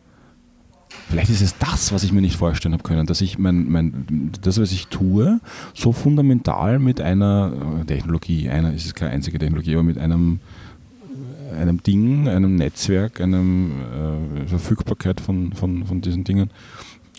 vielleicht 1.10 1.30
ist 1.30 1.40
es 1.42 1.56
das, 1.58 1.92
was 1.92 2.02
ich 2.02 2.12
mir 2.12 2.20
nicht 2.20 2.36
vorstellen 2.36 2.72
habe 2.74 2.82
können, 2.82 3.06
dass 3.06 3.20
ich 3.20 3.38
mein, 3.38 3.68
mein, 3.70 4.32
das, 4.42 4.60
was 4.60 4.72
ich 4.72 4.88
tue, 4.88 5.40
so 5.74 5.92
fundamental 5.92 6.78
mit 6.78 7.00
einer 7.00 7.52
äh, 7.80 7.84
Technologie, 7.84 8.50
einer 8.50 8.74
ist 8.74 8.84
es 8.86 8.94
keine 8.94 9.12
einzige 9.12 9.38
Technologie, 9.38 9.74
aber 9.74 9.84
mit 9.84 9.96
einem, 9.98 10.40
einem 11.52 11.82
Ding, 11.82 12.28
einem 12.28 12.56
Netzwerk, 12.56 13.20
einem 13.20 13.72
äh, 14.44 14.46
Verfügbarkeit 14.46 15.20
von, 15.20 15.52
von, 15.52 15.86
von 15.86 16.00
diesen 16.00 16.24
Dingen 16.24 16.50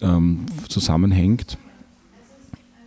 ähm, 0.02 0.46
zusammenhängt. 0.68 1.58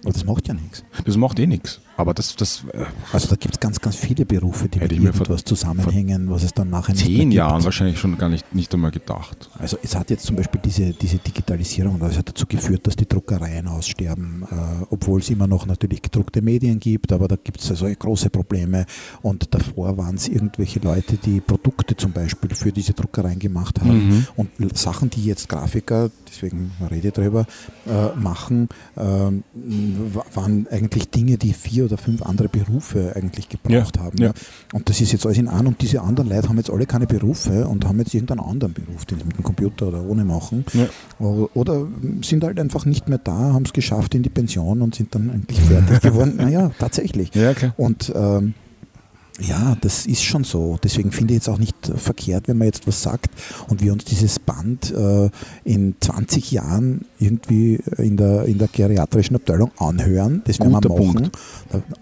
Aber 0.04 0.12
das 0.12 0.24
macht 0.24 0.48
ja 0.48 0.54
nichts. 0.54 0.84
Das 1.04 1.16
macht 1.16 1.38
eh 1.38 1.46
nichts. 1.46 1.80
Aber 1.96 2.14
das, 2.14 2.34
das 2.36 2.64
äh, 2.72 2.84
Also 3.12 3.28
da 3.28 3.36
gibt 3.36 3.54
es 3.54 3.60
ganz, 3.60 3.80
ganz 3.80 3.96
viele 3.96 4.24
Berufe, 4.24 4.68
die 4.68 4.78
mit 4.80 4.92
irgendwas 4.92 5.44
zusammenhängen, 5.44 6.30
was 6.30 6.42
es 6.42 6.52
dann 6.54 6.70
nachher 6.70 6.94
nicht 6.94 7.04
zehn. 7.04 7.30
Jahren 7.30 7.62
wahrscheinlich 7.64 7.98
schon 7.98 8.16
gar 8.18 8.28
nicht, 8.28 8.54
nicht 8.54 8.72
einmal 8.74 8.90
gedacht. 8.90 9.50
Also 9.58 9.76
es 9.82 9.94
hat 9.94 10.10
jetzt 10.10 10.24
zum 10.26 10.36
Beispiel 10.36 10.60
diese, 10.64 10.92
diese 10.92 11.18
Digitalisierung, 11.18 11.98
das 12.00 12.16
hat 12.16 12.28
dazu 12.28 12.46
geführt, 12.46 12.86
dass 12.86 12.96
die 12.96 13.06
Druckereien 13.06 13.68
aussterben, 13.68 14.44
äh, 14.50 14.84
obwohl 14.90 15.20
es 15.20 15.30
immer 15.30 15.46
noch 15.46 15.66
natürlich 15.66 16.00
gedruckte 16.02 16.40
Medien 16.42 16.80
gibt, 16.80 17.12
aber 17.12 17.28
da 17.28 17.36
gibt 17.36 17.60
es 17.60 17.70
also 17.70 17.86
große 17.86 18.30
Probleme. 18.30 18.86
Und 19.22 19.54
davor 19.54 19.96
waren 19.98 20.14
es 20.16 20.28
irgendwelche 20.28 20.80
Leute, 20.80 21.16
die 21.16 21.40
Produkte 21.40 21.96
zum 21.96 22.12
Beispiel 22.12 22.54
für 22.54 22.72
diese 22.72 22.92
Druckereien 22.94 23.38
gemacht 23.38 23.80
haben. 23.80 24.08
Mhm. 24.08 24.26
Und 24.36 24.78
Sachen, 24.78 25.10
die 25.10 25.24
jetzt 25.24 25.48
Grafiker, 25.48 26.10
deswegen 26.28 26.72
rede 26.90 27.08
ich 27.08 27.14
drüber, 27.14 27.46
äh, 27.86 28.16
machen, 28.18 28.68
ähm, 28.96 29.42
wa- 30.14 30.24
waren 30.34 30.66
eigentlich 30.70 31.08
Dinge, 31.10 31.36
die 31.36 31.52
vier 31.52 31.81
oder 31.84 31.98
fünf 31.98 32.22
andere 32.22 32.48
Berufe 32.48 33.12
eigentlich 33.14 33.48
gebraucht 33.48 33.96
Ja, 33.96 34.02
haben. 34.02 34.18
ja. 34.18 34.32
Und 34.72 34.88
das 34.88 35.00
ist 35.00 35.12
jetzt 35.12 35.24
alles 35.26 35.38
in 35.38 35.48
an 35.48 35.66
und 35.66 35.80
diese 35.82 36.00
anderen 36.02 36.28
Leute 36.30 36.48
haben 36.48 36.56
jetzt 36.56 36.70
alle 36.70 36.86
keine 36.86 37.06
Berufe 37.06 37.66
und 37.66 37.84
haben 37.86 37.98
jetzt 37.98 38.14
irgendeinen 38.14 38.40
anderen 38.40 38.72
Beruf, 38.72 39.04
den 39.04 39.18
sie 39.18 39.24
mit 39.24 39.36
dem 39.36 39.44
Computer 39.44 39.88
oder 39.88 40.02
ohne 40.02 40.24
machen. 40.24 40.64
Oder 41.18 41.86
sind 42.22 42.44
halt 42.44 42.58
einfach 42.58 42.84
nicht 42.84 43.08
mehr 43.08 43.18
da, 43.18 43.32
haben 43.32 43.64
es 43.64 43.72
geschafft 43.72 44.14
in 44.14 44.22
die 44.22 44.30
Pension 44.30 44.82
und 44.82 44.94
sind 44.94 45.14
dann 45.14 45.30
eigentlich 45.30 45.60
fertig 45.60 46.00
geworden. 46.02 46.34
Naja, 46.36 46.70
tatsächlich. 46.78 47.34
Ja, 47.34 47.50
okay. 47.50 47.70
Und 47.76 48.12
ähm, 48.14 48.54
ja, 49.40 49.76
das 49.80 50.06
ist 50.06 50.22
schon 50.22 50.44
so. 50.44 50.78
Deswegen 50.82 51.10
finde 51.10 51.32
ich 51.32 51.38
jetzt 51.38 51.48
auch 51.48 51.58
nicht 51.58 51.76
verkehrt, 51.96 52.48
wenn 52.48 52.58
man 52.58 52.66
jetzt 52.66 52.86
was 52.86 53.02
sagt 53.02 53.30
und 53.68 53.82
wir 53.82 53.92
uns 53.92 54.04
dieses 54.04 54.38
Band 54.38 54.92
äh, 54.92 55.30
in 55.64 55.94
20 56.00 56.52
Jahren 56.52 57.06
irgendwie 57.18 57.80
in 57.96 58.16
der, 58.16 58.44
in 58.44 58.58
der 58.58 58.68
geriatrischen 58.68 59.36
Abteilung 59.36 59.70
anhören. 59.78 60.42
Das 60.44 60.60
werden 60.60 60.72
wir 60.72 61.06
machen. 61.06 61.30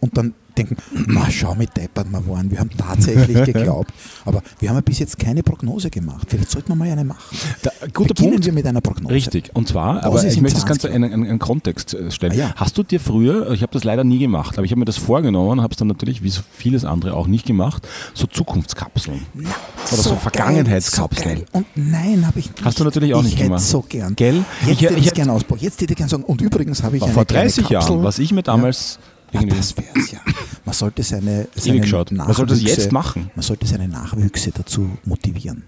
Und 0.01 0.17
dann 0.17 0.35
denken, 0.69 0.77
na 1.09 1.31
schau, 1.31 1.55
mit 1.55 1.77
deppert 1.77 2.09
wir 2.11 2.27
waren. 2.29 2.51
Wir 2.51 2.59
haben 2.61 2.71
tatsächlich 2.77 3.45
geglaubt. 3.53 3.93
Aber 4.25 4.43
wir 4.59 4.69
haben 4.69 4.77
ja 4.77 4.83
bis 4.83 4.99
jetzt 4.99 5.19
keine 5.19 5.43
Prognose 5.43 5.91
gemacht. 5.91 6.27
Vielleicht 6.31 6.51
sollten 6.51 6.69
wir 6.69 6.77
mal 6.77 6.89
eine 6.91 7.05
machen. 7.05 7.21
Da, 7.63 7.71
guter 7.93 8.09
Beginnen 8.15 8.31
Punkt. 8.33 8.47
wir 8.47 8.53
mit 8.53 8.67
einer 8.67 8.81
Prognose. 8.81 9.15
Richtig, 9.15 9.51
und 9.55 9.69
zwar, 9.69 10.03
aber 10.05 10.23
ich 10.25 10.41
möchte 10.41 10.57
das 10.61 10.67
20 10.67 10.67
Ganze 10.67 10.89
in 10.89 11.05
einen, 11.05 11.39
Kontext 11.39 11.95
äh, 11.95 12.11
stellen. 12.11 12.33
Ah, 12.33 12.37
ja. 12.37 12.53
Hast 12.57 12.77
du 12.79 12.83
dir 12.83 13.01
früher, 13.01 13.51
ich 13.53 13.63
habe 13.63 13.73
das 13.73 13.85
leider 13.85 14.05
nie 14.05 14.19
gemacht, 14.19 14.57
aber 14.59 14.65
ich 14.65 14.71
habe 14.73 14.79
mir 14.81 14.85
das 14.85 14.97
vorgenommen, 14.99 15.61
habe 15.63 15.73
es 15.73 15.79
dann 15.79 15.89
natürlich, 15.89 16.23
wie 16.23 16.31
so 16.31 16.43
vieles 16.53 16.85
andere 16.85 17.15
auch 17.15 17.27
nicht 17.27 17.47
gemacht, 17.47 17.87
so 18.15 18.27
Zukunftskapseln. 18.27 19.23
Na, 19.35 19.49
Oder 19.93 20.03
so 20.03 20.11
geil, 20.11 20.19
Vergangenheitskapseln. 20.19 21.39
so. 21.39 21.45
Und 21.59 21.67
nein, 21.75 22.27
habe 22.27 22.39
ich 22.39 22.51
nicht. 22.51 22.65
Hast 22.65 22.79
du 22.81 22.85
natürlich 22.85 23.15
auch 23.15 23.21
ich 23.21 23.27
nicht 23.31 23.39
gemacht. 23.39 23.63
so 23.63 23.83
gern. 23.89 24.15
Gell? 24.17 24.45
Jetzt 24.67 24.71
Ich- 24.73 24.83
hätte 24.83 24.95
ich 24.99 25.07
es 25.07 25.13
gerne 25.15 25.33
ausbauen. 25.33 25.59
Jetzt 25.61 25.81
hätte 25.81 25.93
ich 25.93 25.97
gerne 25.97 26.11
sagen, 26.11 26.25
und 26.25 26.41
übrigens 26.41 26.83
habe 26.83 26.97
ich 26.97 27.03
eine 27.03 27.13
Vor 27.13 27.25
kleine 27.25 27.45
30 27.49 27.65
Kapsel. 27.69 27.91
Jahren, 27.93 28.05
was 28.05 28.19
ich 28.19 28.33
mir 28.33 28.43
damals 28.43 28.99
Ja, 29.01 29.10
irgendwie 29.33 29.57
das 29.57 29.77
wäre 29.77 29.89
es 29.97 30.11
ja. 30.13 30.19
Man 30.65 30.75
sollte 30.75 31.03
seine, 31.03 31.49
seine. 31.55 31.81
Man 31.81 31.89
sollte 31.89 32.15
das 32.15 32.27
Nachwüchse- 32.61 32.67
jetzt 32.69 32.93
machen. 32.93 33.31
Man 33.35 33.43
sollte 33.43 33.67
seine 33.67 33.89
Nachwüchse 33.89 34.51
dazu 34.53 34.91
motivieren. 35.05 35.63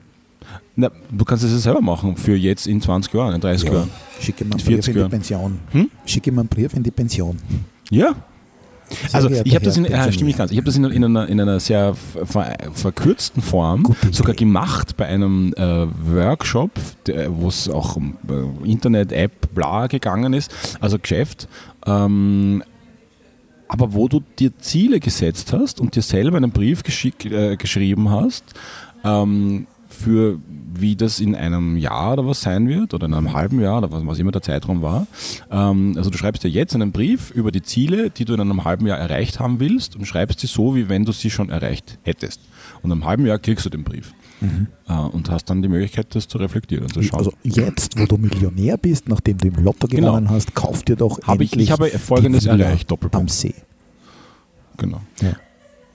Na, 0.76 0.90
du 1.10 1.24
kannst 1.24 1.44
es 1.44 1.52
ja 1.52 1.58
selber 1.58 1.80
machen 1.80 2.16
für 2.16 2.34
jetzt 2.36 2.66
in 2.66 2.80
20 2.80 3.12
Jahren, 3.14 3.34
in 3.34 3.40
30 3.40 3.70
Jahren. 3.70 3.90
Schicke 4.20 4.44
mir 4.44 4.52
einen 4.52 4.60
In 4.60 4.66
Brief 4.66 4.74
40 4.84 4.88
in 4.88 4.92
die 4.94 4.98
Jahren. 5.00 5.10
Pension. 5.10 5.58
Hm? 5.70 5.90
Schicke 6.06 6.32
mir 6.32 6.40
einen 6.40 6.48
Brief 6.48 6.74
in 6.74 6.82
die 6.82 6.90
Pension. 6.90 7.36
Ja. 7.90 8.14
Sehr 9.08 9.14
Also 9.14 9.30
ich 9.30 9.54
habe 9.54 9.64
das 9.64 9.76
in, 9.78 9.84
ja, 9.86 10.10
stimmt 10.12 10.26
nicht 10.26 10.36
ganz. 10.38 10.50
Ich 10.50 10.56
habe 10.58 10.66
das 10.66 10.76
in, 10.76 10.84
in, 10.84 11.04
einer, 11.04 11.26
in 11.26 11.40
einer 11.40 11.60
sehr 11.60 11.94
ver, 11.94 12.56
verkürzten 12.74 13.42
Form 13.42 13.84
Gute 13.84 14.06
Idee. 14.08 14.14
sogar 14.16 14.34
gemacht 14.34 14.96
bei 14.98 15.06
einem 15.06 15.54
äh, 15.56 15.86
Workshop, 16.14 16.72
wo 17.28 17.48
es 17.48 17.68
auch 17.70 17.96
um 17.96 18.16
äh, 18.28 18.68
Internet, 18.70 19.12
App, 19.12 19.54
bla 19.54 19.86
gegangen 19.86 20.34
ist, 20.34 20.50
also 20.80 20.98
Geschäft. 20.98 21.48
Ähm, 21.86 22.62
aber 23.72 23.94
wo 23.94 24.06
du 24.06 24.22
dir 24.38 24.58
Ziele 24.58 25.00
gesetzt 25.00 25.54
hast 25.54 25.80
und 25.80 25.96
dir 25.96 26.02
selber 26.02 26.36
einen 26.36 26.50
Brief 26.50 26.82
äh, 27.24 27.56
geschrieben 27.56 28.10
hast, 28.10 28.44
ähm, 29.02 29.66
für 29.88 30.38
wie 30.74 30.94
das 30.94 31.20
in 31.20 31.34
einem 31.34 31.78
Jahr 31.78 32.12
oder 32.12 32.26
was 32.26 32.42
sein 32.42 32.68
wird 32.68 32.92
oder 32.92 33.06
in 33.06 33.14
einem 33.14 33.32
halben 33.32 33.62
Jahr 33.62 33.78
oder 33.78 33.90
was, 33.90 34.06
was 34.06 34.18
immer 34.18 34.30
der 34.30 34.42
Zeitraum 34.42 34.82
war. 34.82 35.06
Ähm, 35.50 35.94
also 35.96 36.10
du 36.10 36.18
schreibst 36.18 36.44
dir 36.44 36.50
jetzt 36.50 36.74
einen 36.74 36.92
Brief 36.92 37.30
über 37.30 37.50
die 37.50 37.62
Ziele, 37.62 38.10
die 38.10 38.26
du 38.26 38.34
in 38.34 38.40
einem 38.40 38.64
halben 38.64 38.86
Jahr 38.86 38.98
erreicht 38.98 39.40
haben 39.40 39.58
willst 39.58 39.96
und 39.96 40.04
schreibst 40.04 40.40
sie 40.40 40.48
so, 40.48 40.74
wie 40.74 40.90
wenn 40.90 41.06
du 41.06 41.12
sie 41.12 41.30
schon 41.30 41.48
erreicht 41.48 41.98
hättest. 42.02 42.42
Und 42.82 42.92
einem 42.92 43.06
halben 43.06 43.24
Jahr 43.24 43.38
kriegst 43.38 43.64
du 43.64 43.70
den 43.70 43.84
Brief 43.84 44.12
äh, 44.88 44.92
und 44.92 45.30
hast 45.30 45.44
dann 45.46 45.62
die 45.62 45.68
Möglichkeit, 45.68 46.14
das 46.14 46.28
zu 46.28 46.38
reflektieren 46.38 46.84
und 46.84 46.92
zu 46.94 47.02
schauen. 47.02 47.18
Also 47.18 47.32
jetzt, 47.42 47.98
wo 47.98 48.06
du 48.06 48.16
Millionär 48.16 48.76
bist, 48.76 49.08
nachdem 49.08 49.38
du 49.38 49.48
im 49.48 49.62
Lotto 49.64 49.86
Genau. 49.88 50.08
gewonnen 50.08 50.30
hast, 50.30 50.54
kauf 50.54 50.82
dir 50.82 50.96
doch 50.96 51.18
ich- 51.18 51.28
endlich 51.28 51.56
ich 51.56 51.70
habe 51.70 51.88
Folgendes 51.90 52.46
erreicht, 52.46 52.90
Doppelpunkt. 52.90 53.30
am 53.30 53.34
See. 53.34 53.54
genau. 54.76 55.00
Ja. 55.20 55.32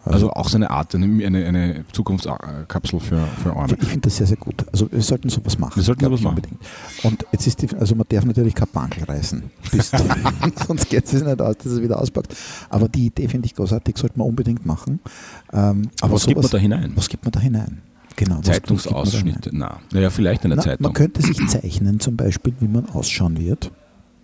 Also 0.09 0.31
auch 0.31 0.47
so 0.47 0.55
eine 0.55 0.69
Art, 0.69 0.95
eine, 0.95 1.25
eine, 1.25 1.45
eine 1.45 1.83
Zukunftskapsel 1.91 3.01
für, 3.01 3.27
für 3.43 3.53
Arme. 3.53 3.73
Ich 3.81 3.87
finde 3.89 4.07
das 4.07 4.15
sehr, 4.15 4.25
sehr 4.27 4.37
gut. 4.37 4.65
Also 4.71 4.89
wir 4.89 5.01
sollten 5.01 5.27
sowas 5.27 5.59
machen. 5.59 5.75
Wir 5.75 5.83
sollten 5.83 6.05
sowas 6.05 6.19
ich, 6.19 6.23
machen. 6.23 6.35
Unbedingt. 6.37 6.61
Und 7.03 7.25
jetzt 7.33 7.45
ist 7.45 7.61
die, 7.61 7.67
also 7.75 7.93
man 7.93 8.05
darf 8.07 8.23
natürlich 8.23 8.55
kein 8.55 8.69
Bankel 8.71 9.03
reißen, 9.03 9.43
sonst 10.65 10.89
geht 10.89 11.03
es 11.03 11.11
nicht 11.11 11.41
aus, 11.41 11.57
dass 11.57 11.65
es 11.73 11.81
wieder 11.81 11.99
auspackt. 11.99 12.33
Aber 12.69 12.87
die 12.87 13.07
Idee 13.07 13.27
finde 13.27 13.47
ich 13.47 13.55
großartig, 13.55 13.97
sollte 13.97 14.17
man 14.17 14.29
unbedingt 14.29 14.65
machen. 14.65 15.01
Ähm, 15.51 15.89
Aber 15.99 16.13
was 16.13 16.25
gibt 16.25 16.37
man 16.37 16.43
sowas- 16.43 16.51
da 16.51 16.57
hinein? 16.57 16.93
Was 16.95 17.09
gibt 17.09 17.25
man 17.25 17.33
da 17.33 17.41
hinein? 17.41 17.81
Genau. 18.17 18.41
Zeitungsausschnitte? 18.41 19.51
Na, 19.53 19.79
naja, 19.93 20.09
vielleicht 20.09 20.43
in 20.43 20.49
der 20.49 20.57
Na, 20.57 20.63
Zeitung. 20.63 20.83
man 20.83 20.93
könnte 20.93 21.21
sich 21.21 21.37
zeichnen, 21.47 21.99
zum 21.99 22.17
Beispiel, 22.17 22.51
wie 22.59 22.67
man 22.67 22.89
ausschauen 22.89 23.39
wird. 23.39 23.71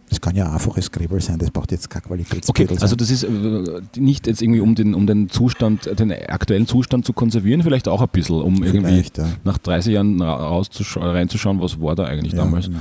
Das 0.09 0.19
kann 0.19 0.35
ja 0.35 0.51
einfaches 0.51 0.85
Scribble 0.85 1.21
sein, 1.21 1.39
das 1.39 1.49
braucht 1.49 1.71
jetzt 1.71 1.89
kein 1.89 2.01
Okay, 2.01 2.07
Qualitätsbüdel 2.09 2.77
also 2.77 2.87
sein. 2.87 2.97
das 2.97 3.09
ist 3.09 3.23
äh, 3.23 3.81
nicht 3.99 4.27
jetzt 4.27 4.41
irgendwie 4.41 4.59
um 4.59 4.75
den, 4.75 4.93
um 4.93 5.07
den 5.07 5.29
Zustand, 5.29 5.89
den 5.99 6.11
aktuellen 6.11 6.67
Zustand 6.67 7.05
zu 7.05 7.13
konservieren, 7.13 7.63
vielleicht 7.63 7.87
auch 7.87 8.01
ein 8.01 8.09
bisschen, 8.11 8.41
um 8.41 8.61
irgendwie 8.63 9.03
ja. 9.17 9.25
nach 9.43 9.57
30 9.57 9.93
Jahren 9.93 10.21
reinzuschauen, 10.21 11.61
was 11.61 11.79
war 11.79 11.95
da 11.95 12.03
eigentlich 12.05 12.33
Ja, 12.33 12.39
damals 12.39 12.65
genau. 12.67 12.79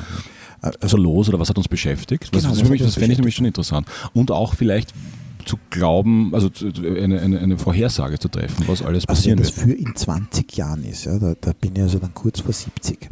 also 0.81 0.97
los 0.97 1.29
oder 1.29 1.39
was 1.39 1.49
hat 1.49 1.57
uns 1.57 1.69
beschäftigt. 1.69 2.33
Genau, 2.33 2.43
das 2.43 2.51
was 2.51 2.59
das, 2.59 2.69
das, 2.69 2.81
uns 2.87 2.95
fände 2.95 3.13
ich 3.13 3.19
nämlich 3.19 3.35
schon 3.37 3.47
interessant. 3.47 3.87
Und 4.13 4.31
auch 4.31 4.55
vielleicht 4.55 4.93
zu 5.45 5.57
glauben, 5.71 6.35
also 6.35 6.49
eine, 6.81 7.21
eine, 7.21 7.39
eine 7.41 7.59
Vorhersage 7.59 8.19
zu 8.19 8.29
treffen, 8.29 8.65
was 8.69 8.83
alles 8.83 9.07
Also 9.09 9.29
wenn 9.31 9.37
passieren 9.37 9.39
das 9.39 9.57
wird. 9.57 9.67
für 9.67 9.73
in 9.89 9.95
20 9.97 10.57
Jahren 10.57 10.85
ist, 10.85 11.05
ja, 11.05 11.19
da, 11.19 11.35
da 11.41 11.53
bin 11.53 11.77
ich 11.77 11.83
also 11.83 11.99
dann 11.99 12.15
kurz 12.15 12.41
vor 12.41 12.53
70, 12.53 13.09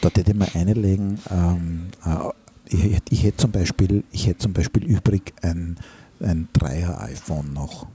da 0.00 0.08
hätte 0.08 0.30
ich 0.30 0.36
mir 0.36 0.54
einlegen, 0.54 1.18
ähm, 1.30 1.86
äh, 2.04 2.30
ich, 2.66 2.98
ich 3.10 3.22
hätte 3.24 3.36
zum 3.38 3.50
Beispiel, 3.50 4.04
ich 4.10 4.26
hätte 4.26 4.38
zum 4.38 4.52
Beispiel 4.54 4.84
übrig 4.84 5.34
ein, 5.42 5.76
ein 6.20 6.48
Dreier-iPhone 6.54 7.52
noch. 7.52 7.86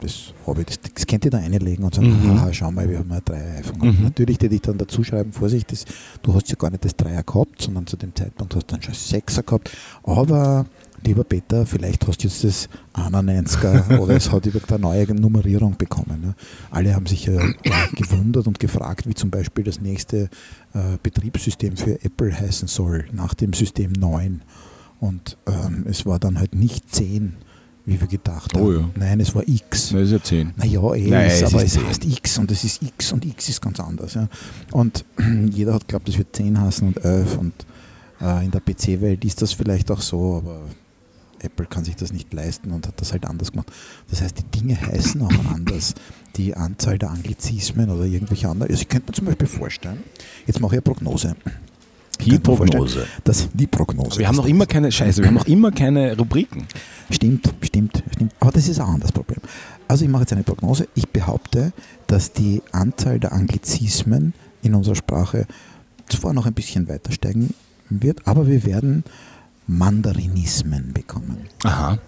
Das 0.00 0.32
habe 0.46 0.60
ich, 0.60 0.66
das, 0.66 0.80
das 0.94 1.06
könnt 1.06 1.24
ihr 1.24 1.30
da 1.32 1.38
einlegen 1.38 1.84
und 1.84 1.92
sagen, 1.94 2.08
Mhm. 2.22 2.38
haha, 2.40 2.52
schau 2.52 2.70
mal, 2.70 2.88
wir 2.88 2.98
haben 2.98 3.10
ein 3.10 3.20
Dreier-iPhone. 3.24 3.78
gehabt. 3.80 3.98
Mhm. 3.98 4.04
Natürlich 4.04 4.38
hätte 4.40 4.54
ich 4.54 4.60
dann 4.60 4.78
dazu 4.78 5.02
schreiben, 5.02 5.32
Vorsicht, 5.32 5.72
das, 5.72 5.84
du 6.22 6.34
hast 6.34 6.48
ja 6.50 6.54
gar 6.56 6.70
nicht 6.70 6.84
das 6.84 6.94
Dreier 6.94 7.22
gehabt, 7.24 7.60
sondern 7.62 7.86
zu 7.86 7.96
dem 7.96 8.14
Zeitpunkt 8.14 8.54
hast 8.54 8.70
du 8.70 8.74
dann 8.76 8.82
schon 8.82 8.94
Sechser 8.94 9.42
gehabt. 9.42 9.70
Aber, 10.04 10.66
lieber 11.04 11.24
Peter, 11.24 11.64
vielleicht 11.66 12.06
hast 12.06 12.22
du 12.22 12.28
jetzt 12.28 12.44
das 12.44 12.68
91er 12.94 13.98
oder 13.98 14.16
es 14.16 14.30
hat 14.30 14.46
irgendeine 14.46 14.80
neue 14.80 15.14
Nummerierung 15.14 15.76
bekommen. 15.76 16.20
Ne? 16.20 16.34
Alle 16.70 16.94
haben 16.94 17.06
sich 17.06 17.26
ja 17.26 17.40
äh, 17.40 17.52
gewundert 17.94 18.46
und 18.46 18.58
gefragt, 18.58 19.06
wie 19.08 19.14
zum 19.14 19.30
Beispiel 19.30 19.64
das 19.64 19.80
nächste 19.80 20.28
äh, 20.74 20.96
Betriebssystem 21.02 21.76
für 21.76 22.02
Apple 22.04 22.38
heißen 22.38 22.68
soll, 22.68 23.06
nach 23.12 23.34
dem 23.34 23.52
System 23.52 23.92
9. 23.92 24.42
Und 25.00 25.36
ähm, 25.46 25.84
es 25.88 26.04
war 26.06 26.18
dann 26.18 26.38
halt 26.38 26.54
nicht 26.54 26.92
10, 26.94 27.34
wie 27.86 28.00
wir 28.00 28.08
gedacht 28.08 28.52
Oh 28.56 28.58
haben. 28.58 28.74
ja. 28.74 28.90
Nein, 28.96 29.20
es 29.20 29.34
war 29.34 29.46
X. 29.46 29.92
Na, 29.92 30.00
ist 30.00 30.10
ja 30.10 30.20
10. 30.22 30.54
Naja, 30.56 30.94
eh, 30.94 31.08
Nein, 31.08 31.26
ist, 31.28 31.42
es 31.42 31.54
aber 31.54 31.62
ist 31.64 31.76
es 31.76 31.80
10. 31.80 31.86
heißt 31.86 32.04
X 32.04 32.38
und 32.38 32.50
es 32.50 32.64
ist 32.64 32.82
X 32.82 33.12
und 33.12 33.24
X 33.24 33.48
ist 33.48 33.62
ganz 33.62 33.78
anders. 33.80 34.14
Ja. 34.14 34.28
Und 34.72 35.04
jeder 35.52 35.74
hat 35.74 35.82
geglaubt, 35.86 36.08
das 36.08 36.18
wird 36.18 36.34
10 36.34 36.60
heißen 36.60 36.86
und 36.88 36.96
11 37.04 37.38
und 37.38 37.52
äh, 38.20 38.44
in 38.44 38.50
der 38.50 38.60
PC-Welt 38.60 39.24
ist 39.24 39.40
das 39.40 39.52
vielleicht 39.52 39.90
auch 39.92 40.00
so, 40.00 40.38
aber 40.38 40.62
Apple 41.40 41.66
kann 41.66 41.84
sich 41.84 41.96
das 41.96 42.12
nicht 42.12 42.32
leisten 42.32 42.70
und 42.70 42.86
hat 42.86 43.00
das 43.00 43.12
halt 43.12 43.26
anders 43.26 43.52
gemacht. 43.52 43.70
Das 44.10 44.22
heißt, 44.22 44.36
die 44.38 44.58
Dinge 44.58 44.80
heißen 44.80 45.20
auch 45.22 45.54
anders. 45.54 45.94
Die 46.36 46.54
Anzahl 46.54 46.98
der 46.98 47.10
Anglizismen 47.10 47.90
oder 47.90 48.04
irgendwelche 48.04 48.48
anderen. 48.48 48.70
Also 48.70 48.82
ich 48.82 48.88
könnte 48.88 49.10
mir 49.10 49.16
zum 49.16 49.26
Beispiel 49.26 49.46
vorstellen, 49.46 50.02
jetzt 50.46 50.60
mache 50.60 50.76
ich 50.76 50.78
eine 50.78 50.82
Prognose. 50.82 51.36
Die 52.24 52.38
Prognose. 52.38 53.06
Dass 53.24 53.48
die 53.52 53.66
Prognose. 53.66 54.10
Aber 54.10 54.18
wir 54.18 54.28
haben 54.28 54.36
noch 54.36 54.46
immer 54.46 54.66
keine 54.66 54.90
Scheiße, 54.90 55.22
wir 55.22 55.28
haben 55.28 55.34
noch 55.34 55.46
immer 55.46 55.70
keine 55.70 56.16
Rubriken. 56.16 56.66
Stimmt, 57.10 57.52
stimmt, 57.62 58.02
stimmt. 58.12 58.34
Aber 58.40 58.50
das 58.50 58.68
ist 58.68 58.80
auch 58.80 58.88
ein 58.88 58.94
anderes 58.94 59.12
Problem. 59.12 59.38
Also 59.86 60.04
ich 60.04 60.10
mache 60.10 60.22
jetzt 60.22 60.32
eine 60.32 60.42
Prognose. 60.42 60.88
Ich 60.94 61.08
behaupte, 61.08 61.72
dass 62.06 62.32
die 62.32 62.62
Anzahl 62.72 63.20
der 63.20 63.32
Anglizismen 63.32 64.34
in 64.62 64.74
unserer 64.74 64.96
Sprache 64.96 65.46
zwar 66.08 66.32
noch 66.32 66.46
ein 66.46 66.54
bisschen 66.54 66.88
weiter 66.88 67.12
steigen 67.12 67.54
wird, 67.90 68.26
aber 68.26 68.46
wir 68.46 68.64
werden 68.64 69.04
Mandarinismen 69.68 70.92
bekommen. 70.92 71.46
Aha. 71.62 71.98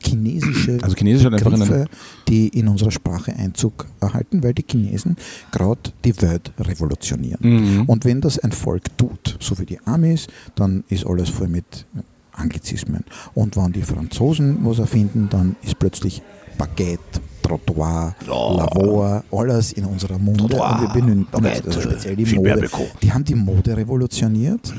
Chinesische 0.00 0.78
Also 0.82 0.94
Chinesisch. 0.94 1.28
Begriffe, 1.28 1.86
die 2.28 2.48
in 2.48 2.68
unserer 2.68 2.90
Sprache 2.90 3.34
Einzug 3.34 3.86
erhalten, 4.00 4.42
weil 4.42 4.54
die 4.54 4.64
Chinesen 4.68 5.16
gerade 5.52 5.80
die 6.04 6.20
Welt 6.22 6.52
revolutionieren. 6.60 7.40
Mhm. 7.40 7.82
Und 7.86 8.04
wenn 8.04 8.20
das 8.20 8.38
ein 8.38 8.52
Volk 8.52 8.96
tut, 8.96 9.36
so 9.40 9.58
wie 9.58 9.66
die 9.66 9.80
Amis, 9.86 10.26
dann 10.54 10.84
ist 10.88 11.06
alles 11.06 11.28
voll 11.28 11.48
mit 11.48 11.86
Anglizismen. 12.32 13.04
Und 13.34 13.56
wenn 13.56 13.72
die 13.72 13.82
Franzosen 13.82 14.58
was 14.62 14.78
erfinden, 14.78 15.28
dann 15.30 15.56
ist 15.62 15.78
plötzlich 15.78 16.22
Baguette, 16.58 17.20
Trottoir, 17.42 18.14
Lavor, 18.26 19.24
alles 19.32 19.72
in 19.72 19.84
unserer 19.84 20.18
Munde. 20.18 20.46
Trottoir, 20.46 20.92
und 20.94 21.06
wir 21.06 21.24
Baguette, 21.32 21.66
also 21.68 21.80
speziell 21.80 22.16
die 22.16 22.34
Mode. 22.34 22.68
Die 23.02 23.12
haben 23.12 23.24
die 23.24 23.34
Mode 23.34 23.76
revolutioniert. 23.76 24.74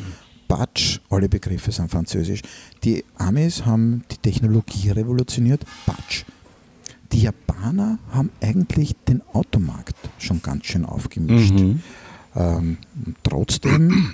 Batsch, 0.48 1.00
alle 1.10 1.30
Begriffe 1.30 1.72
sind 1.72 1.90
französisch. 1.92 2.42
Die 2.84 3.04
Amis 3.18 3.66
haben 3.66 4.04
die 4.12 4.18
Technologie 4.18 4.92
revolutioniert. 4.92 5.66
Batsch. 5.86 6.24
Die 7.12 7.22
Japaner 7.22 8.00
haben 8.12 8.30
eigentlich 8.42 8.96
den 9.08 9.22
Automarkt 9.34 9.96
schon 10.20 10.42
ganz 10.42 10.66
schön 10.66 10.86
aufgemischt. 10.86 11.54
Mhm. 11.54 11.82
Ähm, 12.36 12.78
trotzdem 13.24 14.14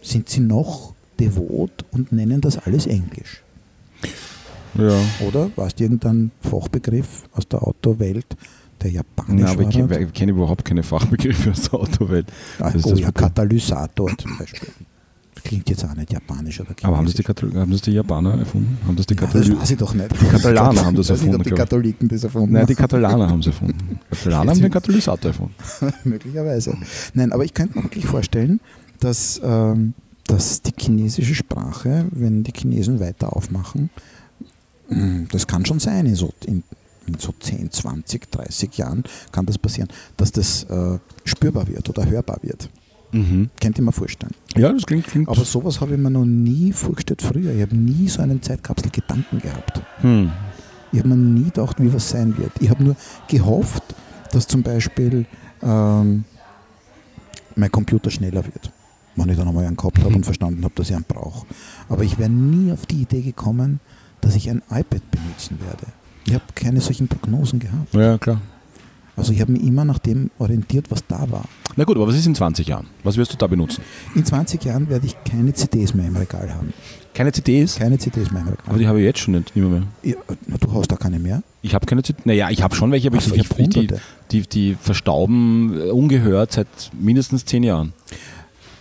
sind 0.00 0.28
sie 0.28 0.40
noch 0.40 0.94
devot 1.18 1.84
und 1.92 2.12
nennen 2.12 2.40
das 2.40 2.58
alles 2.58 2.86
Englisch. 2.86 3.42
Ja. 4.74 4.98
Oder? 5.26 5.50
Weißt 5.56 5.78
du 5.78 5.84
irgendein 5.84 6.30
Fachbegriff 6.40 7.24
aus 7.32 7.46
der 7.46 7.62
Autowelt, 7.62 8.26
der 8.80 8.90
japanisch 8.90 9.42
Na, 9.44 9.50
aber 9.50 9.62
ich 9.68 9.76
war? 9.78 9.88
kenne 9.88 10.06
kenn 10.06 10.28
überhaupt 10.30 10.64
keine 10.64 10.82
Fachbegriffe 10.82 11.50
aus 11.50 11.62
der 11.62 11.74
Autowelt. 11.74 12.26
Ah, 12.58 12.70
Das 12.70 12.86
oh 12.86 12.94
ja. 12.94 13.12
Katalysator 13.12 14.16
zum 14.16 14.38
Beispiel. 14.38 14.68
Klingt 15.52 15.68
jetzt 15.68 15.84
auch 15.84 15.94
nicht 15.94 16.10
japanisch 16.10 16.60
oder 16.60 16.70
Aber 16.82 16.96
haben 16.96 17.04
das, 17.04 17.14
die 17.14 17.22
chinesisch. 17.22 17.50
Katal 17.50 17.60
haben 17.60 17.70
das 17.72 17.82
die 17.82 17.90
Japaner 17.90 18.38
erfunden? 18.38 18.78
Haben 18.86 18.96
das 18.96 19.04
die 19.04 19.14
Nein, 19.14 19.24
das 19.24 19.32
Katalaner? 19.34 19.60
weiß 19.60 19.70
ich 19.70 19.76
doch 19.76 19.92
nicht. 19.94 20.10
Die 20.12 20.24
Katalaner 20.24 20.84
haben 20.86 20.96
das 20.96 21.08
nicht, 21.10 21.18
erfunden, 21.18 21.36
ob 21.36 21.42
die. 21.42 21.50
Katholiken 21.50 22.08
das 22.08 22.24
erfunden 22.24 22.52
Nein, 22.54 22.66
die. 22.66 22.74
Katalaner 22.74 23.28
haben 23.28 23.40
es 23.40 23.46
erfunden. 23.48 24.00
Die 24.10 24.16
Katalaner 24.16 24.50
haben 24.52 24.60
den 24.62 24.70
Katalysator 24.70 25.30
erfunden. 25.30 25.54
Möglicherweise. 26.04 26.74
Nein, 27.12 27.32
aber 27.32 27.44
ich 27.44 27.52
könnte 27.52 27.76
mir 27.76 27.84
wirklich 27.84 28.06
vorstellen, 28.06 28.60
dass, 29.00 29.42
ähm, 29.44 29.92
dass 30.26 30.62
die 30.62 30.72
chinesische 30.74 31.34
Sprache, 31.34 32.06
wenn 32.12 32.44
die 32.44 32.52
Chinesen 32.56 32.98
weiter 32.98 33.36
aufmachen, 33.36 33.90
mh, 34.88 35.26
das 35.32 35.46
kann 35.46 35.66
schon 35.66 35.80
sein, 35.80 36.06
in 36.06 36.14
so, 36.14 36.32
in, 36.46 36.62
in 37.06 37.18
so 37.18 37.34
10, 37.38 37.70
20, 37.70 38.30
30 38.30 38.74
Jahren 38.78 39.04
kann 39.32 39.44
das 39.44 39.58
passieren, 39.58 39.90
dass 40.16 40.32
das 40.32 40.64
äh, 40.64 40.98
spürbar 41.26 41.68
wird 41.68 41.90
oder 41.90 42.06
hörbar 42.08 42.38
wird. 42.40 42.70
Mhm. 43.12 43.50
Könnt 43.60 43.78
ihr 43.78 43.84
mir 43.84 43.92
vorstellen. 43.92 44.32
Ja, 44.56 44.72
das 44.72 44.86
klingt. 44.86 45.06
klingt 45.06 45.28
Aber 45.28 45.44
sowas 45.44 45.80
habe 45.80 45.92
ich 45.94 46.00
mir 46.00 46.10
noch 46.10 46.24
nie 46.24 46.72
vorgestellt 46.72 47.22
früher. 47.22 47.52
Ich 47.54 47.62
habe 47.62 47.76
nie 47.76 48.08
so 48.08 48.22
einen 48.22 48.42
Zeitkapsel-Gedanken 48.42 49.38
gehabt. 49.40 49.80
hm. 50.00 50.30
Ich 50.92 50.98
habe 50.98 51.08
mir 51.08 51.16
nie 51.16 51.44
gedacht, 51.44 51.82
wie 51.82 51.92
was 51.92 52.10
sein 52.10 52.36
wird. 52.36 52.52
Ich 52.60 52.68
habe 52.68 52.84
nur 52.84 52.96
gehofft, 53.26 53.82
dass 54.30 54.46
zum 54.46 54.62
Beispiel 54.62 55.24
ähm, 55.62 56.24
mein 57.56 57.72
Computer 57.72 58.10
schneller 58.10 58.44
wird. 58.44 58.70
Wenn 59.16 59.28
ich 59.30 59.36
dann 59.38 59.48
einmal 59.48 59.64
einen 59.64 59.76
gehabt 59.76 59.98
habe 60.00 60.14
und 60.14 60.24
verstanden 60.24 60.62
habe, 60.64 60.74
dass 60.74 60.90
ich 60.90 60.96
einen 60.96 61.04
brauche. 61.06 61.46
Aber 61.88 62.02
ich 62.02 62.18
wäre 62.18 62.28
nie 62.30 62.72
auf 62.72 62.84
die 62.86 63.02
Idee 63.02 63.22
gekommen, 63.22 63.80
dass 64.20 64.36
ich 64.36 64.50
ein 64.50 64.62
iPad 64.70 65.02
benutzen 65.10 65.58
werde. 65.64 65.86
Ich 66.26 66.34
habe 66.34 66.44
keine 66.54 66.80
solchen 66.80 67.08
Prognosen 67.08 67.58
gehabt. 67.58 67.94
Ja, 67.94 68.18
klar. 68.18 68.40
Also 69.16 69.32
ich 69.32 69.40
habe 69.42 69.52
mich 69.52 69.62
immer 69.62 69.84
nach 69.84 69.98
dem 69.98 70.30
orientiert, 70.38 70.86
was 70.90 71.06
da 71.06 71.30
war. 71.30 71.44
Na 71.76 71.84
gut, 71.84 71.96
aber 71.96 72.06
was 72.08 72.16
ist 72.16 72.26
in 72.26 72.34
20 72.34 72.66
Jahren? 72.66 72.86
Was 73.04 73.16
wirst 73.16 73.32
du 73.32 73.36
da 73.36 73.46
benutzen? 73.46 73.82
In 74.14 74.24
20 74.24 74.64
Jahren 74.64 74.88
werde 74.88 75.06
ich 75.06 75.16
keine 75.24 75.52
CDs 75.52 75.92
mehr 75.94 76.06
im 76.06 76.16
Regal 76.16 76.52
haben. 76.54 76.72
Keine 77.14 77.30
CDs? 77.30 77.76
Keine 77.76 77.98
CDs 77.98 78.30
mehr 78.30 78.40
im 78.42 78.48
Aber 78.48 78.56
Regal. 78.64 78.78
die 78.78 78.86
habe 78.88 79.00
ich 79.00 79.04
jetzt 79.04 79.18
schon 79.20 79.34
nicht, 79.34 79.54
nicht 79.54 79.68
mehr. 79.68 79.82
Ja, 80.02 80.14
na, 80.46 80.56
du 80.58 80.72
hast 80.72 80.88
da 80.90 80.96
keine 80.96 81.18
mehr? 81.18 81.42
Ich 81.60 81.74
habe 81.74 81.84
keine 81.84 82.02
CDs. 82.02 82.24
Naja, 82.24 82.48
ich 82.50 82.62
habe 82.62 82.74
schon 82.74 82.90
welche, 82.90 83.08
aber 83.08 83.18
Ach 83.18 83.22
so, 83.22 83.34
ich, 83.34 83.42
ich 83.42 83.50
ich, 83.50 83.58
ich, 83.58 83.68
die, 83.68 83.88
die, 84.30 84.40
die 84.48 84.76
verstauben 84.80 85.78
äh, 85.78 85.90
ungehört 85.90 86.52
seit 86.52 86.68
mindestens 86.98 87.44
10 87.44 87.64
Jahren. 87.64 87.92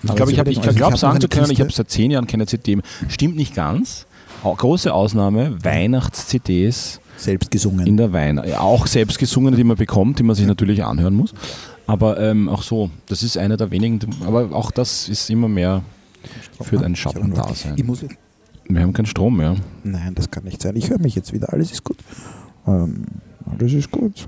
Ich 0.04 0.16
glaube, 0.16 0.32
ich, 0.32 0.40
hab- 0.40 0.48
ich 0.48 0.60
Also 0.62 0.74
glaube 0.74 0.98
sagen 0.98 1.20
zu 1.20 1.28
können, 1.28 1.52
ich 1.52 1.60
habe 1.60 1.72
seit 1.72 1.90
10 1.90 2.10
Jahren 2.12 2.26
keine 2.26 2.48
CD 2.48 2.78
mehr. 2.78 2.86
Stimmt 3.10 3.36
nicht 3.36 3.54
ganz. 3.54 4.06
Große 4.44 4.92
Ausnahme, 4.94 5.58
Weihnachts-CDs 5.64 7.01
selbst 7.22 7.52
gesungen. 7.52 7.86
in 7.88 7.98
der 7.98 8.12
Weihnacht. 8.14 8.48
Ja, 8.48 8.60
auch 8.62 8.88
selbst 8.88 9.20
gesungene, 9.20 9.56
die 9.56 9.64
man 9.64 9.78
bekommt, 9.78 10.20
die 10.20 10.24
man 10.24 10.36
sich 10.36 10.46
natürlich 10.48 10.84
anhören 10.84 11.14
muss. 11.16 11.34
Aber 11.88 12.20
ähm, 12.20 12.48
auch 12.50 12.62
so, 12.64 12.90
das 13.08 13.24
ist 13.24 13.38
einer 13.38 13.58
der 13.58 13.72
wenigen, 13.72 14.00
aber 14.26 14.54
auch 14.56 14.72
das 14.72 15.10
ist 15.10 15.30
immer 15.30 15.48
mehr 15.48 15.82
für 16.62 16.78
hab 16.78 16.86
einen 16.86 16.96
Schattendasein. 16.96 17.74
Ich 17.76 17.84
muss 17.84 18.02
jetzt, 18.02 18.16
Wir 18.68 18.82
haben 18.82 18.94
keinen 18.94 19.06
Strom 19.08 19.38
mehr. 19.38 19.56
nein, 19.84 20.14
das 20.16 20.30
kann 20.32 20.44
nicht 20.44 20.62
sein. 20.62 20.76
Ich 20.76 20.90
höre 20.90 21.00
mich 21.00 21.16
jetzt 21.16 21.34
wieder. 21.34 21.52
Alles 21.52 21.72
ist 21.72 21.84
gut. 21.84 21.98
Ähm, 22.68 23.06
alles 23.46 23.74
ist 23.74 23.92
gut. 23.92 24.28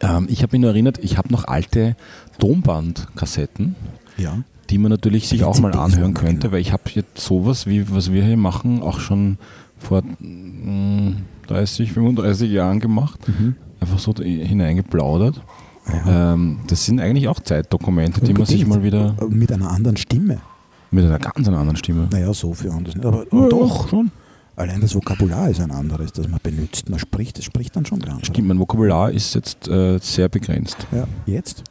Ähm, 0.00 0.26
ich 0.30 0.42
habe 0.42 0.52
mich 0.52 0.60
nur 0.62 0.70
erinnert, 0.70 0.98
ich 1.02 1.18
habe 1.18 1.30
noch 1.32 1.44
alte 1.44 1.96
Tonbandkassetten, 2.38 3.74
Ja. 4.16 4.38
die 4.70 4.78
man 4.78 4.90
natürlich 4.90 5.28
sich 5.28 5.44
auch 5.44 5.58
mal 5.60 5.72
anhören 5.74 6.14
könnte, 6.14 6.42
genau. 6.42 6.52
weil 6.52 6.60
ich 6.60 6.72
habe 6.72 6.84
jetzt 6.94 7.18
sowas, 7.24 7.66
wie 7.66 7.90
was 7.94 8.12
wir 8.12 8.24
hier 8.24 8.36
machen, 8.36 8.82
auch 8.82 9.00
schon 9.00 9.38
vor 9.78 10.02
mm, 10.02 11.16
30, 11.48 11.92
35 11.92 12.50
Jahren 12.50 12.80
gemacht. 12.80 13.20
Mhm. 13.28 13.56
Einfach 13.80 13.98
so 13.98 14.14
hineingeplaudert. 14.14 15.42
Ähm, 16.06 16.58
das 16.66 16.84
sind 16.84 16.98
eigentlich 17.00 17.28
auch 17.28 17.38
Zeitdokumente, 17.40 18.20
die 18.20 18.32
man 18.32 18.46
sich 18.46 18.66
mal 18.66 18.82
wieder 18.82 19.14
Äh, 19.20 19.26
Mit 19.26 19.52
einer 19.52 19.70
anderen 19.70 19.96
Stimme. 19.96 20.38
mit 20.90 21.04
einer 21.04 21.18
ganz 21.18 21.46
anderen 21.46 21.76
Stimme. 21.76 22.08
Naja, 22.10 22.32
so 22.34 22.52
für 22.54 22.72
anders 22.72 22.94
nicht. 22.96 23.04
Aber 23.06 23.24
Ja, 23.32 23.48
doch. 23.48 23.88
schon. 23.88 24.10
Allein 24.56 24.80
das 24.80 24.94
Vokabular 24.94 25.50
ist 25.50 25.60
ein 25.60 25.70
anderes, 25.70 26.12
das 26.12 26.28
man 26.28 26.40
benutzt. 26.42 26.88
Man 26.88 26.98
spricht, 26.98 27.36
das 27.36 27.44
spricht 27.44 27.76
dann 27.76 27.84
schon 27.84 27.98
ganz. 27.98 28.26
Stimmt, 28.26 28.48
mein 28.48 28.58
Vokabular 28.58 29.12
ist 29.12 29.34
jetzt 29.34 29.68
äh, 29.68 29.98
sehr 30.00 30.30
begrenzt. 30.30 30.78
Ja. 30.92 31.06
Jetzt? 31.26 31.62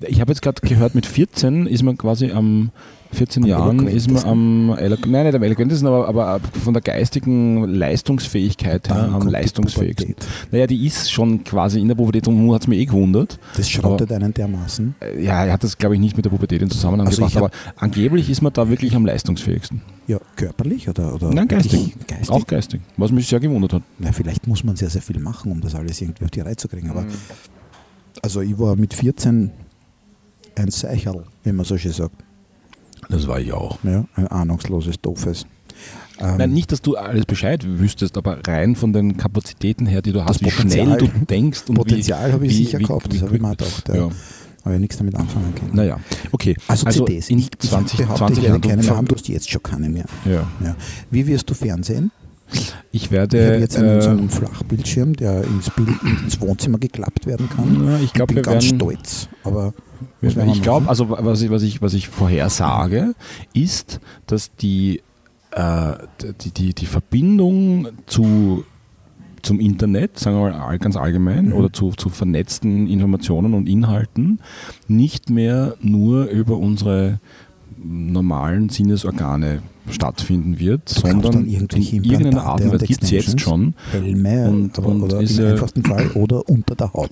Ich 0.00 0.20
habe 0.22 0.32
jetzt 0.32 0.40
gerade 0.40 0.60
gehört, 0.66 0.94
mit 0.94 1.04
14 1.04 1.66
ist 1.66 1.82
man 1.82 1.98
quasi 1.98 2.30
am 2.32 2.70
14 3.12 3.42
Am 3.42 3.48
Jahren 3.48 3.88
ist 3.88 4.10
man 4.10 4.24
am 4.24 4.74
elo 4.78 4.96
nein, 5.06 5.26
nicht 5.26 5.34
am 5.34 5.42
eloquentesten, 5.42 5.86
aber, 5.88 6.08
aber 6.08 6.40
von 6.62 6.72
der 6.72 6.82
geistigen 6.82 7.64
Leistungsfähigkeit 7.64 8.88
her 8.88 8.96
Dann 8.96 9.14
am 9.14 9.26
die 9.26 9.32
leistungsfähigsten. 9.32 10.14
Naja, 10.50 10.66
die 10.66 10.86
ist 10.86 11.10
schon 11.10 11.42
quasi 11.44 11.80
in 11.80 11.88
der 11.88 11.94
Pubertät 11.96 12.28
und 12.28 12.52
hat 12.52 12.62
es 12.62 12.68
mir 12.68 12.76
eh 12.76 12.84
gewundert. 12.86 13.38
Das 13.56 13.68
schrottet 13.68 14.12
einen 14.12 14.32
dermaßen. 14.32 14.94
Äh, 15.00 15.24
Ja, 15.24 15.44
er 15.44 15.52
hat 15.52 15.64
das, 15.64 15.76
glaube 15.76 15.96
ich, 15.96 16.00
nicht 16.00 16.16
mit 16.16 16.24
der 16.24 16.30
Pubertät 16.30 16.62
in 16.62 16.70
Zusammenhang 16.70 17.06
Also 17.08 17.18
gebracht, 17.24 17.36
aber 17.36 17.50
angeblich 17.76 18.30
ist 18.30 18.42
man 18.42 18.52
da 18.52 18.68
wirklich 18.68 18.94
am 18.94 19.04
leistungsfähigsten. 19.04 19.82
Ja, 20.06 20.18
körperlich 20.36 20.88
oder, 20.88 21.14
oder 21.14 21.32
Nein, 21.32 21.48
geistig. 21.48 21.94
geistig? 22.06 22.30
Auch 22.30 22.46
geistig. 22.46 22.80
Was 22.96 23.12
mich 23.12 23.28
sehr 23.28 23.40
gewundert 23.40 23.72
hat. 23.72 23.82
Na, 23.98 24.12
vielleicht 24.12 24.46
muss 24.46 24.64
man 24.64 24.76
sehr, 24.76 24.90
sehr 24.90 25.02
viel 25.02 25.20
machen, 25.20 25.52
um 25.52 25.60
das 25.60 25.74
alles 25.74 26.00
irgendwie 26.00 26.24
auf 26.24 26.30
die 26.30 26.40
Reihe 26.40 26.56
zu 26.56 26.68
kriegen. 26.68 26.90
Aber 26.90 27.04
also 28.22 28.40
ich 28.40 28.58
war 28.58 28.76
mit 28.76 28.94
14 28.94 29.50
ein 30.56 30.70
Seicherl, 30.70 31.24
wie 31.44 31.52
man 31.52 31.64
so 31.64 31.76
schön 31.78 31.92
sagt. 31.92 32.14
Das 33.10 33.26
war 33.26 33.40
ich 33.40 33.52
auch. 33.52 33.78
Ja, 33.82 34.04
ein 34.14 34.28
ahnungsloses, 34.28 35.00
doofes. 35.00 35.46
Ähm, 36.20 36.36
Nein, 36.36 36.52
nicht, 36.52 36.70
dass 36.70 36.82
du 36.82 36.96
alles 36.96 37.24
Bescheid 37.24 37.64
wüsstest, 37.66 38.16
aber 38.18 38.38
rein 38.46 38.76
von 38.76 38.92
den 38.92 39.16
Kapazitäten 39.16 39.86
her, 39.86 40.02
die 40.02 40.12
du 40.12 40.24
hast, 40.24 40.44
wie 40.44 40.50
schnell 40.50 40.96
du 40.98 41.08
denkst 41.08 41.62
und 41.68 41.76
Potenzial 41.76 42.32
habe 42.32 42.46
ich 42.46 42.52
wie, 42.52 42.64
sicher 42.64 42.78
wie, 42.78 42.84
gehabt, 42.84 43.06
wie, 43.06 43.16
das 43.16 43.22
habe 43.22 43.36
ich 43.36 43.42
mir 43.42 43.50
gedacht. 43.50 43.88
Ja. 43.88 43.94
ja. 43.94 44.10
Aber 44.62 44.74
ich 44.74 44.80
nichts 44.80 44.98
damit 44.98 45.14
anfangen 45.14 45.54
können. 45.54 45.70
Naja, 45.72 45.98
okay. 46.32 46.54
Also, 46.68 47.06
CDs. 47.06 47.30
in 47.30 47.38
ich, 47.38 47.50
20, 47.58 48.00
ich 48.00 48.04
behaupte, 48.04 48.18
20 48.18 48.38
ich 48.38 48.50
werde 48.50 48.52
Jahren. 48.52 48.60
keine 48.60 48.82
du 48.82 48.88
mehr 48.88 48.96
haben, 48.96 49.08
du 49.08 49.14
hast 49.14 49.28
jetzt 49.28 49.50
schon 49.50 49.62
keine 49.62 49.88
mehr. 49.88 50.04
Ja. 50.26 50.46
Ja. 50.62 50.76
Wie 51.10 51.26
wirst 51.26 51.48
du 51.48 51.54
Fernsehen? 51.54 52.10
Ich 52.52 52.74
Ich 52.92 53.10
werde. 53.10 53.46
habe 53.46 53.58
jetzt 53.58 53.76
einen, 53.76 54.02
so 54.02 54.08
äh, 54.08 54.12
einen 54.12 54.28
Flachbildschirm, 54.28 55.14
der 55.14 55.44
ins, 55.44 55.70
Bild, 55.70 55.88
ins 56.02 56.40
Wohnzimmer 56.40 56.78
geklappt 56.78 57.26
werden 57.26 57.48
kann. 57.48 57.86
Ja, 57.86 57.98
ich 58.00 58.12
glaube, 58.12 58.34
bin 58.34 58.36
wir 58.36 58.42
ganz 58.42 58.64
werden, 58.64 58.76
stolz. 58.76 59.28
Aber 59.44 59.72
ich 60.22 60.62
glaube, 60.62 60.80
machen? 60.86 60.88
also 60.88 61.10
was 61.10 61.42
ich, 61.42 61.50
was 61.50 61.62
ich, 61.62 61.82
was 61.82 61.94
ich 61.94 62.08
vorhersage, 62.08 63.14
ist, 63.52 64.00
dass 64.26 64.54
die, 64.56 65.02
äh, 65.52 65.92
die, 66.42 66.50
die, 66.50 66.74
die 66.74 66.86
Verbindung 66.86 67.88
zu, 68.06 68.64
zum 69.42 69.58
Internet, 69.60 70.18
sagen 70.18 70.36
wir 70.36 70.50
mal 70.50 70.78
ganz 70.78 70.96
allgemein, 70.96 71.46
Mhm. 71.46 71.52
oder 71.54 71.72
zu, 71.72 71.90
zu 71.90 72.08
vernetzten 72.10 72.86
Informationen 72.86 73.54
und 73.54 73.68
Inhalten 73.68 74.40
nicht 74.88 75.30
mehr 75.30 75.76
nur 75.80 76.26
über 76.26 76.56
unsere 76.58 77.20
normalen 77.82 78.68
Sinnesorgane 78.68 79.62
stattfinden 79.88 80.58
wird, 80.58 80.94
Du 80.94 81.00
sondern 81.00 81.46
in 81.46 81.66
irgendeiner 81.70 82.44
Art 82.44 82.60
und 82.60 82.66
Weise 82.72 82.76
und 82.80 82.86
gibt 82.86 83.02
es 83.02 83.10
jetzt 83.10 83.40
schon. 83.40 83.74
Helme 83.90 84.48
Und- 84.48 84.78
oder, 84.78 84.88
und 84.88 85.02
oder 85.02 85.20
ist, 85.22 85.38
im 85.38 85.46
einfachsten 85.46 85.82
Fall 85.84 86.08
oder 86.14 86.46
unter 86.48 86.74
der 86.74 86.92
Haut. 86.92 87.10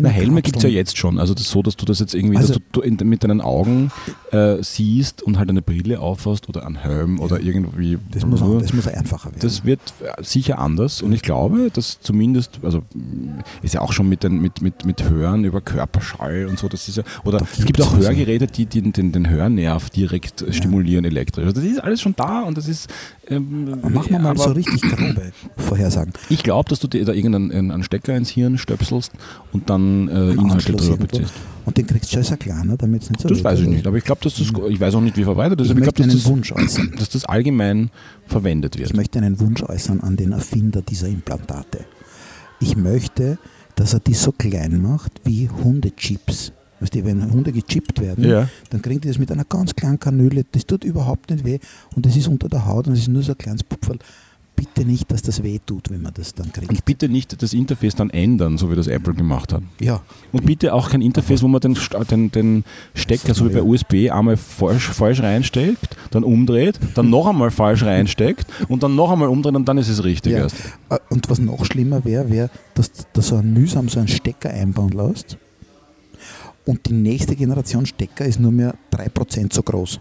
Na, 0.00 0.08
Helme 0.08 0.42
gibt 0.42 0.56
es 0.56 0.62
ja 0.62 0.68
jetzt 0.68 0.96
schon. 0.98 1.18
Also 1.18 1.34
das 1.34 1.44
ist 1.44 1.50
so, 1.50 1.62
dass 1.62 1.76
du 1.76 1.84
das 1.84 1.98
jetzt 2.00 2.14
irgendwie, 2.14 2.36
Also- 2.36 2.54
dass 2.54 2.62
du, 2.72 2.80
du 2.82 3.04
mit 3.04 3.24
deinen 3.24 3.40
Augen 3.40 3.90
äh, 4.32 4.62
siehst 4.62 5.22
und 5.22 5.38
halt 5.38 5.48
eine 5.50 5.62
Brille 5.62 6.00
aufhast 6.00 6.48
oder 6.48 6.66
einen 6.66 6.76
Helm 6.76 7.20
oder 7.20 7.40
irgendwie. 7.40 7.98
Das 8.10 8.24
muss, 8.26 8.42
auch, 8.42 8.58
das 8.60 8.72
muss 8.72 8.86
einfacher 8.86 9.26
werden. 9.30 9.40
Das 9.40 9.64
wird 9.64 9.80
äh, 10.00 10.22
sicher 10.22 10.58
anders 10.58 11.02
und 11.02 11.12
ich 11.12 11.22
glaube, 11.22 11.70
dass 11.72 12.00
zumindest, 12.00 12.60
also 12.62 12.82
mh, 12.94 13.42
ist 13.62 13.74
ja 13.74 13.80
auch 13.80 13.92
schon 13.92 14.08
mit, 14.08 14.22
den, 14.22 14.40
mit, 14.40 14.60
mit, 14.62 14.84
mit 14.84 15.08
Hören 15.08 15.44
über 15.44 15.60
Körperschall 15.60 16.46
und 16.46 16.58
so, 16.58 16.68
das 16.68 16.88
ist 16.88 16.96
ja, 16.96 17.02
oder 17.24 17.40
es 17.58 17.64
gibt 17.64 17.80
auch 17.80 17.96
Hörgeräte, 17.96 18.46
die 18.46 18.66
den, 18.66 18.92
den, 18.92 19.12
den 19.12 19.28
Hörnerv 19.28 19.90
direkt 19.90 20.42
äh, 20.42 20.52
stimulieren 20.52 21.04
elektrisch. 21.04 21.44
Also 21.46 21.60
das 21.60 21.70
ist 21.70 21.78
alles 21.82 22.00
schon 22.00 22.14
da 22.16 22.42
und 22.42 22.56
das 22.58 22.68
ist. 22.68 22.88
Ähm, 23.30 23.78
Machen 23.92 24.10
wir 24.10 24.18
mal 24.18 24.30
aber 24.30 24.42
so 24.44 24.50
richtig 24.52 24.80
grobe 24.82 25.32
Vorhersagen. 25.56 26.12
Ich 26.30 26.42
glaube, 26.42 26.68
dass 26.70 26.80
du 26.80 26.88
dir 26.88 27.04
da 27.04 27.12
irgendeinen 27.12 27.52
einen- 27.52 27.70
einen 27.70 27.82
Stecker 27.82 28.16
ins 28.16 28.30
Hirn 28.30 28.56
stöpselst 28.58 29.12
und 29.52 29.68
dann 29.68 30.08
äh, 30.08 30.30
Inhalte 30.32 30.72
drüber 30.72 30.96
beziehst. 30.96 31.32
Und 31.66 31.76
den 31.76 31.86
kriegst 31.86 32.10
du 32.10 32.14
schon 32.14 32.22
sehr 32.24 32.36
kleiner, 32.38 32.76
damit 32.78 33.02
es 33.02 33.10
nicht 33.10 33.20
so 33.20 33.28
Das 33.28 33.44
weiß 33.44 33.60
ich 33.60 33.68
nicht, 33.68 33.86
aber 33.86 33.98
ich 33.98 34.04
glaube, 34.04 34.22
dass 34.24 34.36
das, 34.36 34.46
ich 34.70 34.80
weiß 34.80 34.94
auch 34.94 35.00
nicht, 35.02 35.16
wie 35.18 35.24
verbreitet 35.24 35.60
Ich 35.60 35.66
ist, 35.66 35.70
aber 35.72 35.80
ich 35.80 35.86
möchte 35.86 36.02
glaube, 36.02 36.10
einen 36.10 36.12
dass, 36.18 36.22
das- 36.24 36.32
Wunsch 36.32 36.52
äußern. 36.52 36.94
dass 36.98 37.08
das 37.10 37.24
allgemein 37.26 37.90
verwendet 38.26 38.78
wird. 38.78 38.88
Ich 38.90 38.96
möchte 38.96 39.18
einen 39.18 39.38
Wunsch 39.40 39.62
äußern 39.62 40.00
an 40.00 40.16
den 40.16 40.32
Erfinder 40.32 40.80
dieser 40.80 41.08
Implantate. 41.08 41.80
Ich 42.60 42.76
möchte, 42.76 43.38
dass 43.76 43.92
er 43.92 44.00
die 44.00 44.14
so 44.14 44.32
klein 44.32 44.80
macht 44.80 45.12
wie 45.24 45.48
Hundechips. 45.50 46.52
Weißt 46.80 46.94
du, 46.94 47.04
wenn 47.04 47.30
Hunde 47.32 47.52
gechippt 47.52 48.00
werden, 48.00 48.24
Ja. 48.28 48.48
dann 48.70 48.82
kriegen 48.82 49.00
die 49.00 49.08
das 49.08 49.18
mit 49.18 49.30
einer 49.32 49.44
ganz 49.44 49.74
kleinen 49.74 49.98
Kanüle. 49.98 50.44
Das 50.52 50.64
tut 50.66 50.84
überhaupt 50.84 51.30
nicht 51.30 51.44
weh 51.44 51.58
und 51.96 52.06
das 52.06 52.16
ist 52.16 52.28
unter 52.28 52.48
der 52.48 52.66
Haut 52.66 52.86
und 52.86 52.92
es 52.94 53.00
ist 53.00 53.08
nur 53.08 53.22
so 53.22 53.32
ein 53.32 53.38
kleines 53.38 53.64
Pupferl. 53.64 53.98
Bitte 54.54 54.84
nicht, 54.84 55.08
dass 55.12 55.22
das 55.22 55.44
weh 55.44 55.60
tut, 55.64 55.88
wenn 55.88 56.02
man 56.02 56.12
das 56.14 56.34
dann 56.34 56.50
kriegt. 56.52 56.68
Und 56.68 56.84
bitte 56.84 57.08
nicht 57.08 57.40
das 57.40 57.52
Interface 57.52 57.94
dann 57.94 58.10
ändern, 58.10 58.58
so 58.58 58.68
wie 58.72 58.74
das 58.74 58.88
Apple 58.88 59.14
gemacht 59.14 59.52
hat. 59.52 59.62
Ja, 59.80 60.00
Und 60.32 60.46
bitte 60.46 60.74
auch 60.74 60.90
kein 60.90 61.00
Interface, 61.00 61.42
wo 61.44 61.48
man 61.48 61.60
den, 61.60 61.76
den, 62.10 62.30
den 62.32 62.64
Stecker, 62.92 63.34
so 63.34 63.48
wie 63.48 63.54
bei 63.54 63.62
USB, 63.62 64.10
einmal 64.10 64.36
falsch, 64.36 64.88
falsch 64.88 65.20
reinsteckt, 65.22 65.96
dann 66.10 66.24
umdreht, 66.24 66.80
dann 66.96 67.08
noch 67.08 67.28
einmal 67.28 67.52
falsch 67.52 67.84
reinsteckt 67.84 68.46
und 68.68 68.82
dann 68.82 68.96
noch 68.96 69.12
einmal 69.12 69.28
umdreht 69.28 69.54
und 69.54 69.68
dann 69.68 69.78
ist 69.78 69.88
es 69.90 70.02
richtig 70.02 70.32
Ja. 70.32 70.38
erst. 70.40 70.56
Äh, 70.90 70.98
Und 71.08 71.30
was 71.30 71.38
noch 71.38 71.64
schlimmer 71.64 72.04
wäre, 72.04 72.28
wäre, 72.28 72.50
dass 72.74 72.90
du 73.12 73.20
so 73.20 73.40
mühsam 73.40 73.88
so 73.88 74.00
einen 74.00 74.08
Stecker 74.08 74.50
einbauen 74.50 74.90
lässt 74.90 75.38
und 76.68 76.86
die 76.86 76.92
nächste 76.92 77.34
Generation 77.34 77.86
Stecker 77.86 78.26
ist 78.26 78.38
nur 78.38 78.52
mehr 78.52 78.74
3% 78.92 79.54
so 79.54 79.62
groß. 79.62 80.00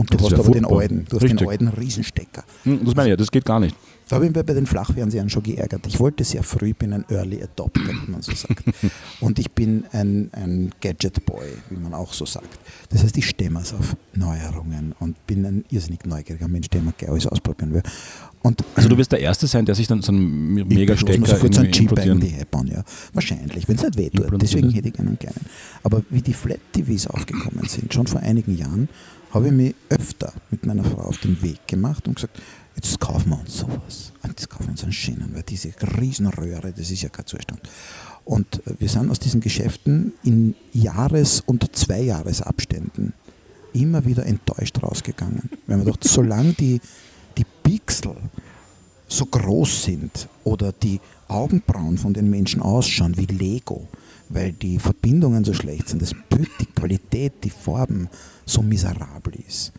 Und 0.00 0.12
du 0.12 0.16
Das 0.16 0.26
hast 0.26 0.32
aber 0.34 0.42
den 0.50 0.62
furchtbar. 0.64 0.80
alten, 0.80 1.04
du 1.08 1.16
hast 1.16 1.22
Richtig. 1.22 1.38
den 1.40 1.48
alten 1.48 1.68
Riesenstecker. 1.68 2.44
Hm, 2.64 2.84
Das 2.84 2.94
meine 2.94 3.08
ich 3.08 3.10
ja, 3.10 3.16
das 3.16 3.30
geht 3.30 3.44
gar 3.44 3.60
nicht. 3.60 3.76
Da 4.08 4.16
habe 4.16 4.26
ich 4.26 4.34
mich 4.34 4.44
bei 4.44 4.54
den 4.54 4.66
Flachfernsehern 4.66 5.28
schon 5.30 5.44
geärgert. 5.44 5.86
Ich 5.86 6.00
wollte 6.00 6.24
sehr 6.24 6.42
früh, 6.42 6.74
bin 6.74 6.92
ein 6.92 7.04
Early 7.10 7.40
Adopter, 7.44 7.80
wie 8.06 8.10
man 8.10 8.22
so 8.22 8.32
sagt. 8.32 8.64
Und 9.20 9.38
ich 9.38 9.52
bin 9.52 9.84
ein, 9.92 10.30
ein 10.32 10.72
Gadget 10.80 11.24
Boy, 11.26 11.46
wie 11.68 11.76
man 11.78 11.94
auch 11.94 12.12
so 12.12 12.24
sagt. 12.26 12.58
Das 12.88 13.04
heißt, 13.04 13.16
ich 13.18 13.28
stehe 13.28 13.50
mir's 13.50 13.72
auf 13.72 13.94
Neuerungen 14.14 14.94
und 14.98 15.24
bin 15.28 15.46
ein 15.46 15.64
irrsinnig 15.70 16.04
neugieriger 16.06 16.48
Mensch, 16.48 16.68
der 16.70 16.80
immer 16.80 16.92
gleich 16.98 17.08
alles 17.10 17.26
ausprobieren 17.28 17.72
will. 17.72 17.82
Und 18.42 18.64
Also 18.74 18.88
du 18.88 18.96
wirst 18.98 19.12
der 19.12 19.20
Erste 19.20 19.46
sein, 19.46 19.64
der 19.64 19.76
sich 19.76 19.86
dann 19.86 20.02
so 20.02 20.10
einen 20.10 20.54
Mega-Stecker 20.54 21.26
sofort 21.26 21.54
so 21.54 21.60
einen 21.60 21.70
Chip 21.70 21.92
irgendwie 21.96 22.34
einbauen, 22.34 22.66
ja. 22.66 22.82
Wahrscheinlich, 23.12 23.68
wenn 23.68 23.76
es 23.76 23.82
nicht 23.82 23.96
wehtut. 23.96 24.42
Deswegen 24.42 24.70
hätte 24.70 24.88
ich 24.88 24.98
einen 24.98 25.18
kleinen. 25.20 25.44
Aber 25.84 26.02
wie 26.10 26.22
die 26.22 26.32
Flat 26.34 26.58
TVs 26.72 27.06
aufgekommen 27.06 27.68
sind, 27.68 27.94
schon 27.94 28.06
vor 28.08 28.20
einigen 28.20 28.56
Jahren, 28.56 28.88
habe 29.30 29.46
ich 29.46 29.52
mich 29.52 29.74
öfter 29.88 30.32
mit 30.50 30.66
meiner 30.66 30.84
Frau 30.84 31.02
auf 31.02 31.18
den 31.18 31.40
Weg 31.42 31.66
gemacht 31.66 32.06
und 32.08 32.14
gesagt, 32.14 32.40
jetzt 32.76 32.98
kaufen 33.00 33.30
wir 33.30 33.40
uns 33.40 33.58
sowas. 33.58 34.12
Jetzt 34.26 34.48
kaufen 34.48 34.66
wir 34.66 34.70
uns 34.70 34.82
einen 34.82 34.92
schönen, 34.92 35.30
weil 35.34 35.42
diese 35.42 35.72
Riesenröhre, 35.98 36.72
das 36.72 36.90
ist 36.90 37.02
ja 37.02 37.08
kein 37.08 37.26
Zustand. 37.26 37.60
Und 38.24 38.66
äh, 38.66 38.74
wir 38.78 38.88
sind 38.88 39.10
aus 39.10 39.18
diesen 39.18 39.40
Geschäften 39.40 40.12
in 40.22 40.54
Jahres- 40.72 41.42
und 41.46 41.76
Zweijahresabständen 41.76 43.12
immer 43.72 44.04
wieder 44.04 44.26
enttäuscht 44.26 44.82
rausgegangen. 44.82 45.50
Weil 45.66 45.78
man 45.78 45.86
dachte, 45.86 46.08
solange 46.08 46.52
die, 46.54 46.80
die 47.38 47.46
Pixel 47.62 48.16
so 49.08 49.26
groß 49.26 49.84
sind 49.84 50.28
oder 50.44 50.72
die 50.72 51.00
Augenbrauen 51.28 51.98
von 51.98 52.14
den 52.14 52.30
Menschen 52.30 52.62
ausschauen 52.62 53.16
wie 53.16 53.26
Lego, 53.26 53.88
weil 54.28 54.52
die 54.52 54.78
Verbindungen 54.78 55.44
so 55.44 55.52
schlecht 55.52 55.88
sind, 55.88 56.02
das 56.02 56.14
Bild, 56.28 56.48
die 56.60 56.66
Qualität, 56.66 57.32
die 57.44 57.50
Farben 57.50 58.08
so 58.50 58.62
miserabel 58.62 59.34
ist. 59.46 59.72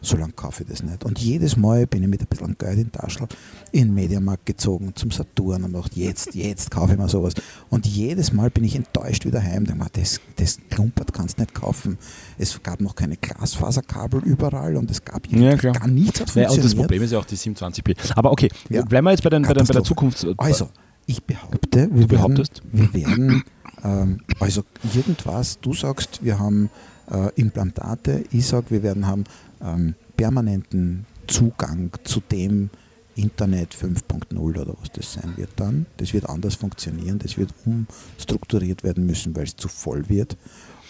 So 0.00 0.18
lange 0.18 0.34
kaufe 0.34 0.64
ich 0.64 0.68
das 0.68 0.82
nicht. 0.82 1.02
Und 1.02 1.18
jedes 1.18 1.56
Mal 1.56 1.86
bin 1.86 2.02
ich 2.02 2.08
mit 2.10 2.20
ein 2.20 2.26
bisschen 2.26 2.58
Geld 2.58 2.76
in 2.78 2.84
die 2.84 2.90
Tasche 2.90 3.26
in 3.72 3.84
den 3.88 3.94
Mediamarkt 3.94 4.44
gezogen, 4.44 4.92
zum 4.94 5.10
Saturn 5.10 5.64
und 5.64 5.72
dachte, 5.72 5.98
jetzt, 5.98 6.34
jetzt 6.34 6.70
kaufe 6.70 6.92
ich 6.92 6.98
mir 6.98 7.08
sowas. 7.08 7.32
Und 7.70 7.86
jedes 7.86 8.30
Mal 8.30 8.50
bin 8.50 8.64
ich 8.64 8.76
enttäuscht 8.76 9.24
wieder 9.24 9.42
heim. 9.42 9.64
Denke 9.64 9.82
mir, 9.82 9.88
das, 9.94 10.20
das 10.36 10.58
klumpert 10.68 11.14
kannst 11.14 11.38
du 11.38 11.42
nicht 11.42 11.54
kaufen. 11.54 11.96
Es 12.36 12.62
gab 12.62 12.82
noch 12.82 12.94
keine 12.96 13.16
Glasfaserkabel 13.16 14.20
überall 14.24 14.76
und 14.76 14.90
es 14.90 15.02
gab 15.06 15.26
Ja, 15.28 15.54
gar 15.56 15.86
nichts 15.86 16.20
hat 16.20 16.36
Naja, 16.36 16.50
und 16.50 16.62
das. 16.62 16.74
Problem 16.74 17.02
ist 17.02 17.12
ja 17.12 17.18
auch 17.18 17.24
die 17.24 17.36
27p. 17.38 17.96
Aber 18.14 18.30
okay, 18.30 18.50
Ja. 18.68 18.82
bleiben 18.84 19.06
wir 19.06 19.12
jetzt 19.12 19.22
bei, 19.22 19.30
den, 19.30 19.42
bei, 19.42 19.54
den, 19.54 19.66
bei 19.66 19.72
der. 19.72 19.84
Zukunft. 19.84 20.26
Also, 20.36 20.68
ich 21.06 21.24
behaupte, 21.24 21.88
wir 21.90 22.02
Du 22.02 22.08
behauptest? 22.08 22.60
werden, 22.72 22.90
wir 22.92 23.06
werden 23.06 23.44
ähm, 23.82 24.20
also 24.38 24.64
irgendwas, 24.94 25.58
du 25.60 25.72
sagst, 25.72 26.22
wir 26.22 26.38
haben 26.38 26.68
äh, 27.10 27.30
Implantate, 27.36 28.24
ich 28.30 28.46
sage, 28.46 28.66
wir 28.70 28.82
werden 28.82 29.06
haben 29.06 29.24
ähm, 29.62 29.94
permanenten 30.16 31.06
Zugang 31.26 31.90
zu 32.04 32.20
dem 32.20 32.70
Internet 33.16 33.74
5.0 33.74 34.38
oder 34.38 34.74
was 34.80 34.90
das 34.92 35.14
sein 35.14 35.36
wird 35.36 35.50
dann. 35.56 35.86
Das 35.96 36.12
wird 36.12 36.28
anders 36.28 36.56
funktionieren, 36.56 37.18
das 37.18 37.36
wird 37.36 37.54
umstrukturiert 37.64 38.82
werden 38.82 39.06
müssen, 39.06 39.34
weil 39.36 39.44
es 39.44 39.56
zu 39.56 39.68
voll 39.68 40.08
wird. 40.08 40.36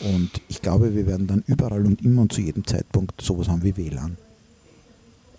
Und 0.00 0.30
ich 0.48 0.62
glaube, 0.62 0.94
wir 0.94 1.06
werden 1.06 1.26
dann 1.26 1.44
überall 1.46 1.86
und 1.86 2.02
immer 2.02 2.22
und 2.22 2.32
zu 2.32 2.40
jedem 2.40 2.66
Zeitpunkt 2.66 3.20
sowas 3.20 3.48
haben 3.48 3.62
wie 3.62 3.76
WLAN. 3.76 4.16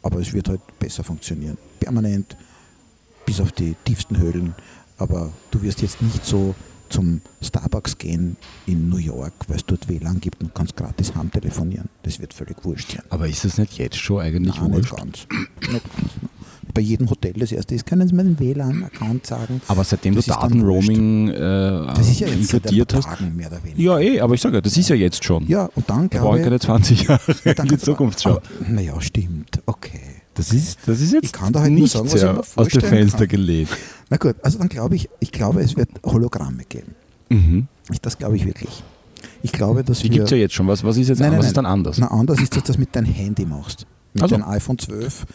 Aber 0.01 0.19
es 0.19 0.33
wird 0.33 0.49
halt 0.49 0.61
besser 0.79 1.03
funktionieren. 1.03 1.57
Permanent, 1.79 2.37
bis 3.25 3.41
auf 3.41 3.51
die 3.51 3.75
tiefsten 3.83 4.17
Höhlen. 4.17 4.53
Aber 4.97 5.31
du 5.51 5.61
wirst 5.61 5.81
jetzt 5.81 6.01
nicht 6.01 6.23
so 6.25 6.55
zum 6.89 7.21
Starbucks 7.41 7.97
gehen 7.97 8.37
in 8.65 8.89
New 8.89 8.97
York, 8.97 9.33
weil 9.47 9.57
es 9.57 9.65
dort 9.65 9.87
WLAN 9.89 10.19
gibt 10.19 10.41
und 10.41 10.53
kannst 10.55 10.75
gratis 10.75 11.13
heim 11.15 11.31
telefonieren. 11.31 11.89
Das 12.03 12.19
wird 12.19 12.33
völlig 12.33 12.63
wurscht 12.63 12.91
sein. 12.93 13.03
Aber 13.09 13.27
ist 13.27 13.45
es 13.45 13.57
nicht 13.57 13.77
jetzt 13.77 13.97
schon 13.97 14.21
eigentlich 14.21 14.59
Nein, 14.59 14.71
nicht 14.71 14.91
wurscht? 14.91 14.97
ganz. 14.97 15.27
Nicht 15.71 15.83
ganz. 15.83 16.11
Bei 16.73 16.81
jedem 16.81 17.09
Hotel 17.09 17.31
das 17.33 17.53
erste 17.53 17.73
ist, 17.73 17.85
können 17.85 18.05
Sie 18.05 18.13
mir 18.13 18.23
den 18.25 18.37
WLAN-Account 18.37 19.25
sagen. 19.25 19.61
Aber 19.69 19.83
seitdem 19.85 20.13
Das 20.15 20.25
du 20.25 20.31
Datenroaming 20.33 21.29
äh, 21.29 21.39
Das 21.39 22.09
ist 22.09 22.19
ja 22.19 22.27
jetzt 22.27 22.49
seit 22.49 22.63
ein 22.65 22.73
inkludiert 22.73 22.93
hast. 22.95 23.05
Tagen 23.05 23.35
mehr 23.35 23.47
oder 23.47 23.63
weniger. 23.63 23.81
Ja, 23.81 23.99
eh, 23.99 24.19
aber 24.19 24.33
ich 24.33 24.41
sage 24.41 24.55
ja, 24.55 24.61
das 24.61 24.75
ist 24.75 24.89
ja 24.89 24.95
jetzt 24.97 25.23
schon. 25.23 25.47
Ja, 25.47 25.69
und 25.75 25.89
dann 25.89 26.09
glaube 26.09 26.37
ich 26.39 26.43
keine 26.43 26.59
20 26.59 27.03
Jahre 27.07 27.21
Ja, 27.45 27.51
in 27.53 27.67
die 27.69 27.77
Zukunft 27.77 28.21
schauen. 28.21 28.39
Naja, 28.67 28.99
stimmt. 28.99 29.61
Okay. 29.65 30.01
Das 30.35 30.51
ist, 30.53 30.79
das 30.85 30.99
ist 31.01 31.13
jetzt 31.13 31.23
Ich 31.25 31.31
kann 31.31 31.51
da 31.53 31.61
halt 31.61 31.71
nicht 31.71 31.91
sagen, 31.91 32.07
sehr 32.07 32.39
aus 32.55 32.67
dem 32.67 32.81
Fenster 32.81 33.19
kann. 33.19 33.27
gelegt. 33.29 33.71
Na 34.09 34.17
gut, 34.17 34.35
also 34.43 34.57
dann 34.59 34.69
glaube 34.69 34.95
ich, 34.95 35.09
ich 35.19 35.31
glaube, 35.31 35.61
es 35.61 35.75
wird 35.75 35.89
Hologramme 36.05 36.63
geben. 36.69 36.93
Mhm. 37.29 37.67
Ich- 37.91 38.01
Das 38.01 38.17
glaube 38.17 38.35
ich 38.35 38.45
wirklich. 38.45 38.83
Ich 39.41 39.51
glaube, 39.51 39.83
dass 39.83 39.99
Die 39.99 40.03
wir... 40.05 40.09
gibt 40.11 40.25
es 40.25 40.31
ja 40.31 40.37
jetzt 40.37 40.53
schon. 40.53 40.67
Was, 40.67 40.83
was 40.83 40.97
ist 40.97 41.07
jetzt 41.09 41.19
Nein, 41.19 41.29
nein, 41.31 41.39
was 41.39 41.45
nein. 41.45 41.49
ist 41.51 41.57
dann 41.57 41.65
anders? 41.65 41.97
Na, 41.97 42.07
anders 42.11 42.39
ist, 42.41 42.55
dass 42.55 42.63
du 42.63 42.67
das 42.67 42.77
mit 42.77 42.95
deinem 42.95 43.05
Handy 43.11 43.45
machst. 43.45 43.85
Mit 44.13 44.23
Also. 44.23 44.35
deinem 44.37 44.47
iPhone 44.49 44.77
12 44.77 45.25
projiziere. 45.25 45.27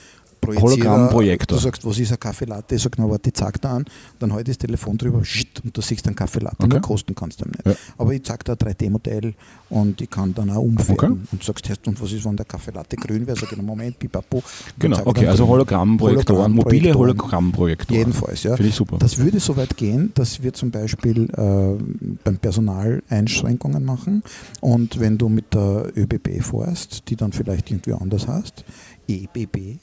Hologrammprojektor. 0.47 1.59
Du 1.59 1.63
sagst, 1.63 1.85
was 1.85 1.99
ist 1.99 2.13
ein 2.13 2.21
Kaffeelatte? 2.21 2.75
Ich 2.75 2.83
sage, 2.83 2.97
na 2.99 3.09
warte, 3.09 3.31
ich 3.31 3.35
zeig 3.35 3.61
dir 3.61 3.69
an. 3.69 3.85
Dann 4.19 4.33
halte 4.33 4.51
ich 4.51 4.59
das 4.59 4.67
Telefon 4.67 4.99
drüber 4.99 5.25
shit, 5.25 5.63
und 5.65 5.77
du 5.77 5.81
siehst 5.81 6.07
einen 6.07 6.17
Kaffeelatte. 6.17 6.65
Okay. 6.65 6.81
Kosten 6.81 7.15
kannst 7.15 7.41
du 7.41 7.47
ihm 7.47 7.53
nicht. 7.53 7.67
Ja. 7.67 7.75
Aber 7.99 8.13
ich 8.13 8.25
zeig 8.25 8.45
dir 8.45 8.53
ein 8.53 8.59
3D-Modell 8.59 9.35
und 9.71 10.01
ich 10.01 10.11
kann 10.11 10.35
dann 10.35 10.51
auch 10.51 10.63
umfärben. 10.63 11.13
Okay. 11.13 11.29
Und 11.33 11.45
sagst, 11.45 11.69
heißt, 11.69 11.87
und 11.87 12.01
was 12.01 12.13
ist, 12.13 12.25
wenn 12.25 12.37
der 12.37 12.47
Kaffeelatte 12.47 12.97
grün 12.97 13.27
wäre? 13.27 13.37
Sag 13.37 13.53
ich, 13.53 13.63
Moment, 13.63 13.99
pipapo. 13.99 14.43
Genau, 14.79 15.01
okay, 15.05 15.27
also. 15.27 15.47
Hologrammprojektoren, 15.47 16.53
mobile 16.53 16.95
Hologrammprojektoren. 16.95 17.31
Hologrammprojektoren. 17.31 17.99
Jedenfalls, 17.99 18.43
ja. 18.43 18.57
Finde 18.57 18.69
ich 18.69 18.75
super. 18.75 18.99
Das 18.99 19.19
würde 19.19 19.41
so 19.41 19.57
weit 19.57 19.77
gehen, 19.77 20.13
dass 20.15 20.43
wir 20.43 20.53
zum 20.53 20.71
Beispiel 20.71 21.25
äh, 21.25 22.15
beim 22.25 22.39
Personal 22.39 23.03
Einschränkungen 23.09 23.85
machen 23.85 24.23
und 24.61 25.01
wenn 25.01 25.19
du 25.19 25.29
mit 25.29 25.55
der 25.55 25.93
ÖBB 25.97 26.43
fährst, 26.43 27.09
die 27.09 27.17
dann 27.17 27.33
vielleicht 27.33 27.71
irgendwie 27.71 27.93
anders 27.93 28.29
heißt, 28.29 28.65
EBB, 29.09 29.79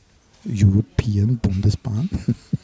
European 0.46 1.38
Bundesbahn, 1.38 2.10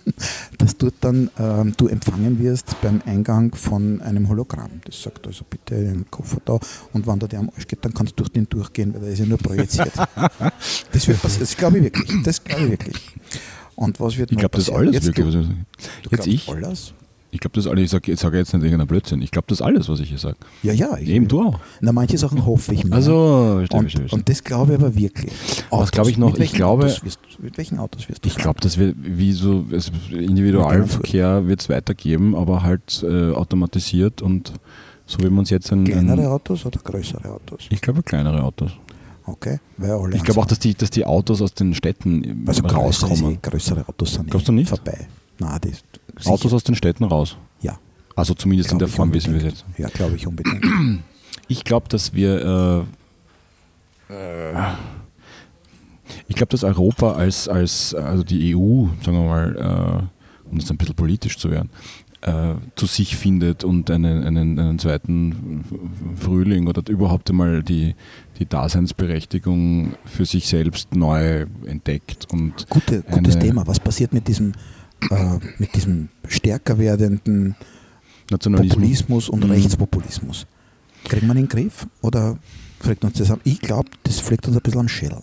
dass 0.57 0.77
dort 0.77 0.95
dann 1.01 1.29
ähm, 1.37 1.73
du 1.77 1.87
empfangen 1.87 2.39
wirst 2.39 2.79
beim 2.81 3.01
Eingang 3.05 3.53
von 3.55 4.01
einem 4.01 4.29
Hologramm. 4.29 4.81
Das 4.85 5.01
sagt 5.01 5.27
also 5.27 5.43
bitte 5.49 5.75
einen 5.75 6.05
Koffer 6.09 6.37
da 6.45 6.59
und 6.93 7.07
wenn 7.07 7.19
da 7.19 7.27
der 7.27 7.39
am 7.39 7.49
Arsch 7.55 7.67
geht, 7.67 7.83
dann 7.83 7.93
kannst 7.93 8.11
du 8.13 8.15
durch 8.17 8.29
den 8.29 8.47
durchgehen, 8.49 8.93
weil 8.93 9.01
der 9.01 9.11
ist 9.11 9.19
ja 9.19 9.25
nur 9.25 9.37
projiziert. 9.37 9.91
das 10.91 11.07
wird 11.07 11.21
passieren, 11.21 11.39
das 11.41 11.57
glaube 11.57 11.77
ich 11.79 11.83
wirklich. 11.85 12.23
Das 12.23 12.43
glaube 12.43 12.63
ich 12.65 12.69
wirklich. 12.71 12.95
Und 13.75 13.99
was 13.99 14.17
wird 14.17 14.31
Ich 14.31 14.37
noch 14.37 14.41
glaube, 14.41 14.57
das 14.57 14.67
ist 14.67 14.73
passieren? 14.73 14.87
alles 14.87 14.93
Jetzt 14.95 15.05
wirklich. 15.05 15.33
du, 15.33 15.39
Was 15.39 15.45
ich, 15.47 16.01
du 16.03 16.09
jetzt 16.11 16.27
ich? 16.27 16.49
Alles? 16.49 16.93
Ich 17.33 17.39
glaube, 17.39 17.55
das 17.55 17.67
alles. 17.67 17.83
Ich 17.85 17.89
sage 17.91 18.15
sag 18.15 18.33
jetzt 18.35 18.53
nicht 18.53 18.63
irgendeinen 18.63 18.87
Blödsinn. 18.87 19.21
Ich 19.21 19.31
glaube, 19.31 19.47
das 19.49 19.59
ist 19.59 19.61
alles, 19.65 19.89
was 19.89 19.99
ich 19.99 20.09
hier 20.09 20.17
sage. 20.19 20.37
Ja, 20.61 20.71
ja. 20.71 20.95
Ich, 20.97 21.09
Eben 21.09 21.27
du 21.27 21.41
auch. 21.41 21.59
Na, 21.81 21.91
manche 21.91 22.17
Sachen 22.17 22.45
hoffe 22.45 22.73
ich 22.73 22.83
mir. 22.85 22.93
Also, 22.95 23.55
verstehe, 23.57 23.79
und, 23.79 23.91
verstehe, 23.91 24.17
und 24.17 24.29
das 24.29 24.43
glaube 24.43 24.73
ich 24.73 24.79
aber 24.79 24.95
wirklich. 24.95 25.31
Was 25.71 25.91
glaube 25.91 26.11
ich 26.11 26.17
noch? 26.17 26.27
Mit 26.27 26.35
Ich 26.35 26.39
welchen 26.41 26.55
glaube- 26.57 26.83
Autos 26.85 27.03
wirst, 27.03 27.19
du- 27.37 27.43
mit 27.43 27.57
welchen 27.57 27.79
Autos 27.79 28.07
wirst 28.07 28.23
du 28.23 28.29
Ich 28.29 28.35
glaube, 28.35 28.59
dass 28.61 28.77
wir 28.77 28.93
wie 28.97 29.31
so 29.33 29.65
es, 29.71 29.91
Individualverkehr 30.11 31.47
wird 31.47 31.61
es 31.61 31.69
weitergeben, 31.69 32.35
aber 32.35 32.63
halt 32.63 33.03
äh, 33.03 33.31
automatisiert 33.31 34.21
und 34.21 34.53
so 35.05 35.19
wie 35.19 35.29
man 35.29 35.43
es 35.43 35.49
jetzt 35.49 35.71
ein, 35.71 35.83
Kleinere 35.85 36.21
ein 36.21 36.27
Autos 36.27 36.65
oder 36.65 36.79
größere 36.83 37.29
Autos? 37.29 37.65
ich 37.69 37.81
glaube 37.81 38.03
kleinere 38.03 38.43
Autos. 38.43 38.71
Okay, 39.25 39.59
Ich 40.11 40.23
glaube 40.23 40.41
auch, 40.41 40.45
dass 40.45 40.59
die, 40.59 40.73
dass 40.75 40.89
die 40.89 41.05
Autos 41.05 41.41
aus 41.41 41.53
den 41.53 41.73
Städten 41.73 42.43
also 42.45 42.61
größere, 42.61 42.77
rauskommen. 42.77 43.37
größere 43.41 43.87
Autos 43.87 44.13
sind 44.15 44.33
eh 44.35 44.51
nicht? 44.51 44.67
vorbei. 44.69 45.07
Nein, 45.39 45.59
die 45.63 45.71
sicher. 46.17 46.29
Autos 46.31 46.53
aus 46.53 46.63
den 46.63 46.75
Städten 46.75 47.03
raus. 47.03 47.37
Ja, 47.61 47.77
Also 48.15 48.33
zumindest 48.33 48.71
in 48.71 48.77
glaub 48.77 48.87
der 48.87 48.91
ich 48.91 48.95
Form, 48.95 49.13
wie 49.13 49.17
es 49.17 49.25
wir 49.25 49.33
unbedingt. 49.33 49.63
jetzt. 49.69 49.79
Ja, 49.79 49.87
glaube 49.89 50.15
ich 50.15 50.27
unbedingt. 50.27 50.63
Ich 51.47 51.63
glaube, 51.63 51.87
dass 51.89 52.13
wir. 52.13 52.85
Äh, 54.09 54.13
äh, 54.13 54.73
ich 56.27 56.35
glaube, 56.35 56.51
dass 56.51 56.63
Europa 56.63 57.13
als, 57.13 57.47
als, 57.47 57.93
also 57.95 58.23
die 58.23 58.55
EU, 58.55 58.87
sagen 59.03 59.17
wir 59.17 59.23
mal, 59.25 59.55
äh, 60.45 60.49
um 60.49 60.59
das 60.59 60.69
ein 60.69 60.77
bisschen 60.77 60.95
politisch 60.95 61.37
zu 61.37 61.49
werden, 61.49 61.69
äh, 62.21 62.53
zu 62.75 62.85
sich 62.85 63.15
findet 63.15 63.63
und 63.63 63.89
einen, 63.89 64.23
einen, 64.23 64.59
einen 64.59 64.79
zweiten 64.79 65.63
Frühling 66.19 66.67
oder 66.67 66.83
überhaupt 66.89 67.29
einmal 67.29 67.63
die, 67.63 67.95
die 68.39 68.45
Daseinsberechtigung 68.45 69.93
für 70.05 70.25
sich 70.25 70.47
selbst 70.47 70.93
neu 70.95 71.45
entdeckt. 71.65 72.27
Und 72.31 72.69
Gute, 72.69 73.01
gutes 73.03 73.35
Eine- 73.35 73.45
Thema. 73.45 73.67
Was 73.67 73.79
passiert 73.79 74.13
mit 74.13 74.27
diesem, 74.27 74.51
äh, 75.09 75.39
mit 75.57 75.75
diesem 75.75 76.09
stärker 76.27 76.77
werdenden 76.77 77.55
Nationalismus. 78.29 78.75
Populismus 78.75 79.29
und 79.29 79.43
Mhm. 79.43 79.51
Rechtspopulismus? 79.51 80.47
Wir 81.09 81.19
den 81.19 81.29
in 81.31 81.35
den 81.35 81.47
Griff 81.49 81.87
oder 82.01 82.37
fliegt 82.79 83.03
uns 83.03 83.17
das 83.17 83.31
am? 83.31 83.39
Ich 83.43 83.59
glaube, 83.59 83.89
das 84.03 84.19
fliegt 84.19 84.47
uns 84.47 84.55
ein 84.55 84.61
bisschen 84.63 84.81
am 84.81 84.87
Schädel. 84.87 85.21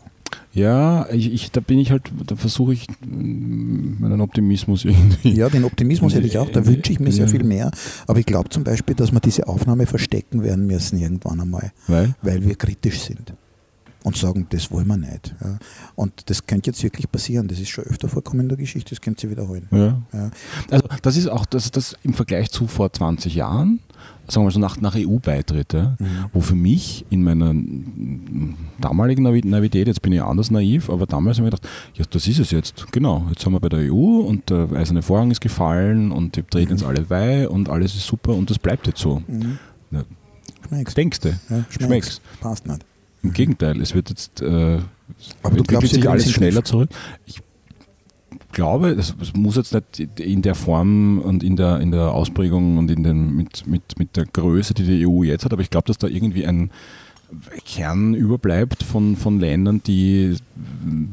Ja, 0.52 1.08
ich, 1.10 1.32
ich, 1.32 1.50
da 1.52 1.60
bin 1.60 1.78
ich 1.78 1.90
halt, 1.92 2.10
da 2.26 2.34
versuche 2.34 2.72
ich 2.72 2.86
mm, 3.06 4.00
meinen 4.00 4.20
Optimismus 4.20 4.84
irgendwie. 4.84 5.32
Ja, 5.32 5.48
den 5.48 5.64
Optimismus 5.64 6.14
hätte 6.14 6.26
ich 6.26 6.38
auch, 6.38 6.50
da 6.50 6.66
wünsche 6.66 6.92
ich 6.92 7.00
mir 7.00 7.12
sehr 7.12 7.28
viel 7.28 7.44
mehr. 7.44 7.70
Aber 8.06 8.18
ich 8.18 8.26
glaube 8.26 8.48
zum 8.48 8.64
Beispiel, 8.64 8.94
dass 8.96 9.12
wir 9.12 9.20
diese 9.20 9.46
Aufnahme 9.46 9.86
verstecken 9.86 10.42
werden 10.42 10.66
müssen 10.66 10.98
irgendwann 10.98 11.40
einmal, 11.40 11.72
Weil? 11.86 12.14
weil 12.22 12.44
wir 12.44 12.56
kritisch 12.56 13.00
sind 13.00 13.32
und 14.10 14.16
sagen, 14.16 14.46
das 14.50 14.70
wollen 14.70 14.86
wir 14.88 14.96
nicht. 14.96 15.34
Ja. 15.42 15.58
Und 15.94 16.28
das 16.30 16.46
könnte 16.46 16.70
jetzt 16.70 16.82
wirklich 16.82 17.10
passieren. 17.10 17.48
Das 17.48 17.58
ist 17.60 17.68
schon 17.70 17.84
öfter 17.84 18.08
vorkommen 18.08 18.40
in 18.40 18.48
der 18.48 18.58
Geschichte, 18.58 18.90
das 18.90 19.00
könnte 19.00 19.20
sich 19.22 19.30
wiederholen. 19.30 19.66
Ja. 19.70 20.02
Ja. 20.12 20.30
Also 20.70 20.84
das 21.02 21.16
ist 21.16 21.28
auch 21.28 21.46
das, 21.46 21.70
das 21.70 21.94
im 22.02 22.14
Vergleich 22.14 22.50
zu 22.50 22.66
vor 22.66 22.92
20 22.92 23.34
Jahren, 23.34 23.80
sagen 24.28 24.42
wir 24.42 24.44
mal 24.44 24.50
so 24.50 24.60
nach, 24.60 24.80
nach 24.80 24.96
EU-Beitritt, 24.96 25.72
ja, 25.72 25.96
Mhm. 25.98 26.06
wo 26.32 26.40
für 26.40 26.54
mich 26.54 27.04
in 27.10 27.22
meiner 27.22 27.54
damaligen 28.80 29.22
Naivität, 29.22 29.86
jetzt 29.86 30.02
bin 30.02 30.12
ich 30.12 30.22
anders 30.22 30.50
naiv, 30.50 30.90
aber 30.90 31.06
damals 31.06 31.38
habe 31.38 31.48
ich 31.48 31.54
gedacht, 31.54 31.68
ja, 31.94 32.04
das 32.08 32.26
ist 32.26 32.38
es 32.38 32.50
jetzt, 32.50 32.90
genau, 32.92 33.26
jetzt 33.28 33.42
sind 33.42 33.52
wir 33.52 33.60
bei 33.60 33.68
der 33.68 33.92
EU 33.92 34.20
und 34.20 34.50
der 34.50 34.70
eiserne 34.72 35.02
Vorhang 35.02 35.30
ist 35.30 35.40
gefallen 35.40 36.12
und 36.12 36.36
die 36.36 36.42
treten 36.42 36.72
jetzt 36.72 36.84
alle 36.84 37.02
bei 37.02 37.48
und 37.48 37.68
alles 37.68 37.94
ist 37.94 38.06
super 38.06 38.34
und 38.34 38.50
das 38.50 38.58
bleibt 38.58 38.86
jetzt 38.86 39.00
so. 39.00 39.22
Mhm. 39.26 39.58
Ja. 39.90 40.04
Schmeckst. 40.68 40.96
Denkst 40.96 41.20
du? 41.20 41.28
Ja, 41.48 41.64
Schmeckst. 41.68 42.20
Passt 42.40 42.66
nicht. 42.66 42.84
Im 43.22 43.32
Gegenteil, 43.32 43.80
es 43.80 43.94
wird 43.94 44.08
jetzt 44.10 44.40
äh, 44.40 44.78
Aber 45.42 45.56
du 45.56 45.64
glaubst, 45.64 45.92
sich 45.92 46.08
alles 46.08 46.30
schneller 46.30 46.64
zurück. 46.64 46.90
Ich 47.26 47.40
glaube, 48.52 48.90
es 48.90 49.14
es 49.20 49.34
muss 49.34 49.56
jetzt 49.56 49.74
nicht 49.74 50.20
in 50.20 50.42
der 50.42 50.54
Form 50.54 51.18
und 51.18 51.42
in 51.42 51.56
der, 51.56 51.80
in 51.80 51.90
der 51.90 52.12
Ausprägung 52.12 52.78
und 52.78 52.90
in 52.90 53.02
den, 53.02 53.36
mit, 53.36 53.66
mit, 53.66 53.98
mit 53.98 54.16
der 54.16 54.26
Größe, 54.26 54.74
die 54.74 54.84
die 54.84 55.06
EU 55.06 55.22
jetzt 55.22 55.44
hat, 55.44 55.52
aber 55.52 55.62
ich 55.62 55.70
glaube, 55.70 55.86
dass 55.86 55.98
da 55.98 56.06
irgendwie 56.06 56.46
ein 56.46 56.70
Kern 57.64 58.14
überbleibt 58.14 58.82
von, 58.82 59.16
von 59.16 59.38
Ländern, 59.38 59.82
die 59.86 60.36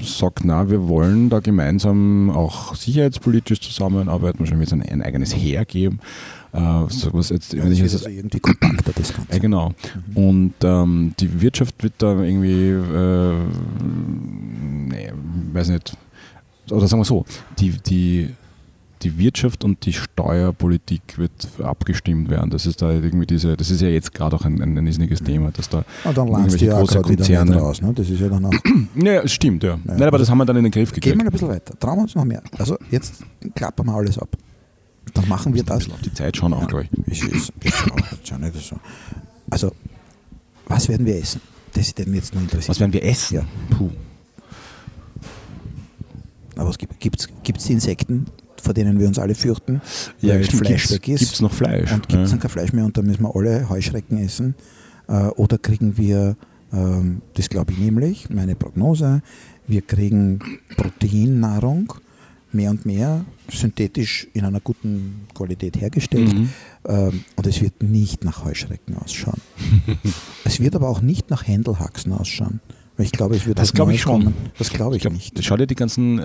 sagt, 0.01 0.43
na, 0.43 0.69
wir 0.69 0.87
wollen 0.87 1.29
da 1.29 1.39
gemeinsam 1.39 2.31
auch 2.31 2.73
sicherheitspolitisch 2.75 3.61
zusammenarbeiten, 3.61 4.39
wahrscheinlich 4.39 4.71
wird 4.71 4.81
es 4.81 4.87
ein, 4.87 4.93
ein 4.93 5.03
eigenes 5.03 5.35
Heer 5.35 5.65
geben. 5.65 5.99
Äh, 6.57 6.85
so 6.89 7.13
was 7.13 7.29
jetzt, 7.29 7.53
Ja, 7.53 7.65
ich 7.65 7.81
also 7.81 8.09
irgendwie 8.09 8.39
kompakter, 8.39 8.91
das 8.95 9.13
Ganze. 9.13 9.39
genau. 9.39 9.73
Und 10.15 10.53
ähm, 10.63 11.13
die 11.19 11.39
Wirtschaft 11.41 11.81
wird 11.83 11.93
da 11.99 12.19
irgendwie, 12.21 12.69
äh, 12.69 13.33
nee, 14.89 15.11
weiß 15.53 15.69
nicht, 15.69 15.95
oder 16.71 16.87
sagen 16.87 17.01
wir 17.01 17.05
so, 17.05 17.25
die, 17.59 17.71
die, 17.85 18.33
die 19.03 19.17
Wirtschaft 19.19 19.63
und 19.63 19.85
die 19.85 19.93
Steuerpolitik 19.93 21.17
wird 21.17 21.31
abgestimmt 21.63 22.29
werden. 22.29 22.49
Das 22.49 22.65
ist 22.65 22.81
da 22.81 22.91
irgendwie 22.91 23.27
diese, 23.27 23.55
das 23.55 23.69
ist 23.69 23.81
ja 23.81 23.87
jetzt 23.89 24.13
gerade 24.13 24.35
auch 24.35 24.43
ein, 24.43 24.61
ein, 24.61 24.77
ein 24.77 24.85
riesiges 24.87 25.19
Thema, 25.21 25.51
dass 25.51 25.69
da 25.69 25.77
Und 25.77 25.85
Ah, 26.05 26.13
dann 26.13 26.27
irgendwelche 26.27 26.65
du 26.65 26.71
ja 26.71 26.73
auch 26.77 26.79
große 26.87 27.01
Konzerne- 27.01 27.55
raus. 27.57 27.81
Ne? 27.81 27.93
Das 27.93 28.09
ist 28.09 28.19
ja 28.19 28.27
dann 28.29 28.45
auch. 28.45 28.53
ja, 28.95 29.27
stimmt, 29.27 29.63
ja. 29.63 29.77
Nein, 29.83 30.01
aber 30.03 30.17
das 30.17 30.29
haben 30.29 30.39
wir 30.39 30.45
dann 30.45 30.57
in 30.57 30.63
den 30.63 30.71
Griff 30.71 30.91
Gehen 30.91 31.01
gekriegt. 31.01 31.17
wir 31.19 31.25
ein 31.25 31.31
bisschen 31.31 31.47
weiter. 31.49 31.79
Trauen 31.79 31.97
wir 31.99 32.01
uns 32.03 32.15
noch 32.15 32.25
mehr. 32.25 32.41
Also 32.57 32.77
jetzt 32.89 33.23
klappern 33.55 33.85
wir 33.85 33.93
alles 33.93 34.17
ab. 34.17 34.29
Dann 35.17 35.29
machen 35.29 35.53
wir 35.53 35.63
das. 35.63 35.89
auf 35.89 36.01
die 36.01 36.13
Zeit 36.13 36.37
schauen 36.37 36.53
auch, 36.53 36.67
glaube 36.67 36.87
ich. 37.07 37.23
Ich, 37.23 37.23
ich, 37.23 37.53
ich 37.61 37.73
schau 37.73 37.95
jetzt 38.11 38.27
schon 38.27 38.41
nicht 38.41 38.55
so. 38.55 38.77
Also, 39.49 39.71
was 40.67 40.87
werden 40.89 41.05
wir 41.05 41.17
essen? 41.17 41.41
Das 41.73 41.87
ist 41.87 42.07
mir 42.07 42.15
jetzt 42.15 42.33
noch 42.33 42.41
interessiert. 42.41 42.69
Was 42.69 42.79
werden 42.79 42.93
wir 42.93 43.03
essen? 43.03 43.35
Ja. 43.35 43.45
Puh. 43.69 43.89
Aber 46.55 46.69
es 46.69 46.77
gibt 46.77 47.67
die 47.67 47.71
Insekten, 47.71 48.25
vor 48.61 48.73
denen 48.73 48.99
wir 48.99 49.07
uns 49.07 49.19
alle 49.19 49.35
fürchten, 49.35 49.81
weil 50.21 50.43
stimmt, 50.43 50.65
Fleisch 50.65 50.87
gibt's, 50.87 50.91
weg 50.91 51.07
ist? 51.07 51.19
gibt's 51.19 51.41
noch 51.41 51.53
Fleisch? 51.53 51.91
Und 51.91 52.09
gibt 52.09 52.23
es 52.23 52.29
ja. 52.29 52.33
dann 52.35 52.39
kein 52.39 52.51
Fleisch 52.51 52.73
mehr 52.73 52.85
und 52.85 52.97
dann 52.97 53.05
müssen 53.05 53.21
wir 53.21 53.35
alle 53.35 53.69
Heuschrecken 53.69 54.17
essen? 54.17 54.55
Äh, 55.07 55.27
oder 55.27 55.57
kriegen 55.57 55.97
wir, 55.97 56.35
ähm, 56.73 57.21
das 57.35 57.49
glaube 57.49 57.73
ich 57.73 57.79
nämlich, 57.79 58.29
meine 58.29 58.55
Prognose, 58.55 59.21
wir 59.67 59.81
kriegen 59.81 60.39
Proteinnahrung 60.75 61.93
mehr 62.51 62.71
und 62.71 62.85
mehr 62.85 63.25
synthetisch 63.49 64.27
in 64.33 64.45
einer 64.45 64.59
guten 64.59 65.27
Qualität 65.33 65.79
hergestellt 65.79 66.33
Mhm. 66.33 66.49
ähm, 66.87 67.23
und 67.35 67.47
es 67.47 67.61
wird 67.61 67.81
nicht 67.81 68.23
nach 68.23 68.43
Heuschrecken 68.43 68.95
ausschauen. 68.97 69.41
es 70.43 70.59
wird 70.59 70.75
aber 70.75 70.89
auch 70.89 71.01
nicht 71.01 71.29
nach 71.29 71.47
Händelhaxen 71.47 72.13
ausschauen. 72.13 72.59
Ich 72.99 73.11
glaube, 73.11 73.35
es 73.35 73.45
wird 73.45 73.59
Das 73.59 73.69
was 73.69 73.73
glaube 73.73 73.93
ich 73.93 74.01
schon. 74.01 74.23
kommen. 74.23 74.33
Das 74.57 74.69
glaube 74.71 74.95
ich, 74.95 74.97
Ich 74.97 75.01
glaub, 75.03 75.13
nicht. 75.13 75.43
Schau 75.43 75.55
dir 75.55 75.67
die 75.67 75.75
ganzen 75.75 76.17
äh, 76.17 76.23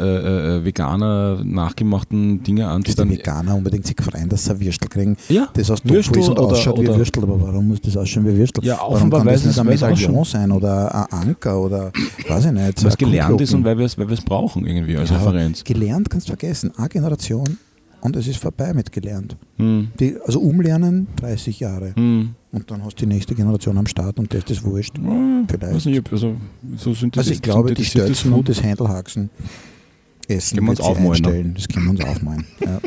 äh, 0.59 0.65
Veganer 0.65 1.43
nachgemachten 1.45 2.43
Dinge 2.43 2.67
an, 2.69 2.83
die 2.83 2.91
die 2.93 2.97
dann 2.97 3.11
Veganer 3.11 3.55
unbedingt 3.57 3.87
sich 3.87 3.97
freuen, 4.01 4.29
dass 4.29 4.45
sie 4.47 4.59
Würstel 4.61 4.89
kriegen, 4.89 5.17
Ja, 5.29 5.49
das 5.53 5.71
aus 5.71 5.81
Würstel 5.85 6.19
ist 6.21 6.29
und 6.29 6.39
oder- 6.39 6.53
ausschaut 6.57 6.77
wie 6.79 6.81
oder- 6.85 6.93
ein 6.95 6.99
Würstel. 6.99 7.23
Aber 7.25 7.41
warum 7.43 7.69
muss 7.69 7.81
das 7.83 7.97
ausschauen 7.97 8.27
wie 8.27 8.37
Würstel? 8.37 8.65
Ja, 8.65 8.77
warum 8.79 8.95
offenbar 8.95 9.21
kann 9.21 9.29
das 9.35 9.43
nicht 9.45 9.51
es- 9.53 9.59
ein 9.59 9.67
Medaillon 9.67 9.97
schon. 9.99 10.25
sein 10.25 10.51
oder 10.53 10.95
ein 11.13 11.19
Anker 11.29 11.61
oder 11.61 11.93
weiß 12.29 12.47
ich 12.47 12.53
nicht. 12.53 12.83
weil 12.85 12.91
es 12.91 12.97
gelernt 12.97 13.41
ist 13.41 13.53
und 13.55 13.65
weil 13.65 13.77
wir 13.79 13.85
es 13.87 13.99
weil 13.99 14.09
wir 14.09 14.15
es 14.15 14.25
brauchen 14.25 14.67
irgendwie 14.67 14.97
als 14.97 15.11
Ja, 15.11 15.17
Referenz. 15.19 15.65
Gelernt 15.65 16.09
kannst 16.09 16.29
du 16.29 16.31
vergessen. 16.33 16.73
Eine 16.79 16.89
Generation 16.89 17.59
und 18.03 18.17
es 18.17 18.27
ist 18.27 18.39
vorbei 18.39 18.75
mit 18.75 18.93
gelernt. 18.93 19.37
Hm. 19.57 19.89
Die, 19.99 20.17
also 20.27 20.41
umlernen 20.41 21.07
30 21.17 21.61
Jahre. 21.61 21.95
Hm. 21.95 22.35
Und 22.51 22.71
dann 22.71 22.85
hast 22.85 23.01
du 23.01 23.07
die 23.07 23.15
nächste 23.15 23.35
Generation 23.35 23.79
am 23.79 23.87
Start 23.87 24.19
und 24.19 24.33
das 24.33 24.41
ist 24.41 24.51
das 24.51 24.65
wurscht. 24.65 24.99
Hm. 24.99 25.47
Vielleicht. 25.49 25.87
Nicht, 25.87 26.13
also, 26.13 26.37
so 26.77 26.93
sind 26.93 27.17
Also 27.17 27.31
ich 27.31 27.41
glaube, 27.41 27.73
die 27.75 27.85
Stelzen 27.85 28.33
und 28.33 28.49
das 28.49 28.63
Händelhaxen 28.63 29.31
essen 30.29 30.57
Können 30.57 30.67
wir 30.67 30.71
uns 30.71 30.81
aufmalen, 30.81 31.23
ne? 31.23 31.55
Das 31.55 31.69
können 31.69 31.87
wir 31.87 31.91
uns 31.91 32.05
aufmalen. 32.05 32.47
Ja. 32.61 32.81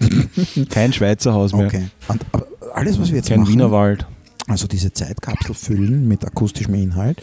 kein 0.70 0.94
Schweizer 0.94 1.34
Haus 1.34 1.54
mehr, 1.54 1.68
Okay. 1.68 1.88
Und, 2.08 2.26
alles, 2.74 3.00
was 3.00 3.10
wir 3.10 3.18
jetzt 3.18 3.30
kein 3.30 3.40
machen, 3.40 3.54
Wienerwald. 3.54 4.06
also 4.48 4.68
diese 4.68 4.92
Zeitkapsel 4.92 5.56
füllen 5.56 6.08
mit 6.08 6.26
akustischem 6.26 6.76
Inhalt, 6.76 7.22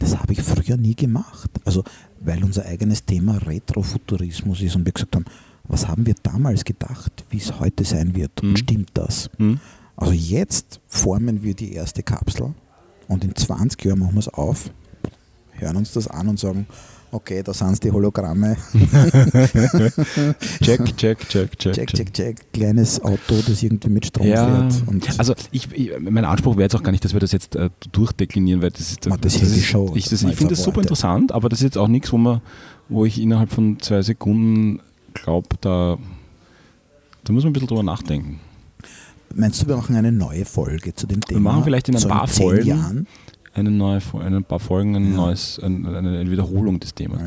das 0.00 0.18
habe 0.18 0.32
ich 0.32 0.42
früher 0.42 0.76
nie 0.76 0.96
gemacht. 0.96 1.50
Also 1.64 1.84
weil 2.20 2.42
unser 2.44 2.66
eigenes 2.66 3.04
Thema 3.04 3.38
Retrofuturismus 3.38 4.60
ist 4.60 4.76
und 4.76 4.84
wir 4.84 4.92
gesagt 4.92 5.16
haben, 5.16 5.24
was 5.70 5.86
haben 5.88 6.04
wir 6.06 6.14
damals 6.22 6.64
gedacht, 6.64 7.24
wie 7.30 7.38
es 7.38 7.58
heute 7.60 7.84
sein 7.84 8.14
wird 8.14 8.42
Mhm. 8.42 8.56
stimmt 8.56 8.90
das? 8.94 9.30
Hm? 9.38 9.60
Also 9.96 10.12
jetzt 10.12 10.80
formen 10.88 11.42
wir 11.42 11.54
die 11.54 11.72
erste 11.74 12.02
Kapsel 12.02 12.54
und 13.08 13.22
in 13.24 13.34
20 13.34 13.84
Jahren 13.84 13.98
machen 14.00 14.14
wir 14.14 14.20
es 14.20 14.28
auf, 14.28 14.70
hören 15.52 15.76
uns 15.76 15.92
das 15.92 16.08
an 16.08 16.28
und 16.28 16.38
sagen, 16.40 16.66
okay, 17.12 17.42
da 17.42 17.52
sind 17.52 17.82
die 17.84 17.90
Hologramme, 17.90 18.56
Check, 20.62 20.96
check, 20.96 21.18
check, 21.28 21.58
check, 21.58 21.74
check, 21.74 21.86
check, 21.94 22.12
check, 22.14 22.52
kleines 22.52 23.02
Auto, 23.02 23.34
das 23.46 23.62
irgendwie 23.62 23.90
mit 23.90 24.06
Strom 24.06 24.26
Ja, 24.26 24.68
fährt. 24.70 25.18
Also 25.18 25.34
ich, 25.50 25.70
ich, 25.72 25.90
mein 26.00 26.24
Anspruch 26.24 26.54
wäre 26.56 26.62
jetzt 26.64 26.76
auch 26.76 26.82
gar 26.82 26.92
nicht, 26.92 27.04
dass 27.04 27.12
wir 27.12 27.20
das 27.20 27.32
jetzt 27.32 27.56
äh, 27.56 27.70
durchdeklinieren, 27.92 28.62
weil 28.62 28.70
das 28.70 28.92
ist, 28.92 29.08
Man, 29.08 29.20
das 29.20 29.36
ist 29.36 29.54
die 29.56 29.62
Show, 29.62 29.92
ich, 29.94 30.04
das 30.08 30.20
das, 30.20 30.30
ich 30.30 30.36
finde 30.36 30.54
das 30.54 30.64
super 30.64 30.80
interessant, 30.80 31.32
aber 31.32 31.48
das 31.48 31.60
ist 31.60 31.64
jetzt 31.64 31.78
auch 31.78 31.88
nichts, 31.88 32.12
wo 32.12 32.18
man, 32.18 32.40
wo 32.88 33.04
ich 33.04 33.20
innerhalb 33.20 33.50
von 33.52 33.78
zwei 33.80 34.02
Sekunden 34.02 34.80
glaube, 35.14 35.48
da, 35.60 35.98
da 37.24 37.32
muss 37.32 37.42
man 37.44 37.50
ein 37.50 37.52
bisschen 37.52 37.68
drüber 37.68 37.82
nachdenken. 37.82 38.40
meinst 39.34 39.62
du, 39.62 39.68
wir 39.68 39.76
machen 39.76 39.94
eine 39.96 40.12
neue 40.12 40.44
Folge 40.44 40.94
zu 40.94 41.06
dem 41.06 41.20
Thema? 41.20 41.52
machen 41.52 41.64
vielleicht 41.64 41.88
in 41.88 41.94
ein 41.96 42.00
so 42.00 42.08
paar 42.08 42.26
Folgen 42.28 42.66
Jahren? 42.66 43.06
Eine 43.52 43.70
neue, 43.70 43.98
Fol- 44.00 44.22
ein 44.22 44.44
paar 44.44 44.60
Folgen, 44.60 44.94
ein 44.96 45.10
Ja. 45.10 45.16
neues, 45.16 45.58
ein, 45.62 45.86
eine 45.86 46.30
Wiederholung 46.30 46.78
des 46.80 46.94
Themas. 46.94 47.20
Ja. 47.20 47.26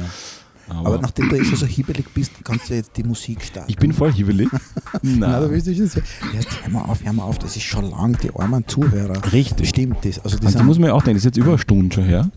Aber, 0.69 0.87
Aber 0.87 0.97
nachdem 1.01 1.29
du 1.29 1.43
schon 1.43 1.57
so 1.57 1.65
hibbelig 1.65 2.05
bist, 2.13 2.31
kannst 2.43 2.69
du 2.69 2.75
jetzt 2.75 2.95
die 2.95 3.03
Musik 3.03 3.43
starten. 3.43 3.69
ich 3.69 3.75
bin 3.77 3.91
voll 3.93 4.11
hibbelig. 4.13 4.49
Da 4.51 4.59
Nein. 5.01 5.49
willst 5.51 5.67
du 5.67 5.75
schon 5.75 5.87
sagen, 5.87 6.05
erst 6.33 6.47
hör 6.63 6.71
mal 6.71 6.81
auf, 6.83 7.03
hör 7.03 7.13
mal 7.13 7.23
auf, 7.23 7.37
das 7.39 7.55
ist 7.55 7.63
schon 7.63 7.89
lang, 7.91 8.17
die 8.21 8.33
armen 8.35 8.65
Zuhörer. 8.67 9.31
Richtig. 9.33 9.69
Stimmt, 9.69 9.97
das, 10.05 10.19
also 10.19 10.37
die 10.37 10.45
Und 10.45 10.53
da 10.55 10.59
sind, 10.59 10.65
muss 10.67 10.79
man 10.79 10.87
ja 10.89 10.93
auch 10.93 11.03
denken, 11.03 11.17
das 11.17 11.21
ist 11.25 11.35
jetzt 11.35 11.37
über 11.37 11.49
eine 11.49 11.57
Stunde 11.59 11.93
schon 11.93 12.05
her. 12.05 12.29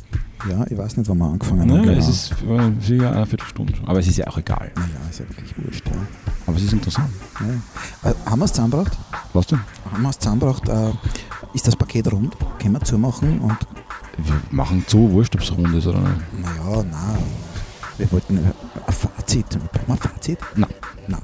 ja, 0.50 0.66
ich 0.68 0.76
weiß 0.76 0.96
nicht, 0.96 1.08
wann 1.08 1.18
wir 1.18 1.26
angefangen 1.26 1.60
haben. 1.62 1.68
Ne? 1.68 1.82
genau. 1.82 1.98
Es 1.98 2.08
ist 2.08 2.32
äh, 2.32 2.70
sicher 2.84 3.12
eine 3.12 3.26
Viertelstunde. 3.26 3.74
Aber 3.86 4.00
es 4.00 4.06
ist 4.08 4.16
ja 4.18 4.26
auch 4.26 4.38
egal. 4.38 4.70
naja, 4.74 4.88
ist 5.10 5.20
ja 5.20 5.28
wirklich 5.28 5.54
wurscht. 5.64 5.86
Ja. 5.86 5.92
Aber 6.46 6.56
es 6.56 6.62
ist 6.64 6.72
interessant. 6.72 7.10
Ja. 8.02 8.10
Äh, 8.10 8.14
haben 8.26 8.38
wir 8.40 8.44
es 8.44 8.52
zusammengebracht? 8.52 8.98
Was 9.32 9.46
denn? 9.46 9.60
Haben 9.92 10.02
wir 10.02 10.10
es 10.10 10.18
zusammengebracht? 10.18 10.68
Äh, 10.68 10.90
ist 11.54 11.66
das 11.66 11.76
Paket 11.76 12.12
rund? 12.12 12.36
Können 12.60 12.72
wir 12.74 12.80
zumachen? 12.82 13.40
Und 13.40 13.56
Wir 14.18 14.34
machen 14.50 14.84
zu, 14.86 15.10
wurscht, 15.12 15.34
ob 15.36 15.42
es 15.42 15.52
rund 15.56 15.74
ist 15.74 15.86
oder 15.86 16.00
nicht. 16.00 16.20
naja, 16.42 16.82
nein. 16.90 17.18
Wir 17.98 18.10
wollten 18.12 18.36
äh, 18.38 18.40
ein 18.86 18.92
Fazit. 18.92 19.46
Brauchen 19.48 19.86
wir 19.86 19.94
ein 19.94 19.98
Fazit? 19.98 20.38
Nein. 20.56 20.70
Nein. 21.08 21.20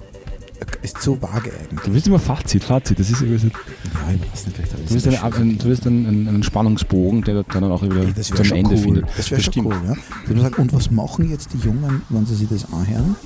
Ist 0.82 1.00
zu 1.00 1.20
vage 1.20 1.50
eigentlich. 1.52 1.80
Du 1.84 1.92
willst 1.94 2.06
immer 2.06 2.18
Fazit, 2.18 2.64
Fazit, 2.64 2.98
das 2.98 3.10
ist 3.10 3.20
irgendwie 3.20 3.48
Ja, 3.48 4.14
ich 4.14 4.32
weiß 4.32 4.46
nicht, 4.46 4.56
vielleicht 4.56 4.72
Du 4.72 4.94
willst, 4.94 5.06
eine, 5.06 5.22
ein, 5.22 5.58
du 5.58 5.64
willst 5.66 5.86
einen, 5.86 6.06
einen, 6.06 6.28
einen 6.28 6.42
Spannungsbogen, 6.42 7.22
der 7.22 7.42
dann 7.44 7.64
auch 7.64 7.82
wieder 7.82 8.02
Ey, 8.02 8.14
zum 8.14 8.52
Ende 8.52 8.70
cool. 8.70 8.78
findet. 8.78 9.06
Das 9.16 9.30
wäre 9.30 9.40
schon 9.42 9.66
cool, 9.66 9.76
ja. 9.86 9.94
Ich 10.28 10.40
sagen, 10.40 10.54
und 10.62 10.72
was 10.72 10.90
machen 10.90 11.30
jetzt 11.30 11.52
die 11.52 11.58
Jungen, 11.58 12.02
wenn 12.08 12.26
sie 12.26 12.34
sich 12.34 12.48
das 12.48 12.72
anhören? 12.72 13.16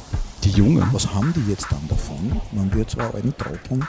Die 0.44 0.50
Jungen, 0.50 0.82
Was 0.92 1.12
haben 1.14 1.32
die 1.34 1.50
jetzt 1.50 1.66
dann 1.70 1.80
davon? 1.88 2.40
Wenn 2.52 2.72
wir 2.74 2.86
zwei 2.86 3.04
alten 3.04 3.34
Trotteln 3.36 3.86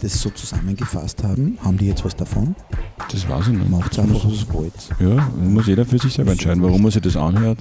das 0.00 0.20
so 0.20 0.30
zusammengefasst 0.30 1.22
haben, 1.22 1.58
haben 1.62 1.76
die 1.76 1.86
jetzt 1.88 2.04
was 2.04 2.16
davon? 2.16 2.54
das 3.12 3.28
weiß 3.28 3.48
ich 3.48 3.54
nicht. 3.54 3.68
Macht 3.70 3.98
einfach, 3.98 4.24
was 4.24 4.32
ihr 4.32 4.54
wollt. 4.54 4.72
ja, 4.98 5.28
muss 5.42 5.66
jeder 5.66 5.84
für 5.84 5.98
sich 5.98 6.12
selber 6.12 6.32
entscheiden, 6.32 6.62
warum 6.62 6.84
er 6.86 6.90
sich 6.90 7.02
das 7.02 7.16
anhört. 7.16 7.58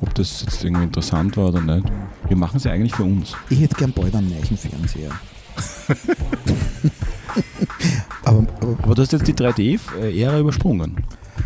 Ob 0.00 0.14
das 0.14 0.42
jetzt 0.42 0.64
irgendwie 0.64 0.84
interessant 0.84 1.36
war 1.36 1.48
oder 1.48 1.60
nicht. 1.60 1.86
Wir 2.28 2.36
machen 2.36 2.56
es 2.56 2.64
ja 2.64 2.72
eigentlich 2.72 2.94
für 2.94 3.04
uns. 3.04 3.34
Ich 3.50 3.60
hätte 3.60 3.76
gern 3.76 3.92
bald 3.92 4.14
einen 4.14 4.30
neuen 4.30 4.56
Fernseher. 4.56 5.10
aber, 8.24 8.38
aber 8.60 8.76
Aber 8.82 8.94
du 8.94 9.02
hast 9.02 9.12
jetzt 9.12 9.28
die 9.28 9.34
3D-Ära 9.34 10.38
übersprungen. 10.38 10.96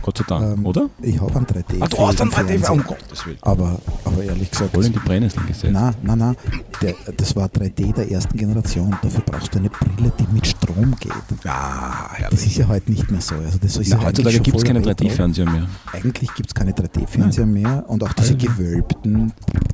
Gott 0.05 0.19
sei 0.19 0.25
Dank, 0.29 0.59
ähm, 0.59 0.67
oder? 0.67 0.91
ich 1.01 1.19
habe 1.19 1.35
einen 1.35 1.47
3D. 1.47 1.77
Ah, 1.81 1.87
du 1.89 1.99
hast 2.07 2.21
einen 2.21 2.31
3D, 2.31 2.35
Fernseher. 2.47 2.73
um 2.73 2.85
Gottes 2.85 3.27
Willen. 3.27 3.39
Aber, 3.41 3.79
aber 4.05 4.23
ehrlich 4.23 4.51
gesagt, 4.51 4.75
Voll 4.75 4.85
in 4.85 4.93
die 4.93 4.99
Brennnesseln 4.99 5.47
gesetzt. 5.47 5.73
nein, 5.73 5.95
nein, 6.03 6.19
nein, 6.19 6.37
der, 6.83 6.95
das 7.17 7.35
war 7.35 7.47
3D 7.49 7.95
der 7.95 8.11
ersten 8.11 8.37
Generation. 8.37 8.95
Dafür 9.03 9.23
brauchst 9.25 9.55
du 9.55 9.59
eine 9.61 9.71
Brille, 9.71 10.13
die 10.19 10.27
mit 10.33 10.47
Strom 10.47 10.95
geht. 11.01 11.13
Ah, 11.47 12.09
Das 12.11 12.19
herrlich. 12.19 12.47
ist 12.47 12.57
ja 12.59 12.69
heute 12.69 12.91
nicht 12.93 13.11
mehr 13.11 13.21
so. 13.23 13.35
Also 13.37 13.59
das 13.59 13.77
ist 13.79 13.89
ja 13.89 13.97
Na, 13.99 14.05
heutzutage 14.05 14.29
eigentlich 14.37 14.43
gibt 14.43 14.57
es 14.59 14.65
keine 14.65 14.81
voll 14.83 14.89
retro. 14.91 15.07
3D-Fernseher 15.07 15.51
mehr. 15.51 15.67
Eigentlich 15.93 16.35
gibt 16.35 16.49
es 16.51 16.55
keine 16.55 16.73
3D-Fernseher 16.73 17.47
mehr 17.47 17.85
und 17.89 18.03
auch 18.05 18.13
diese 18.13 18.37
gewölbten, 18.37 19.33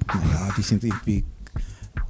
naja, 0.08 0.48
die 0.56 0.62
sind 0.62 0.84
irgendwie 0.84 1.24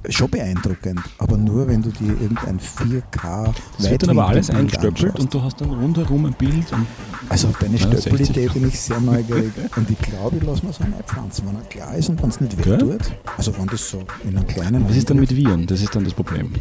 schon 0.09 0.29
beeindruckend, 0.29 0.99
aber 1.17 1.37
nur 1.37 1.67
wenn 1.67 1.81
du 1.81 1.89
dir 1.89 2.09
irgendein 2.19 2.59
4K 2.59 3.53
Es 3.77 3.89
wird 3.89 4.03
dann 4.03 4.11
aber 4.11 4.27
alles 4.27 4.49
anschaust. 4.49 5.19
und 5.19 5.33
du 5.33 5.41
hast 5.41 5.61
dann 5.61 5.69
rundherum 5.69 6.25
ein 6.25 6.33
Bild. 6.33 6.71
Und 6.71 6.87
Also 7.29 7.49
auf 7.49 7.57
deine 7.59 7.77
Stöppelidee 7.77 8.23
60. 8.47 8.53
bin 8.53 8.67
ich 8.67 8.79
sehr 8.79 8.99
neugierig 8.99 9.51
und 9.75 9.89
ich 9.89 9.99
glaube, 9.99 10.37
ich 10.37 10.43
lasse 10.43 10.65
mir 10.65 10.73
so 10.73 10.83
eine 10.83 10.95
pflanzen, 11.05 11.45
wenn 11.47 11.55
er 11.55 11.61
klar 11.69 11.95
ist 11.95 12.09
und 12.09 12.21
wenn 12.21 12.29
es 12.29 12.41
nicht 12.41 12.57
weh 12.65 12.77
tut. 12.77 13.11
Also 13.37 13.57
wenn 13.57 13.67
das 13.67 13.89
so 13.89 14.03
in 14.23 14.37
einem 14.37 14.47
kleinen... 14.47 14.89
was 14.89 14.97
ist 14.97 15.09
dann 15.09 15.17
mit 15.19 15.35
Viren? 15.35 15.67
Das 15.67 15.81
ist 15.81 15.95
dann 15.95 16.03
das 16.03 16.13
Problem. 16.13 16.51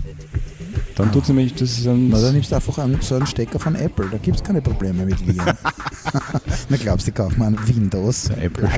Dann 0.97 1.13
tut 1.13 1.23
es 1.23 1.29
nämlich, 1.29 1.55
das 1.55 1.79
ist 1.79 1.87
ein. 1.87 2.11
Na, 2.11 2.21
dann 2.21 2.35
nimmst 2.35 2.51
du 2.51 2.57
einfach 2.57 2.77
einen, 2.79 3.01
so 3.01 3.15
einen 3.15 3.27
Stecker 3.27 3.59
von 3.59 3.75
Apple, 3.75 4.09
da 4.11 4.19
gibt 4.19 4.37
es 4.37 4.43
keine 4.43 4.61
Probleme 4.61 5.07
mit 5.07 5.27
Viren. 5.27 5.47
Na 6.69 6.77
glaubst 6.77 7.07
du, 7.07 7.11
ich 7.11 7.15
kaufe 7.15 7.39
mir 7.39 7.47
einen 7.47 7.69
Windows? 7.69 8.29
Na, 8.29 8.71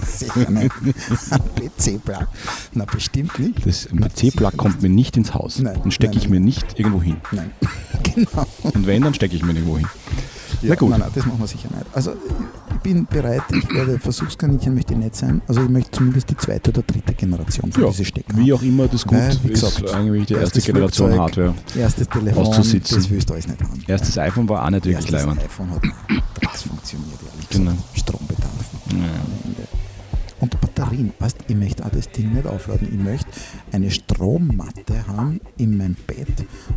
Sicher 0.06 0.50
nicht. 0.50 0.72
PC-Plug. 1.78 2.26
Na, 2.74 2.84
bestimmt 2.84 3.38
nicht. 3.38 3.66
Das 3.66 3.88
PC-Plug 3.88 4.52
kommt 4.56 4.82
mir 4.82 4.88
nicht 4.90 5.16
ins 5.16 5.34
Haus. 5.34 5.58
Nein, 5.58 5.80
Den 5.82 5.90
stecke 5.90 6.16
ich 6.16 6.24
nein. 6.24 6.32
mir 6.32 6.40
nicht 6.40 6.78
irgendwo 6.78 7.02
hin. 7.02 7.16
Nein. 7.32 7.50
genau. 8.14 8.46
Und 8.62 8.86
wenn, 8.86 9.02
dann 9.02 9.14
stecke 9.14 9.36
ich 9.36 9.42
mir 9.42 9.52
irgendwo 9.52 9.78
hin. 9.78 9.86
Ja, 10.62 10.70
Na 10.70 10.74
gut. 10.76 10.90
Nein, 10.90 11.00
nein, 11.00 11.10
das 11.14 11.26
machen 11.26 11.40
wir 11.40 11.46
sicher 11.46 11.68
nicht. 11.70 11.84
Also 11.92 12.12
ich 12.70 12.76
bin 12.80 13.06
bereit, 13.06 13.42
ich 13.52 13.68
werde 13.74 13.98
Versuchskaninchen 13.98 14.72
möchte 14.74 14.94
ich 14.94 14.98
nicht 14.98 15.16
sein. 15.16 15.42
Also 15.46 15.62
ich 15.62 15.68
möchte 15.68 15.90
zumindest 15.90 16.30
die 16.30 16.36
zweite 16.36 16.70
oder 16.70 16.82
dritte 16.82 17.12
Generation 17.12 17.70
von 17.72 17.82
Ja, 17.82 17.90
diese 17.90 18.04
Stecker. 18.04 18.36
wie 18.38 18.52
auch 18.52 18.62
immer 18.62 18.86
das 18.88 19.04
gut 19.04 19.18
Weil, 19.18 19.36
wie 19.42 19.48
ist, 19.52 19.60
gesagt, 19.62 19.90
eigentlich 19.92 20.26
die 20.26 20.34
erste 20.34 20.44
erstes 20.58 20.64
Generation 20.64 21.08
Flugzeug, 21.12 21.20
Hardware. 21.20 21.54
Erstes 21.76 22.08
Telefon, 22.08 22.46
auszusitzen. 22.46 22.96
das 22.96 23.10
willst 23.10 23.28
du 23.28 23.34
alles 23.34 23.48
nicht 23.48 23.60
haben. 23.62 23.82
Erstes 23.86 24.16
iPhone 24.18 24.48
war 24.48 24.64
auch 24.64 24.70
nicht 24.70 24.84
wirklich 24.86 24.96
Erstes 25.12 25.12
leibend. 25.26 25.42
iPhone 25.44 25.70
hat 25.70 25.82
nichts 26.40 26.62
funktioniert, 26.62 27.18
ehrlich 27.34 27.48
Genau. 27.50 27.72
Strombedarf. 27.94 28.50
Ja. 28.92 28.96
Batterien, 30.84 31.12
weißt, 31.18 31.36
ich 31.48 31.56
möchte 31.56 31.84
auch 31.84 31.90
das 31.90 32.10
Ding 32.10 32.32
nicht 32.34 32.46
aufladen. 32.46 32.88
Ich 32.90 32.98
möchte 32.98 33.26
eine 33.72 33.90
Strommatte 33.90 35.06
haben 35.06 35.40
in 35.56 35.76
meinem 35.76 35.96
Bett 36.06 36.28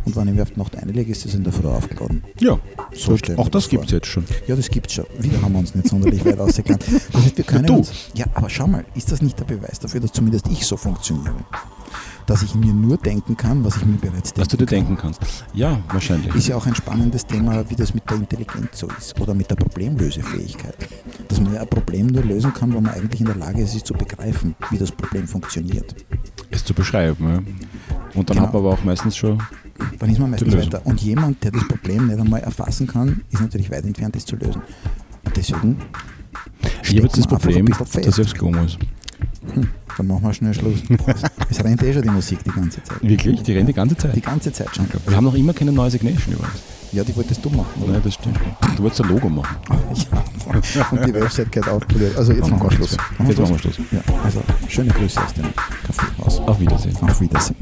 und 0.04 0.16
wenn 0.16 0.28
ich 0.28 0.34
mir 0.34 0.42
auf 0.42 0.50
die 0.52 0.58
Nacht 0.58 0.76
einlege, 0.76 1.12
ist 1.12 1.24
das 1.24 1.34
in 1.34 1.44
der 1.44 1.52
Früh 1.52 1.68
aufgeladen. 1.68 2.24
Ja, 2.40 2.58
So 2.94 3.16
wir 3.20 3.38
auch 3.38 3.48
das 3.48 3.68
gibt 3.68 3.86
es 3.86 3.90
jetzt 3.90 4.06
schon. 4.06 4.24
Ja, 4.46 4.56
das 4.56 4.70
gibt's 4.70 4.94
schon. 4.94 5.04
Wieder 5.18 5.40
haben 5.42 5.52
wir 5.52 5.58
uns 5.58 5.74
nicht 5.74 5.88
sonderlich 5.88 6.24
weit 6.24 6.38
ausgekannt. 6.40 6.84
Das 7.12 7.22
heißt, 7.22 7.36
wir 7.36 7.44
können 7.44 7.66
du. 7.66 7.74
uns. 7.76 7.92
Ja, 8.14 8.26
aber 8.34 8.48
schau 8.48 8.66
mal, 8.66 8.84
ist 8.94 9.12
das 9.12 9.22
nicht 9.22 9.38
der 9.38 9.44
Beweis 9.44 9.78
dafür, 9.78 10.00
dass 10.00 10.12
zumindest 10.12 10.48
ich 10.48 10.64
so 10.66 10.76
funktioniere? 10.76 11.34
Dass 12.28 12.42
ich 12.42 12.54
mir 12.54 12.74
nur 12.74 12.98
denken 12.98 13.36
kann, 13.38 13.64
was 13.64 13.78
ich 13.78 13.86
mir 13.86 13.96
bereits 13.96 14.34
denke. 14.34 14.40
Was 14.42 14.48
du 14.48 14.58
dir 14.58 14.66
denken 14.66 14.98
kannst. 14.98 15.20
Ja, 15.54 15.80
wahrscheinlich. 15.90 16.34
Ist 16.34 16.46
ja 16.48 16.56
auch 16.56 16.66
ein 16.66 16.74
spannendes 16.74 17.24
Thema, 17.26 17.64
wie 17.70 17.74
das 17.74 17.94
mit 17.94 18.08
der 18.10 18.18
Intelligenz 18.18 18.78
so 18.80 18.86
ist 18.98 19.18
oder 19.18 19.32
mit 19.32 19.48
der 19.50 19.56
Problemlösefähigkeit. 19.56 20.76
Dass 21.26 21.40
man 21.40 21.54
ja 21.54 21.62
ein 21.62 21.68
Problem 21.68 22.08
nur 22.08 22.22
lösen 22.22 22.52
kann, 22.52 22.74
wenn 22.74 22.82
man 22.82 22.92
eigentlich 22.92 23.20
in 23.20 23.26
der 23.26 23.36
Lage 23.36 23.62
ist, 23.62 23.74
es 23.74 23.82
zu 23.82 23.94
begreifen, 23.94 24.54
wie 24.70 24.76
das 24.76 24.92
Problem 24.92 25.26
funktioniert. 25.26 25.94
es 26.50 26.64
zu 26.64 26.74
beschreiben. 26.74 27.24
Ja. 27.28 27.36
Und 28.14 28.28
dann 28.28 28.36
Genau. 28.36 28.46
hat 28.46 28.52
man 28.52 28.62
aber 28.62 28.74
auch 28.74 28.84
meistens 28.84 29.16
schon. 29.16 29.42
Dann 29.98 30.10
ist 30.10 30.18
man 30.18 30.30
meistens 30.30 30.54
weiter. 30.54 30.80
Und 30.84 31.00
jemand, 31.00 31.42
der 31.42 31.52
das 31.52 31.66
Problem 31.66 32.08
nicht 32.08 32.18
einmal 32.20 32.40
erfassen 32.40 32.86
kann, 32.86 33.22
ist 33.30 33.40
natürlich 33.40 33.70
weit 33.70 33.84
entfernt, 33.84 34.16
es 34.16 34.26
zu 34.26 34.36
lösen. 34.36 34.60
Und 35.24 35.36
deswegen 35.36 35.76
Ich 36.82 36.90
habe 36.90 37.02
jetzt 37.02 37.16
das 37.18 37.26
Problem, 37.26 37.66
dass 37.66 37.92
selbst 37.92 38.34
gekommen 38.34 38.64
ist. 38.66 38.78
Dann 39.96 40.06
machen 40.06 40.22
wir 40.22 40.32
schnell 40.34 40.54
Schluss. 40.54 40.82
Es 41.50 41.64
rennt 41.64 41.82
eh 41.82 41.92
schon 41.92 42.02
die 42.02 42.10
Musik 42.10 42.38
die 42.44 42.50
ganze 42.50 42.82
Zeit. 42.82 43.02
Wirklich? 43.02 43.42
Die 43.42 43.52
rennen 43.52 43.66
die 43.66 43.72
ganze 43.72 43.96
Zeit. 43.96 44.14
Die 44.14 44.20
ganze 44.20 44.52
Zeit 44.52 44.74
schon. 44.74 44.86
Wir 45.06 45.16
haben 45.16 45.24
noch 45.24 45.34
immer 45.34 45.52
keine 45.52 45.72
neue 45.72 45.90
Signation 45.90 46.34
übrigens. 46.34 46.62
Ja, 46.92 47.04
die 47.04 47.14
wolltest 47.16 47.44
du 47.44 47.50
machen, 47.50 47.82
oder? 47.82 47.92
Nein, 47.92 48.00
das 48.02 48.14
stimmt. 48.14 48.38
Du 48.76 48.82
wolltest 48.82 49.02
ein 49.02 49.08
Logo 49.08 49.28
machen. 49.28 49.56
Ja. 50.74 50.86
Und 50.90 51.06
die 51.06 51.12
Website 51.12 51.52
gehört 51.52 51.68
aufpoliert. 51.68 52.16
Also 52.16 52.32
jetzt 52.32 52.48
machen 52.48 52.62
wir 52.62 52.70
Schluss. 52.70 52.96
Jetzt 53.26 53.38
machen 53.38 53.50
wir 53.50 53.58
Schluss. 53.58 53.78
Ja, 53.92 54.00
also 54.24 54.42
schöne 54.66 54.90
Grüße 54.90 55.20
aus 55.22 55.34
dem 55.34 55.44
Kaffeehaus. 55.86 56.40
Auf 56.40 56.58
Wiedersehen. 56.58 56.96
Auf 57.02 57.20
Wiedersehen. 57.20 57.56